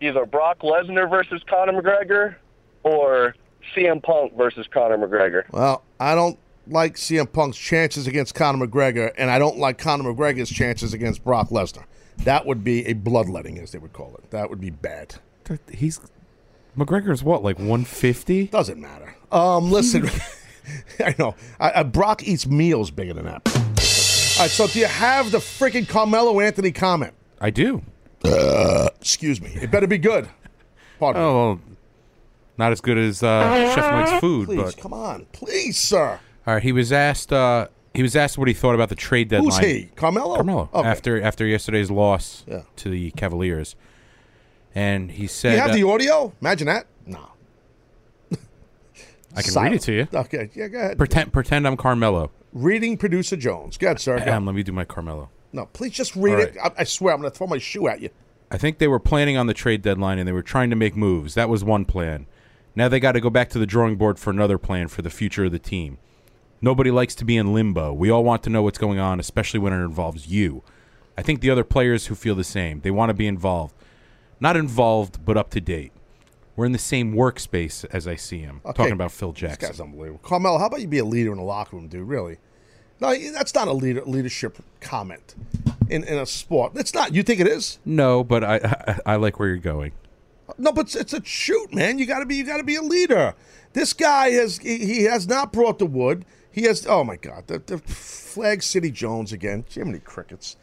either 0.00 0.26
Brock 0.26 0.60
Lesnar 0.60 1.08
versus 1.08 1.42
Conor 1.48 1.80
McGregor 1.80 2.36
or 2.82 3.34
CM 3.74 4.02
Punk 4.02 4.36
versus 4.36 4.66
Conor 4.72 4.98
McGregor. 4.98 5.44
Well, 5.50 5.82
I 6.00 6.14
don't 6.14 6.38
like 6.66 6.96
CM 6.96 7.32
Punk's 7.32 7.58
chances 7.58 8.06
against 8.06 8.34
Conor 8.34 8.66
McGregor, 8.66 9.12
and 9.16 9.30
I 9.30 9.38
don't 9.38 9.58
like 9.58 9.78
Conor 9.78 10.12
McGregor's 10.12 10.50
chances 10.50 10.94
against 10.94 11.24
Brock 11.24 11.50
Lesnar. 11.50 11.84
That 12.18 12.46
would 12.46 12.62
be 12.62 12.86
a 12.86 12.92
bloodletting, 12.92 13.58
as 13.58 13.72
they 13.72 13.78
would 13.78 13.92
call 13.92 14.14
it. 14.16 14.30
That 14.30 14.50
would 14.50 14.60
be 14.60 14.70
bad. 14.70 15.16
He's 15.72 16.00
McGregor's 16.76 17.22
what, 17.22 17.42
like 17.42 17.58
150? 17.58 18.46
Doesn't 18.46 18.80
matter. 18.80 19.14
Um, 19.30 19.70
listen, 19.70 20.08
I 21.00 21.14
know 21.18 21.34
I, 21.60 21.80
I, 21.80 21.82
Brock 21.82 22.22
eats 22.22 22.46
meals 22.46 22.90
bigger 22.90 23.14
than 23.14 23.24
that. 23.26 23.42
All 23.46 24.44
right, 24.44 24.50
so 24.50 24.66
do 24.66 24.78
you 24.78 24.86
have 24.86 25.30
the 25.30 25.38
freaking 25.38 25.86
Carmelo 25.88 26.40
Anthony 26.40 26.72
comment? 26.72 27.12
I 27.40 27.50
do. 27.50 27.82
Uh, 28.24 28.88
excuse 29.00 29.40
me. 29.40 29.50
It 29.60 29.70
better 29.70 29.86
be 29.86 29.98
good. 29.98 30.28
Pardon 30.98 31.20
me. 31.22 31.28
Oh, 31.28 31.34
well, 31.34 31.60
not 32.56 32.72
as 32.72 32.80
good 32.80 32.96
as 32.98 33.22
uh, 33.22 33.74
Chef 33.74 33.92
Mike's 33.92 34.20
food, 34.20 34.46
Please, 34.46 34.56
but 34.62 34.76
come 34.76 34.92
on, 34.92 35.26
please, 35.32 35.76
sir. 35.78 36.20
all 36.46 36.54
right. 36.54 36.62
He 36.62 36.72
was 36.72 36.92
asked. 36.92 37.32
Uh, 37.32 37.68
he 37.94 38.02
was 38.02 38.14
asked 38.16 38.38
what 38.38 38.48
he 38.48 38.54
thought 38.54 38.74
about 38.74 38.88
the 38.88 38.94
trade 38.94 39.28
deadline. 39.28 39.62
Who's 39.62 39.70
he? 39.70 39.84
Carmelo. 39.96 40.36
Carmelo. 40.36 40.70
Okay. 40.72 40.88
After 40.88 41.20
after 41.20 41.44
yesterday's 41.46 41.90
loss 41.90 42.44
Yeah. 42.46 42.62
to 42.76 42.88
the 42.88 43.10
Cavaliers, 43.12 43.74
and 44.74 45.10
he 45.10 45.26
said, 45.26 45.54
you 45.54 45.60
have 45.60 45.74
the 45.74 45.82
audio? 45.86 46.32
Imagine 46.40 46.68
that. 46.68 46.86
No. 47.06 47.28
"I 49.34 49.42
can 49.42 49.54
read 49.54 49.72
it 49.72 49.82
to 49.82 49.92
you. 49.92 50.08
Okay, 50.12 50.50
yeah, 50.54 50.68
go 50.68 50.78
ahead. 50.78 50.98
Pretend 50.98 51.32
pretend 51.32 51.66
I'm 51.66 51.76
Carmelo. 51.76 52.30
Reading 52.52 52.96
producer 52.96 53.36
Jones. 53.36 53.78
Go 53.78 53.88
ahead, 53.88 54.00
sir. 54.00 54.18
Go. 54.24 54.32
Um, 54.32 54.46
let 54.46 54.54
me 54.54 54.62
do 54.62 54.72
my 54.72 54.84
Carmelo. 54.84 55.30
No, 55.52 55.66
please 55.66 55.92
just 55.92 56.14
read 56.16 56.34
All 56.34 56.40
it. 56.40 56.56
I, 56.62 56.70
I 56.78 56.84
swear, 56.84 57.14
I'm 57.14 57.20
going 57.20 57.30
to 57.30 57.36
throw 57.36 57.46
my 57.46 57.58
shoe 57.58 57.88
at 57.88 58.00
you. 58.00 58.10
I 58.50 58.58
think 58.58 58.78
they 58.78 58.88
were 58.88 58.98
planning 58.98 59.36
on 59.36 59.46
the 59.46 59.54
trade 59.54 59.80
deadline 59.82 60.18
and 60.18 60.28
they 60.28 60.32
were 60.32 60.42
trying 60.42 60.70
to 60.70 60.76
make 60.76 60.94
moves. 60.96 61.34
That 61.34 61.48
was 61.48 61.64
one 61.64 61.84
plan. 61.86 62.26
Now 62.74 62.88
they 62.88 63.00
got 63.00 63.12
to 63.12 63.20
go 63.20 63.30
back 63.30 63.48
to 63.50 63.58
the 63.58 63.66
drawing 63.66 63.96
board 63.96 64.18
for 64.18 64.30
another 64.30 64.58
plan 64.58 64.88
for 64.88 65.02
the 65.02 65.10
future 65.10 65.44
of 65.46 65.52
the 65.52 65.58
team. 65.58 65.98
Nobody 66.60 66.90
likes 66.90 67.14
to 67.16 67.24
be 67.24 67.36
in 67.36 67.52
limbo. 67.54 67.92
We 67.92 68.10
all 68.10 68.24
want 68.24 68.42
to 68.44 68.50
know 68.50 68.62
what's 68.62 68.78
going 68.78 68.98
on, 68.98 69.18
especially 69.20 69.60
when 69.60 69.72
it 69.72 69.82
involves 69.84 70.26
you. 70.28 70.62
I 71.16 71.22
think 71.22 71.40
the 71.40 71.50
other 71.50 71.64
players 71.64 72.06
who 72.06 72.14
feel 72.14 72.34
the 72.34 72.44
same. 72.44 72.80
They 72.80 72.90
want 72.90 73.10
to 73.10 73.14
be 73.14 73.26
involved. 73.26 73.74
not 74.40 74.56
involved, 74.56 75.24
but 75.24 75.36
up 75.36 75.50
to 75.50 75.60
date. 75.60 75.92
We're 76.56 76.66
in 76.66 76.72
the 76.72 76.78
same 76.78 77.14
workspace 77.14 77.84
as 77.92 78.06
I 78.06 78.16
see 78.16 78.38
him. 78.38 78.60
Okay. 78.64 78.76
Talking 78.76 78.92
about 78.92 79.12
Phil 79.12 79.32
This 79.32 79.40
Jackson. 79.40 79.68
guy's 79.70 79.80
unbelievable. 79.80 80.20
Carmelo, 80.22 80.58
how 80.58 80.66
about 80.66 80.80
you 80.80 80.86
be 80.88 80.98
a 80.98 81.04
leader 81.04 81.30
in 81.32 81.38
the 81.38 81.44
locker 81.44 81.76
room, 81.76 81.88
dude? 81.88 82.06
Really? 82.06 82.38
No, 83.00 83.16
that's 83.32 83.54
not 83.54 83.68
a 83.68 83.72
leader 83.72 84.02
leadership 84.04 84.58
comment 84.80 85.34
in, 85.88 86.04
in 86.04 86.18
a 86.18 86.26
sport. 86.26 86.72
It's 86.76 86.94
not. 86.94 87.14
You 87.14 87.22
think 87.22 87.40
it 87.40 87.48
is? 87.48 87.78
No, 87.84 88.22
but 88.22 88.44
I, 88.44 88.56
I 88.56 88.98
I 89.14 89.16
like 89.16 89.38
where 89.40 89.48
you're 89.48 89.56
going. 89.58 89.92
No, 90.58 90.70
but 90.72 90.82
it's, 90.82 90.94
it's 90.94 91.12
a 91.14 91.24
shoot, 91.24 91.72
man. 91.74 91.98
You 91.98 92.06
got 92.06 92.20
to 92.20 92.26
be 92.26 92.36
you 92.36 92.44
got 92.44 92.58
to 92.58 92.64
be 92.64 92.76
a 92.76 92.82
leader. 92.82 93.34
This 93.72 93.92
guy 93.92 94.30
has 94.32 94.58
he, 94.58 94.78
he 94.84 95.02
has 95.04 95.26
not 95.26 95.52
brought 95.52 95.78
the 95.78 95.86
wood. 95.86 96.24
He 96.50 96.62
has. 96.64 96.86
Oh 96.86 97.02
my 97.02 97.16
God, 97.16 97.46
the, 97.46 97.58
the 97.58 97.78
Flag 97.78 98.62
City 98.62 98.90
Jones 98.90 99.32
again. 99.32 99.64
Jiminy 99.68 99.98
crickets. 100.00 100.56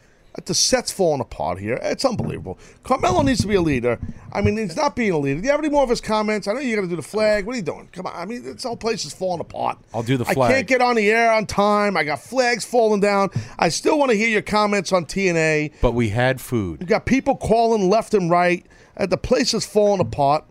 The 0.46 0.54
set's 0.54 0.90
falling 0.90 1.20
apart 1.20 1.58
here. 1.58 1.78
It's 1.82 2.04
unbelievable. 2.04 2.58
Carmelo 2.82 3.22
needs 3.22 3.40
to 3.42 3.46
be 3.46 3.54
a 3.54 3.60
leader. 3.60 3.98
I 4.32 4.40
mean, 4.40 4.56
he's 4.56 4.76
not 4.76 4.96
being 4.96 5.12
a 5.12 5.18
leader. 5.18 5.40
Do 5.40 5.46
you 5.46 5.50
have 5.50 5.60
any 5.60 5.68
more 5.68 5.82
of 5.82 5.88
his 5.90 6.00
comments? 6.00 6.48
I 6.48 6.52
know 6.52 6.60
you 6.60 6.74
got 6.76 6.82
to 6.82 6.88
do 6.88 6.96
the 6.96 7.02
flag. 7.02 7.46
What 7.46 7.54
are 7.54 7.56
you 7.56 7.62
doing? 7.62 7.88
Come 7.92 8.06
on. 8.06 8.14
I 8.14 8.24
mean, 8.24 8.42
this 8.42 8.62
whole 8.62 8.76
place 8.76 9.04
is 9.04 9.12
falling 9.12 9.40
apart. 9.40 9.78
I'll 9.92 10.02
do 10.02 10.16
the 10.16 10.24
flag. 10.24 10.50
I 10.50 10.54
can't 10.54 10.66
get 10.66 10.80
on 10.80 10.96
the 10.96 11.10
air 11.10 11.32
on 11.32 11.46
time. 11.46 11.96
I 11.96 12.04
got 12.04 12.20
flags 12.20 12.64
falling 12.64 13.00
down. 13.00 13.30
I 13.58 13.68
still 13.68 13.98
want 13.98 14.10
to 14.10 14.16
hear 14.16 14.28
your 14.28 14.42
comments 14.42 14.92
on 14.92 15.06
TNA. 15.06 15.72
But 15.80 15.92
we 15.92 16.10
had 16.10 16.40
food. 16.40 16.80
You 16.80 16.86
got 16.86 17.06
people 17.06 17.36
calling 17.36 17.88
left 17.90 18.14
and 18.14 18.30
right. 18.30 18.64
Uh, 18.96 19.06
the 19.06 19.18
place 19.18 19.54
is 19.54 19.66
falling 19.66 20.00
apart. 20.00 20.44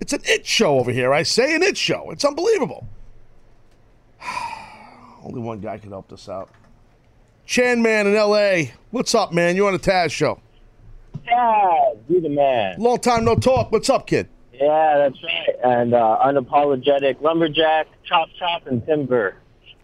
It's 0.00 0.12
an 0.12 0.20
it 0.24 0.46
show 0.46 0.78
over 0.78 0.90
here. 0.90 1.12
I 1.12 1.22
say 1.22 1.54
an 1.54 1.62
it 1.62 1.76
show. 1.76 2.10
It's 2.10 2.24
unbelievable. 2.24 2.86
Only 5.22 5.40
one 5.40 5.60
guy 5.60 5.78
can 5.78 5.90
help 5.90 6.08
this 6.08 6.28
out. 6.28 6.50
Chan 7.46 7.82
Man 7.82 8.06
in 8.06 8.14
L.A. 8.14 8.72
What's 8.90 9.14
up, 9.14 9.32
man? 9.32 9.56
You 9.56 9.66
on 9.66 9.72
the 9.72 9.78
Taz 9.78 10.10
show? 10.10 10.40
Taz, 11.26 11.98
you 12.08 12.20
the 12.20 12.28
man. 12.28 12.76
Long 12.78 12.98
time 12.98 13.24
no 13.24 13.34
talk. 13.34 13.72
What's 13.72 13.90
up, 13.90 14.06
kid? 14.06 14.28
Yeah, 14.52 14.98
that's 14.98 15.22
right. 15.22 15.56
And 15.64 15.94
uh, 15.94 16.18
unapologetic 16.24 17.20
lumberjack, 17.20 17.88
chop 18.04 18.28
chop, 18.38 18.66
and 18.66 18.84
timber. 18.86 19.36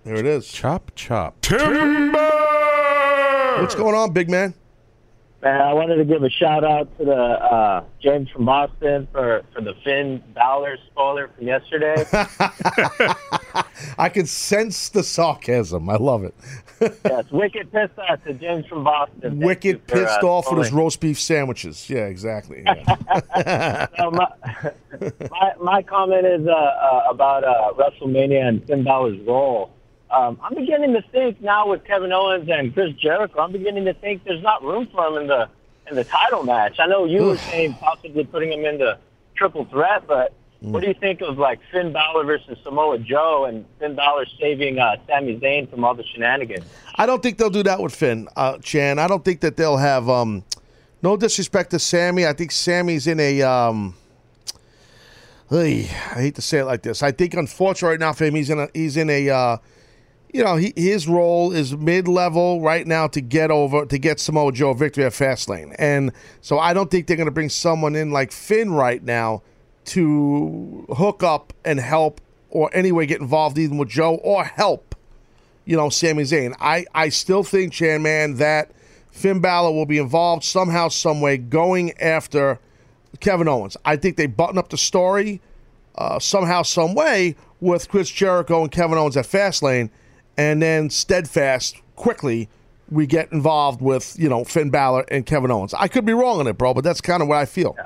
There 0.05 0.15
it 0.15 0.27
is. 0.27 0.47
Chop 0.49 0.93
chop. 0.95 1.41
Timber. 1.41 2.19
What's 3.61 3.75
going 3.75 3.95
on, 3.95 4.13
big 4.13 4.31
man? 4.31 4.55
Man, 5.43 5.61
I 5.61 5.73
wanted 5.73 5.97
to 5.97 6.05
give 6.05 6.23
a 6.25 6.31
shout 6.31 6.65
out 6.65 6.97
to 6.99 7.05
the 7.05 7.13
uh, 7.15 7.85
James 8.01 8.29
from 8.31 8.45
Boston 8.45 9.07
for, 9.13 9.43
for 9.55 9.61
the 9.61 9.75
Finn 9.85 10.23
Balor 10.35 10.77
spoiler 10.91 11.29
from 11.29 11.47
yesterday. 11.47 12.05
I 13.99 14.09
can 14.09 14.27
sense 14.27 14.89
the 14.89 15.03
sarcasm. 15.03 15.89
I 15.89 15.97
love 15.97 16.25
it. 16.25 16.35
yes, 17.05 17.25
wicked 17.31 17.73
pissed 17.73 17.99
off 17.99 18.23
to 18.25 18.35
James 18.35 18.67
from 18.67 18.85
Boston. 18.85 19.41
Wicked 19.41 19.83
for, 19.83 19.95
pissed 19.95 20.23
uh, 20.23 20.29
off 20.29 20.51
with 20.51 20.65
his 20.65 20.73
roast 20.73 21.01
beef 21.01 21.21
sandwiches. 21.21 21.89
Yeah, 21.89 22.07
exactly. 22.07 22.65
Yeah. 23.37 23.87
So 23.97 24.11
my, 24.11 24.29
my 25.31 25.53
my 25.61 25.83
comment 25.83 26.27
is 26.27 26.47
uh, 26.47 26.53
uh, 26.53 27.03
about 27.11 27.45
uh, 27.45 27.73
WrestleMania 27.75 28.49
and 28.49 28.67
Finn 28.67 28.85
Balor's 28.85 29.19
role. 29.27 29.71
Um, 30.11 30.39
I'm 30.43 30.55
beginning 30.55 30.95
to 30.95 31.03
think 31.11 31.41
now 31.41 31.69
with 31.69 31.85
Kevin 31.85 32.13
Owens 32.13 32.49
and 32.51 32.73
Chris 32.73 32.95
Jericho, 32.95 33.41
I'm 33.41 33.53
beginning 33.53 33.85
to 33.85 33.95
think 33.95 34.25
there's 34.25 34.43
not 34.43 34.63
room 34.63 34.89
for 34.93 35.07
him 35.07 35.23
in 35.23 35.27
the 35.29 35.49
in 35.89 35.97
the 35.97 36.05
title 36.05 36.43
match. 36.43 36.77
I 36.79 36.87
know 36.87 37.05
you 37.05 37.25
were 37.25 37.37
saying 37.37 37.75
possibly 37.75 38.25
putting 38.25 38.53
him 38.53 38.65
into 38.65 38.99
triple 39.37 39.65
threat, 39.67 40.07
but 40.07 40.33
what 40.61 40.83
do 40.83 40.89
you 40.89 40.95
think 40.95 41.21
of 41.21 41.39
like 41.39 41.61
Finn 41.71 41.93
Balor 41.93 42.25
versus 42.25 42.59
Samoa 42.65 42.99
Joe 42.99 43.45
and 43.45 43.65
Finn 43.79 43.95
Balor 43.95 44.27
saving 44.41 44.79
uh, 44.79 44.97
Sami 45.07 45.39
Zayn 45.39 45.71
from 45.71 45.85
all 45.85 45.95
the 45.95 46.05
shenanigans? 46.05 46.65
I 46.97 47.07
don't 47.07 47.23
think 47.23 47.39
they'll 47.39 47.49
do 47.49 47.63
that 47.63 47.81
with 47.81 47.95
Finn, 47.95 48.29
uh, 48.37 48.59
Chan. 48.59 48.99
I 48.99 49.07
don't 49.07 49.25
think 49.25 49.41
that 49.41 49.57
they'll 49.57 49.77
have. 49.77 50.09
Um, 50.09 50.45
no 51.01 51.17
disrespect 51.17 51.71
to 51.71 51.79
Sami. 51.79 52.27
I 52.27 52.33
think 52.33 52.51
Sami's 52.51 53.07
in 53.07 53.21
a. 53.21 53.43
Um, 53.43 53.95
I 55.51 55.89
hate 56.15 56.35
to 56.35 56.43
say 56.43 56.59
it 56.59 56.65
like 56.65 56.83
this. 56.83 57.03
I 57.03 57.13
think, 57.13 57.35
unfortunately, 57.35 57.95
right 57.95 58.01
now 58.01 58.13
for 58.13 58.25
him, 58.25 58.35
he's 58.35 58.51
in 58.51 58.59
a. 58.59 58.69
He's 58.75 58.97
in 58.97 59.09
a. 59.11 59.31
Uh, 59.31 59.57
you 60.35 60.45
know, 60.45 60.57
he, 60.57 60.75
his 60.77 61.09
role 61.09 61.53
is 61.53 61.75
mid-level 61.75 62.61
right 62.61 62.87
now 62.87 63.07
to 63.09 63.21
get 63.21 63.51
over 63.51 63.87
to 63.87 63.97
get 63.97 64.21
Samoa 64.21 64.53
Joe 64.53 64.71
a 64.71 64.75
victory 64.75 65.05
at 65.05 65.13
Fastlane, 65.13 65.75
and 65.79 66.13
so 66.41 66.59
I 66.59 66.75
don't 66.75 66.91
think 66.91 67.07
they're 67.07 67.17
going 67.17 67.27
to 67.29 67.33
bring 67.33 67.49
someone 67.49 67.95
in 67.95 68.11
like 68.11 68.33
Finn 68.33 68.73
right 68.73 69.03
now 69.03 69.43
to 69.89 70.87
hook 70.97 71.23
up 71.23 71.53
and 71.65 71.81
help 71.81 72.21
or 72.51 72.71
anyway 72.75 73.07
get 73.07 73.21
involved 73.21 73.59
even 73.59 73.77
with 73.79 73.89
Joe 73.89 74.15
or 74.17 74.45
help 74.45 74.89
you 75.69 75.77
know, 75.77 75.91
Sami 75.91 76.23
Zayn. 76.23 76.55
I, 76.59 76.87
I 76.95 77.11
still 77.11 77.45
think, 77.45 77.75
Chan 77.75 78.01
Man, 78.01 78.37
that 78.37 78.73
Finn 79.11 79.41
Balor 79.41 79.71
will 79.73 79.85
be 79.85 79.99
involved 79.99 80.43
somehow, 80.43 80.89
some 80.89 81.21
way, 81.21 81.37
going 81.37 81.93
after 82.01 82.59
Kevin 83.21 83.49
Owens. 83.49 83.77
I 83.85 83.97
think 83.97 84.17
they 84.17 84.27
button 84.27 84.57
up 84.57 84.71
the 84.71 84.79
story 84.79 85.43
uh, 85.97 86.19
somehow, 86.21 86.63
some 86.63 86.95
way 86.95 87.37
with 87.61 87.87
Chris 87.91 88.09
Jericho 88.09 88.63
and 88.63 88.73
Kevin 88.73 88.97
Owens 88.97 89.15
at 89.19 89.27
Fastlane, 89.27 89.91
and 90.39 90.63
then 90.63 90.89
steadfast 90.89 91.77
quickly 91.97 92.49
we 92.91 93.07
get 93.07 93.31
involved 93.31 93.83
with 93.83 94.17
you 94.19 94.31
know 94.31 94.45
Finn 94.45 94.71
Balor 94.71 95.05
and 95.09 95.27
Kevin 95.27 95.51
Owens. 95.51 95.75
I 95.75 95.89
could 95.89 96.07
be 96.07 96.15
wrong 96.15 96.41
on 96.41 96.47
it, 96.47 96.57
bro, 96.57 96.73
but 96.73 96.83
that's 96.83 97.03
kind 97.03 97.21
of 97.21 97.29
what 97.29 97.37
I 97.37 97.45
feel. 97.45 97.77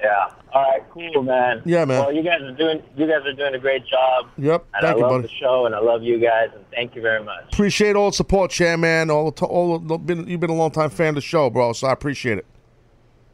Yeah. 0.00 0.30
All 0.52 0.62
right. 0.62 0.82
Cool, 0.90 1.22
man. 1.22 1.62
Yeah, 1.64 1.84
man. 1.84 2.00
Well, 2.04 2.12
you 2.14 2.22
guys 2.22 2.40
are 2.40 2.52
doing 2.52 2.82
you 2.96 3.06
guys 3.06 3.26
are 3.26 3.32
doing 3.32 3.54
a 3.54 3.58
great 3.58 3.86
job. 3.86 4.28
Yep. 4.38 4.66
And 4.74 4.82
Thank 4.82 4.84
I 4.84 4.96
you, 4.96 5.02
love 5.02 5.10
buddy. 5.10 5.22
the 5.22 5.28
show, 5.28 5.66
and 5.66 5.74
I 5.74 5.80
love 5.80 6.02
you 6.02 6.18
guys, 6.18 6.48
and 6.54 6.64
thank 6.70 6.94
you 6.94 7.02
very 7.02 7.22
much. 7.22 7.52
Appreciate 7.52 7.96
all 7.96 8.10
the 8.10 8.16
support, 8.16 8.50
Chan 8.50 8.80
Man. 8.80 9.10
All, 9.10 9.30
the, 9.30 9.44
all 9.44 9.78
the, 9.78 9.98
been, 9.98 10.26
you've 10.26 10.40
been 10.40 10.50
a 10.50 10.54
long 10.54 10.70
time 10.70 10.90
fan 10.90 11.10
of 11.10 11.14
the 11.16 11.20
show, 11.20 11.50
bro. 11.50 11.72
So 11.72 11.88
I 11.88 11.92
appreciate 11.92 12.38
it. 12.38 12.46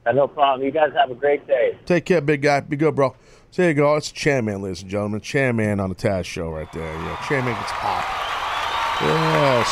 Uh, 0.05 0.13
no 0.13 0.27
problem. 0.27 0.65
You 0.67 0.73
guys 0.73 0.93
have 0.95 1.11
a 1.11 1.15
great 1.15 1.47
day. 1.47 1.79
Take 1.87 2.07
care, 2.07 2.21
big 2.21 2.43
guy. 2.43 2.61
Be 2.61 2.77
good, 2.77 2.95
bro. 2.97 3.15
So 3.53 3.63
there 3.63 3.69
you 3.71 3.75
go. 3.75 3.95
It's 3.97 4.11
Chairman, 4.11 4.63
ladies 4.63 4.83
and 4.83 4.91
gentlemen. 4.91 5.21
Chairman 5.21 5.79
on 5.79 5.91
the 5.91 5.95
Taz 5.95 6.25
show 6.25 6.51
right 6.51 6.71
there. 6.73 6.83
Yeah, 6.83 7.25
Chairman 7.29 7.53
Man 7.53 7.61
gets 7.61 7.71
hot. 7.71 8.19
Yes. 9.03 9.69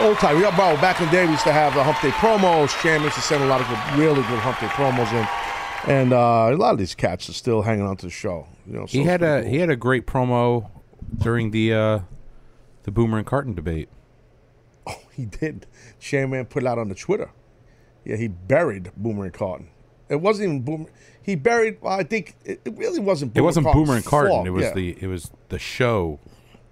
Old 0.00 0.18
time. 0.18 0.40
Yeah, 0.40 0.54
bro. 0.56 0.74
Back 0.80 1.00
in 1.00 1.06
the 1.06 1.12
day, 1.12 1.24
we 1.24 1.32
used 1.32 1.44
to 1.44 1.52
have 1.52 1.74
the 1.74 1.82
Hump 1.84 2.00
Day 2.00 2.10
promos. 2.16 2.72
Chairman 2.82 3.04
used 3.04 3.16
to 3.16 3.22
send 3.22 3.44
a 3.44 3.46
lot 3.46 3.60
of 3.60 3.68
good, 3.68 3.78
really 4.00 4.22
good 4.28 4.40
Hump 4.40 4.58
Day 4.60 4.66
promos 4.68 5.12
in. 5.12 5.24
And 5.86 6.12
uh, 6.12 6.50
a 6.52 6.56
lot 6.56 6.72
of 6.72 6.78
these 6.78 6.94
cats 6.94 7.28
are 7.28 7.32
still 7.32 7.62
hanging 7.62 7.86
on 7.86 7.96
to 7.98 8.06
the 8.06 8.10
show. 8.12 8.46
You 8.66 8.74
know, 8.74 8.86
so 8.86 8.92
He 8.98 9.04
had 9.04 9.22
a 9.22 9.42
cool. 9.42 9.50
he 9.50 9.58
had 9.58 9.70
a 9.70 9.76
great 9.76 10.06
promo 10.06 10.70
during 11.18 11.50
the 11.50 11.72
uh, 11.74 11.98
the 12.82 12.90
Boomer 12.90 13.18
and 13.18 13.26
Carton 13.26 13.54
debate. 13.54 13.88
Oh, 14.86 15.00
he 15.14 15.24
did. 15.26 15.66
Man 16.12 16.46
put 16.46 16.62
it 16.62 16.66
out 16.66 16.78
on 16.78 16.88
the 16.88 16.94
Twitter. 16.94 17.30
Yeah, 18.04 18.16
he 18.16 18.28
buried 18.28 18.90
Boomer 18.96 19.24
and 19.24 19.32
Carton. 19.34 19.68
It 20.08 20.16
wasn't 20.16 20.46
even 20.48 20.62
Boomer. 20.62 20.86
He 21.22 21.34
buried. 21.34 21.78
Well, 21.80 21.92
I 21.98 22.02
think 22.02 22.34
it, 22.44 22.60
it 22.64 22.76
really 22.76 22.98
wasn't. 23.00 23.36
It 23.36 23.42
wasn't 23.42 23.64
Carton's 23.66 23.86
Boomer 23.86 23.96
and 23.96 24.04
Carton. 24.04 24.30
fault. 24.32 24.46
It 24.46 24.50
was 24.50 24.64
Yeah. 24.64 24.72
the 24.74 24.96
it 25.00 25.06
was 25.06 25.30
the 25.50 25.58
show. 25.58 26.18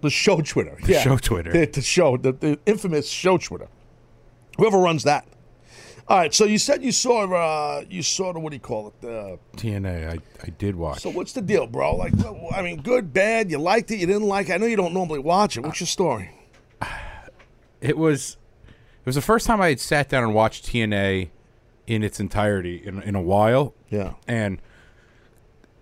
the 0.01 0.11
show 0.11 0.41
Twitter. 0.41 0.77
The 0.83 0.93
yeah. 0.95 1.01
show 1.03 1.17
Twitter. 1.19 1.53
The, 1.53 1.67
the 1.67 1.83
show, 1.83 2.17
the, 2.17 2.33
the 2.33 2.59
infamous 2.67 3.09
show 3.09 3.37
Twitter. 3.39 3.69
Whoever 4.57 4.79
runs 4.79 5.05
that. 5.05 5.28
All 6.09 6.17
right. 6.19 6.33
So 6.35 6.45
you 6.45 6.59
said 6.59 6.83
you 6.83 6.93
saw. 6.93 7.25
Uh, 7.31 7.85
you 7.89 8.03
saw 8.03 8.33
the 8.33 8.41
what 8.41 8.51
do 8.51 8.57
you 8.57 8.61
call 8.61 8.89
it? 8.89 9.01
TNA. 9.57 10.09
I 10.11 10.19
I 10.43 10.51
did 10.51 10.75
watch. 10.77 11.01
so 11.03 11.11
what's 11.11 11.33
the 11.33 11.43
deal, 11.43 11.67
bro? 11.67 11.97
Like, 11.97 12.13
I 12.55 12.63
mean, 12.63 12.81
good, 12.81 13.13
bad. 13.13 13.51
You 13.51 13.59
liked 13.59 13.91
it. 13.91 13.97
You 13.99 14.07
didn't 14.07 14.23
like. 14.29 14.49
it? 14.49 14.53
I 14.55 14.57
know 14.57 14.67
you 14.67 14.77
don't 14.77 14.95
normally 14.95 15.19
watch 15.19 15.57
it. 15.57 15.61
What's 15.61 15.81
your 15.81 15.87
story? 15.87 16.31
It 17.81 17.97
was 17.97 18.37
it 19.01 19.07
was 19.07 19.15
the 19.15 19.23
first 19.23 19.47
time 19.47 19.61
I 19.61 19.69
had 19.69 19.81
sat 19.81 20.09
down 20.09 20.25
and 20.25 20.35
watched 20.35 20.67
TNA 20.67 21.29
in 21.87 22.03
its 22.03 22.19
entirety 22.21 22.83
in 22.85 23.03
in 23.03 23.15
a 23.15 23.23
while. 23.23 23.75
Yeah. 23.91 24.15
And 24.27 24.61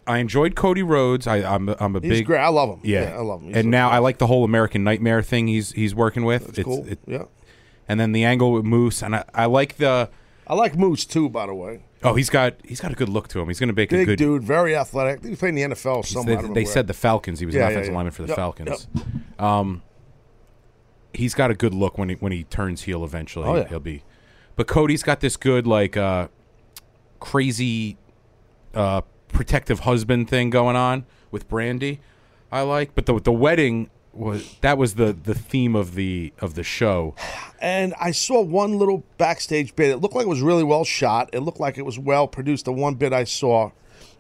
I 0.09 0.19
enjoyed 0.19 0.55
Cody 0.55 0.83
Rhodes. 0.85 1.27
I, 1.27 1.39
I'm 1.39 1.69
a- 1.69 1.77
I'm 1.81 1.97
a 1.97 2.01
He's 2.01 2.11
big 2.11 2.27
great. 2.27 2.39
I 2.39 2.49
love 2.49 2.69
him. 2.69 2.81
Yeah, 2.85 3.03
Yeah, 3.11 3.17
I 3.17 3.21
love 3.23 3.41
him. 3.41 3.49
He's 3.49 3.57
and 3.57 3.65
so 3.67 3.71
now 3.71 3.91
I 3.91 3.99
like 3.99 4.19
the 4.19 4.27
whole 4.29 4.45
American 4.45 4.85
Nightmare 4.85 5.23
thing 5.23 5.47
he's 5.49 5.73
he's 5.73 5.95
working 5.95 6.25
with. 6.25 6.47
That's 6.47 6.63
cool. 6.65 6.87
Yeah. 7.07 7.25
And 7.89 8.01
then 8.01 8.13
the 8.13 8.25
angle 8.25 8.53
with 8.53 8.65
Moose, 8.65 9.03
and 9.03 9.15
I, 9.17 9.25
I 9.35 9.47
like 9.47 9.77
the. 9.77 10.11
I 10.47 10.55
like 10.55 10.77
Moose 10.77 11.05
too, 11.05 11.29
by 11.29 11.47
the 11.47 11.55
way. 11.55 11.83
Oh, 12.03 12.15
he's 12.15 12.31
got 12.31 12.55
he's 12.65 12.81
got 12.81 12.93
a 12.93 12.95
good 12.95 13.09
look 13.09 13.29
to 13.29 13.41
him. 13.41 13.49
He's 13.49 13.59
going 13.59 13.69
to 13.69 13.75
make 13.75 13.91
a 13.93 14.05
good. 14.05 14.19
dude, 14.19 14.43
very 14.43 14.77
athletic. 14.77 15.25
He 15.25 15.35
played 15.35 15.51
in 15.51 15.71
the 15.71 15.75
NFL 15.77 16.05
somewhere. 16.05 16.43
They, 16.43 16.65
said 16.65 16.87
the 16.87 16.95
Falcons. 16.95 17.41
He 17.41 17.47
was 17.47 17.55
Yeah, 17.55 17.63
an 17.63 17.67
yeah, 17.67 17.71
offensive 17.79 17.93
yeah. 17.93 17.97
lineman 17.97 18.13
for 18.13 18.23
the 18.23 18.29
Yep, 18.29 18.37
Falcons. 18.37 18.89
Um, 19.39 19.83
he's 21.13 21.35
got 21.35 21.51
a 21.51 21.55
good 21.55 21.75
look 21.75 21.97
when 21.99 22.09
he 22.11 22.15
when 22.17 22.33
he 22.33 22.45
turns 22.45 22.83
heel. 22.83 23.03
Eventually, 23.05 23.47
Oh, 23.49 23.57
yeah. 23.57 23.69
he'll 23.69 23.81
be. 23.81 24.05
But 24.57 24.67
Cody's 24.67 25.03
got 25.03 25.21
this 25.21 25.37
good 25.37 25.67
like 25.67 25.97
uh, 25.97 26.29
crazy 27.19 27.97
uh, 28.75 29.03
protective 29.29 29.81
husband 29.81 30.29
thing 30.29 30.51
going 30.51 30.77
on 30.77 31.07
with 31.31 31.49
Brandy. 31.49 32.01
I 32.53 32.61
like, 32.63 32.95
but 32.95 33.07
the 33.07 33.21
the 33.21 33.33
wedding 33.33 33.91
was 34.17 34.57
that 34.61 34.79
was 34.79 34.95
the 34.95 35.13
the 35.13 35.35
theme 35.35 35.75
of 35.75 35.95
the 35.95 36.33
of 36.41 36.55
the 36.55 36.63
show. 36.63 37.15
And 37.61 37.95
I 38.01 38.11
saw 38.11 38.43
one 38.43 38.79
little 38.79 39.05
backstage 39.19 39.75
bit. 39.77 39.91
It 39.91 39.99
looked 39.99 40.15
like 40.15 40.27
it 40.27 40.29
was 40.29 40.43
really 40.43 40.65
well 40.65 40.85
shot. 40.85 41.31
It 41.33 41.41
looked 41.41 41.61
like 41.61 41.79
it 41.79 41.85
was 41.85 41.99
well 41.99 42.29
produced. 42.29 42.65
The 42.65 42.73
one 42.73 42.95
bit 42.95 43.13
I 43.13 43.25
saw 43.25 43.71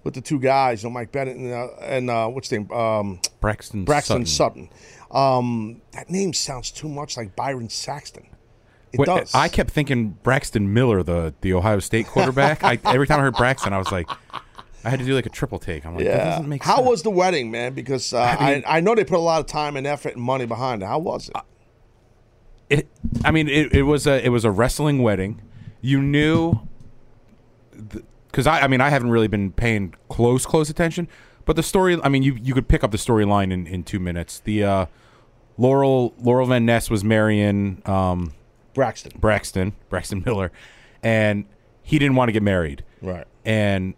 with 0.04 0.14
the 0.14 0.20
two 0.20 0.38
guys, 0.38 0.82
you 0.82 0.88
know, 0.88 0.92
Mike 0.92 1.12
Bennett 1.12 1.36
and, 1.36 1.52
uh, 1.52 1.68
and 1.80 2.08
uh, 2.08 2.28
what's 2.28 2.48
his 2.48 2.60
name? 2.60 2.70
Um, 2.70 3.20
Braxton 3.40 3.84
Braxton 3.84 4.24
Sutter. 4.24 4.60
Sutter. 4.60 5.18
Um, 5.18 5.82
that 5.92 6.10
name 6.10 6.32
sounds 6.32 6.70
too 6.70 6.88
much 6.88 7.16
like 7.16 7.36
Byron 7.36 7.68
Saxton. 7.68 8.26
It 8.92 9.00
Wait, 9.00 9.06
does. 9.06 9.34
I 9.34 9.48
kept 9.48 9.70
thinking 9.70 10.10
Braxton 10.22 10.72
Miller, 10.72 11.02
the 11.02 11.34
the 11.40 11.52
Ohio 11.52 11.80
State 11.80 12.06
quarterback. 12.06 12.62
I, 12.64 12.78
every 12.84 13.06
time 13.06 13.18
I 13.18 13.22
heard 13.22 13.34
Braxton, 13.34 13.72
I 13.72 13.78
was 13.78 13.90
like, 13.90 14.08
I 14.86 14.90
had 14.90 15.00
to 15.00 15.04
do 15.04 15.14
like 15.14 15.26
a 15.26 15.30
triple 15.30 15.58
take. 15.58 15.84
I'm 15.84 15.94
like, 15.96 16.04
that 16.04 16.10
yeah. 16.16 16.24
doesn't 16.30 16.48
make 16.48 16.62
How 16.62 16.76
sense. 16.76 16.88
was 16.88 17.02
the 17.02 17.10
wedding, 17.10 17.50
man? 17.50 17.74
Because 17.74 18.12
uh, 18.12 18.18
I, 18.38 18.62
I 18.64 18.76
I, 18.76 18.80
know 18.80 18.94
they 18.94 19.04
put 19.04 19.18
a 19.18 19.20
lot 19.20 19.40
of 19.40 19.46
time 19.46 19.76
and 19.76 19.86
effort 19.86 20.14
and 20.14 20.22
money 20.22 20.46
behind 20.46 20.82
it. 20.82 20.86
How 20.86 20.98
was 20.98 21.28
it? 21.28 21.36
it 22.68 22.88
i 23.24 23.30
mean 23.30 23.48
it, 23.48 23.72
it 23.72 23.82
was 23.82 24.06
a 24.08 24.24
it 24.24 24.30
was 24.30 24.44
a 24.44 24.50
wrestling 24.50 25.00
wedding 25.00 25.40
you 25.80 26.02
knew 26.02 26.58
because 28.28 28.46
I, 28.46 28.62
I 28.62 28.66
mean 28.66 28.80
i 28.80 28.88
haven't 28.90 29.10
really 29.10 29.28
been 29.28 29.52
paying 29.52 29.94
close 30.08 30.44
close 30.44 30.68
attention 30.68 31.06
but 31.44 31.54
the 31.54 31.62
story 31.62 31.96
i 32.02 32.08
mean 32.08 32.24
you 32.24 32.36
you 32.42 32.54
could 32.54 32.66
pick 32.66 32.82
up 32.82 32.90
the 32.90 32.96
storyline 32.98 33.52
in 33.52 33.66
in 33.68 33.84
two 33.84 34.00
minutes 34.00 34.40
the 34.40 34.64
uh 34.64 34.86
laurel 35.56 36.12
laurel 36.18 36.46
van 36.46 36.66
ness 36.66 36.90
was 36.90 37.04
marrying 37.04 37.82
um 37.86 38.32
Braxton 38.74 39.12
braxton 39.20 39.72
braxton 39.88 40.22
miller 40.26 40.50
and 41.04 41.44
he 41.82 42.00
didn't 42.00 42.16
want 42.16 42.28
to 42.28 42.32
get 42.32 42.42
married 42.42 42.82
Right. 43.00 43.26
and 43.44 43.94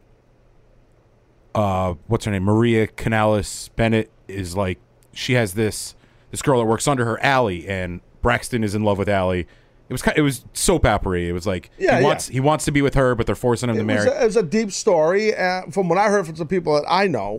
uh 1.59 1.95
what's 2.07 2.25
her 2.25 2.31
name 2.31 2.45
maria 2.45 2.87
kanellis 2.87 3.69
bennett 3.75 4.11
is 4.29 4.57
like 4.57 4.79
she 5.13 5.33
has 5.33 5.55
this 5.55 5.95
this 6.31 6.43
girl 6.43 6.61
that 6.61 6.67
works 6.67 6.87
under 6.87 7.05
her 7.07 7.19
Allie, 7.23 7.67
and 7.67 8.01
braxton 8.23 8.63
is 8.63 8.75
in 8.75 8.83
love 8.85 8.99
with 8.99 9.09
Allie. 9.09 9.41
it 9.89 9.93
was 9.93 10.03
kind 10.03 10.17
it 10.17 10.23
was 10.23 10.45
soap 10.53 10.85
opera 10.85 11.21
it 11.21 11.33
was 11.33 11.47
like 11.47 11.71
Yeah, 11.79 11.97
he 11.97 12.01
yeah. 12.03 12.07
wants 12.07 12.29
he 12.29 12.39
wants 12.41 12.65
to 12.67 12.71
be 12.71 12.83
with 12.83 12.95
her 12.95 13.15
but 13.15 13.27
they're 13.27 13.35
forcing 13.35 13.71
him 13.71 13.77
to 13.77 13.81
It 13.81 13.85
was, 13.85 14.05
marry 14.05 14.09
a, 14.17 14.23
it 14.23 14.27
was 14.27 14.37
a 14.37 14.43
deep 14.43 14.71
story. 14.71 15.35
Uh, 15.35 15.63
from 15.71 15.89
what 15.89 15.99
I 15.99 16.09
heard 16.09 16.27
from 16.27 16.37
some 16.37 16.47
people 16.49 16.75
that 16.75 16.85
I 16.89 17.07
know 17.09 17.39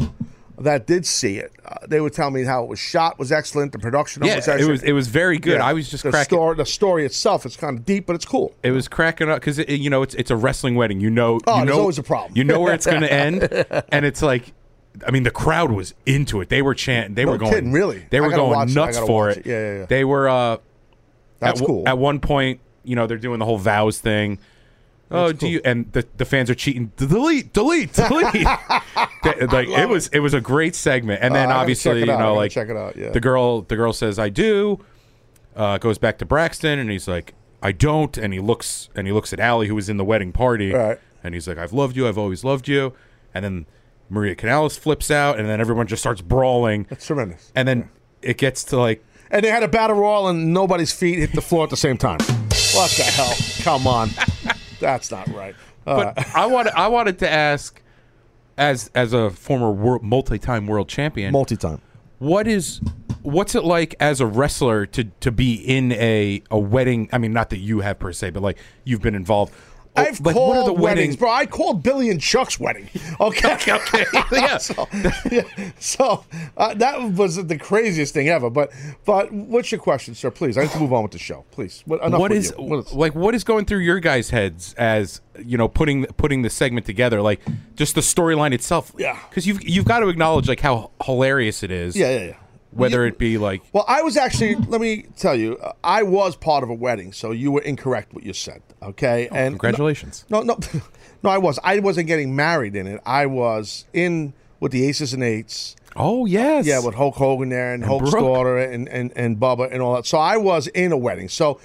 that 0.63 0.87
did 0.87 1.05
see 1.05 1.37
it, 1.37 1.51
uh, 1.65 1.75
they 1.87 1.99
would 2.01 2.13
tell 2.13 2.29
me 2.31 2.43
how 2.43 2.63
it 2.63 2.69
was 2.69 2.79
shot 2.79 3.17
was 3.19 3.31
excellent. 3.31 3.71
The 3.71 3.79
production 3.79 4.23
Yeah, 4.23 4.35
was 4.35 4.47
it 4.47 4.51
excellent. 4.51 4.71
was- 4.71 4.83
it 4.83 4.91
was 4.93 5.07
very 5.07 5.37
good. 5.37 5.61
I 5.61 5.73
was 5.73 5.89
just 5.89 6.03
the 6.03 6.11
cracking- 6.11 6.37
story. 6.37 6.55
The 6.55 6.65
story 6.65 7.05
itself 7.05 7.45
is 7.45 7.55
kind 7.57 7.77
of 7.77 7.85
deep, 7.85 8.05
but 8.05 8.15
it's 8.15 8.25
cool. 8.25 8.53
it 8.63 8.71
was 8.71 8.87
cracking 8.87 9.29
up 9.29 9.39
because 9.39 9.57
you 9.69 9.89
know 9.89 10.01
it's 10.03 10.15
it's 10.15 10.31
a 10.31 10.35
wrestling 10.35 10.75
wedding 10.75 10.99
you 10.99 11.09
know 11.09 11.39
Oh, 11.47 11.59
you 11.59 11.65
know 11.65 11.79
always 11.79 11.97
a 11.97 12.03
problem. 12.03 12.33
you 12.35 12.43
know 12.43 12.59
where 12.59 12.73
it's 12.73 12.85
going 12.85 13.01
to 13.09 13.11
end 13.13 13.43
and 13.91 14.05
it's 14.05 14.21
like 14.21 14.53
I 15.07 15.11
mean, 15.11 15.23
the 15.23 15.31
crowd 15.31 15.71
was 15.71 15.93
into 16.05 16.41
it. 16.41 16.49
They 16.49 16.61
were 16.63 16.73
chanting. 16.73 17.13
They 17.13 17.23
No 17.23 17.31
were 17.33 17.37
going. 17.37 17.53
kidding, 17.53 17.71
really? 17.71 18.05
They 18.09 18.19
were 18.19 18.31
going 18.31 18.51
watch 18.51 18.69
it. 18.71 18.75
Nuts 18.75 18.97
for 18.99 19.29
it. 19.29 19.37
it. 19.37 19.45
Yeah, 19.45 19.59
yeah, 19.61 19.77
yeah. 19.81 19.85
They 19.85 20.03
were. 20.03 20.27
uh 20.27 20.57
That's 21.39 21.61
at, 21.61 21.67
cool. 21.67 21.87
At 21.87 21.97
one 21.99 22.19
point, 22.19 22.59
you 22.83 22.95
know, 22.95 23.05
they're 23.07 23.17
doing 23.19 23.39
the 23.39 23.45
whole 23.45 23.59
vows 23.59 23.99
thing. 23.99 24.39
Oh, 25.11 25.31
do 25.31 25.47
you? 25.47 25.59
And 25.65 25.91
the, 25.93 26.05
the 26.17 26.25
fans 26.25 26.49
are 26.49 26.55
cheating. 26.55 26.91
Delete, 26.97 27.51
delete, 27.51 27.93
delete. 28.09 28.45
Like 28.45 29.67
it 29.67 29.89
was, 29.89 30.07
it 30.09 30.19
was 30.19 30.33
a 30.33 30.41
great 30.41 30.75
segment. 30.75 31.21
And 31.23 31.33
Uh, 31.33 31.37
then 31.37 31.47
gotta 31.49 31.59
obviously, 31.59 31.99
you 32.01 32.05
know, 32.05 32.35
like 32.35 32.51
check 32.51 32.69
it 32.69 32.77
out, 32.77 32.95
yeah. 32.95 33.09
the 33.09 33.19
girl, 33.19 33.61
the 33.61 33.75
girl 33.75 33.93
says, 33.93 34.19
"I 34.19 34.29
do." 34.29 34.83
Uh, 35.55 35.77
goes 35.77 35.97
back 35.97 36.17
to 36.19 36.25
Braxton, 36.25 36.79
and 36.79 36.89
he's 36.91 37.07
like, 37.07 37.33
"I 37.61 37.71
don't." 37.71 38.17
And 38.17 38.33
he 38.33 38.39
looks, 38.39 38.89
and 38.95 39.07
he 39.07 39.13
looks 39.13 39.33
at 39.33 39.39
Allie, 39.39 39.67
who 39.67 39.75
was 39.75 39.89
in 39.89 39.97
the 39.97 40.05
wedding 40.05 40.31
party, 40.31 40.71
Right. 40.73 40.99
and 41.23 41.33
he's 41.33 41.47
like, 41.47 41.57
"I've 41.57 41.73
loved 41.73 41.95
you. 41.97 42.07
I've 42.07 42.17
always 42.17 42.43
loved 42.43 42.67
you." 42.67 42.93
And 43.33 43.43
then 43.43 43.65
Maria 44.09 44.35
Kanellis 44.35 44.77
flips 44.79 45.09
out, 45.11 45.39
and 45.39 45.49
then 45.49 45.59
everyone 45.59 45.87
just 45.87 46.01
starts 46.03 46.21
brawling. 46.21 46.85
That's 46.89 47.05
tremendous. 47.07 47.51
And 47.55 47.67
then 47.67 47.89
it 48.21 48.37
gets 48.37 48.63
to 48.65 48.77
like 48.79 49.03
And 49.31 49.43
they 49.43 49.49
had 49.49 49.63
a 49.63 49.67
battle 49.67 49.95
royal, 49.97 50.27
and 50.27 50.53
nobody's 50.53 50.91
feet 50.93 51.17
hit 51.19 51.33
the 51.33 51.41
floor 51.41 51.63
at 51.63 51.69
the 51.71 51.77
same 51.77 51.97
time. 51.97 52.19
What 52.73 52.91
the 52.91 53.03
hell? 53.03 53.33
Come 53.63 53.85
on, 53.87 54.09
that's 54.79 55.11
not 55.11 55.27
right. 55.29 55.55
Uh, 55.85 56.13
but 56.13 56.35
I 56.35 56.45
wanted 56.45 56.73
I 56.73 56.87
wanted 56.87 57.19
to 57.19 57.29
ask, 57.29 57.81
as 58.57 58.91
as 58.93 59.13
a 59.13 59.29
former 59.29 59.71
world, 59.71 60.03
multi-time 60.03 60.67
world 60.67 60.89
champion, 60.89 61.31
multi-time, 61.31 61.81
what 62.19 62.47
is 62.47 62.81
what's 63.21 63.55
it 63.55 63.63
like 63.63 63.95
as 63.99 64.21
a 64.21 64.25
wrestler 64.25 64.85
to 64.87 65.05
to 65.05 65.31
be 65.31 65.55
in 65.55 65.91
a 65.93 66.41
a 66.51 66.59
wedding? 66.59 67.09
I 67.11 67.17
mean, 67.17 67.33
not 67.33 67.49
that 67.51 67.59
you 67.59 67.79
have 67.81 67.99
per 67.99 68.11
se, 68.11 68.31
but 68.31 68.43
like 68.43 68.57
you've 68.83 69.01
been 69.01 69.15
involved. 69.15 69.53
I've 70.07 70.21
like, 70.21 70.35
called 70.35 70.49
what 70.49 70.57
are 70.57 70.65
the 70.65 70.73
weddings, 70.73 71.15
bro. 71.15 71.29
I 71.29 71.45
called 71.45 71.83
Billy 71.83 72.09
and 72.09 72.19
Chuck's 72.21 72.59
wedding. 72.59 72.89
Okay, 73.19 73.53
okay, 73.69 74.05
yeah. 74.31 74.57
so 74.57 74.87
yeah, 75.31 75.43
so 75.79 76.25
uh, 76.57 76.73
that 76.75 77.11
was 77.13 77.35
the 77.35 77.57
craziest 77.57 78.13
thing 78.13 78.29
ever. 78.29 78.49
But 78.49 78.71
but 79.05 79.31
what's 79.31 79.71
your 79.71 79.79
question, 79.79 80.15
sir? 80.15 80.31
Please, 80.31 80.57
I 80.57 80.63
need 80.63 80.71
to 80.71 80.79
move 80.79 80.93
on 80.93 81.03
with 81.03 81.11
the 81.11 81.19
show. 81.19 81.45
Please, 81.51 81.83
what, 81.85 82.03
enough 82.03 82.19
What 82.19 82.31
is, 82.31 82.53
you. 82.57 82.63
What 82.63 82.79
is 82.79 82.93
like 82.93 83.15
what 83.15 83.35
is 83.35 83.43
going 83.43 83.65
through 83.65 83.79
your 83.79 83.99
guys' 83.99 84.29
heads 84.29 84.73
as 84.75 85.21
you 85.43 85.57
know 85.57 85.67
putting 85.67 86.05
putting 86.05 86.41
the 86.41 86.49
segment 86.49 86.85
together? 86.85 87.21
Like 87.21 87.41
just 87.75 87.95
the 87.95 88.01
storyline 88.01 88.53
itself. 88.53 88.93
Yeah. 88.97 89.19
because 89.29 89.47
you've 89.47 89.63
you've 89.67 89.85
got 89.85 89.99
to 89.99 90.09
acknowledge 90.09 90.47
like 90.47 90.59
how 90.59 90.91
hilarious 91.03 91.63
it 91.63 91.71
is. 91.71 91.95
Yeah, 91.95 92.09
yeah, 92.09 92.25
yeah. 92.25 92.35
Whether 92.71 93.05
it 93.05 93.17
be 93.17 93.37
like 93.37 93.61
Well, 93.73 93.85
I 93.87 94.01
was 94.03 94.15
actually. 94.15 94.55
Let 94.55 94.79
me 94.79 95.05
tell 95.17 95.35
you, 95.35 95.57
uh, 95.57 95.73
I 95.83 96.03
was 96.03 96.35
part 96.35 96.63
of 96.63 96.69
a 96.69 96.73
wedding, 96.73 97.11
so 97.13 97.31
you 97.31 97.51
were 97.51 97.61
incorrect 97.61 98.13
what 98.13 98.23
you 98.23 98.33
said. 98.33 98.61
Okay, 98.83 99.27
and 99.29 99.55
Oh, 99.55 99.57
congratulations. 99.57 100.25
No, 100.29 100.41
no, 100.41 100.57
no. 101.23 101.29
I 101.31 101.37
was. 101.39 101.57
I 101.63 101.79
wasn't 101.79 102.07
getting 102.07 102.35
married 102.35 102.75
in 102.75 102.85
it. 102.85 103.01
I 103.05 103.25
was 103.25 103.85
in 103.93 104.33
with 104.59 104.71
the 104.71 104.85
Aces 104.87 105.13
and 105.13 105.23
Eights. 105.23 105.75
Oh 105.95 106.27
yes, 106.27 106.67
Yeah, 106.67 106.79
with 106.85 106.93
Hulk 106.93 107.15
Hogan 107.15 107.49
there 107.49 107.73
and, 107.73 107.81
And 107.81 107.89
Hulk's 107.89 108.11
Brooke. 108.11 108.23
daughter 108.23 108.57
and, 108.59 108.87
and 108.87 109.11
and 109.15 109.37
Bubba 109.39 109.71
and 109.73 109.81
all 109.81 109.95
that. 109.95 110.05
So 110.05 110.19
I 110.19 110.37
was 110.37 110.67
in 110.67 110.91
a 110.91 110.97
wedding. 110.97 111.27
So. 111.29 111.59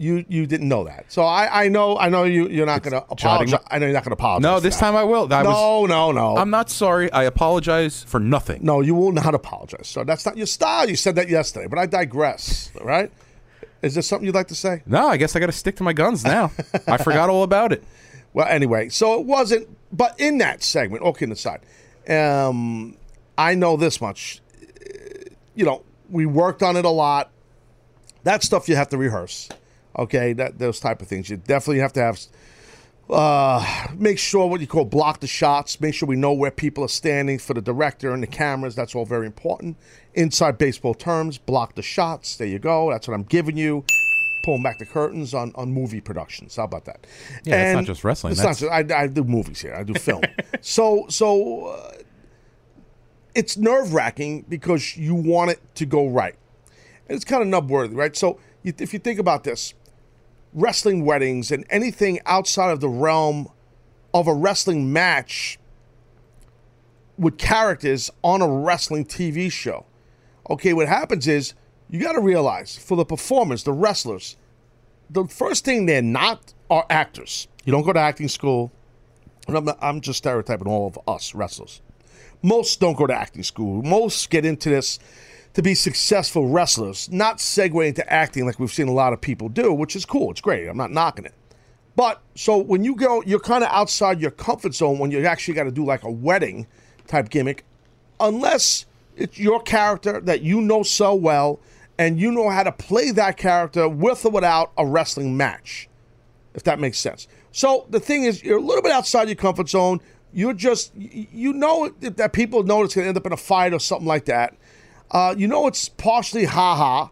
You, 0.00 0.24
you 0.30 0.46
didn't 0.46 0.66
know 0.66 0.84
that, 0.84 1.12
so 1.12 1.24
I, 1.24 1.64
I 1.64 1.68
know 1.68 1.98
I 1.98 2.08
know 2.08 2.24
you 2.24 2.48
you're 2.48 2.64
not 2.64 2.82
going 2.82 2.92
to 2.92 3.04
apologize. 3.10 3.60
I 3.70 3.78
know 3.78 3.84
you're 3.84 3.92
not 3.92 4.02
going 4.02 4.16
to 4.16 4.22
apologize. 4.22 4.42
No, 4.42 4.58
this 4.58 4.78
time 4.78 4.96
I 4.96 5.04
will. 5.04 5.30
I 5.30 5.42
no, 5.42 5.80
was, 5.82 5.90
no, 5.90 6.10
no. 6.10 6.38
I'm 6.38 6.48
not 6.48 6.70
sorry. 6.70 7.12
I 7.12 7.24
apologize 7.24 8.02
for 8.04 8.18
nothing. 8.18 8.64
No, 8.64 8.80
you 8.80 8.94
will 8.94 9.12
not 9.12 9.34
apologize. 9.34 9.88
So 9.88 10.02
that's 10.02 10.24
not 10.24 10.38
your 10.38 10.46
style. 10.46 10.88
You 10.88 10.96
said 10.96 11.16
that 11.16 11.28
yesterday, 11.28 11.66
but 11.66 11.78
I 11.78 11.84
digress. 11.84 12.72
Right? 12.80 13.12
Is 13.82 13.92
there 13.92 14.02
something 14.02 14.24
you'd 14.24 14.34
like 14.34 14.48
to 14.48 14.54
say? 14.54 14.82
No, 14.86 15.06
I 15.08 15.18
guess 15.18 15.36
I 15.36 15.38
got 15.38 15.46
to 15.46 15.52
stick 15.52 15.76
to 15.76 15.82
my 15.82 15.92
guns 15.92 16.24
now. 16.24 16.50
I 16.86 16.96
forgot 16.96 17.28
all 17.28 17.42
about 17.42 17.70
it. 17.70 17.84
Well, 18.32 18.46
anyway, 18.48 18.88
so 18.88 19.20
it 19.20 19.26
wasn't. 19.26 19.68
But 19.92 20.18
in 20.18 20.38
that 20.38 20.62
segment, 20.62 21.02
okay, 21.02 21.30
aside, 21.30 21.60
um, 22.08 22.96
I 23.36 23.54
know 23.54 23.76
this 23.76 24.00
much. 24.00 24.40
You 25.54 25.66
know, 25.66 25.82
we 26.08 26.24
worked 26.24 26.62
on 26.62 26.76
it 26.78 26.86
a 26.86 26.90
lot. 26.90 27.30
That 28.24 28.42
stuff 28.42 28.66
you 28.66 28.76
have 28.76 28.88
to 28.90 28.96
rehearse. 28.96 29.50
Okay, 29.98 30.32
that 30.34 30.58
those 30.58 30.80
type 30.80 31.02
of 31.02 31.08
things. 31.08 31.28
You 31.28 31.36
definitely 31.36 31.80
have 31.80 31.92
to 31.94 32.00
have. 32.00 32.20
Uh, 33.08 33.88
make 33.96 34.20
sure 34.20 34.46
what 34.46 34.60
you 34.60 34.68
call 34.68 34.84
block 34.84 35.18
the 35.18 35.26
shots. 35.26 35.80
Make 35.80 35.94
sure 35.94 36.08
we 36.08 36.14
know 36.14 36.32
where 36.32 36.52
people 36.52 36.84
are 36.84 36.88
standing 36.88 37.40
for 37.40 37.54
the 37.54 37.60
director 37.60 38.12
and 38.12 38.22
the 38.22 38.28
cameras. 38.28 38.76
That's 38.76 38.94
all 38.94 39.04
very 39.04 39.26
important. 39.26 39.76
Inside 40.14 40.58
baseball 40.58 40.94
terms, 40.94 41.36
block 41.36 41.74
the 41.74 41.82
shots. 41.82 42.36
There 42.36 42.46
you 42.46 42.60
go. 42.60 42.90
That's 42.90 43.08
what 43.08 43.14
I'm 43.14 43.24
giving 43.24 43.56
you. 43.56 43.84
Pulling 44.44 44.62
back 44.62 44.78
the 44.78 44.86
curtains 44.86 45.34
on, 45.34 45.52
on 45.56 45.72
movie 45.72 46.00
productions. 46.00 46.56
How 46.56 46.64
about 46.64 46.84
that? 46.84 47.06
Yeah, 47.44 47.72
it's 47.72 47.74
not 47.74 47.84
just 47.84 48.04
wrestling, 48.04 48.32
It's 48.32 48.42
not 48.42 48.56
just, 48.56 48.72
I, 48.72 49.02
I 49.02 49.06
do 49.08 49.24
movies 49.24 49.60
here. 49.60 49.74
I 49.74 49.82
do 49.82 49.92
film. 49.94 50.22
so 50.60 51.06
so 51.08 51.66
uh, 51.66 51.92
it's 53.34 53.56
nerve 53.56 53.92
wracking 53.92 54.46
because 54.48 54.96
you 54.96 55.14
want 55.14 55.50
it 55.50 55.60
to 55.74 55.84
go 55.84 56.08
right, 56.08 56.36
and 57.08 57.16
it's 57.16 57.24
kind 57.24 57.42
of 57.42 57.48
nub 57.48 57.68
worthy, 57.68 57.94
right? 57.94 58.16
So 58.16 58.38
you, 58.62 58.72
if 58.78 58.92
you 58.92 58.98
think 58.98 59.18
about 59.18 59.44
this, 59.44 59.74
wrestling 60.52 61.04
weddings 61.04 61.50
and 61.50 61.64
anything 61.70 62.20
outside 62.26 62.70
of 62.70 62.80
the 62.80 62.88
realm 62.88 63.48
of 64.12 64.26
a 64.26 64.34
wrestling 64.34 64.92
match 64.92 65.58
with 67.18 67.38
characters 67.38 68.10
on 68.22 68.42
a 68.42 68.48
wrestling 68.48 69.04
TV 69.04 69.50
show. 69.50 69.86
Okay, 70.48 70.72
what 70.72 70.88
happens 70.88 71.28
is 71.28 71.54
you 71.88 72.00
got 72.00 72.12
to 72.12 72.20
realize 72.20 72.76
for 72.76 72.96
the 72.96 73.04
performers, 73.04 73.62
the 73.64 73.72
wrestlers, 73.72 74.36
the 75.10 75.26
first 75.26 75.64
thing 75.64 75.86
they're 75.86 76.02
not 76.02 76.54
are 76.70 76.86
actors. 76.88 77.48
You 77.64 77.72
don't 77.72 77.82
go 77.82 77.92
to 77.92 78.00
acting 78.00 78.28
school. 78.28 78.72
I'm, 79.48 79.68
I'm 79.80 80.00
just 80.00 80.18
stereotyping 80.18 80.66
all 80.66 80.86
of 80.86 80.98
us 81.06 81.34
wrestlers. 81.34 81.82
Most 82.42 82.80
don't 82.80 82.96
go 82.96 83.06
to 83.06 83.14
acting 83.14 83.42
school. 83.42 83.82
Most 83.82 84.30
get 84.30 84.44
into 84.44 84.70
this 84.70 84.98
to 85.54 85.62
be 85.62 85.74
successful 85.74 86.48
wrestlers, 86.48 87.10
not 87.10 87.38
segue 87.38 87.86
into 87.86 88.12
acting 88.12 88.46
like 88.46 88.60
we've 88.60 88.72
seen 88.72 88.88
a 88.88 88.92
lot 88.92 89.12
of 89.12 89.20
people 89.20 89.48
do, 89.48 89.72
which 89.72 89.96
is 89.96 90.04
cool. 90.04 90.30
It's 90.30 90.40
great. 90.40 90.68
I'm 90.68 90.76
not 90.76 90.92
knocking 90.92 91.24
it. 91.24 91.34
But 91.96 92.22
so 92.34 92.56
when 92.56 92.84
you 92.84 92.94
go, 92.94 93.22
you're 93.22 93.40
kind 93.40 93.64
of 93.64 93.70
outside 93.70 94.20
your 94.20 94.30
comfort 94.30 94.74
zone 94.74 94.98
when 94.98 95.10
you 95.10 95.24
actually 95.26 95.54
got 95.54 95.64
to 95.64 95.72
do 95.72 95.84
like 95.84 96.04
a 96.04 96.10
wedding 96.10 96.66
type 97.06 97.30
gimmick, 97.30 97.64
unless 98.20 98.86
it's 99.16 99.38
your 99.38 99.60
character 99.60 100.20
that 100.20 100.42
you 100.42 100.60
know 100.60 100.82
so 100.82 101.14
well 101.14 101.60
and 101.98 102.18
you 102.18 102.30
know 102.30 102.48
how 102.48 102.62
to 102.62 102.72
play 102.72 103.10
that 103.10 103.36
character 103.36 103.88
with 103.88 104.24
or 104.24 104.30
without 104.30 104.72
a 104.78 104.86
wrestling 104.86 105.36
match, 105.36 105.88
if 106.54 106.62
that 106.62 106.78
makes 106.78 106.98
sense. 106.98 107.26
So 107.52 107.86
the 107.90 108.00
thing 108.00 108.24
is, 108.24 108.42
you're 108.42 108.58
a 108.58 108.62
little 108.62 108.82
bit 108.82 108.92
outside 108.92 109.28
your 109.28 109.34
comfort 109.34 109.68
zone. 109.68 110.00
You're 110.32 110.54
just, 110.54 110.92
you 110.94 111.52
know 111.52 111.88
that 112.00 112.32
people 112.32 112.62
know 112.62 112.84
it's 112.84 112.94
going 112.94 113.04
to 113.04 113.08
end 113.08 113.18
up 113.18 113.26
in 113.26 113.32
a 113.32 113.36
fight 113.36 113.74
or 113.74 113.80
something 113.80 114.06
like 114.06 114.26
that. 114.26 114.54
Uh, 115.10 115.34
you 115.36 115.46
know 115.48 115.66
it's 115.66 115.88
partially 115.88 116.44
ha 116.44 116.76
ha, 116.76 117.10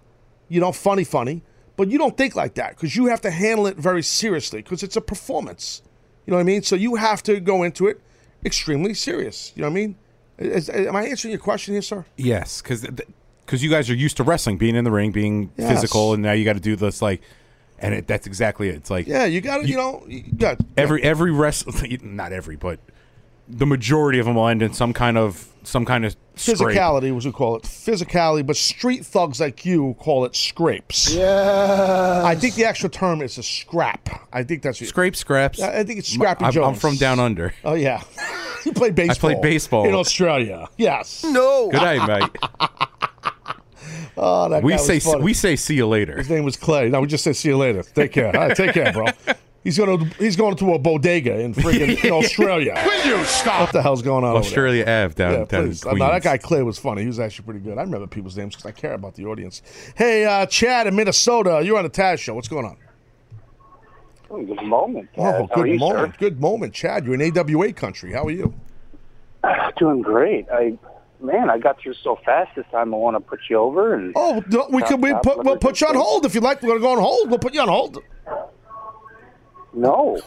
you 0.48 0.60
know, 0.60 0.72
funny, 0.72 1.04
funny, 1.04 1.42
but 1.76 1.88
you 1.88 1.98
don't 1.98 2.16
think 2.16 2.36
like 2.36 2.54
that 2.54 2.70
because 2.76 2.94
you 2.96 3.06
have 3.06 3.20
to 3.20 3.30
handle 3.30 3.66
it 3.66 3.76
very 3.76 4.02
seriously 4.02 4.62
because 4.62 4.82
it's 4.82 4.96
a 4.96 5.00
performance. 5.00 5.82
You 6.26 6.30
know 6.32 6.36
what 6.36 6.42
I 6.42 6.44
mean? 6.44 6.62
So 6.62 6.76
you 6.76 6.96
have 6.96 7.22
to 7.24 7.40
go 7.40 7.62
into 7.62 7.86
it 7.86 8.00
extremely 8.44 8.94
serious. 8.94 9.52
You 9.56 9.62
know 9.62 9.68
what 9.68 9.72
I 9.72 9.74
mean? 9.74 9.96
Is, 10.38 10.70
am 10.70 10.94
I 10.94 11.04
answering 11.06 11.32
your 11.32 11.40
question 11.40 11.74
here, 11.74 11.82
sir? 11.82 12.04
Yes, 12.16 12.62
because 12.62 12.86
because 13.44 13.62
you 13.64 13.70
guys 13.70 13.88
are 13.90 13.94
used 13.94 14.18
to 14.18 14.22
wrestling, 14.22 14.58
being 14.58 14.76
in 14.76 14.84
the 14.84 14.90
ring, 14.90 15.10
being 15.10 15.50
Yes. 15.56 15.68
physical, 15.70 16.12
and 16.12 16.22
now 16.22 16.32
you 16.32 16.44
got 16.44 16.52
to 16.52 16.60
do 16.60 16.76
this 16.76 17.02
like 17.02 17.22
and 17.80 17.94
it, 17.94 18.06
that's 18.06 18.26
exactly 18.26 18.68
it. 18.68 18.76
It's 18.76 18.90
like 18.90 19.06
Yeah, 19.06 19.24
you 19.24 19.40
got 19.40 19.58
to, 19.58 19.68
you 19.68 19.76
know, 19.76 20.04
you 20.08 20.22
got 20.36 20.58
every 20.76 21.02
every 21.02 21.32
wrestler, 21.32 21.74
not 22.02 22.32
every, 22.32 22.56
but 22.56 22.78
the 23.48 23.66
majority 23.66 24.18
of 24.18 24.26
them 24.26 24.34
will 24.34 24.48
end 24.48 24.62
in 24.62 24.72
some 24.74 24.92
kind 24.92 25.16
of 25.16 25.48
some 25.62 25.84
kind 25.84 26.04
of 26.04 26.16
scrape. 26.38 26.76
physicality, 26.76 27.14
was 27.14 27.26
we 27.26 27.32
call 27.32 27.56
it 27.56 27.62
physicality, 27.62 28.46
but 28.46 28.56
street 28.56 29.04
thugs 29.04 29.40
like 29.40 29.64
you 29.64 29.94
call 29.98 30.24
it 30.24 30.34
scrapes. 30.34 31.12
Yeah. 31.12 32.22
I 32.24 32.34
think 32.34 32.54
the 32.54 32.64
actual 32.64 32.88
term 32.88 33.22
is 33.22 33.38
a 33.38 33.42
scrap. 33.42 34.08
I 34.32 34.42
think 34.42 34.62
that's 34.62 34.78
Scrape 34.86 35.16
scraps. 35.16 35.60
I 35.60 35.78
I 35.80 35.84
think 35.84 35.98
it's 35.98 36.12
Scrappy 36.12 36.44
I'm, 36.44 36.56
I'm 36.62 36.74
from 36.74 36.96
down 36.96 37.18
under. 37.20 37.54
Oh 37.64 37.74
yeah, 37.74 38.02
you 38.64 38.72
played 38.72 38.94
baseball. 38.94 39.30
I 39.30 39.34
played 39.34 39.42
baseball. 39.42 39.86
in 39.86 39.94
Australia. 39.94 40.68
Yes. 40.76 41.24
No. 41.24 41.68
Good 41.70 41.80
day, 41.80 42.06
mate. 42.06 42.30
Oh, 44.20 44.48
that 44.48 44.64
we 44.64 44.72
guy 44.72 44.76
was 44.78 44.86
say 44.86 44.98
funny. 44.98 45.22
we 45.22 45.32
say 45.32 45.54
see 45.54 45.76
you 45.76 45.86
later. 45.86 46.16
His 46.18 46.28
name 46.28 46.42
was 46.42 46.56
Clay. 46.56 46.88
No, 46.88 47.00
we 47.00 47.06
just 47.06 47.22
say 47.22 47.32
see 47.32 47.50
you 47.50 47.56
later. 47.56 47.84
Take 47.84 48.12
care. 48.12 48.26
All 48.36 48.48
right, 48.48 48.56
take 48.56 48.74
care, 48.74 48.92
bro. 48.92 49.06
He's 49.64 49.76
gonna 49.76 50.04
he's 50.18 50.36
going 50.36 50.56
to 50.56 50.74
a 50.74 50.78
bodega 50.78 51.38
in 51.40 51.52
freaking 51.52 52.02
in 52.04 52.12
Australia. 52.12 52.80
Will 52.86 53.06
you 53.18 53.24
stop? 53.24 53.60
What 53.60 53.72
the 53.72 53.82
hell's 53.82 54.02
going 54.02 54.24
on? 54.24 54.30
over 54.30 54.40
there? 54.40 54.48
Australia 54.48 54.82
Ave 54.84 55.14
down, 55.14 55.32
Yeah, 55.32 55.36
down 55.44 55.46
please. 55.66 55.84
Uh, 55.84 55.90
Queens. 55.90 56.00
No, 56.00 56.10
that 56.12 56.22
guy 56.22 56.38
Clay 56.38 56.62
was 56.62 56.78
funny. 56.78 57.02
He 57.02 57.06
was 57.08 57.18
actually 57.18 57.44
pretty 57.44 57.60
good. 57.60 57.76
I 57.76 57.82
remember 57.82 58.06
people's 58.06 58.36
names 58.36 58.54
because 58.54 58.66
I 58.66 58.72
care 58.72 58.94
about 58.94 59.14
the 59.16 59.26
audience. 59.26 59.62
Hey, 59.96 60.24
uh, 60.24 60.46
Chad 60.46 60.86
in 60.86 60.94
Minnesota, 60.96 61.60
you're 61.64 61.76
on 61.76 61.84
the 61.84 61.90
Taz 61.90 62.18
show. 62.18 62.34
What's 62.34 62.48
going 62.48 62.64
on? 62.66 62.76
Oh, 64.30 64.42
good 64.42 64.62
moment. 64.62 65.08
Oh, 65.16 65.24
How 65.24 65.46
good 65.54 65.66
you, 65.68 65.78
moment. 65.78 66.18
Good 66.18 66.40
moment, 66.40 66.74
Chad. 66.74 67.04
You're 67.04 67.14
in 67.20 67.38
AWA 67.38 67.72
country. 67.72 68.12
How 68.12 68.24
are 68.26 68.30
you? 68.30 68.54
sir? 69.42 69.72
Doing 69.78 70.02
great. 70.02 70.46
I 70.52 70.78
man, 71.20 71.50
I 71.50 71.58
got 71.58 71.80
through 71.80 71.94
so 71.94 72.16
fast 72.24 72.54
this 72.54 72.64
time. 72.70 72.94
I 72.94 72.96
want 72.96 73.16
to 73.16 73.20
put 73.20 73.40
you 73.50 73.56
over 73.58 73.94
and 73.94 74.12
Oh, 74.16 74.42
no, 74.50 74.68
we 74.70 74.82
could 74.82 75.02
we 75.02 75.12
put 75.22 75.44
we'll 75.44 75.56
put 75.56 75.80
you 75.80 75.88
on 75.88 75.94
hold 75.96 76.24
if 76.26 76.34
you 76.34 76.40
like. 76.40 76.62
We're 76.62 76.68
gonna 76.68 76.80
go 76.80 76.92
on 76.92 76.98
hold. 76.98 77.28
We'll 77.30 77.38
put 77.38 77.54
you 77.54 77.60
on 77.60 77.68
hold. 77.68 77.98
No, 79.80 80.18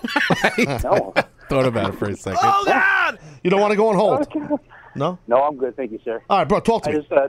no, 0.84 1.14
Thought 1.50 1.66
about 1.66 1.94
it 1.94 1.98
for 1.98 2.10
a 2.10 2.16
second. 2.16 2.40
Oh 2.42 2.64
God! 2.66 3.20
You 3.44 3.50
don't 3.50 3.62
want 3.62 3.72
to 3.72 3.78
go 3.78 3.90
on 3.90 3.96
hold? 3.96 4.60
No. 4.96 5.18
no. 5.28 5.44
I'm 5.44 5.58
good, 5.58 5.76
thank 5.76 5.92
you, 5.92 6.00
sir. 6.04 6.22
All 6.30 6.40
right, 6.40 6.48
bro. 6.48 6.60
Talk 6.60 6.84
to 6.84 6.90
I 6.90 6.94
me. 6.94 7.00
just 7.00 7.12
uh, 7.12 7.28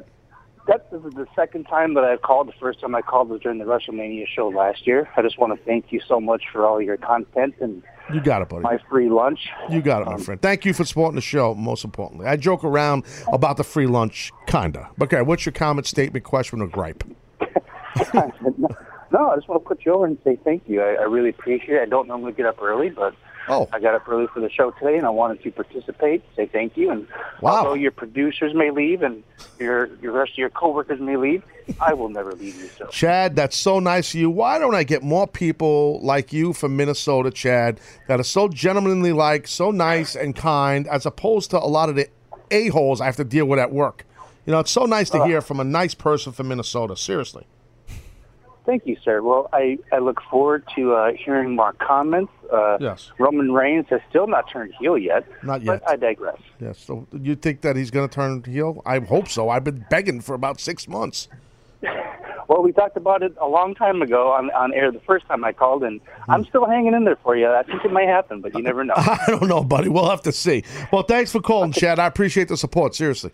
that 0.69 0.91
this 0.91 1.01
is 1.05 1.13
the 1.15 1.27
second 1.35 1.65
time 1.65 1.95
that 1.95 2.05
I've 2.05 2.23
called. 2.23 2.49
The 2.49 2.53
first 2.61 2.81
time 2.81 2.95
I 2.95 3.03
called 3.03 3.29
was 3.29 3.41
during 3.41 3.59
the 3.59 3.65
WrestleMania 3.65 4.27
show 4.29 4.49
last 4.49 4.87
year. 4.87 5.09
I 5.17 5.23
just 5.23 5.39
want 5.39 5.59
to 5.59 5.65
thank 5.65 5.91
you 5.91 6.01
so 6.07 6.21
much 6.21 6.43
for 6.53 6.67
all 6.67 6.81
your 6.81 6.97
content 6.97 7.55
and 7.61 7.83
You 8.13 8.21
got 8.21 8.43
it, 8.43 8.49
buddy. 8.49 8.63
my 8.63 8.79
free 8.89 9.09
lunch. 9.09 9.41
You 9.71 9.83
got 9.83 10.03
it, 10.03 10.07
my 10.07 10.19
friend. 10.19 10.41
Thank 10.41 10.65
you 10.65 10.73
for 10.73 10.85
supporting 10.85 11.17
the 11.17 11.21
show. 11.21 11.55
Most 11.55 11.85
importantly, 11.85 12.27
I 12.27 12.37
joke 12.37 12.63
around 12.63 13.05
about 13.33 13.57
the 13.57 13.65
free 13.65 13.87
lunch, 13.89 14.31
kinda. 14.47 14.91
But 14.97 15.13
okay, 15.13 15.23
what's 15.23 15.45
your 15.47 15.53
comment, 15.53 15.87
statement, 15.87 16.25
question, 16.25 16.61
or 16.61 16.69
gripe? 16.69 17.03
No, 18.59 18.69
I 19.19 19.37
just 19.37 19.49
want 19.49 19.63
to 19.63 19.69
put 19.69 19.85
you 19.85 19.93
over 19.95 20.07
and 20.07 20.19
say 20.25 20.37
thank 20.45 20.63
you. 20.69 20.83
I, 20.83 20.95
I 20.95 21.03
really 21.03 21.31
appreciate 21.31 21.77
it. 21.77 21.83
I 21.83 21.87
don't 21.87 22.09
normally 22.09 22.33
get 22.33 22.47
up 22.47 22.61
early, 22.63 22.91
but 22.91 23.15
Oh. 23.49 23.69
I 23.73 23.81
got 23.81 23.95
up 23.95 24.09
early 24.09 24.29
for 24.33 24.39
the 24.39 24.49
show 24.49 24.71
today, 24.71 24.97
and 24.97 25.05
I 25.05 25.11
wanted 25.11 25.43
to 25.43 25.51
participate, 25.51 26.23
say 26.37 26.47
thank 26.47 26.77
you. 26.77 26.91
And 26.91 27.09
Wow. 27.41 27.57
although 27.57 27.75
your 27.75 27.91
producers 27.91 28.55
may 28.55 28.71
leave 28.71 29.03
and 29.03 29.25
your 29.59 29.87
your 30.01 30.13
rest 30.13 30.33
of 30.33 30.39
your 30.39 30.51
coworkers 30.51 31.01
may 31.01 31.17
leave, 31.17 31.43
I 31.81 31.93
will 31.95 32.09
never 32.09 32.33
leave 32.35 32.55
you. 32.55 32.69
So 32.79 32.87
Chad, 32.87 33.35
that's 33.35 33.57
so 33.57 33.81
nice 33.81 34.15
of 34.15 34.21
you. 34.21 34.31
Why 34.31 34.61
don't 34.61 34.77
I 34.77 34.85
get 34.85 35.03
more 35.03 35.27
people 35.27 35.99
like 36.03 36.33
you 36.33 36.53
from 36.53 36.77
Minnesota, 36.77 37.33
Chad, 37.33 37.81
that 38.07 38.21
are 38.21 38.25
so 38.25 38.47
gentlemanly 38.47 39.13
like, 39.13 39.49
so 39.49 39.73
nice 39.73 40.15
and 40.15 40.37
kind, 40.37 40.87
as 40.87 41.05
opposed 41.05 41.51
to 41.51 41.59
a 41.59 41.67
lot 41.67 41.89
of 41.89 41.97
the 41.97 42.09
a-holes 42.53 43.01
I 43.01 43.07
have 43.07 43.17
to 43.17 43.25
deal 43.25 43.47
with 43.47 43.59
at 43.59 43.73
work. 43.73 44.07
You 44.47 44.53
know, 44.53 44.61
it's 44.61 44.71
so 44.71 44.85
nice 44.85 45.11
to 45.11 45.19
uh. 45.21 45.27
hear 45.27 45.41
from 45.41 45.59
a 45.59 45.65
nice 45.65 45.95
person 45.95 46.31
from 46.33 46.47
Minnesota. 46.47 46.97
Seriously. 46.97 47.45
Thank 48.67 48.87
you, 48.87 48.97
sir. 49.05 49.23
Well, 49.23 49.49
I 49.53 49.79
I 49.93 49.99
look 49.99 50.21
forward 50.31 50.65
to 50.77 50.95
uh, 50.95 51.13
hearing 51.13 51.57
more 51.57 51.73
comments. 51.75 52.33
Uh, 52.53 52.79
Yes. 52.81 53.11
Roman 53.19 53.53
Reigns 53.53 53.87
has 53.91 54.01
still 54.11 54.27
not 54.27 54.51
turned 54.51 54.73
heel 54.81 54.97
yet. 54.99 55.25
Not 55.43 55.63
yet. 55.63 55.83
But 55.85 55.91
I 55.91 55.97
digress. 55.97 56.39
Yes. 56.61 56.79
So 56.79 57.07
you 57.13 57.35
think 57.37 57.61
that 57.63 57.77
he's 57.77 57.91
going 57.91 58.09
to 58.09 58.15
turn 58.15 58.43
heel? 58.45 58.83
I 58.85 58.99
hope 58.99 59.29
so. 59.29 59.49
I've 59.49 59.65
been 59.65 59.85
begging 59.91 60.21
for 60.21 60.35
about 60.35 60.61
six 60.61 60.87
months. 60.89 61.29
Well, 62.49 62.61
we 62.63 62.73
talked 62.73 62.99
about 62.99 63.23
it 63.23 63.33
a 63.41 63.47
long 63.47 63.75
time 63.75 64.03
ago 64.03 64.31
on 64.33 64.51
on 64.51 64.75
air 64.75 64.93
the 64.93 65.01
first 65.01 65.27
time 65.27 65.43
I 65.43 65.53
called, 65.53 65.85
and 65.85 66.01
I'm 66.29 66.45
still 66.45 66.67
hanging 66.67 66.93
in 66.93 67.05
there 67.05 67.17
for 67.23 67.35
you. 67.35 67.49
I 67.49 67.63
think 67.63 67.83
it 67.83 67.93
may 67.93 68.05
happen, 68.05 68.43
but 68.43 68.55
you 68.55 68.63
never 68.63 68.85
know. 68.85 68.93
I 68.97 69.25
don't 69.29 69.49
know, 69.49 69.63
buddy. 69.65 69.89
We'll 69.89 70.11
have 70.11 70.23
to 70.23 70.33
see. 70.33 70.65
Well, 70.93 71.05
thanks 71.05 71.33
for 71.33 71.41
calling, 71.41 71.73
Chad. 71.73 71.99
I 71.99 72.07
appreciate 72.07 72.49
the 72.49 72.57
support. 72.59 72.95
Seriously. 72.95 73.31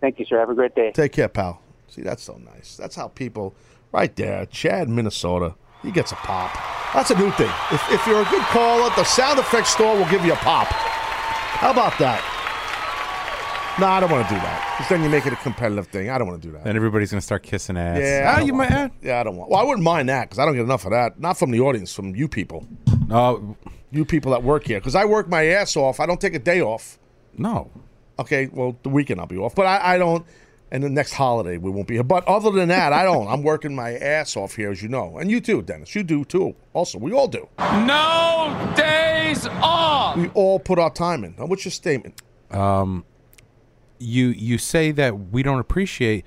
Thank 0.00 0.18
you, 0.18 0.24
sir. 0.24 0.38
Have 0.40 0.50
a 0.50 0.54
great 0.54 0.74
day. 0.74 0.90
Take 0.92 1.12
care, 1.12 1.28
pal. 1.28 1.60
See, 1.88 2.02
that's 2.02 2.22
so 2.22 2.38
nice. 2.38 2.76
That's 2.76 2.96
how 2.96 3.08
people, 3.08 3.54
right 3.92 4.14
there, 4.16 4.46
Chad, 4.46 4.88
Minnesota, 4.88 5.54
he 5.82 5.90
gets 5.90 6.12
a 6.12 6.16
pop. 6.16 6.52
That's 6.94 7.10
a 7.10 7.18
new 7.18 7.30
thing. 7.32 7.50
If, 7.70 7.82
if 7.92 8.06
you're 8.06 8.22
a 8.22 8.24
good 8.30 8.42
caller, 8.44 8.90
the 8.96 9.04
sound 9.04 9.38
effects 9.38 9.70
store 9.70 9.96
will 9.96 10.08
give 10.08 10.24
you 10.24 10.32
a 10.32 10.36
pop. 10.36 10.68
How 10.68 11.70
about 11.70 11.98
that? 11.98 12.24
No, 13.78 13.86
I 13.86 14.00
don't 14.00 14.10
want 14.10 14.26
to 14.26 14.34
do 14.34 14.40
that. 14.40 14.74
Because 14.76 14.88
then 14.90 15.04
you 15.04 15.08
make 15.08 15.24
it 15.26 15.32
a 15.32 15.36
competitive 15.36 15.86
thing. 15.86 16.10
I 16.10 16.18
don't 16.18 16.26
want 16.26 16.42
to 16.42 16.48
do 16.48 16.52
that. 16.54 16.64
Then 16.64 16.74
everybody's 16.74 17.10
gonna 17.12 17.20
start 17.20 17.44
kissing 17.44 17.76
ass. 17.76 17.98
Yeah, 18.00 18.34
I 18.36 18.40
you 18.42 18.52
might. 18.52 18.70
that. 18.70 18.90
Yeah, 19.00 19.20
I 19.20 19.22
don't 19.22 19.36
want. 19.36 19.50
Well, 19.50 19.60
I 19.60 19.62
wouldn't 19.64 19.84
mind 19.84 20.08
that 20.08 20.28
because 20.28 20.40
I 20.40 20.44
don't 20.44 20.54
get 20.56 20.64
enough 20.64 20.84
of 20.84 20.90
that. 20.90 21.20
Not 21.20 21.38
from 21.38 21.52
the 21.52 21.60
audience, 21.60 21.94
from 21.94 22.16
you 22.16 22.26
people. 22.26 22.66
No, 23.06 23.56
You 23.92 24.04
people 24.04 24.32
that 24.32 24.42
work 24.42 24.64
here. 24.66 24.80
Because 24.80 24.96
I 24.96 25.04
work 25.04 25.28
my 25.28 25.44
ass 25.46 25.76
off. 25.76 26.00
I 26.00 26.06
don't 26.06 26.20
take 26.20 26.34
a 26.34 26.38
day 26.40 26.60
off. 26.60 26.98
no. 27.36 27.70
Okay, 28.20 28.48
well, 28.52 28.76
the 28.82 28.88
weekend 28.88 29.20
I'll 29.20 29.28
be 29.28 29.36
off, 29.38 29.54
but 29.54 29.64
I, 29.66 29.94
I 29.94 29.98
don't. 29.98 30.26
And 30.70 30.82
the 30.82 30.90
next 30.90 31.14
holiday 31.14 31.56
we 31.56 31.70
won't 31.70 31.88
be 31.88 31.94
here. 31.94 32.02
But 32.04 32.26
other 32.28 32.50
than 32.50 32.68
that, 32.68 32.92
I 32.92 33.02
don't. 33.02 33.26
I'm 33.26 33.42
working 33.42 33.74
my 33.74 33.94
ass 33.94 34.36
off 34.36 34.54
here, 34.54 34.70
as 34.70 34.82
you 34.82 34.88
know, 34.88 35.16
and 35.18 35.30
you 35.30 35.40
too, 35.40 35.62
Dennis. 35.62 35.94
You 35.94 36.02
do 36.02 36.24
too. 36.26 36.54
Also, 36.74 36.98
we 36.98 37.12
all 37.12 37.26
do. 37.28 37.48
No 37.58 38.74
days 38.76 39.46
off. 39.46 40.16
We 40.16 40.28
all 40.34 40.58
put 40.58 40.78
our 40.78 40.90
time 40.90 41.24
in. 41.24 41.34
Now, 41.38 41.46
what's 41.46 41.64
your 41.64 41.72
statement? 41.72 42.20
Um, 42.50 43.04
you 43.98 44.28
you 44.28 44.58
say 44.58 44.90
that 44.92 45.30
we 45.32 45.42
don't 45.42 45.58
appreciate. 45.58 46.24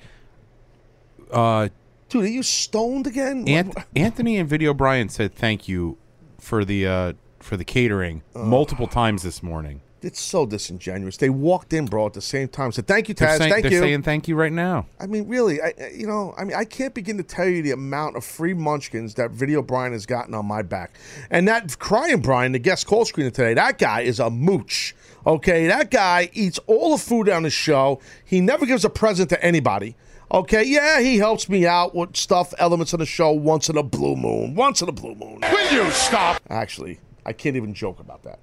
Uh, 1.31 1.69
Dude, 2.09 2.25
are 2.25 2.27
you 2.27 2.43
stoned 2.43 3.07
again? 3.07 3.47
Ant- 3.47 3.77
Anthony 3.95 4.37
and 4.37 4.49
Video 4.49 4.73
Brian 4.73 5.07
said 5.07 5.33
thank 5.33 5.69
you 5.69 5.97
for 6.39 6.65
the 6.65 6.85
uh, 6.85 7.13
for 7.39 7.55
the 7.57 7.63
catering 7.63 8.23
multiple 8.35 8.87
times 8.87 9.23
this 9.23 9.41
morning. 9.41 9.81
It's 10.03 10.19
so 10.19 10.45
disingenuous. 10.45 11.17
They 11.17 11.29
walked 11.29 11.73
in, 11.73 11.85
bro, 11.85 12.07
at 12.07 12.13
the 12.13 12.21
same 12.21 12.47
time. 12.47 12.71
Said, 12.71 12.87
"Thank 12.87 13.07
you, 13.09 13.15
Taz. 13.15 13.37
saying, 13.37 13.51
Thank 13.51 13.63
they're 13.63 13.71
you." 13.71 13.79
saying 13.79 14.01
thank 14.03 14.27
you 14.27 14.35
right 14.35 14.51
now. 14.51 14.87
I 14.99 15.05
mean, 15.05 15.27
really, 15.27 15.61
I, 15.61 15.73
I- 15.79 15.91
you 15.95 16.07
know, 16.07 16.33
I 16.37 16.43
mean, 16.43 16.55
I 16.55 16.65
can't 16.65 16.93
begin 16.93 17.17
to 17.17 17.23
tell 17.23 17.47
you 17.47 17.61
the 17.61 17.71
amount 17.71 18.15
of 18.17 18.23
free 18.23 18.53
munchkins 18.53 19.13
that 19.15 19.31
Video 19.31 19.61
Brian 19.61 19.91
has 19.93 20.05
gotten 20.05 20.33
on 20.33 20.45
my 20.47 20.61
back. 20.63 20.95
And 21.29 21.47
that 21.47 21.77
crying 21.79 22.21
Brian, 22.21 22.51
the 22.51 22.59
guest 22.59 22.87
call 22.87 23.05
screener 23.05 23.31
today, 23.33 23.53
that 23.53 23.77
guy 23.77 24.01
is 24.01 24.19
a 24.19 24.29
mooch. 24.29 24.95
Okay, 25.27 25.67
that 25.67 25.91
guy 25.91 26.29
eats 26.33 26.57
all 26.65 26.91
the 26.91 26.97
food 27.03 27.29
on 27.29 27.43
the 27.43 27.51
show. 27.51 27.99
He 28.25 28.41
never 28.41 28.65
gives 28.65 28.83
a 28.83 28.89
present 28.89 29.29
to 29.29 29.43
anybody. 29.45 29.95
Okay, 30.33 30.63
yeah, 30.63 30.99
he 31.01 31.17
helps 31.17 31.47
me 31.49 31.67
out 31.67 31.93
with 31.93 32.15
stuff, 32.15 32.53
elements 32.57 32.93
of 32.93 32.99
the 32.99 33.05
show 33.05 33.31
once 33.31 33.69
in 33.69 33.77
a 33.77 33.83
blue 33.83 34.15
moon. 34.15 34.55
Once 34.55 34.81
in 34.81 34.89
a 34.89 34.91
blue 34.93 35.13
moon. 35.13 35.41
Will 35.51 35.71
you 35.73 35.91
stop? 35.91 36.41
Actually, 36.49 36.99
I 37.25 37.33
can't 37.33 37.55
even 37.55 37.73
joke 37.73 37.99
about 37.99 38.23
that. 38.23 38.39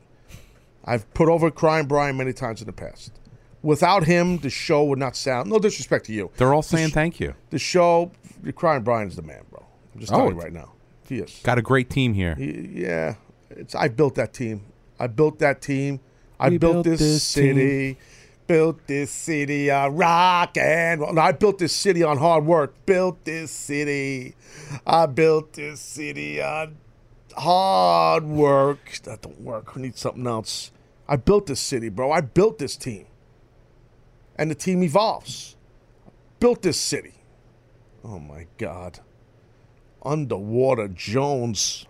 I've 0.89 1.13
put 1.15 1.29
over 1.29 1.51
crying 1.51 1.87
Brian 1.87 2.17
many 2.17 2.33
times 2.33 2.61
in 2.63 2.67
the 2.67 2.73
past. 2.73 3.13
Without 3.63 4.05
him, 4.05 4.39
the 4.39 4.51
show 4.51 4.85
would 4.85 4.99
not 4.99 5.17
sound. 5.17 5.51
No 5.51 5.59
disrespect 5.59 6.07
to 6.07 6.13
you. 6.13 6.31
They're 6.37 6.55
all 6.55 6.63
The 6.63 6.69
saying 6.69 6.89
sh- 6.91 6.93
thank 6.95 7.21
you. 7.21 7.35
the 7.51 7.59
show, 7.59 8.13
the 8.43 8.53
crying 8.53 8.83
Brian's 8.83 9.17
the 9.17 9.23
man, 9.23 9.43
bro. 9.51 9.65
I'm 9.95 10.01
just 10.01 10.13
Oh, 10.13 10.17
telling 10.19 10.37
you 10.37 10.41
right 10.41 10.53
now. 10.53 10.73
He 11.09 11.19
is. 11.19 11.41
Got 11.43 11.59
a 11.59 11.63
great 11.63 11.91
team 11.91 12.15
here. 12.15 12.35
He- 12.37 12.71
yeah, 12.73 13.17
it's. 13.51 13.75
I 13.75 13.89
built 13.89 14.15
that 14.15 14.33
team. 14.33 14.63
I 15.01 15.07
built 15.09 15.39
that 15.41 15.61
team. 15.61 16.01
I 16.41 16.51
built, 16.51 16.61
built 16.61 16.85
this, 16.85 17.01
this 17.01 17.23
city. 17.25 17.99
Built 18.47 18.87
this 18.87 19.11
city 19.11 19.71
on 19.71 19.97
rock 19.97 20.57
and 20.57 21.01
roll. 21.03 21.13
No, 21.13 21.21
I 21.21 21.33
built 21.33 21.59
this 21.59 21.75
city 21.75 22.03
on 22.03 22.17
hard 22.19 22.47
work. 22.47 22.75
Built 22.87 23.25
this 23.25 23.51
city. 23.51 24.35
I 24.87 25.05
built 25.07 25.53
this 25.55 25.81
city 25.81 26.41
on 26.41 26.77
hard 27.37 28.25
work. 28.25 29.01
That 29.05 29.23
don't 29.23 29.41
work. 29.41 29.75
We 29.75 29.83
need 29.83 29.97
something 29.99 30.27
else. 30.27 30.71
I 31.09 31.17
built 31.17 31.47
this 31.47 31.61
city, 31.61 31.89
bro. 31.89 32.13
I 32.13 32.21
built 32.21 32.59
this 32.59 32.77
team. 32.77 33.07
And 34.37 34.51
the 34.51 34.55
team 34.55 34.83
evolves. 34.83 35.57
Built 36.39 36.63
this 36.63 36.79
city. 36.79 37.15
Oh 38.05 38.19
my 38.19 38.47
God. 38.59 39.01
Underwater 40.05 40.89
Jones. 40.89 41.87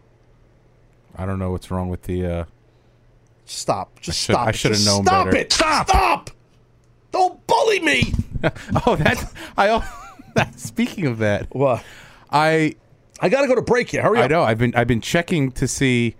I 1.17 1.27
don't 1.27 1.39
know 1.39 1.51
what's 1.51 1.71
wrong 1.71 1.89
with 1.89 2.03
the. 2.03 2.27
Uh, 2.27 2.45
Stop. 3.45 4.01
Just 4.01 4.21
should- 4.21 4.35
stop. 4.35 4.49
I 4.49 4.53
should 4.53 4.73
have 4.73 4.85
known 4.85 5.05
stop 5.05 5.27
better. 5.27 5.37
it. 5.39 5.53
Stop. 5.53 5.89
Stop. 5.89 6.31
Don't 7.13 7.47
bully 7.47 7.81
me. 7.81 8.13
oh, 8.87 8.95
that's 8.97 9.25
I. 9.57 9.69
al- 9.69 9.85
Speaking 10.57 11.07
of 11.07 11.19
that, 11.19 11.47
what 11.55 11.83
I 12.31 12.75
I 13.21 13.29
got 13.29 13.41
to 13.43 13.49
go 13.49 13.55
to 13.55 13.63
break 13.63 13.91
here. 13.91 14.03
Hurry 14.03 14.19
up. 14.19 14.25
I 14.25 14.29
know. 14.29 14.43
I've 14.43 14.59
been 14.59 14.75
I've 14.75 14.87
been 14.87 15.01
checking 15.01 15.51
to 15.53 15.67
see. 15.67 16.15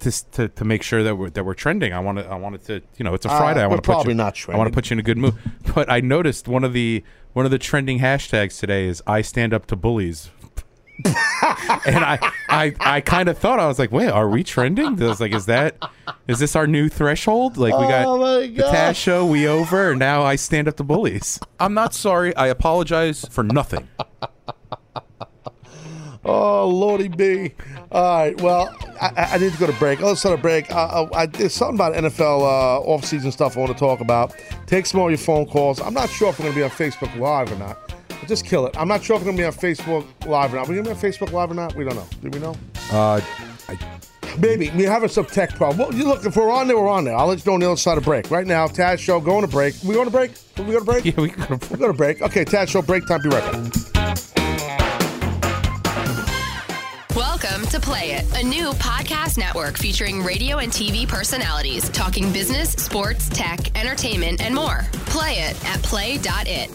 To, 0.00 0.30
to, 0.32 0.48
to 0.48 0.64
make 0.64 0.82
sure 0.84 1.02
that 1.02 1.16
we're 1.16 1.30
that 1.30 1.44
we're 1.44 1.54
trending, 1.54 1.92
I 1.92 1.98
want 1.98 2.18
to 2.18 2.26
I 2.26 2.36
wanted 2.36 2.64
to 2.66 2.82
you 2.98 3.04
know 3.04 3.14
it's 3.14 3.26
a 3.26 3.30
Uh, 3.30 3.38
Friday. 3.38 3.62
I 3.62 3.66
want 3.66 3.82
to 3.82 3.86
put 3.86 3.92
probably 3.94 4.12
you, 4.12 4.16
not 4.18 4.48
I 4.48 4.56
want 4.56 4.68
to 4.68 4.72
put 4.74 4.90
you 4.90 4.94
in 4.94 5.00
a 5.00 5.02
good 5.02 5.18
mood. 5.18 5.34
But 5.74 5.90
I 5.90 6.00
noticed 6.00 6.46
one 6.46 6.62
of 6.62 6.72
the 6.72 7.02
one 7.32 7.44
of 7.44 7.50
the 7.50 7.58
trending 7.58 7.98
hashtags 7.98 8.60
today 8.60 8.86
is 8.86 9.02
"I 9.06 9.22
stand 9.22 9.52
up 9.52 9.66
to 9.66 9.76
bullies." 9.76 10.30
and 11.04 12.04
I, 12.04 12.18
I, 12.48 12.74
I 12.80 13.00
kind 13.00 13.28
of 13.28 13.38
thought 13.38 13.60
I 13.60 13.68
was 13.68 13.78
like, 13.78 13.92
wait, 13.92 14.08
are 14.10 14.28
we 14.28 14.42
trending? 14.42 15.00
I 15.00 15.06
was 15.06 15.20
like, 15.20 15.32
is 15.32 15.46
that, 15.46 15.76
is 16.26 16.40
this 16.40 16.56
our 16.56 16.66
new 16.66 16.88
threshold? 16.88 17.56
Like 17.56 17.72
we 17.78 17.86
got 17.86 18.04
Oh, 18.04 18.18
my 18.18 18.40
the 18.40 18.48
God. 18.48 18.74
Taz 18.74 18.96
show, 18.96 19.24
we 19.24 19.46
over, 19.46 19.90
and 19.90 20.00
now 20.00 20.22
I 20.24 20.34
stand 20.34 20.66
up 20.66 20.76
to 20.78 20.82
bullies. 20.82 21.38
I'm 21.60 21.72
not 21.72 21.94
sorry. 21.94 22.34
I 22.34 22.48
apologize 22.48 23.24
for 23.30 23.44
nothing. 23.44 23.86
Oh, 26.24 26.68
Lordy 26.68 27.08
B. 27.08 27.52
All 27.92 28.02
right. 28.18 28.40
Well, 28.40 28.74
I, 29.00 29.10
I- 29.16 29.34
I 29.34 29.38
need 29.38 29.52
to 29.52 29.58
go 29.58 29.66
to 29.66 29.72
break. 29.74 30.00
Let's 30.00 30.20
start 30.20 30.38
a 30.38 30.42
break. 30.42 30.70
Uh, 30.70 30.74
uh, 30.78 31.08
I, 31.14 31.26
there's 31.26 31.54
something 31.54 31.76
about 31.76 31.94
NFL 31.94 32.40
uh, 32.42 32.80
off-season 32.80 33.30
stuff 33.32 33.56
I 33.56 33.60
want 33.60 33.72
to 33.72 33.78
talk 33.78 34.00
about. 34.00 34.34
Take 34.66 34.86
some 34.86 34.98
more 34.98 35.08
of 35.08 35.12
your 35.12 35.24
phone 35.24 35.46
calls. 35.46 35.80
I'm 35.80 35.94
not 35.94 36.10
sure 36.10 36.28
if 36.30 36.38
we're 36.38 36.44
going 36.44 36.54
to 36.54 36.58
be 36.58 36.64
on 36.64 36.70
Facebook 36.70 37.16
Live 37.18 37.50
or 37.52 37.56
not. 37.56 37.78
But 38.08 38.26
just 38.26 38.44
kill 38.44 38.66
it. 38.66 38.76
I'm 38.76 38.88
not 38.88 39.02
sure 39.02 39.16
if 39.16 39.22
we're 39.22 39.32
going 39.32 39.36
to 39.36 39.42
be 39.42 39.46
on 39.46 39.52
Facebook 39.52 40.04
Live 40.26 40.52
or 40.52 40.56
not. 40.56 40.68
We're 40.68 40.74
going 40.82 40.84
to 40.86 40.90
be 40.94 40.96
on 40.96 41.12
Facebook 41.12 41.32
Live 41.32 41.50
or 41.50 41.54
not? 41.54 41.74
We 41.76 41.84
don't 41.84 41.94
know. 41.96 42.06
Do 42.22 42.28
we 42.30 42.38
know? 42.40 42.54
Uh, 42.90 43.20
Maybe. 44.38 44.70
We're 44.70 44.90
having 44.90 45.08
some 45.08 45.24
tech 45.24 45.54
problem. 45.54 45.78
Well, 45.78 45.94
you 45.96 46.04
look, 46.04 46.24
if 46.24 46.36
we're 46.36 46.50
on 46.50 46.68
there, 46.68 46.76
we're 46.76 46.88
on 46.88 47.04
there. 47.04 47.16
I'll 47.16 47.26
let 47.26 47.38
you 47.44 47.50
know 47.50 47.54
on 47.54 47.60
the 47.60 47.66
other 47.66 47.76
side 47.76 47.98
of 47.98 48.04
break. 48.04 48.30
Right 48.30 48.46
now, 48.46 48.66
Taz 48.68 48.98
Show, 48.98 49.20
going 49.20 49.42
to 49.42 49.48
break. 49.48 49.74
We 49.84 49.94
going 49.94 50.04
to 50.06 50.10
break? 50.12 50.32
We 50.58 50.64
going 50.64 50.78
to 50.80 50.84
break? 50.84 51.04
Yeah, 51.04 51.12
we 51.16 51.28
go 51.30 51.44
to 51.56 51.72
We 51.72 51.78
go 51.78 51.86
to 51.88 51.92
break. 51.92 52.22
Okay, 52.22 52.44
Taz 52.44 52.68
Show, 52.68 52.82
break 52.82 53.06
time. 53.06 53.20
Be 53.22 53.28
right 53.30 53.52
back. 53.52 54.37
Welcome 57.18 57.66
to 57.70 57.80
Play 57.80 58.12
It, 58.12 58.32
a 58.38 58.46
new 58.46 58.70
podcast 58.74 59.38
network 59.38 59.76
featuring 59.76 60.22
radio 60.22 60.58
and 60.58 60.70
TV 60.70 61.06
personalities 61.06 61.88
talking 61.88 62.32
business, 62.32 62.70
sports, 62.70 63.28
tech, 63.28 63.76
entertainment, 63.76 64.40
and 64.40 64.54
more. 64.54 64.86
Play 65.06 65.32
it 65.32 65.64
at 65.64 65.82
play.it. 65.82 66.70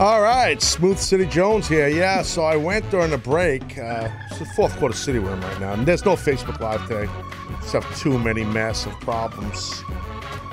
All 0.00 0.22
right, 0.22 0.62
Smooth 0.62 0.96
City 0.96 1.26
Jones 1.26 1.68
here. 1.68 1.88
Yeah, 1.88 2.22
so 2.22 2.42
I 2.42 2.56
went 2.56 2.90
during 2.90 3.10
the 3.10 3.18
break. 3.18 3.76
Uh, 3.76 4.08
it's 4.30 4.38
the 4.38 4.46
fourth 4.56 4.74
quarter 4.78 4.96
city 4.96 5.18
we're 5.18 5.34
in 5.34 5.42
right 5.42 5.60
now. 5.60 5.74
And 5.74 5.84
there's 5.84 6.06
no 6.06 6.16
Facebook 6.16 6.58
Live 6.58 6.88
today. 6.88 7.04
Have 7.72 7.98
too 7.98 8.18
many 8.18 8.44
massive 8.44 8.98
problems. 9.00 9.84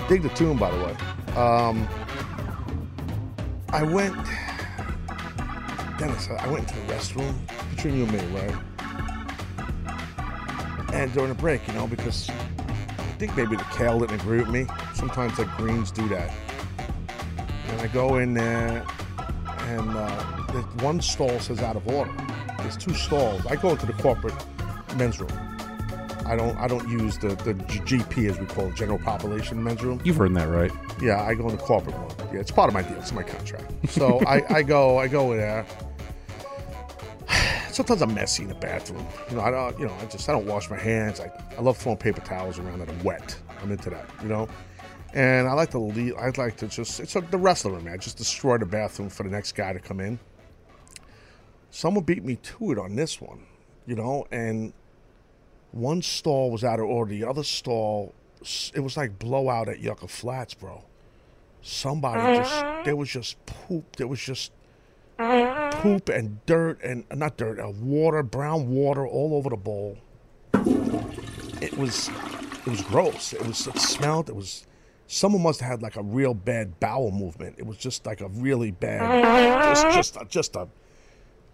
Dig 0.10 0.22
the 0.22 0.30
tune, 0.30 0.58
by 0.58 0.70
the 0.70 0.84
way. 0.84 0.98
Um, 1.38 1.88
I 3.70 3.84
went. 3.84 4.18
Dennis, 5.98 6.28
I 6.30 6.48
went 6.50 6.68
into 6.70 6.80
the 6.82 6.94
restroom 6.94 7.34
between 7.76 7.98
you 7.98 8.04
and 8.04 8.12
me, 8.12 8.20
right? 8.40 8.56
And 10.94 11.12
during 11.14 11.32
a 11.32 11.36
break, 11.36 11.66
you 11.68 11.74
know, 11.74 11.88
because 11.88 12.30
I 12.30 13.18
think 13.18 13.36
maybe 13.38 13.56
the 13.56 13.64
kale 13.72 14.00
didn't 14.00 14.20
agree 14.20 14.40
with 14.40 14.50
me. 14.50 14.68
Sometimes 14.94 15.38
the 15.38 15.46
greens 15.58 15.92
do 15.92 16.08
that. 16.10 16.32
And 17.70 17.82
I 17.82 17.88
go 17.88 18.18
in 18.18 18.34
there, 18.34 18.86
and 19.60 19.90
uh, 19.90 20.46
the 20.52 20.62
one 20.84 21.00
stall 21.02 21.40
says 21.40 21.62
out 21.62 21.78
of 21.78 21.88
order. 21.88 22.14
There's 22.60 22.78
two 22.78 22.94
stalls. 22.94 23.46
I 23.46 23.56
go 23.56 23.70
into 23.70 23.86
the 23.86 23.94
corporate 23.94 24.36
men's 24.98 25.20
room. 25.20 25.32
I 26.26 26.36
don't. 26.36 26.58
I 26.58 26.68
don't 26.68 26.90
use 26.90 27.18
the 27.20 27.30
the 27.30 27.54
GP 27.54 28.30
as 28.30 28.40
we 28.40 28.48
call 28.48 28.68
it, 28.68 28.76
general 28.76 28.98
population 28.98 29.64
men's 29.64 29.84
room. 29.84 30.02
You've 30.04 30.18
heard 30.18 30.34
that 30.34 30.50
right. 30.50 30.72
Yeah, 31.02 31.22
I 31.22 31.36
go 31.36 31.48
in 31.48 31.56
the 31.56 31.62
corporate 31.62 31.96
one. 31.98 32.34
Yeah, 32.34 32.40
it's 32.40 32.52
part 32.52 32.68
of 32.68 32.74
my 32.74 32.82
deal. 32.82 32.98
It's 32.98 33.12
my 33.12 33.24
contract. 33.24 33.72
So 33.90 34.20
I, 34.26 34.42
I 34.50 34.64
go. 34.64 34.98
I 34.98 35.08
go 35.08 35.34
in 35.34 35.38
there. 35.38 35.66
Sometimes 37.72 38.02
I'm 38.02 38.14
messy 38.14 38.44
in 38.44 38.50
the 38.50 38.56
bathroom. 38.56 39.06
You 39.30 39.38
know, 39.38 39.42
I 39.42 39.52
don't. 39.52 39.80
You 39.80 39.88
know, 39.88 39.96
I 40.02 40.06
just 40.06 40.28
I 40.30 40.32
don't 40.32 40.46
wash 40.46 40.70
my 40.70 40.78
hands. 40.78 41.20
I, 41.20 41.32
I 41.58 41.62
love 41.62 41.78
throwing 41.78 41.98
paper 41.98 42.22
towels 42.22 42.60
around 42.60 42.80
that 42.80 42.90
are 42.90 43.04
wet. 43.04 43.38
I'm 43.62 43.72
into 43.72 43.90
that. 43.90 44.10
You 44.22 44.30
know. 44.30 44.48
And 45.14 45.48
I 45.48 45.54
like 45.54 45.72
to 45.72 45.80
leave. 45.80 46.16
I'd 46.18 46.38
like 46.38 46.58
to 46.58 46.68
just. 46.68 47.00
It's 47.00 47.16
like 47.16 47.32
the 47.32 47.38
wrestler 47.38 47.72
room, 47.72 47.86
man. 47.86 48.00
Just 48.00 48.18
destroy 48.18 48.58
the 48.58 48.66
bathroom 48.66 49.10
for 49.10 49.24
the 49.24 49.30
next 49.30 49.54
guy 49.54 49.74
to 49.74 49.80
come 49.80 50.00
in. 50.00 50.20
Someone 51.76 52.06
beat 52.06 52.24
me 52.24 52.38
to 52.38 52.72
it 52.72 52.80
on 52.80 52.96
this 52.96 53.20
one, 53.20 53.46
you 53.86 53.96
know, 53.96 54.26
and 54.32 54.72
one 55.74 56.02
stall 56.02 56.50
was 56.50 56.64
out 56.64 56.80
of 56.80 56.86
order. 56.86 57.12
The 57.12 57.26
other 57.26 57.44
stall, 57.44 58.14
it 58.74 58.80
was 58.80 58.96
like 58.96 59.20
blowout 59.20 59.68
at 59.68 59.80
Yucca 59.80 60.08
Flats, 60.08 60.54
bro. 60.54 60.86
Somebody 61.62 62.38
just, 62.38 62.54
uh-huh. 62.54 62.84
there 62.86 62.96
was 62.96 63.10
just 63.10 63.46
poop. 63.46 63.98
There 63.98 64.08
was 64.08 64.22
just 64.22 64.54
poop 65.18 66.10
and 66.10 66.46
dirt 66.46 66.82
and 66.84 67.06
uh, 67.12 67.16
not 67.16 67.38
dirt, 67.38 67.60
uh, 67.60 67.70
water, 67.70 68.24
brown 68.24 68.70
water 68.70 69.08
all 69.08 69.34
over 69.36 69.50
the 69.50 69.58
bowl. 69.58 69.98
It 71.62 71.78
was, 71.78 72.10
it 72.10 72.68
was 72.68 72.82
gross. 72.82 73.34
It 73.34 73.46
was, 73.46 73.68
it 73.68 73.80
smelled. 73.80 74.30
It 74.30 74.36
was, 74.36 74.66
someone 75.08 75.42
must 75.42 75.62
have 75.62 75.70
had 75.70 75.82
like 75.82 75.96
a 75.96 76.04
real 76.04 76.34
bad 76.34 76.80
bowel 76.80 77.12
movement. 77.12 77.56
It 77.58 77.66
was 77.66 77.78
just 77.78 78.06
like 78.06 78.22
a 78.22 78.28
really 78.28 78.72
bad, 78.72 79.74
just, 79.76 79.96
just, 79.96 80.16
a, 80.18 80.26
just 80.26 80.56
a, 80.56 80.68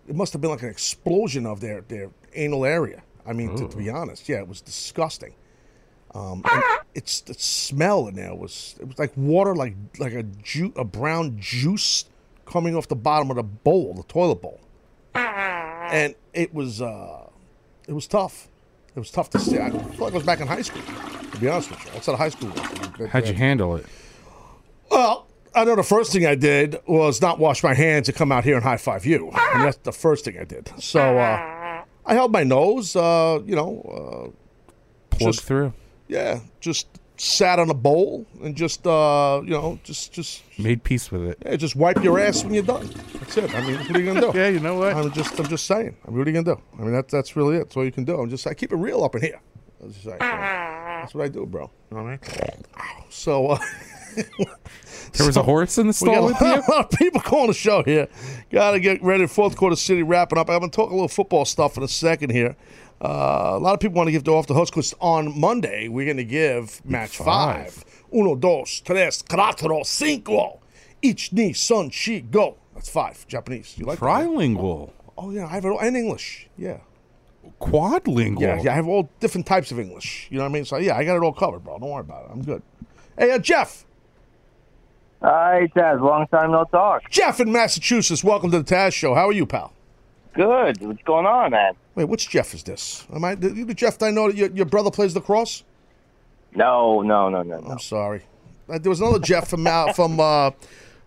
it 0.07 0.15
must 0.15 0.33
have 0.33 0.41
been 0.41 0.51
like 0.51 0.63
an 0.63 0.69
explosion 0.69 1.45
of 1.45 1.61
their 1.61 1.81
their 1.81 2.09
anal 2.33 2.65
area. 2.65 3.03
I 3.25 3.33
mean, 3.33 3.55
to, 3.55 3.67
to 3.67 3.77
be 3.77 3.89
honest, 3.89 4.27
yeah, 4.27 4.39
it 4.39 4.47
was 4.47 4.61
disgusting. 4.61 5.35
Um, 6.13 6.41
and 6.51 6.63
it's 6.95 7.21
the 7.21 7.35
smell 7.35 8.07
in 8.07 8.15
there 8.15 8.35
was 8.35 8.75
it 8.81 8.87
was 8.87 8.99
like 8.99 9.15
water, 9.15 9.55
like 9.55 9.75
like 9.99 10.13
a 10.13 10.23
ju- 10.23 10.73
a 10.75 10.83
brown 10.83 11.37
juice 11.39 12.05
coming 12.51 12.75
off 12.75 12.87
the 12.87 12.95
bottom 12.95 13.29
of 13.29 13.37
the 13.37 13.43
bowl, 13.43 13.93
the 13.93 14.03
toilet 14.03 14.41
bowl, 14.41 14.59
and 15.15 16.15
it 16.33 16.53
was 16.53 16.81
uh, 16.81 17.27
it 17.87 17.93
was 17.93 18.07
tough. 18.07 18.47
It 18.95 18.99
was 18.99 19.09
tough 19.09 19.29
to 19.31 19.39
see. 19.39 19.57
I 19.57 19.69
feel 19.69 19.79
like 19.99 20.13
I 20.13 20.17
was 20.17 20.25
back 20.25 20.41
in 20.41 20.47
high 20.47 20.61
school. 20.61 20.81
To 21.31 21.37
be 21.39 21.47
honest 21.47 21.69
with 21.69 21.85
you, 21.85 21.91
outside 21.95 22.13
of 22.13 22.19
high 22.19 22.29
school. 22.29 22.51
How'd 23.07 23.27
you 23.27 23.33
handle 23.33 23.77
it? 23.77 23.85
Well, 24.89 25.27
I 25.55 25.63
know 25.63 25.75
the 25.77 25.83
first 25.83 26.11
thing 26.11 26.25
I 26.25 26.35
did 26.35 26.77
was 26.85 27.21
not 27.21 27.39
wash 27.39 27.63
my 27.63 27.73
hands 27.73 28.09
and 28.09 28.17
come 28.17 28.31
out 28.33 28.43
here 28.43 28.55
and 28.55 28.63
high 28.63 28.77
five 28.77 29.05
you. 29.05 29.29
And 29.53 29.63
that's 29.63 29.77
the 29.77 29.93
first 29.93 30.25
thing 30.25 30.37
I 30.37 30.43
did. 30.43 30.71
So 30.77 30.99
uh, 31.17 31.83
I 32.05 32.13
held 32.13 32.33
my 32.33 32.43
nose, 32.43 32.95
uh, 32.97 33.39
you 33.45 33.55
know, 33.55 34.33
uh, 34.33 35.15
Plug 35.15 35.33
just, 35.33 35.45
through. 35.45 35.73
yeah, 36.09 36.39
just 36.59 36.87
sat 37.21 37.59
on 37.59 37.69
a 37.69 37.73
bowl 37.75 38.25
and 38.41 38.55
just, 38.55 38.87
uh, 38.87 39.41
you 39.43 39.51
know, 39.51 39.77
just, 39.83 40.11
just, 40.11 40.41
Made 40.57 40.83
peace 40.83 41.11
with 41.11 41.21
it. 41.23 41.37
yeah, 41.45 41.55
just 41.55 41.75
wipe 41.75 42.03
your 42.03 42.17
ass 42.19 42.43
when 42.43 42.53
you're 42.53 42.63
done. 42.63 42.89
That's 43.13 43.37
it. 43.37 43.53
I 43.53 43.61
mean, 43.61 43.77
what 43.77 43.95
are 43.95 43.99
you 43.99 44.05
gonna 44.07 44.21
do? 44.21 44.31
Yeah, 44.39 44.47
you 44.47 44.59
know 44.59 44.75
what? 44.79 44.93
I'm 44.95 45.11
just, 45.11 45.39
I'm 45.39 45.47
just 45.47 45.67
saying. 45.67 45.95
I 46.05 46.09
mean, 46.09 46.17
what 46.17 46.27
are 46.27 46.31
you 46.31 46.41
gonna 46.41 46.55
do? 46.55 46.61
I 46.79 46.81
mean, 46.81 46.93
that's 46.93 47.11
that's 47.11 47.35
really 47.35 47.57
it. 47.57 47.59
That's 47.65 47.77
all 47.77 47.85
you 47.85 47.91
can 47.91 48.05
do. 48.05 48.19
I'm 48.19 48.29
just, 48.29 48.47
I 48.47 48.55
keep 48.55 48.71
it 48.71 48.77
real 48.77 49.03
up 49.03 49.13
in 49.15 49.21
here. 49.21 49.39
That's, 49.79 49.93
just 49.93 50.05
like, 50.07 50.19
that's 50.19 51.13
what 51.13 51.23
I 51.23 51.27
do, 51.27 51.45
bro. 51.45 51.69
You 51.91 51.97
know 51.97 52.03
what 52.03 52.09
I 52.09 52.11
mean? 52.11 52.19
So. 53.09 53.47
Uh, 53.51 53.59
There 55.13 55.25
was 55.25 55.37
a 55.37 55.43
horse 55.43 55.77
in 55.77 55.87
the 55.87 55.89
We 55.89 55.93
stall 55.93 56.15
got 56.15 56.23
with 56.23 56.41
a 56.41 56.45
you? 56.45 56.63
lot 56.73 56.91
of 56.93 56.99
people 56.99 57.21
calling 57.21 57.47
the 57.47 57.53
show 57.53 57.83
here. 57.83 58.07
Got 58.49 58.71
to 58.71 58.79
get 58.79 59.01
ready. 59.03 59.25
Fourth 59.27 59.55
quarter 59.57 59.75
city 59.75 60.03
wrapping 60.03 60.37
up. 60.37 60.49
I'm 60.49 60.59
going 60.59 60.71
to 60.71 60.75
talk 60.75 60.89
a 60.89 60.93
little 60.93 61.07
football 61.09 61.43
stuff 61.45 61.77
in 61.77 61.83
a 61.83 61.87
second 61.87 62.29
here. 62.31 62.55
Uh, 63.01 63.53
a 63.53 63.59
lot 63.59 63.73
of 63.73 63.79
people 63.79 63.95
want 63.95 64.07
to 64.07 64.11
give 64.11 64.23
the 64.23 64.31
off 64.31 64.45
the 64.45 64.53
host 64.53 64.71
because 64.71 64.93
on 64.99 65.39
Monday 65.39 65.87
we're 65.87 66.05
going 66.05 66.17
to 66.17 66.23
give 66.23 66.85
match 66.85 67.17
five. 67.17 67.83
Uno, 68.13 68.35
dos, 68.35 68.79
tres, 68.81 69.23
cuatro, 69.23 69.83
cinco. 69.83 70.59
Ich, 71.01 71.33
ni, 71.33 71.51
son, 71.51 71.89
chi, 71.89 72.19
go. 72.19 72.57
That's 72.75 72.89
five. 72.89 73.27
Japanese. 73.27 73.75
You 73.77 73.85
like 73.87 73.99
that? 73.99 74.05
Trilingual. 74.05 74.91
Oh 75.17 75.31
yeah, 75.31 75.47
I 75.47 75.49
have 75.49 75.65
it 75.65 75.69
all 75.69 75.79
and 75.79 75.97
English. 75.97 76.47
Yeah. 76.57 76.77
Quadlingual. 77.59 78.39
Yeah, 78.39 78.61
yeah, 78.61 78.71
I 78.71 78.75
have 78.75 78.87
all 78.87 79.09
different 79.19 79.47
types 79.47 79.71
of 79.71 79.79
English. 79.79 80.27
You 80.29 80.37
know 80.37 80.43
what 80.43 80.49
I 80.49 80.53
mean? 80.53 80.65
So 80.65 80.77
yeah, 80.77 80.95
I 80.95 81.03
got 81.03 81.15
it 81.15 81.23
all 81.23 81.33
covered, 81.33 81.63
bro. 81.63 81.79
Don't 81.79 81.89
worry 81.89 82.01
about 82.01 82.25
it. 82.25 82.31
I'm 82.31 82.43
good. 82.43 82.61
Hey, 83.17 83.31
uh, 83.31 83.39
Jeff. 83.39 83.85
Hi, 85.23 85.67
Taz. 85.75 86.01
Long 86.01 86.27
time 86.27 86.51
no 86.51 86.65
talk. 86.65 87.09
Jeff 87.09 87.39
in 87.39 87.51
Massachusetts. 87.51 88.23
Welcome 88.23 88.51
to 88.51 88.61
the 88.61 88.75
Taz 88.75 88.93
Show. 88.93 89.15
How 89.15 89.27
are 89.27 89.33
you, 89.33 89.47
pal? 89.47 89.73
Good. 90.33 90.81
What's 90.81 91.01
going 91.03 91.25
on, 91.25 91.51
man? 91.51 91.73
Wait, 91.95 92.05
which 92.05 92.29
Jeff 92.29 92.53
is 92.53 92.63
this? 92.63 93.05
Am 93.13 93.23
I 93.25 93.35
the, 93.35 93.49
the 93.49 93.73
Jeff 93.73 94.01
I 94.01 94.11
know 94.11 94.27
that 94.27 94.37
your, 94.37 94.49
your 94.51 94.65
brother 94.65 94.91
plays 94.91 95.13
lacrosse? 95.15 95.63
No, 96.53 97.01
no, 97.01 97.29
no, 97.29 97.43
no, 97.43 97.59
no. 97.59 97.71
I'm 97.71 97.79
sorry. 97.79 98.23
Uh, 98.69 98.77
there 98.77 98.89
was 98.89 99.01
another 99.01 99.19
Jeff 99.19 99.49
from 99.49 99.65
from 99.93 100.19
uh, 100.19 100.51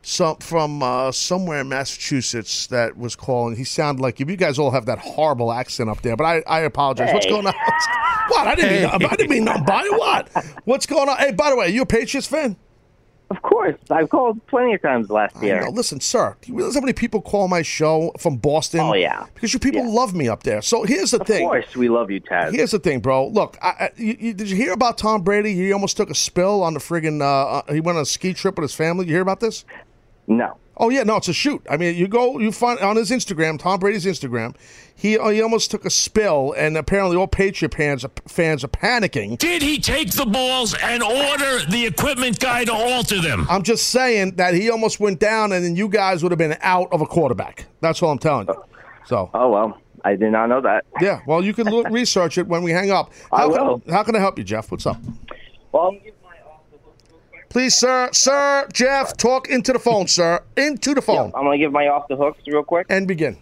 some 0.03 0.37
from 0.37 0.83
uh, 0.83 1.13
somewhere 1.13 1.61
in 1.61 1.69
Massachusetts 1.69 2.67
that 2.69 2.97
was 2.97 3.17
calling. 3.17 3.57
He 3.57 3.65
sounded 3.65 4.03
like 4.03 4.21
you. 4.21 4.27
You 4.27 4.37
guys 4.37 4.59
all 4.59 4.71
have 4.71 4.87
that 4.87 4.99
horrible 4.99 5.53
accent 5.53 5.89
up 5.89 6.03
there, 6.03 6.17
but 6.17 6.25
I, 6.25 6.43
I 6.47 6.61
apologize. 6.61 7.13
What's 7.13 7.27
going 7.27 7.47
on? 7.47 7.55
what? 8.29 8.47
I 8.47 8.55
didn't 8.55 8.83
mean 8.83 9.09
I 9.11 9.17
didn't 9.17 9.31
mean 9.31 9.45
nothing 9.45 9.65
by. 9.65 9.87
What? 9.91 10.29
What's 10.65 10.87
going 10.87 11.09
on? 11.09 11.17
Hey, 11.17 11.33
by 11.33 11.51
the 11.51 11.57
way, 11.57 11.67
are 11.67 11.71
you 11.71 11.83
a 11.83 11.87
Patriots 11.87 12.27
fan? 12.27 12.57
Of 13.31 13.43
course. 13.43 13.77
I've 13.91 14.11
called 14.11 14.47
plenty 14.47 14.75
of 14.75 14.83
times 14.83 15.11
last 15.11 15.37
I 15.37 15.45
year. 15.45 15.61
know. 15.63 15.71
Listen, 15.71 16.01
sir, 16.01 16.37
do 16.41 16.53
you 16.53 16.57
realize 16.57 16.75
how 16.75 16.81
many 16.81 16.93
people 16.93 17.23
call 17.23 17.49
my 17.49 17.63
show 17.63 18.13
from 18.19 18.37
Boston? 18.37 18.81
Oh, 18.81 18.95
yeah. 18.95 19.27
Because 19.35 19.53
you 19.53 19.59
people 19.59 19.93
love 19.93 20.15
me 20.15 20.29
up 20.29 20.43
there. 20.43 20.61
So 20.63 20.85
here's 20.85 21.11
the 21.11 21.19
thing. 21.19 21.25
Of 21.25 21.27
thing. 21.27 21.49
course, 21.49 21.77
we 21.77 21.89
love 21.89 22.11
you, 22.11 22.21
Taz. 22.21 22.53
Here's 22.53 22.73
the 22.73 22.79
thing, 22.79 23.01
bro. 23.01 23.29
Look, 23.29 23.57
I, 23.63 23.69
I, 23.69 23.91
you, 23.97 24.17
you, 24.21 24.35
did 24.35 24.51
you 24.51 24.57
hear 24.57 24.73
about 24.73 24.99
Tom 24.99 25.23
Brady? 25.23 25.55
He 25.55 25.73
almost 25.73 25.97
took 25.97 26.11
a 26.11 26.15
spill 26.15 26.63
on 26.63 26.75
the 26.75 26.81
friggin' 26.81 27.23
uh, 27.23 27.25
uh, 27.25 27.73
he 27.73 27.81
went 27.81 27.97
on 27.97 28.03
a 28.03 28.07
ski 28.07 28.35
trip 28.35 28.57
with 28.57 28.65
his 28.65 28.75
family. 28.75 29.07
You 29.07 29.13
hear 29.13 29.23
about 29.23 29.41
this? 29.41 29.65
No. 30.27 30.57
Oh 30.77 30.91
yeah, 30.91 31.05
no, 31.05 31.17
it's 31.17 31.29
a 31.29 31.33
shoot. 31.33 31.65
I 31.71 31.77
mean, 31.77 31.95
you 31.95 32.09
go, 32.09 32.39
you 32.39 32.51
find 32.51 32.81
on 32.81 32.97
his 32.97 33.11
Instagram, 33.11 33.59
Tom 33.59 33.79
Brady's 33.79 34.07
Instagram, 34.07 34.57
he 34.95 35.19
uh, 35.19 35.29
he 35.29 35.43
almost 35.43 35.71
took 35.71 35.85
a 35.85 35.91
spill, 35.91 36.55
and 36.57 36.77
apparently 36.77 37.17
all 37.17 37.27
Patriot 37.27 37.75
fans 37.75 38.05
are, 38.05 38.11
fans 38.27 38.65
are 38.65 38.69
panicking. 38.69 39.39
Did 39.39 39.63
he 39.63 39.79
take 39.79 40.13
the 40.13 40.27
balls 40.27 40.75
and 40.83 41.03
order 41.03 41.65
the 41.67 41.87
equipment 41.87 42.39
guy 42.39 42.65
to 42.65 42.73
alter 42.73 43.21
them? 43.21 43.47
I'm 43.51 43.63
just 43.63 43.89
saying 43.89 44.37
that 44.37 44.55
he 44.55 44.71
almost 44.71 45.01
went 45.01 45.21
down, 45.21 45.53
and 45.53 45.65
then 45.65 45.77
you 45.77 45.89
guys 45.89 46.23
would 46.23 46.33
have 46.33 46.39
been 46.39 46.57
out 46.61 46.89
of 46.93 47.01
a 47.01 47.07
quarterback. 47.07 47.67
That's 47.81 48.03
all 48.03 48.11
I'm 48.11 48.19
telling 48.19 48.49
you. 48.49 48.63
So. 49.07 49.31
Oh 49.35 49.51
well, 49.51 49.79
I 50.05 50.17
did 50.17 50.33
not 50.33 50.49
know 50.49 50.61
that. 50.61 50.85
Yeah. 51.01 51.21
Well, 51.27 51.45
you 51.45 51.53
can 51.55 51.69
look, 51.69 51.89
research 51.91 52.39
it 52.39 52.47
when 52.47 52.63
we 52.63 52.71
hang 52.71 52.91
up. 52.91 53.13
I 53.33 53.41
How 53.43 53.49
will. 53.49 53.81
Can, 53.81 53.93
how 53.93 54.03
can 54.03 54.17
I 54.17 54.21
help 54.21 54.39
you, 54.39 54.45
Jeff? 54.45 54.71
What's 54.71 54.87
up? 54.87 54.99
Well, 55.73 55.89
I'm 55.89 56.01
Please, 57.55 57.77
sir, 57.77 58.09
sir, 58.13 58.67
Jeff, 58.73 59.17
talk 59.17 59.49
into 59.49 59.73
the 59.73 59.79
phone, 59.79 60.09
sir, 60.09 60.43
into 60.57 60.93
the 60.93 61.01
phone, 61.01 61.31
I'm 61.37 61.45
gonna 61.45 61.57
give 61.57 61.71
my 61.71 61.87
off 61.87 62.09
the 62.09 62.17
hooks 62.17 62.41
real 62.49 62.65
quick. 62.65 62.85
and 62.91 63.07
begin. 63.07 63.37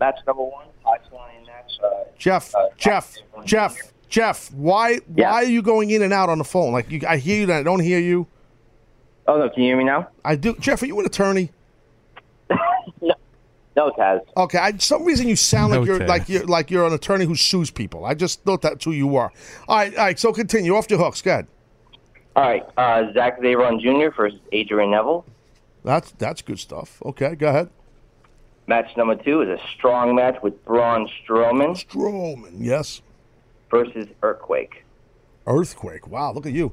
Match 0.00 0.18
number 0.26 0.42
one, 0.42 0.66
Fox 0.82 1.04
Lion 1.12 1.44
match. 1.46 1.70
Uh, 1.82 2.04
Jeff, 2.18 2.52
Jeff, 2.76 3.14
Jeff, 3.44 3.76
Jeff. 4.08 4.52
Why, 4.52 4.96
why 5.06 5.24
are 5.24 5.44
you 5.44 5.62
going 5.62 5.90
in 5.90 6.02
and 6.02 6.12
out 6.12 6.28
on 6.28 6.38
the 6.38 6.44
phone? 6.44 6.72
Like 6.72 6.90
you, 6.90 7.00
I 7.08 7.16
hear 7.18 7.36
you, 7.38 7.42
and 7.44 7.52
I 7.52 7.62
don't 7.62 7.80
hear 7.80 7.98
you. 8.00 8.26
Oh 9.26 9.38
no, 9.38 9.48
can 9.48 9.62
you 9.62 9.70
hear 9.70 9.76
me 9.76 9.84
now? 9.84 10.08
I 10.24 10.36
do. 10.36 10.54
Jeff, 10.58 10.82
are 10.82 10.86
you 10.86 10.98
an 11.00 11.06
attorney? 11.06 11.50
No, 13.00 13.14
No, 13.76 13.90
Taz. 13.92 14.20
Okay, 14.36 14.58
I, 14.58 14.76
some 14.76 15.04
reason 15.04 15.26
you 15.26 15.34
sound 15.36 15.72
like 15.72 15.84
you're 15.86 15.96
Okay. 15.96 16.06
like 16.06 16.28
you're 16.28 16.44
like 16.44 16.70
you're 16.70 16.86
an 16.86 16.92
attorney 16.92 17.24
who 17.24 17.34
sues 17.34 17.70
people. 17.70 18.04
I 18.04 18.14
just 18.14 18.42
thought 18.44 18.62
that's 18.62 18.84
who 18.84 18.92
you 18.92 19.06
were. 19.06 19.30
All 19.68 19.76
right, 19.76 19.96
all 19.96 20.04
right. 20.04 20.18
So 20.18 20.32
continue 20.32 20.76
off 20.76 20.88
your 20.90 20.98
hooks. 20.98 21.22
Go 21.22 21.30
ahead. 21.32 21.46
All 22.36 22.42
right, 22.44 22.64
uh, 22.76 23.12
Zack 23.14 23.38
Sabre 23.40 23.70
Jr. 23.80 24.14
versus 24.14 24.38
Adrian 24.52 24.90
Neville. 24.90 25.24
That's 25.84 26.12
that's 26.12 26.42
good 26.42 26.58
stuff. 26.58 27.00
Okay, 27.04 27.34
go 27.34 27.48
ahead. 27.48 27.70
Match 28.66 28.96
number 28.96 29.14
two 29.14 29.42
is 29.42 29.48
a 29.48 29.58
strong 29.76 30.14
match 30.14 30.36
with 30.42 30.64
Braun 30.64 31.08
Strowman. 31.22 31.84
Strowman, 31.86 32.54
yes. 32.58 33.02
Versus 33.70 34.08
Earthquake. 34.22 34.84
Earthquake. 35.46 36.06
Wow, 36.06 36.32
look 36.32 36.46
at 36.46 36.52
you. 36.52 36.72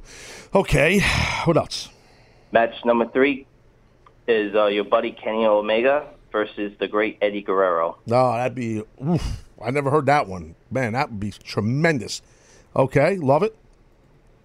Okay, 0.55 0.99
what 1.45 1.57
else? 1.57 1.89
Match 2.53 2.73
number 2.85 3.07
three 3.07 3.45
is 4.27 4.55
uh, 4.55 4.67
your 4.67 4.85
buddy 4.85 5.11
Kenny 5.11 5.45
Omega 5.45 6.07
versus 6.31 6.71
the 6.79 6.87
great 6.87 7.17
Eddie 7.21 7.41
Guerrero. 7.41 7.97
No, 8.05 8.31
that'd 8.31 8.55
be. 8.55 8.83
Oof, 9.05 9.43
I 9.61 9.71
never 9.71 9.89
heard 9.89 10.05
that 10.05 10.27
one. 10.27 10.55
Man, 10.69 10.93
that 10.93 11.09
would 11.09 11.19
be 11.19 11.31
tremendous. 11.31 12.21
Okay, 12.73 13.17
love 13.17 13.43
it. 13.43 13.57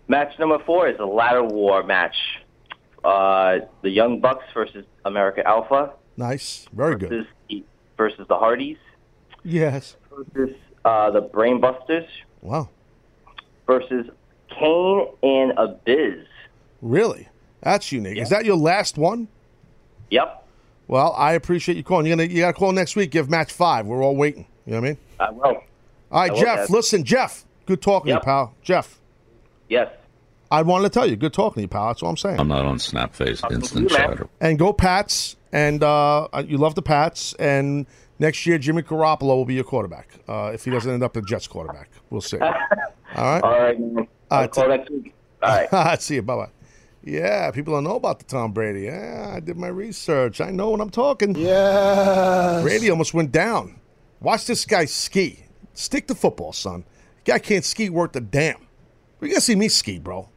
Match 0.08 0.36
number 0.40 0.58
four 0.64 0.88
is 0.88 0.98
a 0.98 1.04
ladder 1.04 1.44
war 1.44 1.84
match. 1.84 2.16
Uh, 3.04 3.58
the 3.82 3.90
Young 3.90 4.20
Bucks 4.20 4.44
versus 4.52 4.84
American 5.04 5.44
Alpha 5.46 5.92
Nice, 6.16 6.66
very 6.72 6.96
good. 6.96 7.26
Versus, 7.96 8.16
versus 8.16 8.28
the 8.28 8.36
Hardys 8.36 8.76
Yes. 9.44 9.96
versus 10.34 10.56
uh, 10.84 11.10
the 11.10 11.22
Brainbusters 11.22 12.06
Wow. 12.42 12.68
versus 13.66 14.06
Kane 14.50 15.06
and 15.22 15.52
Abyss. 15.58 16.26
Really? 16.82 17.28
That's 17.62 17.90
unique. 17.92 18.18
Is 18.18 18.28
that 18.30 18.44
your 18.44 18.56
last 18.56 18.96
one? 18.98 19.28
Yep, 20.10 20.46
Well, 20.88 21.12
I 21.16 21.32
appreciate 21.32 21.76
you 21.76 21.82
calling. 21.82 22.06
You're 22.06 22.16
gonna 22.16 22.28
you 22.28 22.40
gotta 22.42 22.52
call 22.52 22.70
next 22.70 22.94
week. 22.94 23.10
Give 23.10 23.28
match 23.28 23.50
five. 23.52 23.86
We're 23.86 24.02
all 24.04 24.14
waiting. 24.14 24.46
You 24.66 24.74
know 24.74 24.80
what 24.80 24.86
I 24.86 24.90
mean? 24.90 24.98
I 25.18 25.30
will. 25.30 25.42
All 25.44 25.54
right, 26.12 26.30
I 26.30 26.32
will, 26.32 26.40
Jeff. 26.40 26.56
Dad. 26.58 26.70
Listen, 26.70 27.02
Jeff. 27.04 27.44
Good 27.66 27.82
talking 27.82 28.10
to 28.10 28.14
you, 28.14 28.20
pal. 28.20 28.54
Jeff. 28.62 29.00
Yes. 29.68 29.90
I 30.48 30.62
wanted 30.62 30.84
to 30.84 30.90
tell 30.90 31.08
you, 31.10 31.16
good 31.16 31.32
talking 31.32 31.54
to 31.54 31.62
you, 31.62 31.68
pal. 31.68 31.88
That's 31.88 32.04
all 32.04 32.10
I'm 32.10 32.16
saying. 32.16 32.38
I'm 32.38 32.46
not 32.46 32.64
on 32.64 32.76
Snapface 32.78 33.50
Instant 33.50 33.90
you. 33.90 33.96
Chatter. 33.96 34.28
And 34.40 34.56
go 34.60 34.72
Pats. 34.72 35.34
And 35.56 35.82
uh, 35.82 36.28
you 36.46 36.58
love 36.58 36.74
the 36.74 36.82
Pats. 36.82 37.32
And 37.34 37.86
next 38.18 38.44
year, 38.44 38.58
Jimmy 38.58 38.82
Garoppolo 38.82 39.28
will 39.28 39.46
be 39.46 39.54
your 39.54 39.64
quarterback. 39.64 40.10
Uh, 40.28 40.50
if 40.52 40.66
he 40.66 40.70
doesn't 40.70 40.92
end 40.92 41.02
up 41.02 41.14
the 41.14 41.22
Jets 41.22 41.46
quarterback, 41.46 41.88
we'll 42.10 42.20
see. 42.20 42.38
All 42.40 42.50
right. 42.50 43.42
All 43.42 43.60
right, 43.60 43.80
man. 43.80 43.98
All 43.98 44.06
I'll 44.30 44.40
right, 44.42 44.50
call 44.50 44.68
next 44.68 44.90
week. 44.90 45.14
All 45.42 45.66
right. 45.72 46.02
See 46.02 46.16
you. 46.16 46.22
Bye 46.22 46.36
bye. 46.36 46.50
Yeah, 47.02 47.50
people 47.52 47.72
don't 47.72 47.84
know 47.84 47.94
about 47.96 48.18
the 48.18 48.24
Tom 48.26 48.52
Brady. 48.52 48.82
Yeah, 48.82 49.32
I 49.34 49.40
did 49.40 49.56
my 49.56 49.68
research. 49.68 50.40
I 50.40 50.50
know 50.50 50.70
what 50.70 50.80
I'm 50.80 50.90
talking. 50.90 51.36
Yeah. 51.36 52.60
Brady 52.62 52.90
almost 52.90 53.14
went 53.14 53.32
down. 53.32 53.80
Watch 54.20 54.46
this 54.46 54.66
guy 54.66 54.84
ski. 54.86 55.44
Stick 55.72 56.08
to 56.08 56.14
football, 56.14 56.52
son. 56.52 56.84
Guy 57.24 57.38
can't 57.38 57.64
ski 57.64 57.88
worth 57.88 58.16
a 58.16 58.20
damn. 58.20 58.66
You 59.20 59.28
gotta 59.28 59.40
see 59.40 59.54
me 59.54 59.68
ski, 59.68 59.98
bro. 60.00 60.28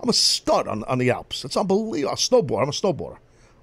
I'm 0.00 0.08
a 0.08 0.12
stud 0.12 0.68
on, 0.68 0.84
on 0.84 0.98
the 0.98 1.10
Alps. 1.10 1.44
It's 1.44 1.56
unbelievable. 1.56 2.12
A 2.12 2.16
snowboard. 2.16 2.62
I'm 2.62 2.68
a 2.68 2.72
snowboarder. 2.72 3.18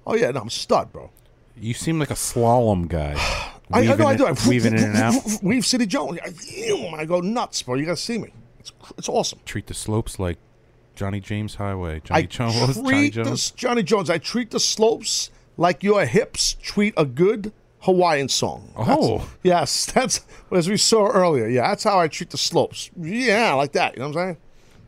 Oh 0.06 0.14
yeah, 0.14 0.30
no, 0.30 0.40
I'm 0.40 0.46
a 0.46 0.50
stud, 0.50 0.92
bro. 0.92 1.10
You 1.58 1.74
seem 1.74 1.98
like 1.98 2.10
a 2.10 2.14
slalom 2.14 2.88
guy. 2.88 3.14
I, 3.72 3.80
I 3.80 3.96
know 3.96 4.06
I 4.06 4.16
do. 4.16 4.26
I 4.26 4.34
weaving 4.48 4.74
in 4.74 4.84
and 4.84 4.96
out. 4.96 5.14
Weave 5.42 5.66
City 5.66 5.86
Jones. 5.86 6.20
I, 6.24 6.94
I 6.98 7.04
go 7.04 7.20
nuts, 7.20 7.62
bro. 7.62 7.74
You 7.74 7.84
gotta 7.84 7.96
see 7.96 8.16
me. 8.18 8.32
It's 8.60 8.72
it's 8.96 9.08
awesome. 9.08 9.40
Treat 9.44 9.66
the 9.66 9.74
slopes 9.74 10.20
like 10.20 10.38
Johnny 10.94 11.18
James 11.18 11.56
Highway. 11.56 12.00
I 12.10 12.22
Johnny 12.22 12.26
Jones. 12.28 12.76
what 12.78 12.92
Johnny 12.92 13.10
Jones. 13.10 13.28
this 13.30 13.50
Johnny 13.50 13.82
Jones. 13.82 14.08
I 14.08 14.18
treat 14.18 14.52
the 14.52 14.60
slopes 14.60 15.30
like 15.56 15.82
your 15.82 16.04
hips 16.06 16.54
treat 16.62 16.94
a 16.96 17.04
good 17.04 17.52
Hawaiian 17.80 18.28
song. 18.28 18.72
Oh. 18.76 18.84
That's- 18.84 18.98
Oh. 19.08 19.28
yes, 19.42 19.86
that's 19.92 20.20
as 20.52 20.68
we 20.68 20.76
saw 20.76 21.08
earlier. 21.08 21.48
Yeah, 21.48 21.68
that's 21.68 21.82
how 21.82 21.98
I 21.98 22.06
treat 22.06 22.30
the 22.30 22.38
slopes. 22.38 22.90
Yeah, 22.96 23.52
like 23.54 23.72
that. 23.72 23.94
You 23.94 24.00
know 24.00 24.08
what 24.10 24.16
I'm 24.16 24.26
saying? 24.28 24.36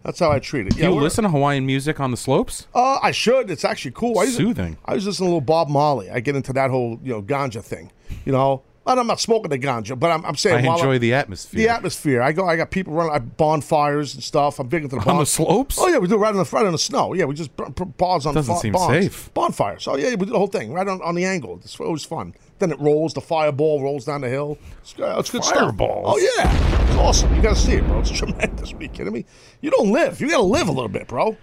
That's 0.03 0.20
how 0.20 0.31
I 0.31 0.39
treat 0.39 0.66
it. 0.66 0.75
Do 0.75 0.81
yeah, 0.81 0.89
you 0.89 0.95
listen 0.95 1.25
to 1.25 1.31
Hawaiian 1.31 1.66
music 1.66 2.01
on 2.01 2.11
the 2.11 2.16
slopes? 2.16 2.66
Uh, 2.75 2.99
I 3.03 3.11
should. 3.11 3.51
It's 3.51 3.65
actually 3.65 3.91
cool. 3.93 4.19
I 4.19 4.25
used 4.25 4.37
to- 4.39 4.45
Soothing. 4.45 4.79
I 4.85 4.95
was 4.95 5.07
listening 5.07 5.27
to 5.27 5.31
a 5.31 5.35
little 5.35 5.41
Bob 5.41 5.69
Marley. 5.69 6.11
I 6.11 6.20
get 6.20 6.37
into 6.37 6.53
that 6.55 6.70
whole 6.70 6.99
you 7.03 7.12
know 7.12 7.23
ganja 7.23 7.62
thing. 7.62 7.91
You 8.25 8.33
know, 8.33 8.62
I'm 8.87 9.07
not 9.07 9.20
smoking 9.20 9.51
the 9.51 9.59
ganja, 9.59 9.99
but 9.99 10.11
I'm, 10.11 10.25
I'm 10.25 10.37
saying 10.37 10.66
I 10.66 10.73
enjoy 10.75 10.93
I'm- 10.93 11.01
the 11.01 11.12
atmosphere. 11.15 11.59
The 11.59 11.69
atmosphere. 11.69 12.23
I 12.23 12.33
go. 12.33 12.47
I 12.47 12.57
got 12.57 12.70
people 12.70 12.95
running 12.95 13.12
I 13.12 13.19
bonfires 13.19 14.15
and 14.15 14.23
stuff. 14.23 14.59
I'm 14.59 14.69
big 14.69 14.85
into 14.85 14.97
the 14.97 15.11
On 15.11 15.19
the 15.19 15.27
slopes? 15.27 15.79
Oh 15.79 15.89
yeah, 15.89 15.99
we 15.99 16.09
do 16.09 16.15
it 16.15 16.19
right 16.19 16.31
on 16.31 16.37
the 16.37 16.45
front 16.45 16.66
in 16.66 16.73
the 16.73 16.79
snow. 16.79 17.12
Yeah, 17.12 17.25
we 17.25 17.35
just 17.35 17.55
burn 17.57 17.75
on 17.77 18.35
Doesn't 18.35 18.59
seem 18.59 18.73
bonds. 18.73 19.05
safe. 19.05 19.35
Bonfires. 19.35 19.87
Oh 19.89 19.97
yeah, 19.97 20.11
we 20.11 20.25
do 20.27 20.33
the 20.33 20.39
whole 20.39 20.47
thing 20.47 20.73
right 20.73 20.89
on, 20.89 21.03
on 21.03 21.15
the 21.16 21.25
angle. 21.25 21.61
It's 21.62 21.79
always 21.81 22.05
fun. 22.05 22.35
Then 22.59 22.72
it 22.72 22.80
rolls. 22.80 23.14
The 23.14 23.20
fireball 23.20 23.82
rolls 23.82 24.05
down 24.05 24.20
the 24.22 24.28
hill. 24.28 24.59
It's, 24.80 24.94
uh, 24.98 25.16
it's 25.18 25.30
good 25.30 25.44
Fireballs? 25.44 26.20
stuff. 26.20 26.35
Oh 26.36 26.43
yeah, 26.44 26.82
it's 26.89 26.97
awesome. 26.97 27.35
You 27.35 27.43
got 27.43 27.55
to 27.56 27.60
see 27.60 27.74
it, 27.74 27.86
bro. 27.86 28.01
It's 28.01 28.10
tremendous. 28.18 28.72
Are 28.72 28.82
you 28.82 28.89
kidding 28.89 29.12
me? 29.12 29.24
You 29.60 29.70
don't 29.70 29.93
live. 29.93 30.20
You 30.20 30.28
got 30.28 30.39
to 30.39 30.43
live 30.43 30.68
a 30.68 30.72
little 30.72 30.89
bit, 30.89 31.06
bro. 31.06 31.36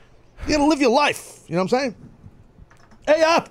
You 0.48 0.52
got 0.54 0.58
to 0.58 0.66
live 0.66 0.82
your 0.82 0.92
life. 0.92 1.44
You 1.48 1.56
know 1.56 1.64
what 1.64 1.74
I'm 1.74 1.80
saying? 1.80 1.96
Hey, 3.08 3.22
uh, 3.24 3.46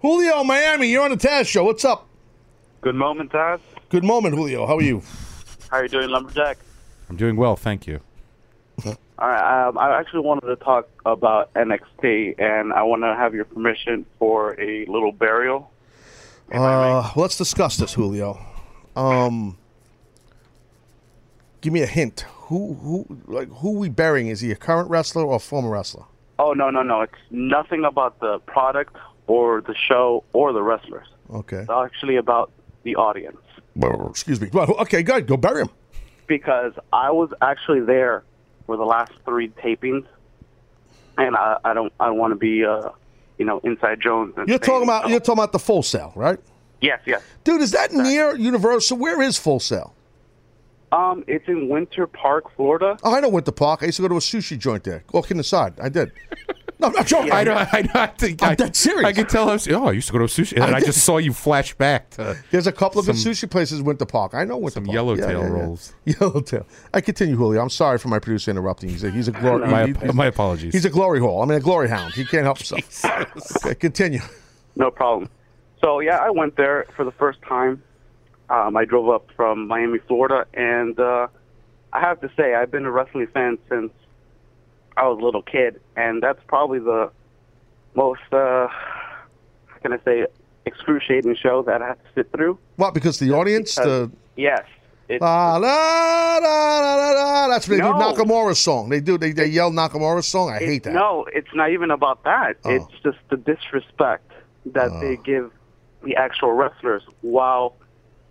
Julio, 0.00 0.44
Miami. 0.44 0.88
You're 0.88 1.04
on 1.04 1.10
the 1.10 1.16
Taz 1.16 1.46
show. 1.46 1.64
What's 1.64 1.84
up? 1.84 2.06
Good 2.80 2.94
moment, 2.94 3.32
Taz. 3.32 3.60
Good 3.90 4.04
moment, 4.04 4.34
Julio. 4.34 4.66
How 4.66 4.76
are 4.76 4.82
you? 4.82 5.02
How 5.70 5.78
are 5.78 5.82
you 5.82 5.88
doing, 5.88 6.08
Lumberjack? 6.08 6.58
I'm 7.10 7.16
doing 7.16 7.36
well, 7.36 7.56
thank 7.56 7.86
you. 7.86 8.00
All 8.86 8.94
right. 9.18 9.66
Um, 9.68 9.76
I 9.78 9.98
actually 9.98 10.20
wanted 10.20 10.46
to 10.46 10.56
talk 10.56 10.88
about 11.04 11.52
NXT, 11.54 12.40
and 12.40 12.72
I 12.72 12.82
want 12.84 13.02
to 13.02 13.14
have 13.16 13.34
your 13.34 13.44
permission 13.44 14.06
for 14.18 14.58
a 14.60 14.86
little 14.86 15.10
burial. 15.12 15.70
Uh, 16.52 17.12
let's 17.16 17.36
discuss 17.36 17.76
this, 17.76 17.94
Julio. 17.94 18.38
Um, 18.96 19.58
give 21.60 21.72
me 21.72 21.82
a 21.82 21.86
hint. 21.86 22.24
Who, 22.48 22.74
who, 22.74 23.06
like, 23.26 23.48
who 23.48 23.72
we 23.72 23.88
burying? 23.88 24.28
Is 24.28 24.40
he 24.40 24.50
a 24.50 24.56
current 24.56 24.88
wrestler 24.88 25.24
or 25.24 25.36
a 25.36 25.40
former 25.40 25.70
wrestler? 25.70 26.04
Oh 26.38 26.52
no, 26.52 26.70
no, 26.70 26.82
no! 26.82 27.02
It's 27.02 27.12
nothing 27.30 27.84
about 27.84 28.20
the 28.20 28.38
product 28.40 28.96
or 29.26 29.60
the 29.60 29.74
show 29.74 30.22
or 30.32 30.52
the 30.52 30.62
wrestlers. 30.62 31.06
Okay. 31.30 31.58
It's 31.58 31.70
actually 31.70 32.16
about 32.16 32.52
the 32.84 32.96
audience. 32.96 33.38
Well, 33.74 34.08
Excuse 34.08 34.40
me. 34.40 34.48
Well, 34.52 34.70
okay, 34.80 35.02
good. 35.02 35.26
Go 35.26 35.36
bury 35.36 35.62
him. 35.62 35.70
Because 36.26 36.72
I 36.92 37.10
was 37.10 37.30
actually 37.42 37.80
there 37.80 38.22
for 38.66 38.76
the 38.76 38.84
last 38.84 39.12
three 39.24 39.48
tapings, 39.48 40.04
and 41.16 41.36
I, 41.36 41.58
I 41.64 41.74
don't, 41.74 41.92
I 41.98 42.06
don't 42.06 42.18
want 42.18 42.32
to 42.32 42.36
be, 42.36 42.64
uh, 42.64 42.90
you 43.38 43.44
know, 43.44 43.60
inside 43.64 44.00
Jones. 44.00 44.34
And 44.36 44.48
You're 44.48 44.58
saying- 44.58 44.66
talking 44.66 44.82
about 44.88 45.08
you're 45.08 45.20
talking 45.20 45.34
about 45.38 45.52
the 45.52 45.58
Full 45.58 45.82
Sail, 45.82 46.12
right? 46.16 46.38
Yes, 46.80 47.00
yes. 47.06 47.22
Dude, 47.44 47.60
is 47.60 47.72
that 47.72 47.92
near 47.92 48.36
Universal? 48.36 48.98
Where 48.98 49.20
is 49.22 49.36
Full 49.38 49.60
Sail? 49.60 49.94
Um, 50.92 51.22
it's 51.26 51.46
in 51.48 51.68
Winter 51.68 52.06
Park, 52.06 52.44
Florida. 52.56 52.96
Oh, 53.02 53.14
I 53.14 53.20
know 53.20 53.28
Winter 53.28 53.52
Park. 53.52 53.82
I 53.82 53.86
used 53.86 53.96
to 53.96 54.02
go 54.02 54.08
to 54.08 54.14
a 54.16 54.20
sushi 54.20 54.56
joint 54.58 54.84
there. 54.84 55.04
Walking 55.12 55.38
aside, 55.38 55.74
I 55.80 55.88
did. 55.88 56.12
No, 56.80 56.86
I'm 56.88 56.92
not 56.92 57.06
joking. 57.06 57.32
I 57.32 57.42
know. 57.42 57.54
I 57.54 57.82
know. 57.82 57.90
I 57.94 58.06
think 58.06 58.40
I'm 58.42 58.50
I, 58.50 58.54
dead 58.54 58.76
serious. 58.76 59.04
I 59.04 59.12
could 59.12 59.28
tell. 59.28 59.48
I 59.50 59.54
was, 59.54 59.66
oh, 59.68 59.86
I 59.86 59.92
used 59.92 60.06
to 60.08 60.12
go 60.12 60.18
to 60.18 60.24
a 60.24 60.28
sushi, 60.28 60.52
and 60.54 60.62
I 60.74 60.76
I, 60.76 60.80
just 60.80 61.04
saw 61.04 61.16
you 61.18 61.32
flash 61.32 61.74
back 61.74 62.10
to. 62.10 62.36
There's 62.52 62.68
a 62.68 62.72
couple 62.72 63.00
of 63.00 63.06
good 63.06 63.16
Some- 63.16 63.32
sushi 63.32 63.50
places 63.50 63.80
in 63.80 63.84
Winter 63.84 64.04
Park. 64.06 64.32
I 64.34 64.44
know 64.44 64.56
Winter 64.58 64.74
Some 64.74 64.84
Park. 64.84 64.94
yellowtail 64.94 65.28
Yeah, 65.28 65.38
yeah, 65.38 65.42
yeah. 65.44 65.52
rolls. 65.52 65.94
Yellowtail. 66.04 66.66
I 66.94 67.00
continue, 67.00 67.34
Julio. 67.36 67.60
I'm 67.60 67.68
sorry 67.70 67.98
for 67.98 68.06
my 68.08 68.20
producer 68.20 68.50
interrupting. 68.52 68.90
He's 68.90 69.02
a, 69.02 69.10
he's 69.10 69.26
a 69.26 69.32
glory. 69.32 69.66
My- 69.66 69.86
he- 69.86 69.92
he's- 69.92 70.14
my 70.14 70.26
apologies. 70.26 70.72
He's 70.72 70.84
a 70.84 70.90
glory 70.90 71.18
hole. 71.18 71.42
I 71.42 71.46
mean, 71.46 71.58
a 71.58 71.60
glory 71.60 71.88
hound. 71.88 72.14
He 72.14 72.24
can't 72.24 72.44
help 72.44 72.58
himself. 72.58 73.04
Okay, 73.64 73.74
continue. 73.74 74.20
No 74.76 74.90
problem. 74.92 75.28
So 75.82 75.98
yeah, 75.98 76.18
I 76.18 76.30
went 76.30 76.56
there 76.56 76.86
for 76.96 77.04
the 77.04 77.12
first 77.12 77.40
time. 77.42 77.82
Um, 78.50 78.76
I 78.76 78.84
drove 78.84 79.08
up 79.08 79.26
from 79.36 79.66
Miami, 79.66 79.98
Florida, 80.06 80.46
and 80.54 80.98
uh, 81.00 81.26
I 81.92 82.00
have 82.00 82.20
to 82.20 82.30
say 82.36 82.54
I've 82.54 82.70
been 82.70 82.84
a 82.86 82.90
wrestling 82.90 83.26
fan 83.34 83.58
since 83.68 83.90
I 84.98 85.06
was 85.06 85.18
a 85.20 85.24
little 85.24 85.42
kid, 85.42 85.80
and 85.96 86.22
that's 86.22 86.40
probably 86.48 86.80
the 86.80 87.10
most, 87.94 88.20
uh, 88.32 88.66
how 88.68 89.78
can 89.82 89.92
I 89.92 89.98
say, 90.04 90.26
excruciating 90.66 91.36
show 91.36 91.62
that 91.62 91.82
I 91.82 91.88
have 91.88 91.98
to 92.02 92.08
sit 92.14 92.32
through. 92.32 92.58
What? 92.76 92.94
Because 92.94 93.18
the 93.18 93.32
audience, 93.32 93.74
the 93.76 94.10
Yes. 94.36 94.64
It's, 95.08 95.22
la 95.22 95.56
la 95.56 96.38
la 96.38 96.94
la 96.96 97.10
la. 97.12 97.48
That's 97.48 97.66
what 97.66 97.76
they 97.76 97.80
do 97.80 97.88
Nakamura's 97.88 98.58
song. 98.58 98.90
They 98.90 99.00
do. 99.00 99.16
They, 99.16 99.32
they 99.32 99.46
yell 99.46 99.70
Nakamura's 99.70 100.26
song. 100.26 100.50
I 100.50 100.58
hate 100.58 100.82
that. 100.82 100.92
No, 100.92 101.26
it's 101.32 101.48
not 101.54 101.70
even 101.70 101.90
about 101.90 102.24
that. 102.24 102.56
It's 102.66 102.84
just 103.02 103.16
the 103.30 103.38
disrespect 103.38 104.30
that 104.66 104.90
they 105.00 105.16
give 105.16 105.50
the 106.02 106.14
actual 106.16 106.52
wrestlers 106.52 107.02
while 107.22 107.74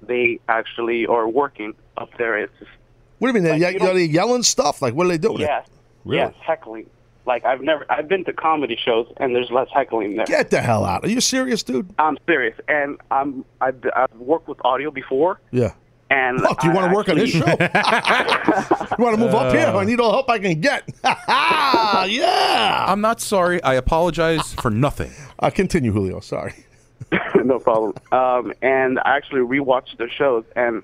they 0.04 0.40
actually 0.48 1.08
are 1.08 1.28
working 1.28 1.74
up 1.98 2.10
there. 2.20 2.38
It's 2.38 2.54
just, 2.60 2.70
What 3.18 3.32
do 3.32 3.38
you 3.40 3.44
mean? 3.44 3.60
They, 3.60 3.72
you 3.72 3.80
ye- 3.80 3.88
are 3.88 3.94
they 3.96 4.06
yelling 4.06 4.44
stuff? 4.44 4.80
Like, 4.82 4.94
what 4.94 5.08
are 5.08 5.10
they 5.10 5.18
doing? 5.18 5.40
yes, 5.40 5.68
Really? 6.08 6.18
yes, 6.22 6.34
heckling. 6.42 6.90
Like 7.26 7.44
I've 7.46 7.62
never, 7.62 7.86
I've 7.90 8.08
been 8.08 8.24
to 8.26 8.34
comedy 8.34 8.78
shows 8.82 9.12
and 9.18 9.36
there's 9.36 9.52
less 9.52 9.68
heckling 9.74 10.16
there. 10.16 10.26
Get 10.26 10.50
the 10.50 10.62
hell 10.62 10.86
out. 10.86 11.04
Are 11.04 11.10
you 11.10 11.20
serious, 11.22 11.62
dude? 11.64 11.90
I'm 12.00 12.18
serious, 12.26 12.58
and 12.70 12.98
I'm 13.12 13.44
I've, 13.60 13.76
I've 13.96 14.14
worked 14.16 14.48
with 14.48 14.60
audio 14.64 14.92
before, 14.92 15.40
Yeah. 15.52 15.74
and 16.10 16.38
do 16.38 16.46
you 16.64 16.72
I 16.72 16.74
want 16.74 16.90
to 16.90 16.96
work 16.96 17.10
on 17.10 17.18
this 17.18 17.32
show? 17.32 17.44
actually- 17.46 18.88
you 18.98 19.04
want 19.04 19.16
to 19.18 19.22
move 19.26 19.36
up 19.36 19.54
here? 19.54 19.68
Uh. 19.68 19.78
I 19.80 19.84
need 19.84 20.00
all 20.00 20.08
the 20.12 20.14
help 20.14 20.30
I 20.30 20.40
can 20.40 20.62
get. 20.62 20.88
yeah. 21.04 22.86
I'm 22.88 23.02
not 23.02 23.20
sorry. 23.22 23.62
I 23.64 23.76
apologize 23.76 24.54
for 24.56 24.70
nothing. 24.72 25.12
Uh, 25.40 25.50
continue, 25.50 25.92
Julio. 25.92 26.20
Sorry. 26.20 26.54
no 27.36 27.60
problem. 27.60 27.94
Um, 28.12 28.54
and 28.62 29.00
I 29.00 29.16
actually 29.18 29.42
rewatched 29.42 29.98
the 29.98 30.10
shows, 30.10 30.46
and 30.56 30.84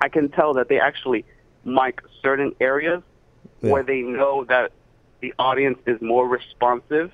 I 0.00 0.08
can 0.08 0.28
tell 0.28 0.54
that 0.54 0.68
they 0.68 0.78
actually 0.80 1.24
mic 1.64 2.00
certain 2.22 2.54
areas 2.60 3.02
where 3.60 3.82
they 3.82 4.00
know 4.02 4.44
that 4.44 4.72
the 5.20 5.34
audience 5.38 5.78
is 5.86 6.00
more 6.00 6.26
responsive 6.28 7.10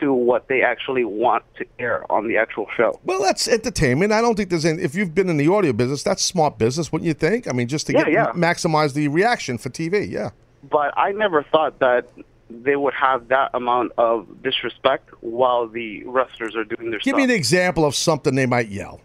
to 0.00 0.12
what 0.12 0.46
they 0.48 0.62
actually 0.62 1.04
want 1.04 1.42
to 1.56 1.64
air 1.78 2.04
on 2.12 2.28
the 2.28 2.36
actual 2.36 2.66
show. 2.76 3.00
Well, 3.04 3.22
that's 3.22 3.48
entertainment. 3.48 4.12
I 4.12 4.20
don't 4.20 4.34
think 4.36 4.50
there's 4.50 4.66
any. 4.66 4.82
If 4.82 4.94
you've 4.94 5.14
been 5.14 5.30
in 5.30 5.38
the 5.38 5.48
audio 5.48 5.72
business, 5.72 6.02
that's 6.02 6.22
smart 6.22 6.58
business, 6.58 6.92
wouldn't 6.92 7.06
you 7.06 7.14
think? 7.14 7.48
I 7.48 7.52
mean, 7.52 7.66
just 7.68 7.86
to 7.86 7.92
Yeah, 7.94 8.04
get 8.04 8.12
yeah. 8.12 8.32
maximize 8.32 8.92
the 8.92 9.08
reaction 9.08 9.56
for 9.56 9.70
TV. 9.70 10.10
Yeah. 10.10 10.30
But 10.68 10.92
I 10.98 11.12
never 11.12 11.42
thought 11.44 11.78
that 11.78 12.08
they 12.50 12.76
would 12.76 12.94
have 12.94 13.28
that 13.28 13.50
amount 13.54 13.92
of 13.96 14.42
disrespect 14.42 15.08
while 15.20 15.66
the 15.66 16.04
wrestlers 16.04 16.54
are 16.56 16.64
doing 16.64 16.90
their 16.90 16.98
Give 17.00 17.12
stuff. 17.12 17.16
me 17.18 17.24
an 17.24 17.30
example 17.30 17.84
of 17.84 17.94
something 17.94 18.34
they 18.34 18.46
might 18.46 18.68
yell. 18.68 19.00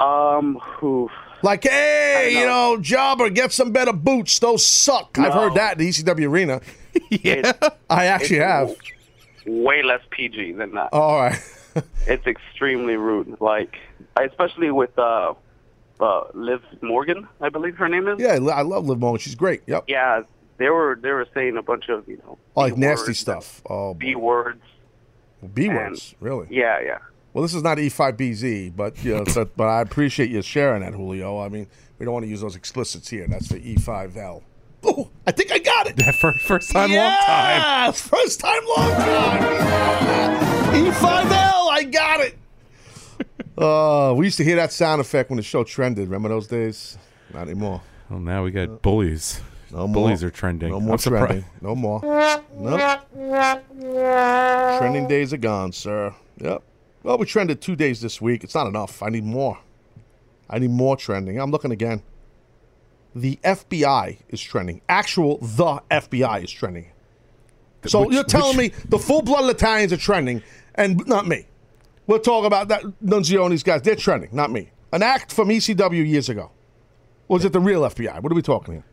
Um, 0.00 0.58
who? 0.62 1.10
Like, 1.42 1.64
hey, 1.64 2.34
you 2.38 2.46
know, 2.46 2.78
jobber, 2.80 3.30
get 3.30 3.52
some 3.52 3.72
better 3.72 3.92
boots. 3.92 4.38
Those 4.38 4.64
suck. 4.66 5.18
I've 5.18 5.32
heard 5.32 5.54
that 5.54 5.74
in 5.74 5.78
the 5.78 5.88
ECW 5.90 6.28
arena. 6.28 6.60
yeah, 7.10 7.52
I 7.90 8.06
actually 8.06 8.38
it's 8.38 8.44
have. 8.44 8.76
Way 9.46 9.82
less 9.82 10.00
PG 10.10 10.52
than 10.52 10.74
that. 10.74 10.90
All 10.92 11.16
right. 11.20 11.38
it's 12.06 12.26
extremely 12.26 12.96
rude. 12.96 13.40
Like, 13.40 13.76
especially 14.16 14.70
with 14.70 14.98
uh, 14.98 15.34
uh, 16.00 16.24
Liv 16.34 16.62
Morgan, 16.82 17.28
I 17.40 17.48
believe 17.48 17.76
her 17.76 17.88
name 17.88 18.08
is. 18.08 18.20
Yeah, 18.20 18.38
I 18.52 18.62
love 18.62 18.86
Liv 18.86 18.98
Morgan. 18.98 19.20
She's 19.20 19.34
great. 19.34 19.62
Yep. 19.66 19.84
Yeah, 19.86 20.22
they 20.58 20.70
were 20.70 20.98
they 21.00 21.12
were 21.12 21.26
saying 21.34 21.56
a 21.56 21.62
bunch 21.62 21.88
of 21.88 22.06
you 22.08 22.16
know 22.18 22.38
Oh, 22.56 22.60
like 22.60 22.76
nasty 22.76 23.14
stuff. 23.14 23.62
Oh, 23.70 23.94
B 23.94 24.14
words. 24.16 24.62
B 25.54 25.68
words. 25.68 26.14
Really? 26.20 26.48
Yeah, 26.50 26.80
yeah. 26.80 26.98
Well, 27.32 27.42
this 27.42 27.54
is 27.54 27.62
not 27.62 27.78
E 27.78 27.88
E5BZ, 27.88 28.74
but 28.74 29.02
you 29.04 29.14
know, 29.14 29.24
but, 29.34 29.56
but 29.56 29.64
I 29.68 29.80
appreciate 29.80 30.30
you 30.30 30.42
sharing 30.42 30.82
that, 30.82 30.94
Julio. 30.94 31.38
I 31.40 31.48
mean, 31.48 31.66
we 31.98 32.04
don't 32.04 32.12
want 32.12 32.24
to 32.24 32.28
use 32.30 32.40
those 32.40 32.56
explicits 32.56 33.08
here. 33.08 33.26
That's 33.28 33.48
for 33.48 33.58
E5L. 33.58 34.42
Oh, 34.84 35.10
I 35.26 35.32
think 35.32 35.50
I 35.52 35.58
got 35.58 35.88
it. 35.88 36.00
First, 36.14 36.40
first 36.40 36.70
time, 36.70 36.90
long 36.92 37.18
time. 37.26 37.92
First 37.92 38.40
time, 38.40 38.60
long 38.76 38.90
time. 38.92 39.42
E5L, 40.74 41.68
I 41.70 41.84
got 41.90 42.20
it. 42.20 42.36
Uh, 43.58 44.14
we 44.16 44.24
used 44.24 44.36
to 44.36 44.44
hear 44.44 44.54
that 44.54 44.70
sound 44.72 45.00
effect 45.00 45.30
when 45.30 45.36
the 45.36 45.42
show 45.42 45.64
trended. 45.64 46.06
Remember 46.06 46.28
those 46.28 46.46
days? 46.46 46.96
Not 47.34 47.42
anymore. 47.48 47.82
Well, 48.08 48.20
now 48.20 48.44
we 48.44 48.52
got 48.52 48.82
bullies. 48.82 49.40
No 49.72 49.88
more. 49.88 50.04
bullies 50.04 50.22
are 50.22 50.30
trending. 50.30 50.70
No 50.70 50.78
more 50.78 50.92
I'm 50.92 50.98
surprised. 50.98 51.26
trending. 51.26 51.50
No 51.60 51.74
more. 51.74 52.00
Nope. 52.54 53.00
Trending 54.78 55.08
days 55.08 55.32
are 55.32 55.38
gone, 55.38 55.72
sir. 55.72 56.14
Yep. 56.40 56.62
Well, 57.02 57.18
we 57.18 57.26
trended 57.26 57.60
two 57.60 57.76
days 57.76 58.00
this 58.00 58.20
week. 58.20 58.44
It's 58.44 58.54
not 58.54 58.66
enough. 58.66 59.02
I 59.02 59.08
need 59.08 59.24
more. 59.24 59.58
I 60.50 60.58
need 60.58 60.70
more 60.70 60.96
trending. 60.96 61.40
I'm 61.40 61.50
looking 61.50 61.70
again. 61.72 62.02
The 63.14 63.38
FBI 63.44 64.18
is 64.28 64.40
trending. 64.40 64.80
Actual, 64.88 65.38
the 65.38 65.82
FBI 65.90 66.44
is 66.44 66.50
trending. 66.50 66.86
So 67.86 68.00
Which- 68.04 68.14
you're 68.14 68.24
telling 68.24 68.56
which- 68.56 68.72
me 68.74 68.82
the 68.88 68.98
full-blooded 68.98 69.50
Italians 69.50 69.92
are 69.92 69.96
trending, 69.98 70.42
and 70.74 71.06
not 71.06 71.26
me. 71.26 71.46
We'll 72.06 72.18
talk 72.18 72.44
about 72.44 72.68
that. 72.68 72.82
Nunzione's 73.02 73.62
guys, 73.62 73.82
they're 73.82 73.94
trending, 73.96 74.30
not 74.32 74.50
me. 74.50 74.70
An 74.92 75.02
act 75.02 75.32
from 75.32 75.50
ECW 75.50 76.02
years 76.02 76.28
ago. 76.28 76.50
Was 77.28 77.44
it 77.44 77.52
the 77.52 77.60
real 77.60 77.82
FBI? 77.84 78.20
What 78.20 78.32
are 78.32 78.34
we 78.34 78.42
talking 78.42 78.74
here? 78.74 78.84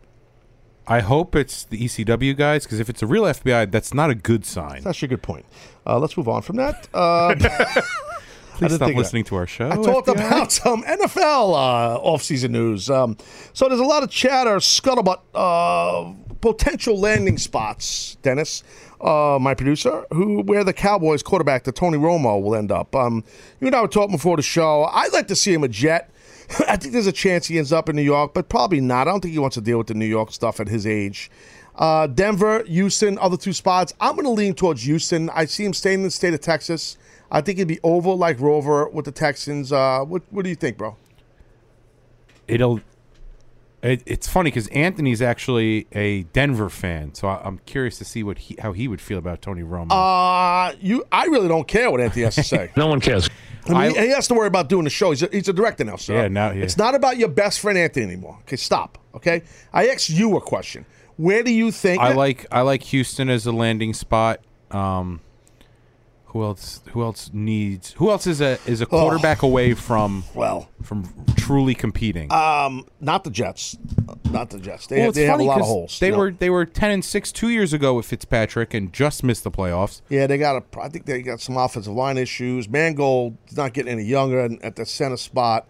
I 0.88 1.00
hope 1.00 1.36
it's 1.36 1.64
the 1.64 1.80
ECW 1.80 2.36
guys 2.38 2.64
because 2.64 2.80
if 2.80 2.90
it's 2.90 3.02
a 3.02 3.08
real 3.08 3.24
FBI, 3.24 3.72
that's 3.72 3.94
not 3.94 4.10
a 4.10 4.16
good 4.16 4.46
sign. 4.46 4.84
That's 4.84 5.02
a 5.02 5.08
good 5.08 5.24
point. 5.24 5.46
Uh, 5.86 6.00
let's 6.00 6.16
move 6.16 6.30
on 6.30 6.42
from 6.42 6.58
that. 6.58 6.88
Uh, 6.94 7.36
Please 8.58 8.76
stop 8.76 8.94
listening 8.96 9.26
to 9.26 9.36
our 9.36 9.48
show. 9.48 9.70
I 9.70 9.76
talked 9.76 10.08
FBI. 10.08 10.14
about 10.28 10.52
some 10.52 10.84
NFL 10.84 11.56
uh, 11.56 12.00
offseason 12.00 12.52
news. 12.52 12.90
Um, 12.90 13.18
so 13.54 13.68
there's 13.68 13.82
a 13.82 13.86
lot 13.86 14.04
of 14.04 14.10
chatter, 14.10 14.58
scuttlebutt, 14.58 15.20
uh, 15.34 16.14
potential 16.40 16.98
landing 16.98 17.38
spots, 17.38 18.16
Dennis, 18.22 18.64
uh, 19.02 19.38
my 19.42 19.54
producer, 19.56 20.06
who 20.12 20.42
where 20.44 20.64
the 20.64 20.72
Cowboys 20.74 21.22
quarterback, 21.22 21.64
the 21.64 21.72
Tony 21.72 21.98
Romo, 21.98 22.42
will 22.42 22.56
end 22.56 22.72
up. 22.72 22.96
Um, 22.96 23.24
you 23.60 23.68
and 23.68 23.76
I 23.76 23.82
were 23.82 23.88
talking 23.88 24.16
before 24.16 24.38
the 24.38 24.44
show. 24.44 24.84
I'd 24.86 25.12
like 25.12 25.28
to 25.28 25.36
see 25.36 25.54
him 25.54 25.64
a 25.64 25.68
Jet. 25.68 26.10
I 26.68 26.78
think 26.78 26.94
there's 26.94 27.08
a 27.08 27.12
chance 27.12 27.48
he 27.48 27.58
ends 27.58 27.74
up 27.74 27.90
in 27.90 27.96
New 27.96 28.02
York, 28.02 28.34
but 28.34 28.50
probably 28.50 28.82
not. 28.82 29.08
I 29.08 29.12
don't 29.12 29.22
think 29.22 29.34
he 29.34 29.40
wants 29.40 29.56
to 29.56 29.62
deal 29.62 29.78
with 29.78 29.88
the 29.88 29.94
New 29.94 30.06
York 30.06 30.32
stuff 30.32 30.60
at 30.60 30.68
his 30.68 30.86
age. 30.86 31.32
Uh, 31.76 32.08
Denver, 32.08 32.64
Houston, 32.64 33.18
other 33.20 33.38
two 33.38 33.54
spots. 33.54 33.94
I'm 34.00 34.16
going 34.16 34.26
to 34.26 34.32
lean 34.32 34.54
towards 34.54 34.84
Houston. 34.84 35.30
I 35.32 35.46
see 35.46 35.66
him 35.66 35.74
staying 35.74 36.00
in 36.00 36.04
the 36.04 36.12
state 36.12 36.34
of 36.34 36.40
Texas. 36.40 36.98
I 37.32 37.42
think 37.42 37.58
it'd 37.60 37.68
be 37.68 37.80
oval 37.84 38.18
like 38.18 38.40
Rover 38.40 38.88
with 38.88 39.06
the 39.06 39.12
Texans. 39.12 39.72
Uh, 39.72 40.02
what 40.06 40.22
What 40.30 40.44
do 40.44 40.50
you 40.50 40.56
think, 40.56 40.78
bro? 40.78 40.96
It'll. 42.48 42.80
It, 43.86 44.04
it's 44.06 44.28
funny 44.28 44.50
because 44.50 44.68
Anthony's 44.70 45.22
actually 45.22 45.88
a 45.92 46.24
Denver 46.24 46.70
fan, 46.70 47.14
so 47.14 47.28
I, 47.28 47.42
I'm 47.44 47.60
curious 47.66 47.98
to 48.00 48.06
see 48.06 48.24
what 48.24 48.38
he 48.40 48.56
how 48.60 48.72
he 48.74 48.88
would 48.88 49.02
feel 49.02 49.18
about 49.18 49.42
Tony 49.42 49.62
Romo. 49.62 49.92
Uh, 49.92 50.76
you. 50.82 51.04
I 51.12 51.26
really 51.26 51.48
don't 51.48 51.68
care 51.68 51.92
what 51.92 52.02
Anthony 52.02 52.24
has 52.24 52.36
to 52.36 52.44
say. 52.44 52.72
no 52.78 52.88
one 52.88 53.00
cares. 53.00 53.30
I 53.68 53.70
mean, 53.70 53.78
I- 53.78 53.90
he- 53.90 54.00
he 54.00 54.08
has 54.10 54.28
to 54.30 54.34
worry 54.34 54.48
about 54.48 54.70
doing 54.70 54.84
the 54.86 54.90
show. 54.90 55.12
He's 55.12 55.24
a, 55.24 55.30
he's 55.32 55.48
a 55.50 55.54
director 55.54 55.84
now, 55.84 55.96
sir. 55.98 56.14
Yeah, 56.16 56.28
now- 56.28 56.52
yeah. 56.52 56.64
It's 56.64 56.78
not 56.78 56.96
about 56.96 57.18
your 57.18 57.30
best 57.30 57.60
friend 57.60 57.78
Anthony 57.78 58.06
anymore. 58.06 58.38
Okay, 58.42 58.56
stop. 58.58 58.98
Okay, 59.16 59.44
I 59.74 59.88
asked 59.90 60.10
you 60.10 60.36
a 60.38 60.42
question. 60.42 60.86
Where 61.18 61.44
do 61.44 61.52
you 61.54 61.72
think? 61.72 62.02
I 62.02 62.14
like 62.14 62.46
I 62.52 62.62
like 62.62 62.84
Houston 62.84 63.30
as 63.30 63.46
a 63.46 63.52
landing 63.52 63.94
spot. 63.94 64.42
Um, 64.72 65.22
who 66.36 66.44
else? 66.44 66.82
Who 66.92 67.02
else 67.02 67.30
needs? 67.32 67.94
Who 67.94 68.12
else 68.12 68.28
is 68.28 68.42
a 68.42 68.60
is 68.66 68.82
a 68.82 68.86
quarterback 68.86 69.42
away 69.42 69.74
from 69.74 70.26
well 70.34 70.68
from 70.84 71.08
truly 71.38 71.74
competing? 71.74 72.30
Um, 72.30 72.86
not 73.00 73.24
the 73.24 73.30
Jets. 73.30 73.78
Not 74.30 74.50
the 74.50 74.60
Jets. 74.60 74.88
They, 74.88 74.98
well, 74.98 75.08
it's 75.08 75.18
they 75.18 75.24
have 75.28 75.40
a 75.40 75.44
lot 75.44 75.62
of 75.62 75.66
holes. 75.66 75.98
They 75.98 76.12
know? 76.12 76.18
were 76.18 76.32
they 76.32 76.50
were 76.50 76.66
ten 76.66 76.92
and 76.92 77.06
six 77.06 77.32
two 77.32 77.48
years 77.48 77.72
ago 77.72 77.94
with 77.94 78.06
Fitzpatrick 78.06 78.74
and 78.74 78.92
just 78.92 79.24
missed 79.24 79.46
the 79.46 79.52
playoffs. 79.52 80.02
Yeah, 80.10 80.28
they 80.28 80.38
got 80.38 80.58
a. 80.58 80.82
I 80.82 80.90
think 80.90 81.06
they 81.06 81.22
got 81.22 81.40
some 81.40 81.56
offensive 81.56 81.94
line 81.94 82.18
issues. 82.18 82.68
Mangold 82.68 83.38
not 83.56 83.72
getting 83.72 83.94
any 83.94 84.04
younger 84.04 84.50
at 84.62 84.76
the 84.76 84.86
center 84.86 85.16
spot. 85.16 85.70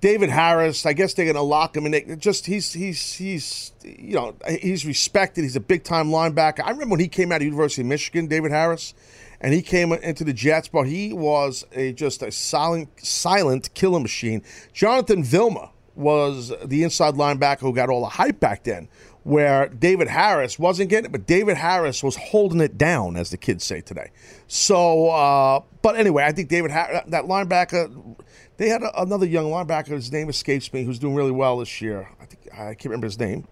David 0.00 0.30
Harris, 0.30 0.86
I 0.86 0.92
guess 0.92 1.14
they're 1.14 1.24
going 1.24 1.34
to 1.34 1.42
lock 1.42 1.76
him. 1.76 1.86
And 1.86 1.94
they 1.94 2.14
just 2.14 2.46
he's 2.46 2.72
he's 2.72 3.14
he's 3.14 3.72
you 3.82 4.14
know 4.14 4.36
he's 4.60 4.86
respected. 4.86 5.42
He's 5.42 5.56
a 5.56 5.60
big 5.60 5.82
time 5.82 6.10
linebacker. 6.10 6.60
I 6.64 6.70
remember 6.70 6.92
when 6.92 7.00
he 7.00 7.08
came 7.08 7.32
out 7.32 7.40
of 7.40 7.46
University 7.46 7.82
of 7.82 7.88
Michigan, 7.88 8.28
David 8.28 8.52
Harris, 8.52 8.94
and 9.40 9.52
he 9.52 9.62
came 9.62 9.92
into 9.92 10.24
the 10.24 10.32
Jets, 10.32 10.68
but 10.68 10.84
he 10.84 11.12
was 11.12 11.64
a 11.72 11.92
just 11.92 12.22
a 12.22 12.30
silent 12.32 12.88
silent 12.98 13.72
killer 13.74 14.00
machine. 14.00 14.42
Jonathan 14.72 15.22
Vilma 15.24 15.70
was 15.94 16.52
the 16.64 16.82
inside 16.82 17.14
linebacker 17.14 17.60
who 17.60 17.72
got 17.72 17.88
all 17.88 18.00
the 18.00 18.08
hype 18.08 18.40
back 18.40 18.64
then. 18.64 18.88
Where 19.22 19.68
David 19.68 20.08
Harris 20.08 20.58
wasn't 20.58 20.90
getting 20.90 21.06
it, 21.06 21.12
but 21.12 21.26
David 21.26 21.56
Harris 21.56 22.02
was 22.02 22.14
holding 22.14 22.60
it 22.60 22.76
down, 22.76 23.16
as 23.16 23.30
the 23.30 23.38
kids 23.38 23.64
say 23.64 23.80
today. 23.80 24.10
So, 24.48 25.08
uh, 25.08 25.60
but 25.80 25.96
anyway, 25.96 26.24
I 26.24 26.32
think 26.32 26.50
David 26.50 26.70
Har- 26.70 27.04
that 27.06 27.24
linebacker. 27.24 28.16
They 28.58 28.68
had 28.68 28.82
a, 28.82 29.00
another 29.00 29.24
young 29.24 29.46
linebacker. 29.46 29.88
His 29.88 30.12
name 30.12 30.28
escapes 30.28 30.70
me, 30.74 30.84
who's 30.84 30.98
doing 30.98 31.14
really 31.14 31.30
well 31.30 31.56
this 31.56 31.80
year. 31.80 32.10
I 32.20 32.26
think 32.26 32.52
I 32.52 32.74
can't 32.74 32.84
remember 32.84 33.06
his 33.06 33.18
name, 33.18 33.48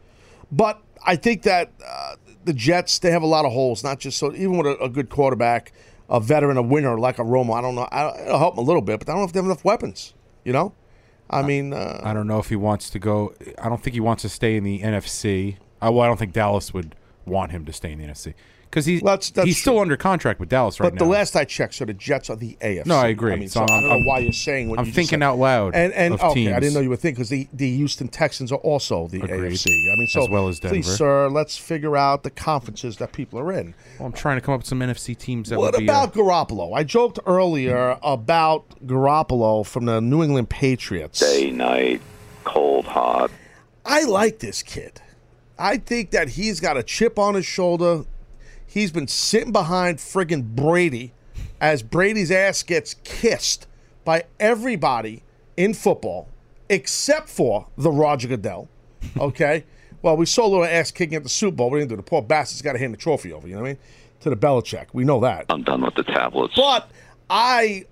but 0.51 0.83
I 1.05 1.17
think 1.17 1.43
that 1.45 1.73
uh, 1.85 2.17
the 2.45 2.53
Jets 2.53 2.99
they 2.99 3.11
have 3.11 3.23
a 3.23 3.27
lot 3.27 3.45
of 3.45 3.53
holes. 3.53 3.83
Not 3.85 3.99
just 4.01 4.19
so 4.19 4.33
even 4.35 4.59
with 4.59 4.67
a, 4.67 4.79
a 4.79 4.89
good 4.89 5.11
quarterback, 5.11 5.73
a 6.09 6.21
veteran, 6.21 6.57
a 6.57 6.63
winner 6.63 6.99
like 6.99 7.19
a 7.19 7.23
Romo. 7.23 7.57
I 7.57 7.61
don't 7.61 7.75
know. 7.75 7.89
I, 7.91 8.23
it'll 8.23 8.39
help 8.39 8.57
them 8.57 8.65
a 8.65 8.67
little 8.67 8.83
bit, 8.83 9.01
but 9.01 9.09
I 9.09 9.13
don't 9.13 9.21
know 9.21 9.27
if 9.27 9.33
they 9.33 9.39
have 9.39 9.47
enough 9.47 9.65
weapons. 9.65 10.15
You 10.45 10.53
know, 10.53 10.75
I 11.31 11.43
mean, 11.43 11.73
uh, 11.73 12.01
I 12.03 12.13
don't 12.13 12.27
know 12.27 12.41
if 12.41 12.49
he 12.49 12.57
wants 12.57 12.91
to 12.91 12.99
go. 12.99 13.35
I 13.61 13.69
don't 13.69 13.83
think 13.83 13.95
he 13.95 14.01
wants 14.01 14.23
to 14.23 14.29
stay 14.29 14.57
in 14.57 14.65
the 14.65 14.81
NFC. 14.81 15.57
I, 15.81 15.89
well, 15.91 16.03
I 16.03 16.07
don't 16.07 16.19
think 16.19 16.33
Dallas 16.33 16.75
would 16.75 16.97
want 17.25 17.53
him 17.53 17.65
to 17.65 17.73
stay 17.73 17.93
in 17.93 17.99
the 17.99 18.07
NFC 18.07 18.35
because 18.73 18.87
he's 18.87 19.03
he's 19.45 19.61
still 19.61 19.79
under 19.79 19.99
contract 19.99 20.41
with 20.41 20.49
Dallas 20.49 20.81
right 20.81 20.87
But 20.87 20.95
now. 20.95 21.05
the 21.05 21.11
last 21.11 21.37
I 21.37 21.45
checked, 21.45 21.75
so 21.75 21.85
the 21.85 21.93
Jets 21.93 22.31
are 22.31 22.37
the 22.37 22.57
AFC. 22.63 22.87
No, 22.87 22.97
I 22.97 23.09
agree. 23.09 23.35
I 23.35 23.37
mean, 23.37 23.49
So 23.51 23.61
so, 23.61 23.65
I 23.65 23.67
don't 23.67 23.85
know 23.85 23.91
I'm- 23.97 24.05
why 24.07 24.19
you're 24.21 24.33
saying 24.33 24.71
what 24.71 24.77
you're 24.77 24.77
doing. 24.77 24.79
I'm 24.79 24.85
you 24.87 24.91
just 24.93 24.97
thinking 24.97 25.19
said. 25.21 25.23
out 25.27 25.39
loud 25.39 25.75
And 25.75 25.93
and 25.93 26.15
of 26.15 26.23
okay, 26.23 26.53
I 26.55 26.59
didn't 26.59 26.73
know 26.75 26.81
you 26.81 26.89
would 26.89 26.99
think 27.01 27.17
because 27.17 27.29
the, 27.29 27.47
the 27.53 27.77
Houston 27.77 28.09
Texans 28.09 28.51
are 28.51 28.57
also 28.61 29.09
the 29.09 29.21
Agreed. 29.23 29.53
AFC. 29.53 29.67
I 29.93 29.97
mean, 29.99 30.07
so 30.09 30.23
As 30.23 30.29
well 30.31 30.49
as 30.49 30.59
please, 30.59 30.87
Denver. 30.87 30.97
sir, 30.97 31.29
let's 31.29 31.59
figure 31.59 31.97
out 31.99 32.23
the 32.23 32.31
conferences 32.31 32.97
that 32.97 33.13
people 33.13 33.39
are 33.39 33.53
in. 33.53 33.75
Well, 33.99 34.07
I'm 34.07 34.13
trying 34.13 34.39
to 34.39 34.41
come 34.41 34.55
up 34.55 34.61
with 34.61 34.67
some 34.69 34.81
NFC 34.81 35.17
teams 35.19 35.51
that 35.51 35.59
What 35.59 35.75
would 35.75 35.81
be. 35.81 35.89
uh, 35.91 35.93
about 36.05 36.15
Garoppolo? 36.15 36.75
I 36.75 36.83
joked 36.83 37.19
earlier 37.27 37.99
about 38.03 38.65
Garoppolo 38.87 39.67
from 39.67 39.85
the 39.85 40.01
New 40.01 40.23
England 40.23 40.49
Patriots. 40.49 41.21
Day, 41.21 41.51
night, 41.51 42.01
cold, 42.45 42.87
hot. 42.87 43.31
I 43.85 44.05
like 44.05 44.39
this 44.39 44.63
kid. 44.63 45.03
I 45.59 45.77
think 45.77 46.11
that 46.13 46.31
he's 46.31 46.59
got 46.61 46.77
a 46.77 46.83
chip 46.83 47.19
on 47.19 47.35
his 47.35 47.45
shoulder. 47.47 48.05
He's 48.73 48.91
been 48.91 49.07
sitting 49.07 49.53
behind 49.53 49.99
friggin' 49.99 50.55
Brady 50.57 51.13
as 51.61 51.83
Brady's 51.83 52.31
ass 52.31 52.63
gets 52.63 52.95
kissed 53.05 53.67
by 54.03 54.25
everybody 54.41 55.25
in 55.59 55.75
football 55.75 56.31
except 56.71 57.29
for 57.29 57.67
the 57.77 57.91
Roger 57.91 58.29
Goodell. 58.29 58.71
Okay? 59.19 59.65
well, 60.03 60.17
we 60.17 60.25
saw 60.25 60.47
a 60.47 60.49
little 60.49 60.65
ass 60.65 60.91
kicking 60.91 61.17
at 61.17 61.23
the 61.23 61.29
Super 61.29 61.57
Bowl. 61.57 61.69
We 61.69 61.81
didn't 61.81 61.91
do 61.91 61.97
the 61.97 62.03
poor 62.03 62.23
bastard's 62.23 62.63
got 62.63 62.73
to 62.73 62.79
hand 62.79 62.95
the 62.95 62.99
trophy 62.99 63.31
over, 63.31 63.47
you 63.47 63.57
know 63.57 63.61
what 63.61 63.69
I 63.69 63.73
mean? 63.73 63.79
To 64.21 64.31
the 64.31 64.37
Belichick. 64.37 64.87
We 64.95 65.05
know 65.05 65.21
that. 65.21 65.45
I'm 65.51 65.65
done 65.65 65.83
with 65.83 65.95
the 65.95 66.05
tablets. 66.05 66.55
But 66.57 66.91
I 67.29 67.85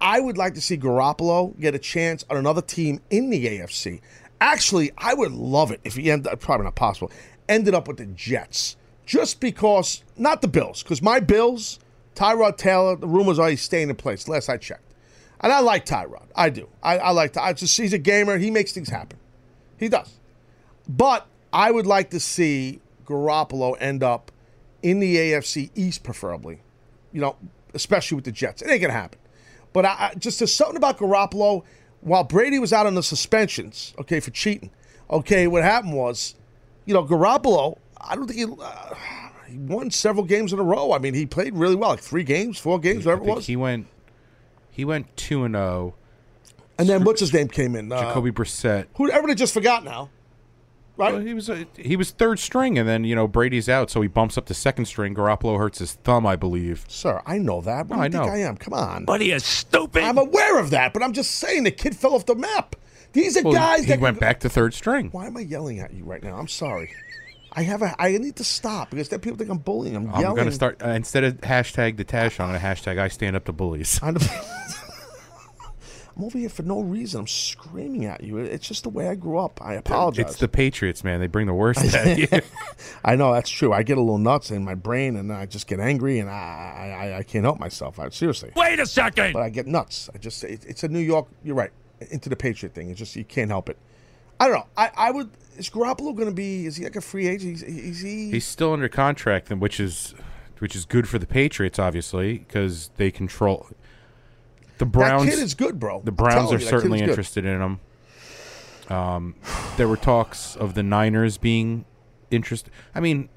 I 0.00 0.20
would 0.20 0.38
like 0.38 0.54
to 0.54 0.60
see 0.60 0.76
Garoppolo 0.76 1.58
get 1.58 1.74
a 1.74 1.80
chance 1.80 2.24
on 2.30 2.36
another 2.36 2.62
team 2.62 3.00
in 3.10 3.30
the 3.30 3.44
AFC. 3.44 4.00
Actually, 4.40 4.92
I 4.96 5.14
would 5.14 5.32
love 5.32 5.72
it 5.72 5.80
if 5.82 5.96
he 5.96 6.12
ended 6.12 6.32
up, 6.32 6.38
probably 6.38 6.62
not 6.62 6.76
possible. 6.76 7.10
Ended 7.48 7.74
up 7.74 7.88
with 7.88 7.96
the 7.96 8.06
Jets. 8.06 8.76
Just 9.08 9.40
because 9.40 10.04
not 10.18 10.42
the 10.42 10.48
Bills, 10.48 10.82
because 10.82 11.00
my 11.00 11.18
Bills, 11.18 11.78
Tyrod 12.14 12.58
Taylor, 12.58 12.94
the 12.94 13.06
rumors 13.06 13.38
are 13.38 13.48
he's 13.48 13.62
staying 13.62 13.88
in 13.88 13.96
place, 13.96 14.28
last 14.28 14.50
I 14.50 14.58
checked. 14.58 14.92
And 15.40 15.50
I 15.50 15.60
like 15.60 15.86
Tyrod. 15.86 16.26
I 16.36 16.50
do. 16.50 16.68
I, 16.82 16.98
I 16.98 17.10
like 17.12 17.34
I 17.38 17.54
just 17.54 17.74
he's 17.74 17.94
a 17.94 17.98
gamer, 17.98 18.36
he 18.36 18.50
makes 18.50 18.72
things 18.72 18.90
happen. 18.90 19.18
He 19.78 19.88
does. 19.88 20.20
But 20.86 21.26
I 21.54 21.70
would 21.70 21.86
like 21.86 22.10
to 22.10 22.20
see 22.20 22.80
Garoppolo 23.06 23.78
end 23.80 24.02
up 24.02 24.30
in 24.82 25.00
the 25.00 25.16
AFC 25.16 25.70
East, 25.74 26.02
preferably. 26.02 26.60
You 27.10 27.22
know, 27.22 27.36
especially 27.72 28.16
with 28.16 28.26
the 28.26 28.32
Jets. 28.32 28.60
It 28.60 28.68
ain't 28.68 28.82
gonna 28.82 28.92
happen. 28.92 29.18
But 29.72 29.86
I, 29.86 30.10
I 30.10 30.14
just 30.18 30.38
there's 30.38 30.54
something 30.54 30.76
about 30.76 30.98
Garoppolo. 30.98 31.64
While 32.02 32.24
Brady 32.24 32.58
was 32.58 32.74
out 32.74 32.84
on 32.84 32.94
the 32.94 33.02
suspensions, 33.02 33.94
okay, 33.98 34.20
for 34.20 34.32
cheating, 34.32 34.70
okay, 35.10 35.46
what 35.46 35.64
happened 35.64 35.94
was, 35.94 36.34
you 36.84 36.92
know, 36.92 37.04
Garoppolo. 37.04 37.78
I 38.00 38.14
don't 38.14 38.26
think 38.26 38.38
he, 38.38 38.44
uh, 38.62 38.94
he 39.48 39.58
won 39.58 39.90
several 39.90 40.24
games 40.24 40.52
in 40.52 40.58
a 40.58 40.62
row. 40.62 40.92
I 40.92 40.98
mean, 40.98 41.14
he 41.14 41.26
played 41.26 41.54
really 41.54 41.74
well, 41.76 41.90
like 41.90 42.00
three 42.00 42.24
games, 42.24 42.58
four 42.58 42.78
games, 42.78 43.04
whatever 43.06 43.22
it 43.24 43.34
was. 43.34 43.46
he 43.46 43.56
went. 43.56 43.86
He 44.70 44.84
went 44.84 45.16
two 45.16 45.44
and 45.44 45.54
zero. 45.54 45.94
And 46.78 46.88
then 46.88 47.02
what's 47.02 47.20
his 47.20 47.32
name 47.32 47.48
came 47.48 47.74
in? 47.74 47.90
Uh, 47.90 48.00
Jacoby 48.00 48.30
Brissett. 48.30 48.86
who 48.94 49.10
everybody 49.10 49.34
just 49.34 49.52
forgot 49.52 49.82
now. 49.84 50.10
Right? 50.96 51.12
Well, 51.14 51.22
he 51.22 51.32
was 51.34 51.48
uh, 51.48 51.64
he 51.76 51.94
was 51.96 52.10
third 52.10 52.38
string, 52.40 52.76
and 52.78 52.88
then 52.88 53.04
you 53.04 53.14
know 53.14 53.28
Brady's 53.28 53.68
out, 53.68 53.88
so 53.90 54.00
he 54.00 54.08
bumps 54.08 54.36
up 54.36 54.46
to 54.46 54.54
second 54.54 54.86
string. 54.86 55.14
Garoppolo 55.14 55.56
hurts 55.56 55.78
his 55.78 55.92
thumb, 55.92 56.26
I 56.26 56.34
believe. 56.36 56.84
Sir, 56.88 57.22
I 57.24 57.38
know 57.38 57.60
that. 57.60 57.86
What 57.86 57.96
No, 57.96 58.08
do 58.08 58.16
you 58.16 58.22
I 58.22 58.24
think 58.26 58.34
know. 58.34 58.44
I 58.44 58.48
am? 58.48 58.56
Come 58.56 58.74
on. 58.74 59.04
What 59.04 59.20
are 59.20 59.24
you 59.24 59.38
stupid? 59.38 60.02
I'm 60.02 60.18
aware 60.18 60.58
of 60.58 60.70
that, 60.70 60.92
but 60.92 61.02
I'm 61.04 61.12
just 61.12 61.32
saying 61.36 61.62
the 61.64 61.70
kid 61.70 61.96
fell 61.96 62.14
off 62.14 62.26
the 62.26 62.34
map. 62.34 62.74
These 63.12 63.36
are 63.36 63.42
Well, 63.42 63.52
guys 63.52 63.80
he 63.84 63.86
that 63.90 64.00
went 64.00 64.18
back 64.20 64.40
to 64.40 64.48
third 64.48 64.74
string. 64.74 65.08
Why 65.12 65.26
am 65.26 65.36
I 65.36 65.40
yelling 65.40 65.78
at 65.78 65.92
you 65.94 66.04
right 66.04 66.22
now? 66.22 66.36
I'm 66.36 66.48
sorry. 66.48 66.90
I 67.52 67.62
have 67.62 67.82
a. 67.82 67.94
I 67.98 68.16
need 68.18 68.36
to 68.36 68.44
stop 68.44 68.90
because 68.90 69.08
then 69.08 69.20
people 69.20 69.38
think 69.38 69.50
I'm 69.50 69.58
bullying. 69.58 69.96
I'm, 69.96 70.12
I'm 70.12 70.20
yelling. 70.20 70.36
gonna 70.36 70.52
start 70.52 70.82
uh, 70.82 70.88
instead 70.88 71.24
of 71.24 71.40
hashtag 71.40 71.96
the 71.96 72.04
Tash 72.04 72.40
on 72.40 72.54
a 72.54 72.58
hashtag 72.58 72.98
I 72.98 73.08
stand 73.08 73.36
up 73.36 73.44
to 73.46 73.52
bullies. 73.52 73.98
I'm 76.18 76.24
over 76.24 76.36
here 76.36 76.48
for 76.48 76.64
no 76.64 76.80
reason. 76.80 77.20
I'm 77.20 77.26
screaming 77.28 78.04
at 78.04 78.24
you. 78.24 78.38
It's 78.38 78.66
just 78.66 78.82
the 78.82 78.88
way 78.88 79.08
I 79.08 79.14
grew 79.14 79.38
up. 79.38 79.60
I 79.62 79.74
apologize. 79.74 80.26
It's 80.26 80.40
the 80.40 80.48
Patriots, 80.48 81.04
man. 81.04 81.20
They 81.20 81.28
bring 81.28 81.46
the 81.46 81.54
worst 81.54 81.94
at 81.94 82.18
you. 82.32 82.40
I 83.04 83.14
know 83.14 83.32
that's 83.32 83.48
true. 83.48 83.72
I 83.72 83.84
get 83.84 83.98
a 83.98 84.00
little 84.00 84.18
nuts 84.18 84.50
in 84.50 84.64
my 84.64 84.74
brain, 84.74 85.16
and 85.16 85.32
I 85.32 85.46
just 85.46 85.68
get 85.68 85.78
angry, 85.78 86.18
and 86.18 86.28
I 86.28 86.96
I, 86.98 87.18
I 87.18 87.22
can't 87.22 87.44
help 87.44 87.60
myself. 87.60 87.98
I, 88.00 88.08
seriously. 88.08 88.52
Wait 88.56 88.80
a 88.80 88.86
second. 88.86 89.32
But 89.32 89.42
I 89.42 89.48
get 89.48 89.66
nuts. 89.66 90.10
I 90.12 90.18
just 90.18 90.42
it, 90.42 90.64
it's 90.66 90.82
a 90.82 90.88
New 90.88 90.98
York. 90.98 91.28
You're 91.44 91.56
right. 91.56 91.70
Into 92.10 92.28
the 92.28 92.36
Patriot 92.36 92.74
thing. 92.74 92.90
It's 92.90 92.98
just 92.98 93.16
you 93.16 93.24
can't 93.24 93.50
help 93.50 93.68
it. 93.68 93.78
I 94.40 94.46
don't 94.46 94.54
know. 94.54 94.66
I, 94.76 94.90
I 94.96 95.10
would. 95.10 95.30
Is 95.56 95.68
Garoppolo 95.70 96.14
going 96.14 96.28
to 96.28 96.34
be? 96.34 96.66
Is 96.66 96.76
he 96.76 96.84
like 96.84 96.96
a 96.96 97.00
free 97.00 97.26
agent? 97.26 97.56
Is, 97.56 97.62
is 97.62 98.00
he? 98.00 98.30
He's 98.30 98.46
still 98.46 98.72
under 98.72 98.88
contract, 98.88 99.50
and 99.50 99.60
which 99.60 99.80
is 99.80 100.14
which 100.58 100.74
is 100.76 100.84
good 100.84 101.08
for 101.08 101.18
the 101.18 101.26
Patriots, 101.26 101.78
obviously, 101.78 102.38
because 102.38 102.90
they 102.96 103.10
control. 103.10 103.68
The 104.78 104.86
Browns. 104.86 105.24
that 105.24 105.30
kid 105.30 105.42
is 105.42 105.54
good, 105.54 105.78
bro. 105.78 106.02
The 106.04 106.12
Browns 106.12 106.52
are 106.52 106.58
you, 106.58 106.66
certainly 106.66 107.00
interested 107.00 107.44
in 107.44 107.60
him. 107.60 107.80
Um, 108.88 109.34
there 109.76 109.88
were 109.88 109.96
talks 109.96 110.56
of 110.56 110.74
the 110.74 110.82
Niners 110.82 111.36
being 111.36 111.84
interested. 112.30 112.72
I 112.94 113.00
mean, 113.00 113.28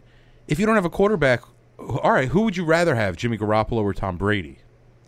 if 0.47 0.59
you 0.59 0.65
don't 0.65 0.75
have 0.75 0.85
a 0.85 0.89
quarterback, 0.89 1.41
all 1.79 2.11
right, 2.11 2.29
who 2.29 2.41
would 2.41 2.55
you 2.55 2.63
rather 2.63 2.95
have, 2.95 3.17
Jimmy 3.17 3.37
Garoppolo 3.37 3.81
or 3.83 3.93
Tom 3.93 4.17
Brady? 4.17 4.59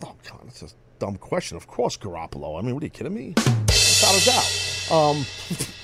Oh 0.04 0.16
God, 0.28 0.42
that's 0.46 0.64
a 0.64 0.70
dumb 1.00 1.18
question. 1.18 1.56
Of 1.56 1.68
course, 1.68 1.98
Garoppolo. 1.98 2.60
I 2.60 2.62
mean, 2.62 2.74
what 2.74 2.84
are 2.84 2.88
you 2.88 2.90
kidding 2.90 3.14
me? 3.14 3.34
Without 3.38 4.22
a 4.22 4.26
doubt. 4.26 4.92
Um, 4.92 5.26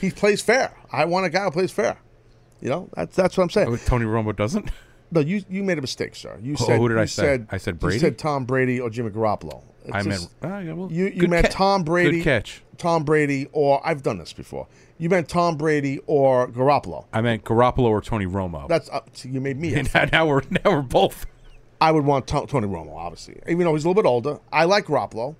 he 0.00 0.10
plays 0.10 0.40
fair. 0.42 0.72
I 0.92 1.04
want 1.04 1.26
a 1.26 1.30
guy 1.30 1.44
who 1.44 1.50
plays 1.50 1.72
fair. 1.72 1.98
You 2.60 2.70
know, 2.70 2.88
that's 2.94 3.14
that's 3.16 3.36
what 3.36 3.44
I'm 3.44 3.50
saying. 3.50 3.68
Oh, 3.68 3.76
Tony 3.76 4.04
Romo 4.04 4.34
doesn't. 4.34 4.70
No, 5.10 5.20
you 5.20 5.42
you 5.48 5.62
made 5.64 5.78
a 5.78 5.80
mistake, 5.80 6.14
sir. 6.16 6.38
You 6.42 6.54
Oh, 6.60 6.64
said 6.66 6.78
who 6.78 6.88
did 6.88 6.98
I 6.98 7.04
say? 7.06 7.22
Said, 7.22 7.48
I 7.50 7.56
said 7.56 7.74
you 7.74 7.78
Brady? 7.78 7.98
said 7.98 8.18
Tom 8.18 8.44
Brady 8.44 8.80
or 8.80 8.90
Jimmy 8.90 9.10
Garoppolo. 9.10 9.62
It's 9.84 9.94
I 9.94 10.02
meant- 10.02 10.08
just- 10.20 10.30
oh, 10.42 10.58
yeah, 10.58 10.72
well, 10.72 10.92
you 10.92 11.06
you 11.06 11.28
meant 11.28 11.46
ca- 11.46 11.52
Tom 11.52 11.82
Brady. 11.84 12.18
good 12.18 12.24
catch. 12.24 12.62
Tom 12.76 13.04
Brady, 13.04 13.48
or 13.52 13.80
I've 13.86 14.02
done 14.02 14.18
this 14.18 14.32
before. 14.32 14.66
You 14.98 15.08
meant 15.08 15.28
Tom 15.28 15.56
Brady 15.56 15.98
or 16.06 16.46
Garoppolo. 16.48 17.06
I 17.12 17.20
meant 17.22 17.42
Garoppolo 17.44 17.84
or 17.86 18.00
Tony 18.00 18.26
Romo. 18.26 18.68
That's 18.68 18.88
up. 18.90 19.08
See, 19.16 19.28
you 19.30 19.40
made 19.40 19.58
me. 19.58 19.70
Now, 19.94 20.04
now 20.12 20.26
we're 20.26 20.42
now 20.50 20.60
we're 20.72 20.82
both. 20.82 21.24
I 21.80 21.90
would 21.92 22.04
want 22.04 22.26
To- 22.26 22.46
Tony 22.46 22.66
Romo, 22.66 22.94
obviously, 22.96 23.40
even 23.48 23.64
though 23.64 23.72
he's 23.74 23.84
a 23.84 23.88
little 23.88 24.02
bit 24.02 24.06
older. 24.08 24.40
I 24.52 24.64
like 24.64 24.86
Garoppolo, 24.86 25.36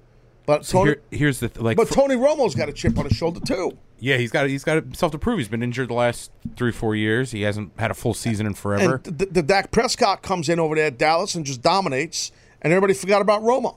but 0.49 0.65
Tony. 0.65 0.91
here- 0.91 1.03
here's 1.13 1.39
the 1.41 1.49
th- 1.49 1.63
like. 1.63 1.77
but 1.77 1.87
fr- 1.89 1.95
Tony 1.95 2.17
Romo's 2.17 2.57
got 2.57 2.69
a 2.69 2.73
chip 2.73 2.99
on 2.99 3.05
his 3.05 3.17
shoulder 3.17 3.39
too. 3.39 3.79
yeah, 4.01 4.17
he's 4.17 4.33
got 4.33 4.49
he's 4.49 4.65
got 4.65 4.83
himself 4.83 5.13
to 5.13 5.19
prove. 5.19 5.39
He's 5.39 5.47
been 5.49 5.63
injured 5.63 5.89
the 5.91 5.95
last 5.95 6.33
three 6.57 6.73
four 6.73 6.97
years. 6.97 7.31
He 7.31 7.43
hasn't 7.43 7.73
had 7.79 7.91
a 7.91 7.95
full 7.95 8.15
season 8.15 8.47
in 8.47 8.55
forever. 8.55 9.01
And 9.05 9.19
the, 9.19 9.27
the 9.27 9.43
Dak 9.43 9.71
Prescott 9.71 10.23
comes 10.23 10.49
in 10.49 10.59
over 10.59 10.75
there 10.75 10.87
at 10.87 10.99
Dallas 10.99 11.35
and 11.37 11.47
just 11.47 11.63
dominates, 11.63 12.33
and 12.63 12.73
everybody 12.73 12.95
forgot 12.95 13.23
about 13.23 13.43
Romo. 13.43 13.77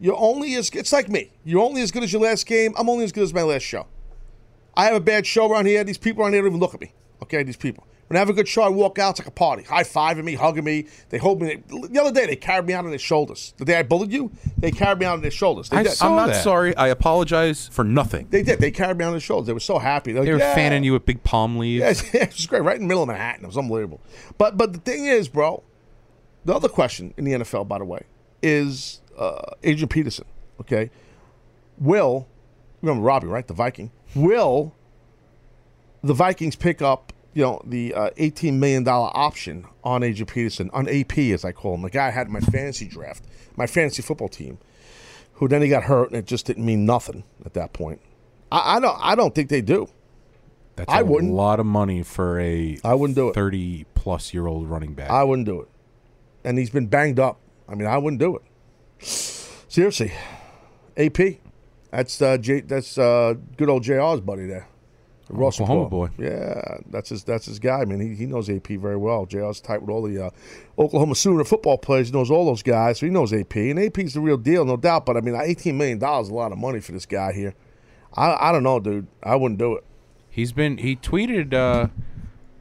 You're 0.00 0.16
only 0.18 0.54
as 0.56 0.70
it's 0.70 0.92
like 0.92 1.08
me. 1.08 1.30
You're 1.44 1.62
only 1.62 1.80
as 1.82 1.90
good 1.92 2.02
as 2.02 2.12
your 2.12 2.22
last 2.22 2.46
game. 2.46 2.74
I'm 2.76 2.88
only 2.88 3.04
as 3.04 3.12
good 3.12 3.22
as 3.22 3.32
my 3.32 3.42
last 3.42 3.62
show. 3.62 3.86
I 4.76 4.84
have 4.86 4.94
a 4.94 5.00
bad 5.00 5.26
show 5.26 5.50
around 5.50 5.66
here. 5.66 5.84
These 5.84 5.96
people 5.98 6.22
around 6.22 6.32
here 6.34 6.42
don't 6.42 6.48
even 6.50 6.60
look 6.60 6.74
at 6.74 6.80
me. 6.80 6.92
Okay, 7.22 7.42
these 7.42 7.56
people. 7.56 7.86
When 8.08 8.16
I 8.16 8.20
have 8.20 8.28
a 8.28 8.32
good 8.32 8.46
show, 8.46 8.62
I 8.62 8.68
walk 8.68 9.00
out. 9.00 9.10
It's 9.10 9.18
like 9.20 9.26
a 9.26 9.32
party. 9.32 9.64
High 9.64 9.82
fiving 9.82 10.22
me, 10.22 10.34
hugging 10.34 10.62
me. 10.62 10.86
They 11.08 11.18
hold 11.18 11.42
me. 11.42 11.56
The 11.66 12.00
other 12.00 12.12
day, 12.12 12.26
they 12.26 12.36
carried 12.36 12.64
me 12.66 12.72
out 12.72 12.84
on 12.84 12.90
their 12.90 13.00
shoulders. 13.00 13.52
The 13.56 13.64
day 13.64 13.76
I 13.80 13.82
bullied 13.82 14.12
you, 14.12 14.30
they 14.58 14.70
carried 14.70 14.98
me 14.98 15.06
out 15.06 15.14
on 15.14 15.22
their 15.22 15.30
shoulders. 15.32 15.68
They 15.70 15.78
I 15.78 15.82
did. 15.82 15.92
saw 15.92 16.06
I'm 16.10 16.14
not 16.16 16.28
that. 16.28 16.44
sorry. 16.44 16.76
I 16.76 16.86
apologize 16.88 17.66
for 17.66 17.82
nothing. 17.82 18.28
They 18.30 18.44
did. 18.44 18.60
They 18.60 18.70
carried 18.70 18.96
me 18.98 19.04
on 19.04 19.10
their 19.12 19.18
shoulders. 19.20 19.48
They 19.48 19.52
were 19.52 19.58
so 19.58 19.78
happy. 19.78 20.12
They're 20.12 20.22
like, 20.22 20.32
were 20.32 20.38
"Yeah." 20.38 20.54
fanning 20.54 20.84
you 20.84 20.92
with 20.92 21.04
big 21.04 21.24
palm 21.24 21.58
leaves. 21.58 22.04
Yeah, 22.14 22.22
it 22.24 22.32
was 22.32 22.46
great. 22.46 22.62
Right 22.62 22.76
in 22.76 22.82
the 22.82 22.88
middle 22.88 23.02
of 23.02 23.08
Manhattan. 23.08 23.42
It 23.44 23.48
was 23.48 23.58
unbelievable. 23.58 24.00
But 24.38 24.56
but 24.56 24.72
the 24.72 24.78
thing 24.78 25.06
is, 25.06 25.28
bro, 25.28 25.64
the 26.44 26.54
other 26.54 26.68
question 26.68 27.12
in 27.16 27.24
the 27.24 27.32
NFL, 27.32 27.66
by 27.66 27.78
the 27.78 27.84
way, 27.84 28.02
is 28.40 29.00
uh, 29.18 29.40
Adrian 29.64 29.88
Peterson. 29.88 30.26
Okay, 30.60 30.90
will 31.78 32.28
remember 32.82 33.02
Robbie, 33.02 33.26
right? 33.26 33.46
The 33.46 33.52
Viking. 33.54 33.90
Will 34.14 34.74
the 36.04 36.14
Vikings 36.14 36.54
pick 36.54 36.80
up? 36.80 37.12
You 37.36 37.42
know 37.42 37.60
the 37.66 37.92
uh, 37.92 38.10
eighteen 38.16 38.58
million 38.58 38.82
dollar 38.82 39.10
option 39.12 39.66
on 39.84 40.02
Adrian 40.02 40.24
Peterson 40.24 40.70
on 40.72 40.88
AP, 40.88 41.18
as 41.18 41.44
I 41.44 41.52
call 41.52 41.74
him, 41.74 41.82
the 41.82 41.90
guy 41.90 42.06
I 42.06 42.10
had 42.10 42.28
in 42.28 42.32
my 42.32 42.40
fantasy 42.40 42.88
draft, 42.88 43.24
my 43.56 43.66
fantasy 43.66 44.00
football 44.00 44.30
team, 44.30 44.56
who 45.34 45.46
then 45.46 45.60
he 45.60 45.68
got 45.68 45.82
hurt 45.82 46.08
and 46.08 46.16
it 46.16 46.24
just 46.24 46.46
didn't 46.46 46.64
mean 46.64 46.86
nothing 46.86 47.24
at 47.44 47.52
that 47.52 47.74
point. 47.74 48.00
I, 48.50 48.76
I 48.76 48.80
don't. 48.80 48.98
I 49.02 49.14
don't 49.14 49.34
think 49.34 49.50
they 49.50 49.60
do. 49.60 49.86
That's 50.76 50.90
I 50.90 51.00
a 51.00 51.04
wouldn't. 51.04 51.34
lot 51.34 51.60
of 51.60 51.66
money 51.66 52.02
for 52.02 52.40
a 52.40 52.78
I 52.82 52.94
wouldn't 52.94 53.16
do 53.16 53.28
it. 53.28 53.34
thirty 53.34 53.84
plus 53.94 54.32
year 54.32 54.46
old 54.46 54.70
running 54.70 54.94
back. 54.94 55.10
I 55.10 55.22
wouldn't 55.22 55.46
do 55.46 55.60
it. 55.60 55.68
And 56.42 56.56
he's 56.56 56.70
been 56.70 56.86
banged 56.86 57.20
up. 57.20 57.38
I 57.68 57.74
mean, 57.74 57.86
I 57.86 57.98
wouldn't 57.98 58.20
do 58.20 58.36
it. 58.36 59.04
Seriously, 59.04 60.10
AP. 60.96 61.18
That's 61.90 62.22
uh, 62.22 62.38
J, 62.38 62.60
that's 62.62 62.96
uh, 62.96 63.34
good 63.58 63.68
old 63.68 63.82
Jr's 63.82 64.22
buddy 64.22 64.46
there, 64.46 64.68
Russell 65.28 65.64
Oklahoma 65.64 65.88
boy. 65.88 66.08
Yeah, 66.18 66.78
that's 66.90 67.08
his 67.08 67.24
that's 67.24 67.46
his 67.46 67.58
guy. 67.58 67.80
I 67.80 67.84
mean, 67.84 68.00
he, 68.00 68.14
he 68.14 68.26
knows 68.26 68.48
AP 68.48 68.68
very 68.68 68.96
well. 68.96 69.26
Jr's 69.26 69.60
tight 69.60 69.80
with 69.80 69.90
all 69.90 70.02
the 70.02 70.26
uh, 70.26 70.30
Oklahoma 70.78 71.14
Sooner 71.14 71.44
football 71.44 71.78
players. 71.78 72.08
He 72.08 72.12
knows 72.12 72.30
all 72.30 72.46
those 72.46 72.62
guys, 72.62 72.98
so 73.00 73.06
he 73.06 73.10
knows 73.12 73.32
AP. 73.32 73.56
And 73.56 73.78
AP's 73.78 74.14
the 74.14 74.20
real 74.20 74.36
deal, 74.36 74.64
no 74.64 74.76
doubt. 74.76 75.04
But 75.06 75.16
I 75.16 75.20
mean, 75.20 75.34
eighteen 75.34 75.76
million 75.78 75.98
dollars 75.98 76.26
is 76.26 76.30
a 76.32 76.34
lot 76.34 76.52
of 76.52 76.58
money 76.58 76.80
for 76.80 76.92
this 76.92 77.06
guy 77.06 77.32
here. 77.32 77.54
I 78.14 78.48
I 78.48 78.52
don't 78.52 78.62
know, 78.62 78.78
dude. 78.78 79.08
I 79.22 79.34
wouldn't 79.36 79.58
do 79.58 79.74
it. 79.74 79.84
He's 80.30 80.52
been 80.52 80.78
he 80.78 80.94
tweeted 80.96 81.52
uh, 81.54 81.88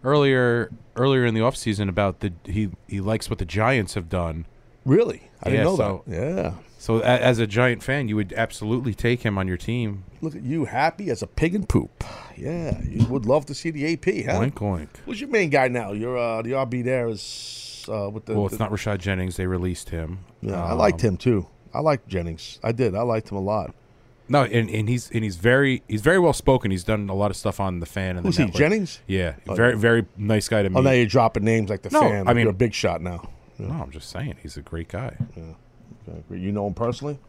earlier 0.03 0.71
earlier 0.95 1.25
in 1.25 1.33
the 1.33 1.41
offseason 1.41 1.89
about 1.89 2.21
the 2.21 2.33
he 2.45 2.71
he 2.87 2.99
likes 2.99 3.29
what 3.29 3.39
the 3.39 3.45
Giants 3.45 3.93
have 3.93 4.09
done. 4.09 4.45
Really? 4.85 5.29
I 5.43 5.49
didn't 5.49 5.65
know 5.65 5.75
so- 5.75 6.03
that. 6.07 6.15
Yeah. 6.15 6.53
So 6.85 6.97
a, 6.99 7.03
as 7.03 7.39
a 7.39 7.47
Giant 7.47 7.81
fan, 7.81 8.07
you 8.09 8.15
would 8.15 8.31
absolutely 8.33 8.93
take 8.93 9.23
him 9.23 9.39
on 9.39 9.47
your 9.47 9.57
team. 9.57 10.03
Look 10.21 10.35
at 10.35 10.43
you, 10.43 10.65
happy 10.65 11.09
as 11.09 11.23
a 11.23 11.27
pig 11.27 11.55
in 11.55 11.65
poop. 11.65 12.03
Yeah, 12.37 12.79
you 12.83 13.07
would 13.07 13.25
love 13.25 13.47
to 13.47 13.55
see 13.55 13.71
the 13.71 13.91
AP, 13.93 14.05
huh? 14.27 14.39
Oink 14.39 14.53
oink. 14.53 14.89
Who's 15.05 15.19
your 15.19 15.31
main 15.31 15.49
guy 15.49 15.67
now? 15.67 15.93
Your 15.93 16.15
uh, 16.15 16.43
the 16.43 16.51
RB 16.51 16.83
there 16.83 17.07
is 17.07 17.87
uh, 17.89 18.11
with 18.11 18.25
the. 18.25 18.35
well, 18.35 18.45
it's 18.45 18.57
the- 18.57 18.63
not 18.63 18.71
Rashad 18.71 18.99
Jennings. 18.99 19.35
They 19.35 19.47
released 19.47 19.89
him. 19.89 20.19
Yeah, 20.41 20.63
I 20.63 20.73
Um, 20.73 20.77
liked 20.77 21.01
him 21.01 21.17
too. 21.17 21.47
I 21.73 21.79
liked 21.79 22.07
Jennings. 22.07 22.59
I 22.63 22.71
did. 22.71 22.93
I 22.93 23.01
liked 23.01 23.31
him 23.31 23.37
a 23.37 23.41
lot. 23.41 23.73
No, 24.29 24.43
and, 24.43 24.69
and 24.69 24.87
he's 24.87 25.09
and 25.09 25.23
he's 25.23 25.37
very 25.37 25.81
he's 25.87 26.01
very 26.01 26.19
well 26.19 26.33
spoken. 26.33 26.69
He's 26.69 26.83
done 26.83 27.09
a 27.09 27.15
lot 27.15 27.31
of 27.31 27.35
stuff 27.37 27.59
on 27.59 27.79
the 27.79 27.87
fan. 27.87 28.15
And 28.17 28.25
Who's 28.27 28.35
the 28.37 28.43
he, 28.43 28.45
network. 28.45 28.59
Jennings? 28.59 28.99
Yeah, 29.07 29.35
Oh, 29.47 29.55
very 29.55 29.75
very 29.75 30.05
nice 30.17 30.47
guy 30.47 30.61
to 30.61 30.69
meet. 30.69 30.77
Oh, 30.77 30.81
now 30.81 30.91
you're 30.91 31.07
dropping 31.07 31.45
names 31.45 31.71
like 31.71 31.81
the 31.81 31.89
No, 31.89 32.01
fan. 32.01 32.27
I 32.27 32.33
mean- 32.33 32.43
you're 32.43 32.51
a 32.51 32.53
big 32.53 32.75
shot 32.75 33.01
now. 33.01 33.27
No, 33.57 33.73
I'm 33.73 33.89
just 33.91 34.09
saying 34.11 34.35
he's 34.43 34.57
a 34.57 34.61
great 34.61 34.89
guy. 34.89 35.15
Okay, 36.07 36.23
great. 36.27 36.41
You 36.41 36.51
know 36.51 36.67
him 36.67 36.73
personally? 36.73 37.19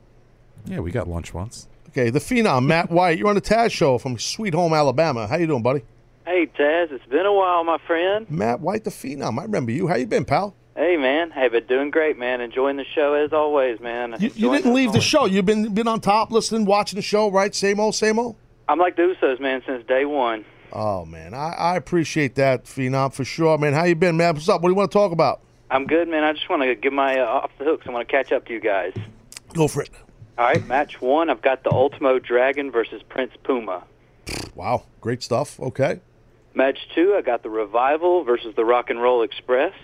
Yeah, 0.66 0.80
we 0.80 0.90
got 0.90 1.08
lunch 1.08 1.32
once. 1.32 1.68
Okay, 1.90 2.10
the 2.10 2.18
phenom 2.18 2.66
Matt 2.66 2.90
White. 2.90 3.18
You're 3.18 3.28
on 3.28 3.34
the 3.34 3.40
Taz 3.40 3.70
show 3.70 3.98
from 3.98 4.18
Sweet 4.18 4.54
Home, 4.54 4.74
Alabama. 4.74 5.26
How 5.26 5.36
you 5.36 5.46
doing, 5.46 5.62
buddy? 5.62 5.82
Hey, 6.26 6.46
Taz, 6.46 6.90
it's 6.90 7.06
been 7.06 7.24
a 7.24 7.32
while, 7.32 7.64
my 7.64 7.78
friend. 7.86 8.28
Matt 8.30 8.60
White, 8.60 8.84
the 8.84 8.90
phenom. 8.90 9.38
I 9.38 9.42
remember 9.42 9.72
you. 9.72 9.86
How 9.86 9.96
you 9.96 10.06
been, 10.06 10.24
pal? 10.24 10.54
Hey, 10.74 10.96
man. 10.96 11.30
Hey, 11.30 11.48
been 11.48 11.64
doing 11.66 11.90
great, 11.90 12.18
man. 12.18 12.40
Enjoying 12.40 12.76
the 12.76 12.84
show 12.84 13.14
as 13.14 13.32
always, 13.32 13.80
man. 13.80 14.16
You, 14.18 14.18
you 14.18 14.26
Enjoying 14.28 14.52
didn't 14.52 14.64
the 14.72 14.74
leave 14.74 14.92
the 14.92 15.00
show. 15.00 15.24
You've 15.24 15.46
been 15.46 15.72
been 15.72 15.88
on 15.88 16.00
top, 16.00 16.30
listening, 16.30 16.66
watching 16.66 16.96
the 16.96 17.02
show, 17.02 17.30
right? 17.30 17.54
Same 17.54 17.80
old, 17.80 17.94
same 17.94 18.18
old. 18.18 18.36
I'm 18.68 18.78
like 18.78 18.96
the 18.96 19.14
Usos, 19.14 19.40
man, 19.40 19.62
since 19.66 19.86
day 19.86 20.04
one. 20.04 20.44
Oh 20.72 21.06
man, 21.06 21.32
I, 21.32 21.52
I 21.52 21.76
appreciate 21.76 22.34
that, 22.34 22.64
phenom, 22.64 23.14
for 23.14 23.24
sure, 23.24 23.56
man. 23.56 23.72
How 23.72 23.84
you 23.84 23.94
been, 23.94 24.16
man? 24.16 24.34
What's 24.34 24.48
up? 24.48 24.60
What 24.60 24.68
do 24.68 24.72
you 24.72 24.76
want 24.76 24.90
to 24.90 24.98
talk 24.98 25.12
about? 25.12 25.40
I'm 25.70 25.86
good, 25.86 26.08
man. 26.08 26.22
I 26.24 26.32
just 26.32 26.48
want 26.48 26.62
to 26.62 26.74
give 26.74 26.92
my 26.92 27.18
uh, 27.18 27.24
off 27.24 27.50
the 27.58 27.64
hooks. 27.64 27.86
I 27.88 27.90
want 27.90 28.06
to 28.08 28.12
catch 28.12 28.32
up 28.32 28.46
to 28.46 28.52
you 28.52 28.60
guys. 28.60 28.92
Go 29.52 29.68
for 29.68 29.82
it. 29.82 29.90
All 30.38 30.44
right, 30.44 30.64
match 30.66 31.00
one. 31.00 31.30
I've 31.30 31.42
got 31.42 31.64
the 31.64 31.70
Ultimo 31.72 32.18
Dragon 32.18 32.70
versus 32.70 33.02
Prince 33.08 33.32
Puma. 33.42 33.84
Wow, 34.54 34.84
great 35.00 35.22
stuff. 35.22 35.58
Okay, 35.60 36.00
Match 36.54 36.78
two, 36.94 37.14
I 37.16 37.22
got 37.22 37.42
the 37.42 37.50
Revival 37.50 38.24
versus 38.24 38.54
the 38.54 38.64
Rock 38.64 38.88
and 38.90 39.00
Roll 39.00 39.22
Express. 39.22 39.74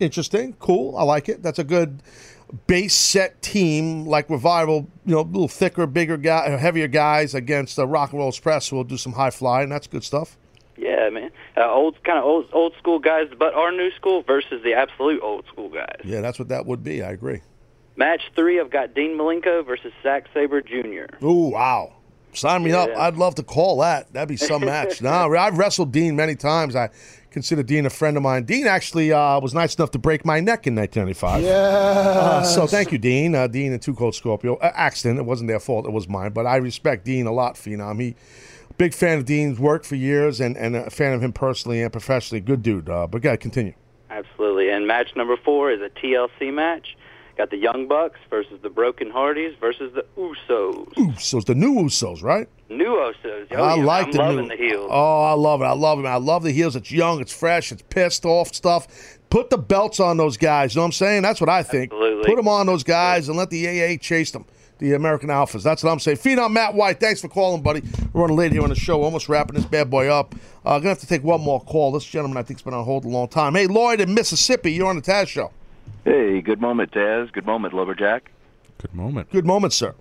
interesting, 0.00 0.54
cool. 0.58 0.96
I 0.96 1.02
like 1.02 1.28
it. 1.28 1.42
That's 1.42 1.58
a 1.58 1.64
good 1.64 2.02
base 2.66 2.94
set 2.94 3.40
team 3.42 4.06
like 4.06 4.28
Revival. 4.28 4.88
You 5.06 5.14
know, 5.14 5.20
a 5.20 5.22
little 5.22 5.48
thicker, 5.48 5.86
bigger 5.86 6.16
guy, 6.16 6.50
heavier 6.50 6.88
guys 6.88 7.34
against 7.34 7.76
the 7.76 7.86
Rock 7.86 8.10
and 8.10 8.18
Roll 8.20 8.28
Express 8.28 8.70
will 8.72 8.84
do 8.84 8.96
some 8.96 9.12
high 9.12 9.30
flying. 9.30 9.68
That's 9.70 9.86
good 9.86 10.04
stuff. 10.04 10.36
Yeah, 10.76 11.08
man. 11.10 11.23
Uh, 11.56 11.70
old 11.70 12.02
kind 12.02 12.18
of 12.18 12.24
old 12.24 12.46
old 12.52 12.74
school 12.78 12.98
guys, 12.98 13.28
but 13.38 13.54
our 13.54 13.70
new 13.70 13.90
school 13.92 14.22
versus 14.22 14.62
the 14.64 14.72
absolute 14.74 15.22
old 15.22 15.46
school 15.46 15.68
guys. 15.68 16.00
Yeah, 16.04 16.20
that's 16.20 16.38
what 16.38 16.48
that 16.48 16.66
would 16.66 16.82
be. 16.82 17.02
I 17.02 17.12
agree. 17.12 17.42
Match 17.96 18.22
three, 18.34 18.60
I've 18.60 18.70
got 18.70 18.94
Dean 18.94 19.16
Malenko 19.16 19.64
versus 19.64 19.92
Zack 20.02 20.26
Sabre 20.34 20.60
Jr. 20.60 21.24
Ooh, 21.24 21.50
wow. 21.50 21.92
Sign 22.32 22.64
me 22.64 22.72
up. 22.72 22.90
I'd 22.96 23.16
love 23.16 23.36
to 23.36 23.44
call 23.44 23.78
that. 23.78 24.12
That'd 24.12 24.28
be 24.28 24.36
some 24.36 24.64
match. 24.64 25.00
No, 25.04 25.34
I've 25.36 25.58
wrestled 25.58 25.92
Dean 25.92 26.16
many 26.16 26.34
times. 26.34 26.74
I 26.74 26.90
consider 27.30 27.62
Dean 27.62 27.86
a 27.86 27.90
friend 27.90 28.16
of 28.16 28.22
mine. 28.22 28.44
Dean 28.44 28.66
actually 28.66 29.12
uh, 29.12 29.38
was 29.38 29.54
nice 29.54 29.74
enough 29.74 29.90
to 29.92 29.98
break 29.98 30.24
my 30.24 30.40
neck 30.40 30.66
in 30.66 30.74
1995. 30.74 31.44
Uh, 31.44 32.42
so 32.42 32.66
thank 32.66 32.90
you, 32.90 32.98
Dean. 32.98 33.34
Uh, 33.34 33.46
Dean 33.46 33.72
and 33.72 33.82
Two 33.82 33.94
Cold 33.94 34.14
Scorpio. 34.14 34.56
Uh, 34.56 34.72
accident. 34.74 35.20
It 35.20 35.24
wasn't 35.24 35.48
their 35.48 35.60
fault. 35.60 35.86
It 35.86 35.92
was 35.92 36.08
mine. 36.08 36.32
But 36.32 36.46
I 36.46 36.56
respect 36.56 37.04
Dean 37.04 37.26
a 37.26 37.32
lot, 37.32 37.54
Phenom. 37.54 38.00
He, 38.00 38.16
big 38.76 38.94
fan 38.94 39.18
of 39.18 39.24
Dean's 39.24 39.58
work 39.58 39.84
for 39.84 39.94
years 39.96 40.40
and, 40.40 40.56
and 40.56 40.76
a 40.76 40.90
fan 40.90 41.12
of 41.12 41.22
him 41.22 41.32
personally 41.32 41.82
and 41.82 41.92
professionally. 41.92 42.40
Good 42.40 42.62
dude. 42.62 42.88
Uh, 42.88 43.06
but 43.06 43.22
gotta 43.22 43.36
continue. 43.36 43.74
Absolutely. 44.10 44.70
And 44.70 44.86
match 44.86 45.08
number 45.16 45.36
four 45.36 45.70
is 45.72 45.80
a 45.80 45.88
TLC 45.90 46.52
match. 46.52 46.96
Got 47.36 47.50
the 47.50 47.56
Young 47.56 47.88
Bucks 47.88 48.20
versus 48.30 48.60
the 48.62 48.70
Broken 48.70 49.10
Hardys 49.10 49.56
versus 49.58 49.92
the 49.92 50.04
Usos. 50.16 50.86
Usos, 50.94 51.44
the 51.46 51.54
new 51.56 51.74
Usos, 51.74 52.22
right? 52.22 52.48
New 52.68 52.84
Usos. 52.84 53.48
Oh, 53.50 53.56
I 53.62 53.74
yeah, 53.74 53.84
like 53.84 54.06
I'm 54.06 54.12
the 54.12 54.18
loving 54.18 54.36
new. 54.42 54.48
the 54.50 54.56
heels. 54.56 54.88
Oh, 54.88 55.22
I 55.24 55.32
love 55.32 55.60
it. 55.60 55.64
I 55.64 55.72
love 55.72 55.98
it. 55.98 56.06
I 56.06 56.16
love 56.16 56.44
the 56.44 56.52
heels. 56.52 56.76
It's 56.76 56.92
young. 56.92 57.20
It's 57.20 57.32
fresh. 57.32 57.72
It's 57.72 57.82
pissed 57.90 58.24
off 58.24 58.54
stuff. 58.54 58.86
Put 59.30 59.50
the 59.50 59.58
belts 59.58 59.98
on 59.98 60.16
those 60.16 60.36
guys. 60.36 60.74
You 60.74 60.78
know 60.78 60.82
what 60.82 60.88
I'm 60.88 60.92
saying? 60.92 61.22
That's 61.22 61.40
what 61.40 61.50
I 61.50 61.64
think. 61.64 61.92
Absolutely. 61.92 62.24
Put 62.24 62.36
them 62.36 62.46
on 62.46 62.66
those 62.66 62.84
guys 62.84 63.28
and 63.28 63.36
let 63.36 63.50
the 63.50 63.66
AA 63.68 63.96
chase 64.00 64.30
them. 64.30 64.44
The 64.84 64.92
American 64.92 65.30
Alphas. 65.30 65.62
That's 65.62 65.82
what 65.82 65.90
I'm 65.90 65.98
saying. 65.98 66.18
Phenom 66.18 66.52
Matt 66.52 66.74
White. 66.74 67.00
Thanks 67.00 67.22
for 67.22 67.28
calling, 67.28 67.62
buddy. 67.62 67.82
We're 68.12 68.20
running 68.20 68.36
late 68.36 68.52
here 68.52 68.62
on 68.62 68.68
the 68.68 68.74
show. 68.74 69.02
Almost 69.02 69.30
wrapping 69.30 69.56
this 69.56 69.64
bad 69.64 69.88
boy 69.88 70.08
up. 70.08 70.34
Uh, 70.62 70.76
gonna 70.78 70.90
have 70.90 70.98
to 70.98 71.06
take 71.06 71.24
one 71.24 71.40
more 71.40 71.58
call. 71.62 71.90
This 71.92 72.04
gentleman 72.04 72.36
I 72.36 72.42
think's 72.42 72.60
been 72.60 72.74
on 72.74 72.84
hold 72.84 73.06
a 73.06 73.08
long 73.08 73.28
time. 73.28 73.54
Hey, 73.54 73.66
Lloyd 73.66 74.00
in 74.02 74.12
Mississippi. 74.12 74.72
You're 74.74 74.88
on 74.88 74.96
the 74.96 75.02
Taz 75.02 75.28
show. 75.28 75.52
Hey, 76.04 76.42
good 76.42 76.60
moment, 76.60 76.90
Taz. 76.92 77.32
Good 77.32 77.46
moment, 77.46 77.72
Lumberjack. 77.72 78.30
Good 78.76 78.94
moment. 78.94 79.30
Good 79.30 79.46
moment, 79.46 79.72
sir. 79.72 79.94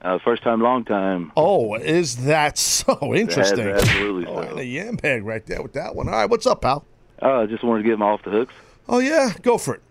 Uh, 0.00 0.20
first 0.24 0.44
time, 0.44 0.60
long 0.60 0.84
time. 0.84 1.32
Oh, 1.36 1.74
is 1.74 2.24
that 2.26 2.56
so 2.56 3.12
interesting? 3.16 3.66
absolutely 3.68 4.26
Oh, 4.26 4.42
so. 4.42 4.48
and 4.50 4.60
a 4.60 4.64
yam 4.64 4.94
bag 4.94 5.24
right 5.24 5.44
there 5.44 5.60
with 5.60 5.72
that 5.72 5.96
one. 5.96 6.06
All 6.08 6.14
right, 6.14 6.30
what's 6.30 6.46
up, 6.46 6.62
pal? 6.62 6.84
Uh, 7.20 7.46
just 7.46 7.64
wanted 7.64 7.82
to 7.82 7.88
give 7.88 7.94
him 7.94 8.02
off 8.02 8.22
the 8.22 8.30
hooks. 8.30 8.54
Oh 8.88 9.00
yeah, 9.00 9.32
go 9.42 9.58
for 9.58 9.74
it. 9.74 9.82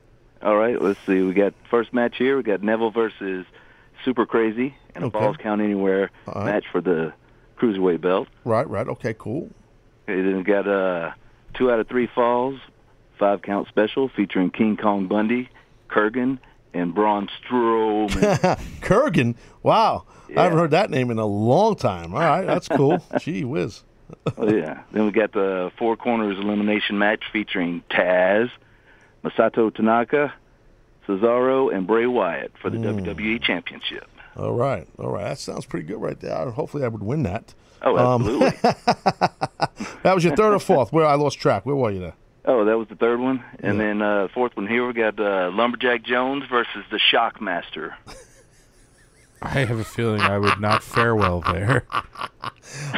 All 0.41 0.55
right, 0.55 0.81
let's 0.81 0.99
see. 1.05 1.21
We 1.23 1.33
got 1.33 1.53
first 1.69 1.93
match 1.93 2.15
here. 2.15 2.37
We 2.37 2.43
got 2.43 2.63
Neville 2.63 2.91
versus 2.91 3.45
Super 4.07 4.25
Crazy 4.25 4.73
and 4.95 5.03
a 5.03 5.09
Balls 5.09 5.35
Count 5.35 5.59
Anywhere 5.59 6.11
right. 6.27 6.45
match 6.45 6.63
for 6.71 6.79
the 6.79 7.11
cruiserweight 7.59 7.99
belt. 7.99 8.29
Right, 8.45 8.67
right. 8.69 8.87
Okay, 8.87 9.13
cool. 9.19 9.49
Okay, 10.07 10.21
then 10.21 10.43
got 10.43 10.65
uh, 10.65 11.11
two 11.55 11.69
out 11.69 11.81
of 11.81 11.89
three 11.89 12.07
falls, 12.15 12.57
five 13.19 13.41
count 13.41 13.67
special 13.67 14.07
featuring 14.07 14.49
King 14.49 14.77
Kong 14.77 15.09
Bundy, 15.09 15.49
Kurgan, 15.89 16.39
and 16.73 16.95
Braun 16.95 17.27
Strowman. 17.27 18.09
Kurgan. 18.79 19.35
Wow. 19.61 20.05
I 20.37 20.43
haven't 20.43 20.57
heard 20.57 20.71
that 20.71 20.89
name 20.89 21.11
in 21.11 21.19
a 21.19 21.25
long 21.25 21.75
time. 21.75 22.13
All 22.13 22.21
right, 22.21 22.45
that's 22.45 22.69
cool. 22.69 23.03
Gee 23.19 23.43
whiz. 23.43 23.83
oh 24.37 24.49
yeah. 24.49 24.83
Then 24.93 25.03
we 25.05 25.11
got 25.11 25.33
the 25.33 25.69
four 25.77 25.97
corners 25.97 26.37
elimination 26.37 26.97
match 26.97 27.25
featuring 27.33 27.83
Taz, 27.91 28.49
Masato 29.25 29.73
Tanaka, 29.75 30.33
Cesaro, 31.07 31.73
and 31.73 31.87
Bray 31.87 32.05
Wyatt 32.07 32.51
for 32.61 32.69
the 32.69 32.77
Mm. 32.77 33.03
WWE 33.05 33.39
Championship. 33.41 34.07
All 34.35 34.53
right, 34.53 34.87
all 34.99 35.09
right. 35.09 35.23
That 35.23 35.39
sounds 35.39 35.65
pretty 35.65 35.85
good 35.87 35.99
right 36.01 36.19
there. 36.19 36.51
Hopefully, 36.51 36.83
I 36.83 36.87
would 36.89 37.01
win 37.03 37.23
that. 37.23 37.53
Oh, 37.81 37.97
Um, 37.97 38.21
absolutely. 38.21 38.49
that 40.03 40.13
was 40.15 40.23
your 40.23 40.35
third 40.35 40.53
or 40.53 40.59
fourth. 40.59 40.91
Where 40.93 41.05
I 41.05 41.15
lost 41.15 41.39
track. 41.39 41.65
Where 41.65 41.75
were 41.75 41.91
you 41.91 41.99
there? 41.99 42.13
oh, 42.45 42.63
that 42.65 42.77
was 42.77 42.87
the 42.87 42.95
third 42.95 43.19
one. 43.19 43.43
And 43.59 43.79
then 43.79 44.01
uh, 44.01 44.27
fourth 44.33 44.55
one 44.55 44.67
here 44.67 44.85
we 44.87 44.93
got 44.93 45.19
uh, 45.19 45.49
Lumberjack 45.53 46.03
Jones 46.03 46.43
versus 46.49 46.83
the 46.91 46.99
Shockmaster. 47.11 47.93
I 49.41 49.65
have 49.65 49.77
a 49.79 49.83
feeling 49.83 50.21
I 50.21 50.37
would 50.39 50.59
not 50.59 50.81
fare 50.81 51.15
well 51.15 51.41
there. 51.41 51.85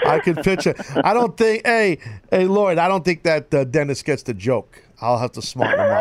I 0.06 0.20
can 0.20 0.36
picture. 0.36 0.74
I 1.04 1.14
don't 1.14 1.36
think. 1.36 1.66
Hey, 1.66 2.00
hey, 2.32 2.46
Lloyd. 2.46 2.78
I 2.78 2.88
don't 2.88 3.04
think 3.04 3.24
that 3.24 3.54
uh, 3.54 3.64
Dennis 3.66 4.04
gets 4.04 4.24
the 4.24 4.34
joke. 4.34 4.82
I'll 5.02 5.18
have 5.18 5.32
to 5.34 5.42
smarten 5.42 5.80
him 5.80 5.92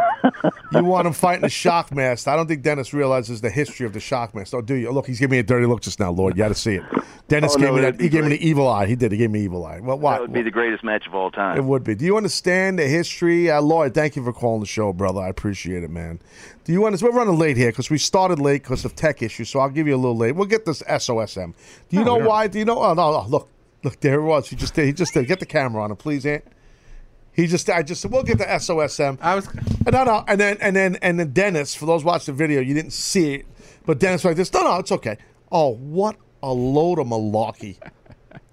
up. 0.45 0.55
you 0.73 0.85
want 0.85 1.07
him 1.07 1.12
fighting 1.12 1.43
the 1.43 1.49
Shockmaster. 1.49 2.29
I 2.29 2.37
don't 2.37 2.47
think 2.49 2.62
Dennis 2.62 2.93
realizes 2.93 3.41
the 3.41 3.51
history 3.51 3.87
of 3.87 3.93
the 3.93 3.99
Shockmaster. 4.01 4.55
Oh, 4.55 4.61
do 4.61 4.75
you? 4.75 4.91
Look, 4.91 5.07
he's 5.07 5.19
giving 5.20 5.33
me 5.33 5.39
a 5.39 5.43
dirty 5.43 5.66
look 5.66 5.81
just 5.83 6.01
now, 6.01 6.11
Lord. 6.11 6.35
You 6.35 6.39
got 6.39 6.49
to 6.49 6.55
see 6.55 6.75
it. 6.77 6.83
Dennis 7.29 7.55
Oh, 7.55 7.59
gave 7.59 7.69
no, 7.69 7.75
me 7.77 7.81
that'd. 7.83 8.01
He 8.01 8.07
be 8.07 8.11
gave 8.11 8.25
me 8.25 8.31
the 8.31 8.47
evil 8.49 8.66
eye. 8.66 8.87
He 8.87 8.97
did. 8.97 9.12
He 9.12 9.19
gave 9.19 9.31
me 9.31 9.41
evil 9.45 9.65
eye. 9.66 9.81
Well, 9.81 9.99
why? 9.99 10.12
That 10.15 10.20
what? 10.20 10.29
would 10.31 10.33
be 10.33 10.43
the 10.43 10.51
greatest 10.51 10.83
match 10.83 11.07
of 11.07 11.15
all 11.15 11.31
time. 11.31 11.57
It 11.57 11.65
would 11.65 11.85
be. 11.85 11.95
Do 11.95 12.05
you 12.05 12.16
understand 12.16 12.79
the 12.79 12.87
history? 12.89 13.51
Uh, 13.51 13.61
Lloyd, 13.61 13.95
thank 13.95 14.16
you 14.16 14.25
for 14.25 14.33
calling 14.33 14.61
the 14.61 14.66
show, 14.66 14.93
brother. 14.93 15.20
I 15.20 15.29
appreciate 15.29 15.85
it, 15.85 15.91
man. 15.91 16.20
Do 16.65 16.73
you 16.73 16.85
understand? 16.87 17.12
We're 17.15 17.19
running 17.20 17.39
late 17.39 17.57
here 17.57 17.70
because 17.70 17.91
we 17.91 17.99
started 17.99 18.39
late 18.39 18.62
because 18.62 18.85
of 18.85 18.95
tech 18.97 19.23
issues, 19.23 19.49
so 19.51 19.61
I'll 19.61 19.70
give 19.70 19.87
you 19.87 19.95
a 19.95 19.97
little 19.97 20.16
late. 20.16 20.33
We'll 20.33 20.47
get 20.47 20.65
this 20.65 20.83
SOSM. 20.83 21.55
Do 21.89 21.97
you 21.97 22.05
No, 22.05 22.19
know 22.19 22.29
why? 22.29 22.47
Do 22.49 22.59
you 22.59 22.65
know? 22.65 22.83
Oh, 22.83 22.95
no, 22.95 23.12
no, 23.12 23.27
look. 23.29 23.49
Look, 23.85 24.01
there 24.01 24.15
it 24.19 24.25
was. 24.25 24.49
He 24.49 24.57
just 24.57 24.75
did. 24.75 24.87
He 24.87 24.93
just 24.93 25.15
did. 25.15 25.27
Get 25.29 25.39
the 25.39 25.47
camera 25.47 25.83
on 25.85 25.93
him, 25.93 25.97
please, 25.97 26.27
Aunt. 26.27 26.45
He 27.39 27.47
just, 27.47 27.70
I 27.70 27.85
just 27.85 28.01
said, 28.01 28.10
we'll 28.10 28.24
get 28.24 28.39
the 28.39 28.47
SOSM. 28.47 29.16
I 29.23 29.36
was, 29.36 29.48
no, 29.93 30.02
no, 30.02 30.24
and 30.27 30.40
then, 30.40 30.56
and 30.60 30.74
then, 30.74 30.97
and 30.97 31.20
then 31.20 31.31
Dennis. 31.32 31.73
For 31.73 31.86
those 31.86 32.02
watching 32.02 32.35
the 32.35 32.36
video, 32.36 32.60
you 32.60 32.74
didn't 32.74 32.93
see 32.93 33.35
it, 33.35 33.47
but 33.86 34.01
Dennis 34.01 34.24
was 34.24 34.31
like 34.32 34.36
this. 34.39 34.52
No, 34.52 34.65
no, 34.65 34.77
it's 34.81 34.90
okay. 34.90 35.19
Oh, 35.52 35.77
what 35.77 36.16
a 36.43 36.52
load 36.52 36.98
of 36.98 37.06
malarkey! 37.06 37.78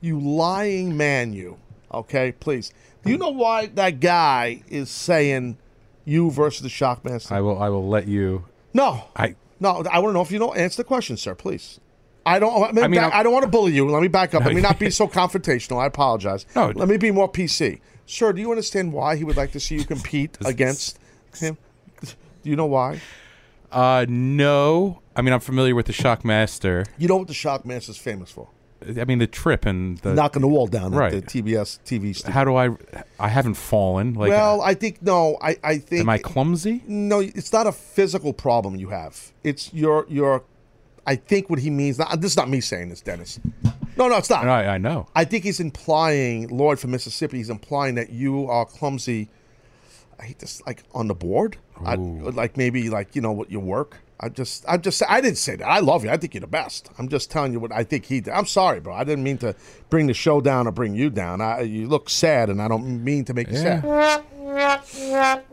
You 0.02 0.20
lying 0.20 0.96
man, 0.96 1.34
you. 1.34 1.58
Okay, 1.92 2.34
please. 2.34 2.74
Do 3.04 3.12
you 3.12 3.18
know 3.18 3.32
why 3.32 3.66
that 3.66 4.00
guy 4.00 4.62
is 4.68 4.92
saying 4.92 5.58
you 6.04 6.30
versus 6.30 6.62
the 6.62 6.70
Shockmaster? 6.70 7.32
I 7.32 7.42
will. 7.42 7.60
I 7.60 7.70
will 7.70 7.90
let 7.90 8.08
you. 8.08 8.46
No, 8.76 9.06
I. 9.16 9.34
no. 9.60 9.84
I 9.92 9.98
want 9.98 10.10
to 10.10 10.14
know 10.14 10.22
if 10.22 10.30
you 10.30 10.38
know. 10.38 10.54
Answer 10.54 10.78
the 10.78 10.84
question, 10.84 11.18
sir, 11.18 11.34
please. 11.34 11.80
I 12.24 12.38
don't. 12.38 12.54
I, 12.64 12.72
mean, 12.72 12.84
I 12.84 12.88
mean, 12.88 13.00
back- 13.00 13.14
I'm- 13.14 13.20
I 13.20 13.24
don't 13.24 13.34
want 13.34 13.46
to 13.46 13.50
bully 13.50 13.72
you. 13.74 13.90
Let 13.90 14.04
me 14.04 14.10
back 14.10 14.36
up. 14.36 14.42
No, 14.42 14.50
Let 14.50 14.56
me 14.56 14.62
not 14.62 14.78
be 14.78 14.92
so 14.92 15.08
confrontational. 15.08 15.82
I 15.82 15.88
apologize. 15.88 16.46
No. 16.56 16.72
Let 16.76 16.88
me 16.88 16.98
be 16.98 17.10
more 17.10 17.32
PC, 17.32 17.80
sir. 18.06 18.34
Do 18.34 18.42
you 18.42 18.50
understand 18.52 18.94
why 18.94 19.16
he 19.16 19.24
would 19.24 19.38
like 19.38 19.52
to 19.54 19.60
see 19.60 19.76
you 19.76 19.86
compete 19.86 20.38
against 20.46 21.00
him? 21.38 21.58
Do 22.02 22.50
you 22.50 22.56
know 22.56 22.66
why? 22.68 23.02
Uh, 23.72 24.06
no. 24.08 25.02
I 25.16 25.22
mean, 25.22 25.34
I'm 25.34 25.40
familiar 25.40 25.76
with 25.76 25.88
the 25.88 25.94
Shockmaster. 25.94 26.86
You 26.98 27.08
know 27.08 27.18
what 27.18 27.28
the 27.28 27.34
Shockmaster's 27.34 27.98
famous 27.98 28.32
for? 28.32 28.50
I 28.88 29.06
mean, 29.06 29.18
the 29.20 29.28
trip 29.28 29.66
and 29.66 29.98
the 30.00 30.14
knocking 30.14 30.42
the 30.42 30.48
wall 30.48 30.68
down 30.68 30.92
Right. 30.94 31.14
at 31.14 31.28
the 31.28 31.42
TBS 31.44 31.80
TV 31.86 32.16
studio. 32.16 32.32
How 32.34 32.44
do 32.44 32.56
I? 32.56 32.70
I 33.20 33.30
haven't 33.30 33.56
fallen. 33.56 34.14
Like, 34.14 34.30
well, 34.30 34.62
I 34.62 34.76
think 34.76 35.02
no. 35.02 35.38
I, 35.42 35.58
I 35.64 35.78
think. 35.80 36.02
am 36.02 36.10
I 36.10 36.20
clumsy? 36.20 36.84
No, 36.88 37.20
it's 37.20 37.52
not 37.52 37.66
a 37.66 37.72
physical 37.72 38.32
problem 38.34 38.76
you 38.76 38.90
have. 38.90 39.32
It's 39.44 39.74
your 39.74 40.06
your. 40.08 40.44
I 41.08 41.16
think 41.16 41.50
what 41.50 41.60
he 41.60 41.70
means. 41.72 41.98
Not, 41.98 42.20
this 42.22 42.32
is 42.32 42.38
not 42.38 42.50
me 42.50 42.62
saying 42.62 42.90
this, 42.90 43.02
Dennis. 43.02 43.40
No, 43.98 44.08
no, 44.08 44.18
it's 44.18 44.30
not. 44.30 44.48
I, 44.48 44.76
I 44.76 44.78
know. 44.78 45.08
I 45.16 45.26
think 45.26 45.44
he's 45.44 45.60
implying 45.60 46.48
Lloyd 46.50 46.80
from 46.80 46.92
Mississippi. 46.92 47.38
He's 47.38 47.50
implying 47.50 47.96
that 47.96 48.10
you 48.10 48.50
are 48.50 48.66
clumsy. 48.66 49.30
I 50.20 50.26
hate 50.26 50.40
this, 50.40 50.62
like 50.66 50.84
on 50.94 51.08
the 51.08 51.16
board, 51.16 51.58
I, 51.84 51.96
like 51.96 52.58
maybe 52.58 52.90
like 52.90 53.16
you 53.16 53.22
know 53.22 53.34
what 53.34 53.52
your 53.52 53.62
work. 53.62 53.98
I 54.18 54.30
just, 54.30 54.64
I 54.66 54.78
just, 54.78 55.04
I 55.10 55.20
didn't 55.20 55.38
say 55.38 55.58
that. 55.58 55.68
I 55.68 55.80
love 55.80 56.06
you. 56.06 56.10
I 56.10 56.16
think 56.16 56.34
you're 56.34 56.42
the 56.42 56.48
best. 56.48 56.90
I'm 56.98 57.10
just 57.10 57.30
telling 57.30 57.52
you 57.52 57.60
what 57.60 57.74
I 57.74 57.84
think 57.84 58.06
he 58.06 58.22
did. 58.22 58.32
I'm 58.32 58.46
sorry, 58.46 58.80
bro. 58.80 58.94
I 58.94 59.04
didn't 59.04 59.26
mean 59.26 59.38
to 59.40 59.54
bring 59.90 60.08
the 60.08 60.14
show 60.14 60.40
down 60.40 60.68
or 60.68 60.72
bring 60.72 60.96
you 60.96 61.10
down. 61.10 61.42
I, 61.42 61.62
you 61.62 61.88
look 61.88 62.10
sad, 62.10 62.50
and 62.50 62.62
I 62.62 62.70
don't 62.70 63.04
mean 63.04 63.26
to 63.26 63.34
make 63.34 63.50
you 63.50 63.58
sad. 63.58 63.84
But 63.84 64.26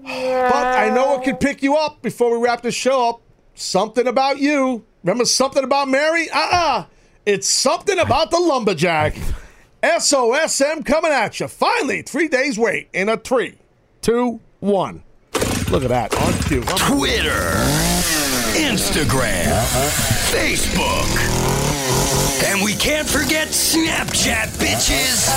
I 0.05 0.91
know 0.95 1.19
it 1.19 1.25
could 1.25 1.41
pick 1.41 1.61
you 1.61 1.77
up 1.77 2.03
before 2.03 2.39
we 2.39 2.45
wrap 2.45 2.63
the 2.63 2.71
show 2.71 3.09
up. 3.09 3.21
Something 3.55 4.07
about 4.07 4.39
you. 4.39 4.85
Remember 5.03 5.25
something 5.25 5.65
about 5.65 5.89
Mary? 5.89 6.31
Uh 6.31 6.49
uh 6.53 6.85
It's 7.25 7.49
something 7.49 8.01
about 8.01 8.33
the 8.33 8.39
lumberjack. 8.41 9.15
SOSM 9.81 10.85
coming 10.85 11.13
at 11.13 11.39
you. 11.39 11.47
Finally, 11.47 12.03
three 12.03 12.27
days 12.27 12.59
wait 12.59 12.89
in 12.93 13.09
a 13.09 13.17
three, 13.17 13.59
two, 14.01 14.41
one. 14.59 15.05
Look 15.71 15.85
at 15.85 15.91
that 15.91 16.13
on 16.17 16.33
cue. 16.43 16.63
Twitter, 16.63 17.55
Instagram, 18.59 19.55
Facebook, 20.35 21.07
and 22.51 22.61
we 22.65 22.75
can't 22.75 23.09
forget 23.09 23.49
Snapchat, 23.49 24.49
bitches. 24.59 25.31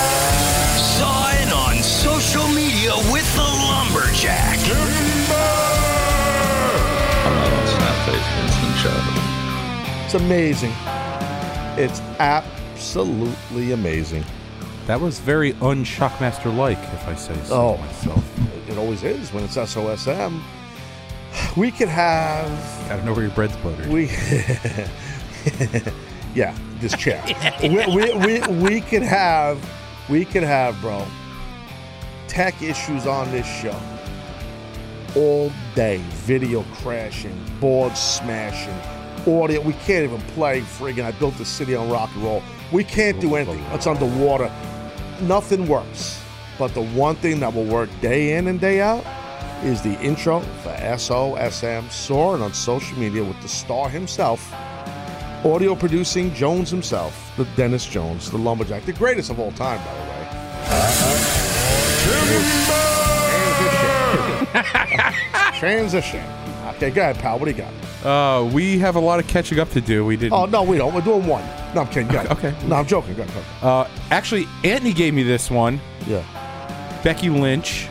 Sign 0.98 1.52
on 1.52 1.76
social 1.84 2.48
media 2.48 2.94
with 3.12 3.32
the 3.36 3.42
lumberjack. 3.42 4.58
I'm 7.22 7.34
not 7.36 7.52
on 7.52 7.66
Snapface. 7.68 8.26
Instant. 8.42 10.04
It's 10.04 10.14
amazing. 10.14 10.72
It's 11.78 12.00
absolutely 12.18 13.72
amazing. 13.72 14.24
That 14.86 15.00
was 15.00 15.18
very 15.18 15.52
unshockmaster 15.54 16.54
like, 16.56 16.78
if 16.78 17.08
I 17.08 17.14
say 17.14 17.34
so 17.44 17.54
Oh. 17.54 17.76
myself. 17.78 18.24
It 18.68 18.78
always 18.78 19.02
is 19.02 19.32
when 19.32 19.44
it's 19.44 19.56
SOSM. 19.56 20.40
We 21.56 21.70
could 21.70 21.88
have. 21.88 22.50
I 22.90 22.96
don't 22.96 23.04
know 23.04 23.12
where 23.12 23.24
your 23.24 23.34
bread's 23.34 23.56
buttered. 23.58 23.86
We. 23.88 24.06
yeah, 26.34 26.56
this 26.80 26.96
chair. 26.96 27.22
we, 27.62 27.84
we, 27.86 28.14
we, 28.14 28.40
we 28.62 28.80
could 28.80 29.02
have. 29.02 29.58
We 30.08 30.24
could 30.24 30.44
have, 30.44 30.80
bro, 30.80 31.04
tech 32.28 32.62
issues 32.62 33.06
on 33.06 33.30
this 33.32 33.46
show 33.46 33.78
all 35.16 35.52
day. 35.74 35.98
Video 36.24 36.62
crashing, 36.74 37.38
boards 37.60 38.00
smashing, 38.00 38.78
audio. 39.26 39.60
We 39.60 39.72
can't 39.74 40.04
even 40.04 40.20
play 40.32 40.60
friggin' 40.60 41.04
I 41.04 41.12
built 41.12 41.36
the 41.38 41.44
city 41.44 41.74
on 41.74 41.90
rock 41.90 42.10
and 42.14 42.24
roll. 42.24 42.42
We 42.72 42.84
can't 42.84 43.20
do 43.20 43.34
anything. 43.34 43.62
It's 43.72 43.86
underwater. 43.86 44.50
Nothing 45.22 45.66
works. 45.66 46.22
But 46.58 46.74
the 46.74 46.82
one 46.82 47.16
thing 47.16 47.40
that 47.40 47.54
will 47.54 47.64
work 47.64 47.90
day 48.00 48.36
in 48.36 48.46
and 48.48 48.60
day 48.60 48.80
out 48.80 49.04
is 49.62 49.82
the 49.82 49.98
intro 50.00 50.40
for 50.62 50.70
SOSM 50.70 51.90
soaring 51.90 52.42
on 52.42 52.52
social 52.52 52.98
media 52.98 53.24
with 53.24 53.40
the 53.42 53.48
star 53.48 53.88
himself, 53.88 54.52
audio 55.44 55.74
producing 55.74 56.32
Jones 56.34 56.70
himself, 56.70 57.32
the 57.36 57.44
Dennis 57.56 57.86
Jones, 57.86 58.30
the 58.30 58.38
lumberjack, 58.38 58.84
the 58.84 58.92
greatest 58.92 59.30
of 59.30 59.38
all 59.38 59.52
time, 59.52 59.78
by 59.84 59.94
the 59.94 60.00
way. 60.00 60.16
Transition. 65.58 66.35
Okay, 66.76 66.90
go 66.90 67.00
ahead, 67.02 67.18
pal. 67.18 67.38
What 67.38 67.46
do 67.46 67.50
you 67.52 67.56
got? 67.56 67.72
Uh, 68.04 68.44
we 68.44 68.78
have 68.78 68.96
a 68.96 69.00
lot 69.00 69.18
of 69.18 69.26
catching 69.26 69.58
up 69.58 69.70
to 69.70 69.80
do. 69.80 70.04
We 70.04 70.16
didn't. 70.16 70.34
Oh 70.34 70.44
no, 70.46 70.62
we 70.62 70.76
don't. 70.76 70.94
We're 70.94 71.00
doing 71.00 71.26
one. 71.26 71.44
No, 71.74 71.80
I'm 71.82 71.88
kidding. 71.88 72.08
Go 72.08 72.18
ahead. 72.18 72.30
Okay. 72.32 72.54
No, 72.66 72.76
I'm 72.76 72.86
joking. 72.86 73.14
Go 73.14 73.22
ahead. 73.22 73.34
Go 73.34 73.40
ahead. 73.40 73.64
Uh, 73.64 73.88
actually, 74.10 74.46
Anthony 74.64 74.92
gave 74.92 75.14
me 75.14 75.22
this 75.22 75.50
one. 75.50 75.80
Yeah. 76.06 76.22
Becky 77.02 77.30
Lynch. 77.30 77.88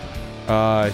Uh, 0.47 0.91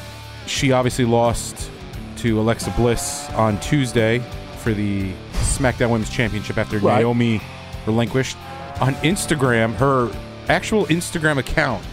she 0.48 0.72
obviously 0.72 1.06
lost 1.06 1.70
to 2.18 2.40
Alexa 2.40 2.72
Bliss 2.78 3.30
on 3.32 3.60
Tuesday 3.60 4.20
for 4.60 4.74
the 4.74 5.12
SmackDown 5.34 5.92
Women's 5.92 6.10
Championship 6.10 6.58
after 6.58 6.78
Right. 6.80 7.00
Naomi 7.00 7.42
relinquished. 7.86 8.38
On 8.80 8.94
Instagram, 8.96 9.74
her 9.76 10.12
actual 10.50 10.86
Instagram 10.86 11.38
account, 11.38 11.84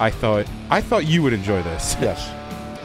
I 0.00 0.10
thought 0.10 0.46
I 0.70 0.80
thought 0.80 1.04
you 1.06 1.22
would 1.22 1.32
enjoy 1.32 1.62
this. 1.62 1.96
Yes. 2.00 2.30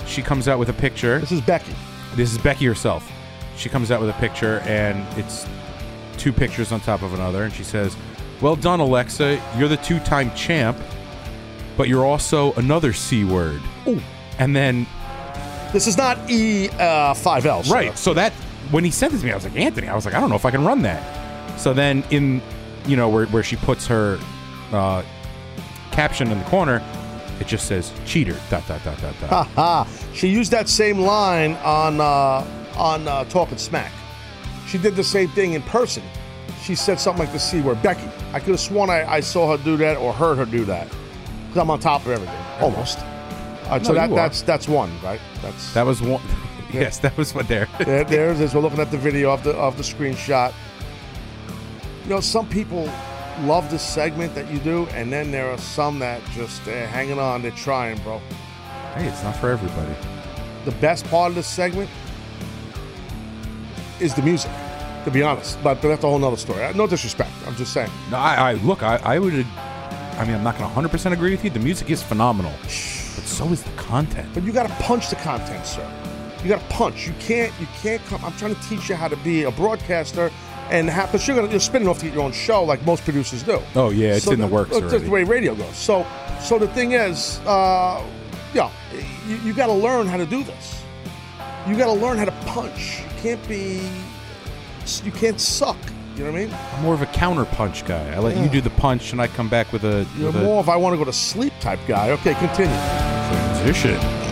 She 0.07 0.21
comes 0.21 0.47
out 0.47 0.59
with 0.59 0.69
a 0.69 0.73
picture. 0.73 1.19
This 1.19 1.31
is 1.31 1.41
Becky. 1.41 1.73
This 2.17 2.31
is 2.31 2.39
Becky 2.39 2.65
herself. 2.65 3.09
She 3.55 3.69
comes 3.69 3.91
out 3.91 4.01
with 4.01 4.09
a 4.09 4.13
picture, 4.13 4.59
and 4.65 5.05
it's 5.17 5.45
two 6.17 6.33
pictures 6.33 6.71
on 6.71 6.79
top 6.79 7.03
of 7.03 7.13
another, 7.13 7.43
and 7.43 7.53
she 7.53 7.63
says, 7.63 7.95
"Well 8.41 8.55
done, 8.55 8.79
Alexa. 8.79 9.39
You're 9.55 9.67
the 9.69 9.77
two-time 9.77 10.33
champ, 10.35 10.77
but 11.77 11.87
you're 11.87 12.05
also 12.05 12.53
another 12.53 12.91
c 12.91 13.23
word." 13.23 13.61
Ooh. 13.87 14.01
And 14.39 14.55
then, 14.55 14.87
This 15.73 15.85
is 15.87 15.95
not 15.95 16.17
E 16.29 16.69
uh, 16.69 17.13
five 17.13 17.45
L. 17.45 17.61
right? 17.63 17.95
So 17.97 18.13
that 18.15 18.33
when 18.71 18.83
he 18.83 18.91
sent 18.91 19.11
this 19.11 19.21
to 19.21 19.27
me, 19.27 19.31
I 19.31 19.35
was 19.35 19.43
like, 19.43 19.55
Anthony, 19.55 19.87
I 19.87 19.95
was 19.95 20.05
like, 20.05 20.13
I 20.15 20.19
don't 20.19 20.29
know 20.29 20.35
if 20.35 20.45
I 20.45 20.51
can 20.51 20.65
run 20.65 20.81
that. 20.81 21.59
So 21.59 21.71
then, 21.73 22.03
in 22.09 22.41
you 22.87 22.95
know 22.97 23.09
where 23.09 23.27
where 23.27 23.43
she 23.43 23.57
puts 23.57 23.85
her 23.87 24.19
uh, 24.71 25.03
caption 25.91 26.31
in 26.31 26.39
the 26.39 26.45
corner, 26.45 26.81
it 27.39 27.47
just 27.47 27.67
says 27.67 27.91
cheater. 28.05 28.37
Dot 28.49 28.67
dot 28.67 28.83
dot 28.83 28.99
dot 29.01 29.15
dot. 29.19 29.29
Ha 29.29 29.43
ha. 29.55 29.87
She 30.13 30.27
used 30.27 30.51
that 30.51 30.67
same 30.69 30.99
line 30.99 31.53
on 31.63 32.01
uh, 32.01 32.45
on 32.75 33.07
uh, 33.07 33.23
Talking 33.25 33.57
Smack. 33.57 33.91
She 34.67 34.77
did 34.77 34.95
the 34.95 35.03
same 35.03 35.29
thing 35.29 35.53
in 35.53 35.61
person. 35.63 36.03
She 36.61 36.75
said 36.75 36.99
something 36.99 37.23
like 37.23 37.33
the 37.33 37.39
C 37.39 37.61
word. 37.61 37.81
Becky. 37.81 38.07
I 38.33 38.39
could 38.39 38.49
have 38.49 38.59
sworn 38.59 38.89
I, 38.89 39.09
I 39.09 39.19
saw 39.21 39.55
her 39.55 39.63
do 39.63 39.77
that 39.77 39.97
or 39.97 40.11
heard 40.11 40.37
her 40.37 40.45
do 40.45 40.65
that. 40.65 40.87
Because 41.47 41.61
I'm 41.61 41.71
on 41.71 41.79
top 41.79 42.05
of 42.05 42.11
everything. 42.11 42.35
Almost. 42.59 42.99
All 42.99 43.73
right, 43.73 43.85
so 43.85 43.93
that, 43.93 44.09
that's 44.09 44.41
that's 44.41 44.67
one, 44.67 44.91
right? 45.01 45.19
That's 45.41 45.73
That 45.73 45.85
was 45.85 46.01
one. 46.01 46.21
yes, 46.73 46.99
that 46.99 47.15
was 47.17 47.33
what 47.33 47.47
there. 47.47 47.67
there, 47.79 48.03
there 48.03 48.31
it 48.31 48.39
is. 48.39 48.53
We're 48.55 48.61
looking 48.61 48.79
at 48.79 48.91
the 48.91 48.97
video 48.97 49.31
of 49.31 49.43
the 49.43 49.51
of 49.51 49.77
the 49.77 49.83
screenshot. 49.83 50.53
You 52.03 52.09
know, 52.09 52.19
some 52.21 52.47
people 52.47 52.89
love 53.41 53.69
the 53.69 53.79
segment 53.79 54.33
that 54.35 54.51
you 54.51 54.59
do, 54.59 54.85
and 54.87 55.11
then 55.11 55.31
there 55.31 55.49
are 55.49 55.57
some 55.57 55.99
that 55.99 56.21
just 56.31 56.63
they're 56.65 56.87
hanging 56.87 57.19
on, 57.19 57.41
they're 57.41 57.51
trying, 57.51 57.97
bro. 57.99 58.19
Hey, 58.95 59.07
it's 59.07 59.23
not 59.23 59.35
for 59.35 59.49
everybody. 59.49 59.93
The 60.65 60.71
best 60.71 61.05
part 61.05 61.29
of 61.29 61.35
this 61.35 61.47
segment 61.47 61.89
is 63.99 64.13
the 64.13 64.21
music, 64.21 64.51
to 65.05 65.11
be 65.11 65.21
honest. 65.23 65.61
But, 65.63 65.81
but 65.81 65.89
that's 65.89 66.03
a 66.03 66.07
whole 66.07 66.19
nother 66.19 66.37
story. 66.37 66.73
No 66.73 66.87
disrespect. 66.87 67.31
I'm 67.45 67.55
just 67.55 67.73
saying. 67.73 67.91
No, 68.11 68.17
I, 68.17 68.51
I 68.51 68.53
look. 68.55 68.83
I, 68.83 68.97
I 68.97 69.19
would. 69.19 69.33
I 69.33 70.25
mean, 70.25 70.35
I'm 70.35 70.43
not 70.43 70.55
going 70.57 70.69
to 70.69 70.75
100 70.75 70.89
percent 70.89 71.13
agree 71.13 71.31
with 71.31 71.43
you. 71.43 71.49
The 71.49 71.59
music 71.59 71.89
is 71.89 72.01
phenomenal, 72.01 72.53
but 72.61 72.71
so 72.71 73.45
is 73.49 73.63
the 73.63 73.71
content. 73.71 74.29
But 74.33 74.43
you 74.43 74.51
got 74.51 74.67
to 74.67 74.73
punch 74.83 75.09
the 75.09 75.15
content, 75.17 75.65
sir. 75.65 75.87
You 76.43 76.49
got 76.49 76.59
to 76.59 76.67
punch. 76.67 77.07
You 77.07 77.13
can't. 77.19 77.53
You 77.59 77.67
can't 77.81 78.03
come. 78.05 78.23
I'm 78.25 78.33
trying 78.33 78.55
to 78.55 78.61
teach 78.63 78.89
you 78.89 78.95
how 78.95 79.07
to 79.07 79.17
be 79.17 79.43
a 79.43 79.51
broadcaster, 79.51 80.31
and 80.69 80.89
have, 80.89 81.11
but 81.11 81.25
you're 81.27 81.35
gonna 81.35 81.49
you're 81.49 81.59
spinning 81.59 81.87
off 81.87 81.99
to 81.99 82.05
get 82.05 82.13
your 82.13 82.23
own 82.23 82.31
show 82.31 82.63
like 82.63 82.85
most 82.85 83.03
producers 83.03 83.43
do. 83.43 83.61
Oh 83.75 83.89
yeah, 83.89 84.15
it's 84.15 84.25
So 84.25 84.31
in 84.31 84.39
the 84.39 84.47
works 84.47 84.71
That's 84.71 84.83
already. 84.83 85.05
the 85.05 85.11
way 85.11 85.23
radio 85.23 85.55
goes. 85.55 85.75
So, 85.75 86.05
so 86.41 86.59
the 86.59 86.67
thing 86.69 86.91
is, 86.93 87.39
uh, 87.45 88.03
yeah, 88.53 88.69
you, 89.27 89.37
you 89.37 89.53
got 89.53 89.67
to 89.67 89.73
learn 89.73 90.07
how 90.07 90.17
to 90.17 90.25
do 90.25 90.43
this. 90.43 90.83
You 91.67 91.75
got 91.77 91.87
to 91.87 91.93
learn 91.99 92.17
how 92.17 92.25
to 92.25 92.31
punch. 92.45 92.99
You 93.01 93.21
can't 93.21 93.47
be. 93.47 93.89
You 95.03 95.11
can't 95.11 95.39
suck. 95.39 95.77
You 96.15 96.23
know 96.23 96.31
what 96.31 96.41
I 96.41 96.45
mean? 96.45 96.55
I'm 96.73 96.81
more 96.83 96.93
of 96.93 97.01
a 97.01 97.05
counter 97.07 97.45
punch 97.45 97.85
guy. 97.85 98.11
I 98.13 98.19
let 98.19 98.37
you 98.37 98.49
do 98.49 98.61
the 98.61 98.71
punch, 98.71 99.11
and 99.11 99.21
I 99.21 99.27
come 99.27 99.49
back 99.49 99.71
with 99.71 99.83
a, 99.83 100.07
You're 100.17 100.27
with 100.31 100.37
a 100.37 100.43
more 100.43 100.61
if 100.61 100.69
I 100.69 100.75
want 100.75 100.93
to 100.93 100.97
go 100.97 101.03
to 101.03 101.13
sleep 101.13 101.53
type 101.59 101.79
guy. 101.87 102.09
Okay, 102.11 102.33
continue. 102.35 102.73
transition. 103.29 104.26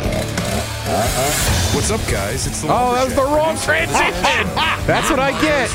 What's 0.86 1.90
up, 1.90 2.00
guys? 2.12 2.46
It's 2.46 2.62
the 2.62 2.68
Oh, 2.70 2.94
that 2.94 3.06
was 3.06 3.16
the 3.16 3.24
wrong 3.24 3.58
transition. 3.58 4.14
That's 4.86 5.10
what 5.10 5.20
I 5.20 5.32
get. 5.42 5.70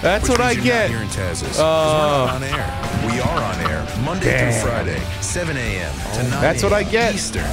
That's 0.00 0.28
which 0.28 0.38
what 0.38 0.40
I 0.40 0.54
means 0.54 0.64
you're 0.64 0.74
not 0.74 0.80
get. 0.80 0.90
Hearing 0.90 1.08
Taz's, 1.08 1.42
uh, 1.42 1.46
'cause 1.48 1.58
Oh. 1.58 2.24
we're 2.26 2.32
on 2.34 2.44
air. 2.44 3.10
We 3.12 3.20
are 3.20 3.42
on 3.42 3.60
air 3.68 3.86
Monday 4.04 4.30
Damn. 4.30 4.52
through 4.52 4.70
Friday, 4.70 5.02
7 5.20 5.56
a.m. 5.56 5.92
to 6.14 6.22
9 6.30 6.40
That's 6.40 6.62
what 6.62 6.72
I 6.72 6.84
get. 6.84 7.14
Eastern. 7.16 7.44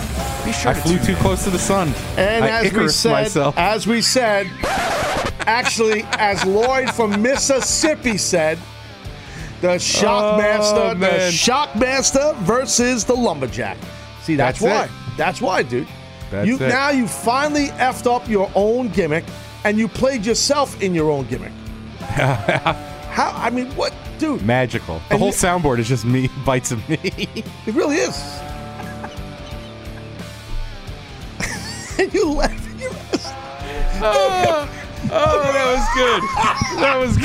Be 0.45 0.51
sure 0.53 0.71
I 0.71 0.73
to 0.75 0.81
flew 0.81 0.99
too 0.99 1.13
in. 1.13 1.17
close 1.17 1.43
to 1.45 1.49
the 1.49 1.57
sun. 1.57 1.91
And 2.17 2.45
I 2.45 2.49
as 2.49 2.61
we 2.61 2.67
Icarus 2.69 2.95
said, 2.95 3.11
myself. 3.13 3.57
as 3.57 3.87
we 3.87 4.01
said, 4.03 4.47
actually, 5.47 6.05
as 6.19 6.45
Lloyd 6.45 6.91
from 6.91 7.19
Mississippi 7.19 8.17
said, 8.19 8.59
the 9.61 9.71
oh, 9.71 9.75
Shockmaster, 9.77 10.77
Oh, 10.77 10.89
the 10.89 10.95
man. 10.95 11.31
Shockmaster 11.31 12.35
versus 12.41 13.05
the 13.05 13.15
Lumberjack. 13.15 13.77
See, 14.21 14.35
that's, 14.35 14.59
That's 14.59 14.61
why. 14.61 14.83
it. 14.85 14.91
That's 15.17 15.41
why, 15.41 15.63
dude. 15.63 15.87
That's 16.31 16.47
you 16.47 16.55
it. 16.55 16.61
now 16.69 16.89
you 16.89 17.07
finally 17.07 17.67
effed 17.77 18.07
up 18.13 18.27
your 18.27 18.49
own 18.55 18.87
gimmick, 18.89 19.25
and 19.63 19.77
you 19.77 19.87
played 19.87 20.25
yourself 20.25 20.81
in 20.81 20.95
your 20.95 21.11
own 21.11 21.25
gimmick. 21.27 21.51
How? 21.99 23.31
I 23.35 23.49
mean, 23.49 23.67
what? 23.75 23.93
dude. 24.17 24.41
Magical. 24.43 24.95
The 25.09 25.13
And 25.15 25.19
whole 25.19 25.29
you- 25.29 25.33
soundboard 25.35 25.79
is 25.79 25.87
just 25.87 26.05
me 26.05 26.29
bites 26.45 26.71
of 26.71 26.87
me. 26.89 26.97
It 27.03 27.73
really 27.75 27.97
is. 27.97 28.17
and 31.99 32.13
you 32.13 32.31
laugh. 32.31 32.79
You 32.81 32.89
oh, 34.03 34.69
oh, 35.11 35.51
that 35.53 35.67
was 35.75 35.87
good. 35.95 36.21
That 36.79 36.97
was 36.97 37.17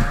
good. 0.00 0.05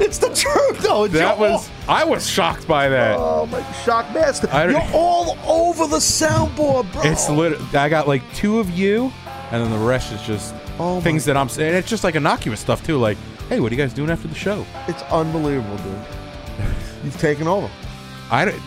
It's 0.00 0.18
the 0.18 0.28
truth, 0.34 0.78
though. 0.80 1.04
It's 1.04 1.14
That 1.14 1.38
was. 1.38 1.70
I 1.88 2.04
was 2.04 2.28
shocked 2.28 2.66
by 2.66 2.88
that. 2.88 3.16
Oh 3.18 3.46
my 3.46 3.62
shock 3.84 4.12
master! 4.14 4.48
You're 4.68 4.82
all 4.92 5.36
over 5.46 5.86
the 5.86 5.98
soundboard, 5.98 6.92
bro. 6.92 7.02
It's 7.02 7.28
lit. 7.28 7.60
I 7.74 7.88
got 7.88 8.08
like 8.08 8.22
two 8.34 8.58
of 8.58 8.70
you, 8.70 9.12
and 9.50 9.62
then 9.62 9.70
the 9.70 9.86
rest 9.86 10.12
is 10.12 10.22
just 10.22 10.54
Oh 10.78 11.00
things 11.00 11.24
that 11.26 11.36
I'm 11.36 11.48
saying. 11.48 11.74
It's 11.74 11.88
just 11.88 12.04
like 12.04 12.14
innocuous 12.14 12.60
stuff 12.60 12.84
too. 12.84 12.98
Like, 12.98 13.18
hey, 13.48 13.60
what 13.60 13.70
are 13.70 13.74
you 13.74 13.80
guys 13.80 13.92
doing 13.92 14.10
after 14.10 14.28
the 14.28 14.34
show? 14.34 14.66
It's 14.88 15.02
unbelievable, 15.04 15.76
dude. 15.78 15.98
You've 17.04 17.18
taken 17.18 17.46
over. 17.46 17.70
I 18.30 18.46
don't. 18.46 18.62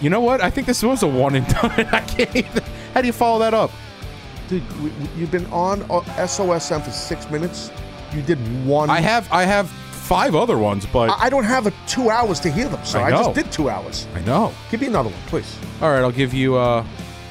You 0.00 0.10
know 0.10 0.20
what? 0.20 0.40
I 0.40 0.50
think 0.50 0.66
this 0.66 0.82
was 0.82 1.02
a 1.02 1.06
one 1.06 1.34
and 1.34 1.46
done. 1.54 1.70
I 1.70 2.00
can't. 2.00 2.34
Even, 2.34 2.62
how 2.92 3.00
do 3.00 3.06
you 3.06 3.12
follow 3.12 3.38
that 3.38 3.54
up? 3.54 3.70
Dude, 4.48 4.62
you've 5.16 5.30
been 5.30 5.46
on 5.46 5.82
uh, 5.84 6.00
SOSM 6.26 6.82
for 6.82 6.90
six 6.90 7.30
minutes. 7.30 7.70
You 8.12 8.22
did 8.22 8.38
one. 8.66 8.90
I 8.90 9.00
have. 9.00 9.30
I 9.32 9.44
have 9.44 9.72
five 10.04 10.34
other 10.34 10.58
ones, 10.58 10.86
but 10.86 11.10
I, 11.10 11.24
I 11.26 11.30
don't 11.30 11.44
have 11.44 11.66
a 11.66 11.72
two 11.86 12.10
hours 12.10 12.38
to 12.40 12.50
hear 12.50 12.68
them, 12.68 12.84
so 12.84 13.00
I 13.00 13.06
I, 13.06 13.10
just 13.10 13.28
know. 13.30 13.34
did 13.42 13.50
two 13.50 13.68
hours. 13.70 14.06
I 14.14 14.20
know. 14.20 14.52
Give 14.70 14.80
me 14.80 14.86
another 14.86 15.10
one, 15.10 15.18
please. 15.26 15.58
All 15.80 15.90
right, 15.90 16.00
I'll 16.00 16.12
give 16.12 16.32
you. 16.34 16.56
uh 16.56 16.84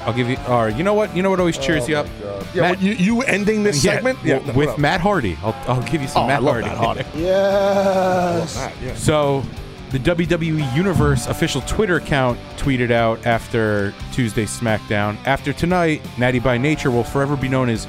I'll 0.05 0.13
give 0.13 0.27
you. 0.29 0.35
All 0.47 0.65
right, 0.65 0.75
you 0.75 0.83
know 0.83 0.93
what? 0.93 1.15
You 1.15 1.23
know 1.23 1.29
what 1.29 1.39
always 1.39 1.57
cheers 1.57 1.83
Oh 1.85 1.87
you 1.87 1.95
up? 1.97 2.07
Yeah, 2.53 2.71
what, 2.71 2.81
you 2.81 2.91
you 2.91 3.21
ending 3.21 3.63
this 3.63 3.83
Yeah, 3.85 3.93
segment? 4.01 4.21
with. 4.55 4.77
Matt 4.77 4.99
Hardy. 4.99 5.37
I'll, 5.43 5.55
I'll 5.67 5.81
give 5.83 6.01
you 6.01 6.07
some 6.09 6.23
Oh, 6.23 6.27
Matt 6.27 6.41
Hardy. 6.43 6.67
Matt 6.67 6.77
Hardy. 6.77 7.05
Yes. 7.15 8.57
Matt, 8.57 8.73
yeah. 8.81 8.95
So, 8.95 9.43
the 9.91 9.99
WWE 9.99 10.75
Universe 10.75 11.27
official 11.27 11.61
Twitter 11.61 11.95
account 11.97 12.37
tweeted 12.57 12.91
out 12.91 13.25
after 13.25 13.93
Tuesday 14.11 14.43
SmackDown. 14.45 15.17
After 15.25 15.53
tonight, 15.53 16.01
Natty 16.17 16.39
by 16.39 16.57
Nature 16.57 16.91
will 16.91 17.03
forever 17.05 17.37
be 17.37 17.47
known 17.47 17.69
as 17.69 17.87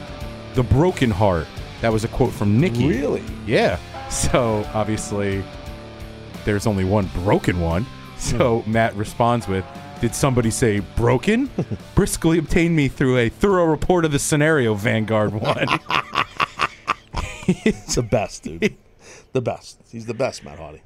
the 0.55 0.63
Broken 0.63 1.11
Heart. 1.11 1.47
That 1.81 1.93
was 1.93 2.05
a 2.05 2.09
quote 2.09 2.33
from 2.33 2.61
Nikki. 2.61 2.87
Really? 2.89 3.25
Yeah. 3.47 3.79
So 4.33 4.65
obviously, 4.75 5.43
there's 6.45 6.67
only 6.67 6.85
one 6.85 7.07
broken 7.25 7.61
one. 7.61 7.85
So 8.17 8.61
hmm. 8.61 8.73
Matt 8.73 8.95
responds 8.95 9.49
with, 9.49 9.65
"Did 10.01 10.15
somebody 10.15 10.51
say 10.51 10.81
broken? 10.81 11.51
Briskly 11.97 12.39
obtained 12.39 12.77
me 12.77 12.89
through 12.89 13.19
a 13.19 13.29
thorough 13.29 13.65
report 13.65 14.05
of 14.05 14.13
the 14.13 14.19
scenario. 14.21 14.75
Vanguard 14.75 15.33
one. 15.41 15.67
It's 17.47 17.97
the 17.97 18.03
best, 18.03 18.45
dude. 18.45 18.77
the 19.33 19.43
best. 19.43 19.81
He's 19.91 20.07
the 20.07 20.15
best, 20.15 20.45
Matt 20.45 20.59
Hardy. 20.59 20.83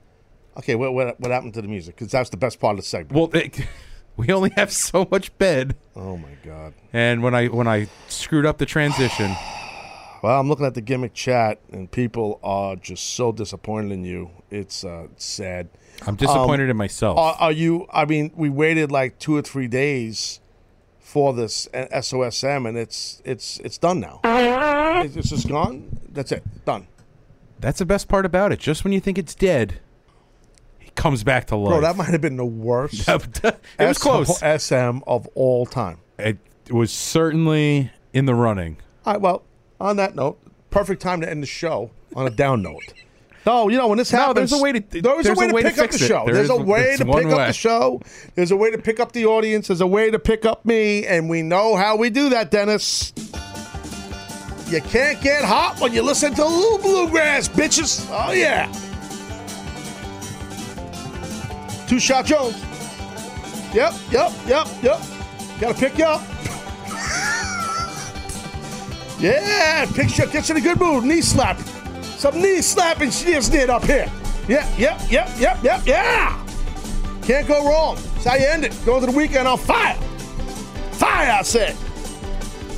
Okay, 0.56 0.74
what 0.74 0.94
what, 0.94 1.20
what 1.20 1.30
happened 1.30 1.54
to 1.54 1.62
the 1.62 1.68
music? 1.68 1.96
Because 1.96 2.10
that's 2.10 2.30
the 2.30 2.36
best 2.38 2.58
part 2.58 2.72
of 2.78 2.84
the 2.84 2.88
segment. 2.88 3.12
well, 3.12 3.30
it, 3.40 3.60
we 4.16 4.32
only 4.32 4.50
have 4.56 4.72
so 4.72 5.06
much 5.10 5.36
bed, 5.38 5.76
Oh 5.94 6.16
my 6.16 6.32
god. 6.44 6.72
and 6.92 7.22
when 7.22 7.34
I 7.34 7.46
when 7.48 7.68
I 7.68 7.88
screwed 8.08 8.46
up 8.46 8.56
the 8.58 8.66
transition, 8.66 9.36
Well, 10.22 10.38
I'm 10.40 10.48
looking 10.48 10.66
at 10.66 10.74
the 10.74 10.80
gimmick 10.80 11.14
chat, 11.14 11.60
and 11.72 11.90
people 11.90 12.40
are 12.42 12.74
just 12.76 13.14
so 13.14 13.30
disappointed 13.32 13.92
in 13.92 14.04
you. 14.04 14.30
It's 14.50 14.84
uh, 14.84 15.06
sad. 15.16 15.68
I'm 16.06 16.16
disappointed 16.16 16.64
Um, 16.64 16.70
in 16.70 16.76
myself. 16.76 17.18
Are, 17.18 17.36
are 17.38 17.52
you? 17.52 17.86
I 17.92 18.04
mean, 18.04 18.32
we 18.34 18.48
waited 18.48 18.90
like 18.90 19.18
two 19.18 19.36
or 19.36 19.42
three 19.42 19.68
days 19.68 20.40
for 20.98 21.32
this 21.32 21.68
uh, 21.72 21.86
SOSM, 21.92 22.68
and 22.68 22.76
it's 22.76 23.22
it's 23.24 23.58
it's 23.60 23.78
done 23.78 24.00
now. 24.00 24.20
It's 24.24 25.16
it's 25.16 25.30
just 25.30 25.48
gone. 25.48 25.98
That's 26.08 26.32
it. 26.32 26.42
Done. 26.64 26.88
That's 27.60 27.78
the 27.78 27.86
best 27.86 28.08
part 28.08 28.26
about 28.26 28.52
it. 28.52 28.58
Just 28.60 28.84
when 28.84 28.92
you 28.92 29.00
think 29.00 29.18
it's 29.18 29.34
dead, 29.34 29.80
he 30.78 30.90
comes 30.90 31.24
back 31.24 31.46
to 31.48 31.56
life. 31.56 31.70
Bro, 31.70 31.80
that 31.82 31.96
might 31.96 32.08
have 32.08 32.20
been 32.20 32.36
the 32.36 32.44
worst. 32.44 33.08
it 33.08 33.56
was 33.78 33.98
close. 33.98 34.38
SM 34.38 34.98
of 35.06 35.26
all 35.34 35.66
time. 35.66 35.98
It 36.18 36.38
was 36.70 36.92
certainly 36.92 37.90
in 38.12 38.26
the 38.26 38.34
running. 38.34 38.78
All 39.06 39.12
right. 39.14 39.22
Well, 39.22 39.42
on 39.80 39.96
that 39.96 40.14
note, 40.14 40.38
perfect 40.70 41.00
time 41.02 41.20
to 41.20 41.28
end 41.30 41.42
the 41.42 41.46
show 41.46 41.90
on 42.14 42.26
a 42.26 42.30
down 42.30 42.62
note. 42.62 42.92
No, 43.46 43.68
you 43.68 43.78
know 43.78 43.88
when 43.88 43.96
this 43.98 44.12
No, 44.12 44.18
happens, 44.18 44.50
there's 44.50 44.60
a 44.60 44.62
way 44.62 44.72
to- 44.72 45.00
there's, 45.00 45.24
there's 45.24 45.26
a 45.38 45.40
way 45.40 45.48
a 45.48 45.52
way 45.54 45.62
to 45.62 45.68
to 45.70 45.74
pick 45.74 45.84
up 45.84 45.90
the 45.90 45.98
show. 45.98 46.24
There 46.26 46.34
there's 46.34 46.50
a 46.50 46.56
way 46.56 46.96
to 46.96 47.04
pick 47.06 47.26
up 47.26 47.46
the 47.46 47.52
show. 47.52 48.00
There's 48.34 48.50
a 48.50 48.56
way 48.56 48.70
to 48.70 48.78
pick 48.78 49.00
up 49.00 49.12
the 49.12 49.24
audience. 49.26 49.68
There's 49.68 49.80
a 49.80 49.86
way 49.86 50.10
to 50.10 50.18
pick 50.18 50.44
up 50.44 50.64
me, 50.66 51.06
and 51.06 51.30
we 51.30 51.40
know 51.42 51.74
how 51.76 51.96
we 51.96 52.10
do 52.10 52.28
that, 52.30 52.50
Dennis. 52.50 53.12
You 54.68 54.82
can't 54.82 55.18
get 55.22 55.44
hot 55.44 55.80
when 55.80 55.94
you 55.94 56.02
listen 56.02 56.34
to 56.34 56.44
Lou 56.44 56.76
Bluegrass, 56.78 57.48
bitches. 57.48 58.06
Oh 58.10 58.32
yeah. 58.32 58.70
Two 61.86 61.98
shot 61.98 62.26
Jones. 62.26 62.54
Yep, 63.74 63.94
yep, 64.10 64.32
yep, 64.46 64.66
yep. 64.82 65.00
Gotta 65.58 65.74
pick 65.78 65.96
you 65.96 66.04
up. 66.04 66.20
Yeah, 69.20 69.84
picture 69.94 70.26
gets 70.26 70.50
in 70.50 70.56
a 70.56 70.60
good 70.60 70.78
mood. 70.78 71.04
Knee 71.04 71.20
slap. 71.20 71.58
Some 72.02 72.40
knee 72.40 72.62
slapping 72.62 73.10
she 73.10 73.32
just 73.32 73.50
did 73.50 73.68
up 73.68 73.84
here. 73.84 74.10
Yeah, 74.46 74.68
yep, 74.76 75.00
yep, 75.10 75.28
yep, 75.38 75.62
yep, 75.62 75.86
yeah. 75.86 76.46
Can't 77.22 77.46
go 77.46 77.68
wrong. 77.68 77.96
That's 78.14 78.24
how 78.24 78.36
you 78.36 78.46
end 78.46 78.64
it. 78.64 78.76
Going 78.86 79.00
to 79.00 79.10
the 79.10 79.16
weekend 79.16 79.48
on 79.48 79.58
fire. 79.58 79.96
Fire, 80.92 81.32
I 81.32 81.42
said. 81.42 81.76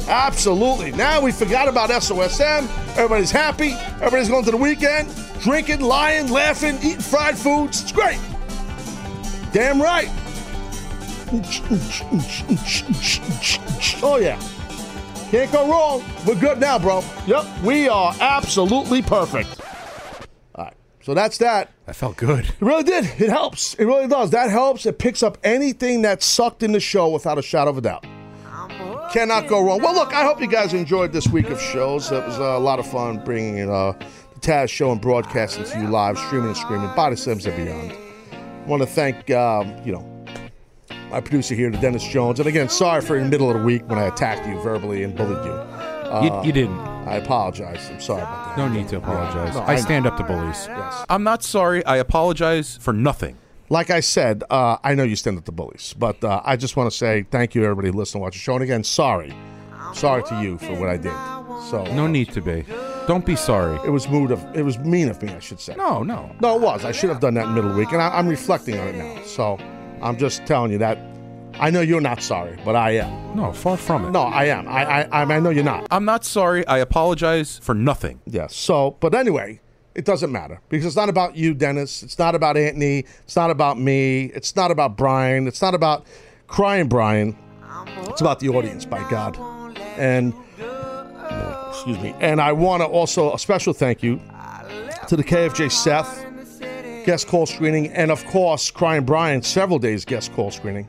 Absolutely. 0.09 0.93
Now 0.93 1.21
we 1.21 1.31
forgot 1.31 1.69
about 1.69 1.91
SOSM. 1.91 2.67
Everybody's 2.97 3.31
happy. 3.31 3.73
Everybody's 4.01 4.29
going 4.29 4.45
to 4.47 4.51
the 4.51 4.57
weekend, 4.57 5.15
drinking, 5.41 5.81
lying, 5.81 6.31
laughing, 6.31 6.77
eating 6.77 7.01
fried 7.01 7.39
foods. 7.39 7.83
It's 7.83 7.93
great. 7.93 8.19
Damn 9.53 9.81
right. 9.81 10.09
Oh, 14.03 14.17
yeah. 14.17 14.41
Can't 15.31 15.53
go 15.53 15.71
wrong. 15.71 16.03
We're 16.27 16.35
good 16.35 16.59
now, 16.59 16.77
bro. 16.79 17.05
Yep, 17.27 17.47
we 17.63 17.89
are 17.89 18.13
absolutely 18.21 19.01
perfect. 19.01 19.61
All 20.57 20.65
right, 20.65 20.75
so 21.03 21.15
that's 21.15 21.39
that. 21.39 21.71
That 21.87 21.95
felt 21.95 22.17
good. 22.17 22.47
It 22.47 22.55
really 22.61 22.83
did. 22.83 23.05
It 23.05 23.31
helps. 23.31 23.75
It 23.75 23.85
really 23.85 24.09
does. 24.09 24.31
That 24.31 24.51
helps. 24.51 24.87
It 24.87 24.99
picks 24.99 25.23
up 25.23 25.39
anything 25.45 26.03
that 26.03 26.25
sucked 26.25 26.65
in 26.65 26.73
the 26.73 26.81
show 26.81 27.09
without 27.09 27.39
a 27.39 27.43
shadow 27.43 27.71
of 27.71 27.79
a 27.79 27.81
doubt. 27.81 28.05
Cannot 29.13 29.47
go 29.49 29.65
wrong. 29.65 29.81
Well, 29.81 29.95
look, 29.95 30.13
I 30.13 30.25
hope 30.25 30.41
you 30.41 30.49
guys 30.49 30.75
enjoyed 30.75 31.13
this 31.13 31.29
week 31.29 31.49
of 31.51 31.61
shows. 31.61 32.11
It 32.11 32.27
was 32.27 32.39
uh, 32.39 32.43
a 32.43 32.59
lot 32.59 32.81
of 32.81 32.87
fun 32.87 33.25
bringing 33.25 33.59
in 33.59 33.69
uh, 33.69 33.93
the 34.35 34.41
Taz 34.41 34.69
show 34.69 34.91
and 34.91 35.01
broadcasting 35.01 35.65
to 35.65 35.81
you 35.81 35.89
live, 35.89 36.19
streaming 36.19 36.49
and 36.49 36.57
screaming, 36.57 36.93
Body 36.97 37.15
Sims 37.17 37.47
and 37.47 37.57
beyond. 37.57 37.93
I 38.33 38.67
want 38.67 38.83
to 38.83 38.87
thank, 38.87 39.31
um, 39.31 39.77
you 39.85 39.93
know, 39.93 40.10
my 41.11 41.21
producer 41.21 41.55
here, 41.55 41.71
to 41.71 41.79
Dennis 41.79 42.05
Jones. 42.07 42.39
And 42.41 42.49
again, 42.49 42.69
sorry 42.69 43.01
for 43.01 43.17
in 43.17 43.25
the 43.25 43.31
middle 43.31 43.51
of 43.51 43.59
the 43.59 43.65
week 43.65 43.83
when 43.89 43.99
I 43.99 44.05
attacked 44.05 44.47
you 44.47 44.61
verbally 44.63 45.03
and 45.03 45.15
bullied 45.17 45.45
you. 45.45 45.51
Uh, 45.53 46.23
You- 46.25 46.47
you 46.47 46.53
didn't. 46.53 46.79
I 47.07 47.17
apologize. 47.17 47.89
I'm 47.91 48.01
sorry 48.01 48.23
about 48.23 48.57
that. 48.57 48.59
No 48.59 48.69
need 48.69 48.89
to 48.89 48.97
apologize. 48.99 49.55
No, 49.55 49.63
I 49.63 49.73
I- 49.73 49.77
stand 49.77 50.07
up 50.07 50.17
to 50.17 50.23
bullies. 50.25 50.67
Yes. 50.69 51.05
I'm 51.09 51.23
not 51.23 51.43
sorry. 51.43 51.85
I 51.87 51.97
apologize 51.97 52.79
for 52.81 52.93
nothing. 52.93 53.37
Like 53.69 53.91
I 53.91 54.01
said, 54.01 54.43
uh, 54.51 54.79
I 54.83 54.95
know 54.95 55.05
you 55.05 55.15
stand 55.15 55.39
up 55.39 55.45
to 55.45 55.53
bullies, 55.53 55.95
but 55.97 56.23
uh, 56.25 56.41
I 56.45 56.57
just 56.57 56.77
want 56.77 56.91
to 56.91 56.97
say 56.97 57.25
thank 57.31 57.55
you, 57.55 57.63
everybody, 57.63 57.91
listening, 57.93 58.23
watch 58.23 58.33
the 58.35 58.41
show. 58.41 58.55
And 58.55 58.63
again, 58.65 58.83
sorry. 58.83 59.33
Sorry 59.95 60.23
to 60.25 60.41
you 60.43 60.59
for 60.59 60.75
what 60.75 60.89
I 60.89 60.97
did. 60.97 61.13
So 61.71 61.85
No 61.95 62.07
need 62.07 62.33
to 62.33 62.41
be. 62.41 62.65
Don't 63.07 63.25
be 63.27 63.37
sorry. 63.37 63.77
It 63.85 63.91
was 63.91 64.09
mood 64.09 64.31
of 64.31 64.45
it 64.57 64.63
was 64.63 64.79
mean 64.79 65.09
of 65.09 65.23
me, 65.23 65.31
I 65.33 65.39
should 65.41 65.61
say. 65.61 65.75
No, 65.77 66.03
no. 66.03 66.31
No, 66.41 66.57
it 66.57 66.61
was. 66.63 66.85
I 66.85 66.93
should 66.93 67.11
have 67.11 67.21
done 67.21 67.35
that 67.35 67.45
in 67.45 67.49
the 67.51 67.55
middle 67.57 67.71
of 67.71 67.77
the 67.77 67.81
week, 67.81 67.93
and 67.93 68.01
I, 68.03 68.09
I'm 68.19 68.29
reflecting 68.29 68.79
on 68.79 68.89
it 68.89 68.97
now. 68.97 69.23
So 69.25 69.59
I'm 70.03 70.17
just 70.17 70.47
telling 70.47 70.73
you 70.73 70.79
that 70.79 70.99
I 71.55 71.71
know 71.71 71.81
you're 71.81 72.01
not 72.01 72.23
sorry, 72.23 72.59
but 72.65 72.75
I 72.75 72.93
am. 72.93 73.37
No, 73.37 73.53
far 73.53 73.77
from 73.77 74.07
it. 74.07 74.11
No, 74.13 74.23
I 74.23 74.45
am. 74.47 74.67
I 74.69 75.05
I, 75.05 75.23
I, 75.23 75.41
know 75.41 75.51
you're 75.51 75.65
not. 75.65 75.87
I'm 75.91 76.05
not 76.05 76.25
sorry. 76.25 76.67
I 76.67 76.79
apologize 76.79 77.59
for 77.59 77.75
nothing. 77.75 78.21
Yes. 78.27 78.57
So, 78.57 78.97
but 79.01 79.15
anyway, 79.15 79.61
it 79.95 80.05
doesn't 80.05 80.33
matter 80.33 80.61
because 80.69 80.87
it's 80.87 80.97
not 80.97 81.09
about 81.09 81.37
you, 81.37 81.53
Dennis. 81.53 82.03
It's 82.03 82.19
not 82.19 82.35
about 82.35 82.57
Anthony. 82.57 83.05
It's 83.25 83.37
not 83.37 83.51
about 83.51 83.79
me. 83.79 84.27
It's 84.27 84.57
not 84.57 84.71
about 84.71 84.97
Brian. 84.97 85.47
It's 85.47 85.61
not 85.61 85.75
about 85.75 86.07
crying 86.47 86.89
Brian. 86.89 87.37
It's 88.09 88.21
about 88.21 88.41
the 88.41 88.49
audience, 88.49 88.85
by 88.85 89.09
God. 89.11 89.37
And 89.99 90.33
excuse 91.69 91.99
me. 91.99 92.15
And 92.21 92.41
I 92.41 92.53
want 92.53 92.83
to 92.83 92.87
also 92.87 93.35
a 93.35 93.39
special 93.39 93.73
thank 93.73 94.03
you 94.03 94.21
to 95.09 95.17
the 95.17 95.25
KFJ 95.25 95.71
Seth 95.73 96.30
guest 97.05 97.29
call 97.29 97.47
screening, 97.47 97.89
and 97.89 98.11
of 98.11 98.25
course, 98.27 98.71
Crying 98.71 99.05
Brian 99.05 99.43
several 99.43 99.79
days 99.79 100.05
guest 100.05 100.33
call 100.33 100.51
screening. 100.51 100.87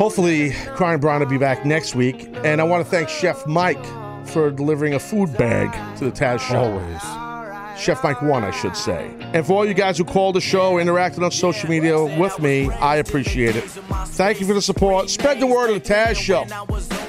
Hopefully, 0.00 0.52
Crying 0.74 0.98
Brian 0.98 1.20
will 1.20 1.28
be 1.28 1.36
back 1.36 1.66
next 1.66 1.94
week. 1.94 2.28
And 2.42 2.58
I 2.60 2.64
want 2.64 2.82
to 2.82 2.90
thank 2.90 3.10
Chef 3.10 3.46
Mike 3.46 3.84
for 4.26 4.50
delivering 4.50 4.94
a 4.94 4.98
food 4.98 5.36
bag 5.36 5.70
to 5.98 6.04
the 6.06 6.10
Taz 6.10 6.40
show. 6.40 6.56
Always. 6.56 7.78
Chef 7.78 8.02
Mike 8.02 8.22
One, 8.22 8.42
I 8.42 8.50
should 8.50 8.76
say. 8.76 9.14
And 9.34 9.46
for 9.46 9.54
all 9.54 9.66
you 9.66 9.74
guys 9.74 9.98
who 9.98 10.04
called 10.04 10.36
the 10.36 10.40
show, 10.40 10.74
interacted 10.74 11.22
on 11.22 11.30
social 11.30 11.68
media 11.68 12.02
with 12.02 12.38
me, 12.38 12.70
I 12.70 12.96
appreciate 12.96 13.56
it. 13.56 13.64
Thank 13.64 14.40
you 14.40 14.46
for 14.46 14.54
the 14.54 14.62
support. 14.62 15.10
Spread 15.10 15.40
the 15.40 15.46
word 15.46 15.68
of 15.68 15.82
the 15.82 15.94
Taz 15.94 16.16
Show. 16.16 16.46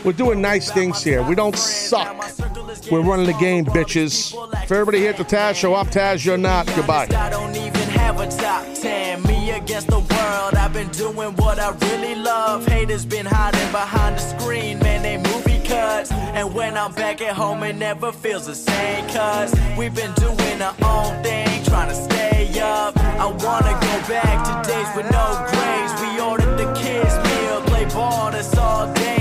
We're 0.03 0.13
doing 0.13 0.41
nice 0.41 0.71
things 0.71 1.03
here. 1.03 1.23
We 1.23 1.35
don't 1.35 1.57
suck. 1.57 2.15
We're 2.91 3.01
running 3.01 3.25
the 3.25 3.37
game, 3.39 3.65
bitches. 3.65 4.31
For 4.67 4.75
everybody 4.75 4.99
here 4.99 5.11
at 5.11 5.17
the 5.17 5.23
Taz 5.23 5.55
Show, 5.55 5.75
I'm 5.75 5.87
Taz, 5.87 6.25
you're 6.25 6.37
not. 6.37 6.67
Goodbye. 6.75 7.07
Have 8.01 8.19
a 8.19 8.27
top 8.27 8.65
10. 8.75 9.23
Me 9.23 9.51
against 9.51 9.87
the 9.87 9.99
world. 9.99 10.55
I've 10.55 10.73
been 10.73 10.89
doing 10.89 11.31
what 11.41 11.59
I 11.59 11.69
really 11.87 12.15
love. 12.15 12.65
Haters 12.65 13.05
been 13.05 13.25
hiding 13.25 13.71
behind 13.71 14.17
the 14.17 14.23
screen. 14.33 14.79
Man, 14.79 15.03
they 15.03 15.17
movie 15.17 15.61
cuts. 15.67 16.11
And 16.11 16.53
when 16.53 16.77
I'm 16.77 16.93
back 16.93 17.21
at 17.21 17.35
home, 17.35 17.63
it 17.63 17.75
never 17.75 18.11
feels 18.11 18.45
the 18.47 18.55
same. 18.55 19.07
Cause 19.09 19.53
we've 19.77 19.95
been 19.95 20.13
doing 20.13 20.61
our 20.61 20.75
own 20.83 21.23
thing, 21.23 21.63
trying 21.63 21.89
to 21.89 21.95
stay 21.95 22.59
up. 22.59 22.97
I 22.97 23.27
wanna 23.27 23.75
go 23.89 23.95
back 24.15 24.37
to 24.47 24.53
days 24.69 24.89
with 24.95 25.09
no 25.11 25.25
grades. 25.51 25.93
We 26.01 26.09
ordered 26.19 26.57
the 26.57 26.69
kids' 26.73 27.15
meal, 27.25 27.61
play 27.69 27.85
ball, 27.85 28.31
that's 28.31 28.57
all 28.57 28.91
day 28.93 29.20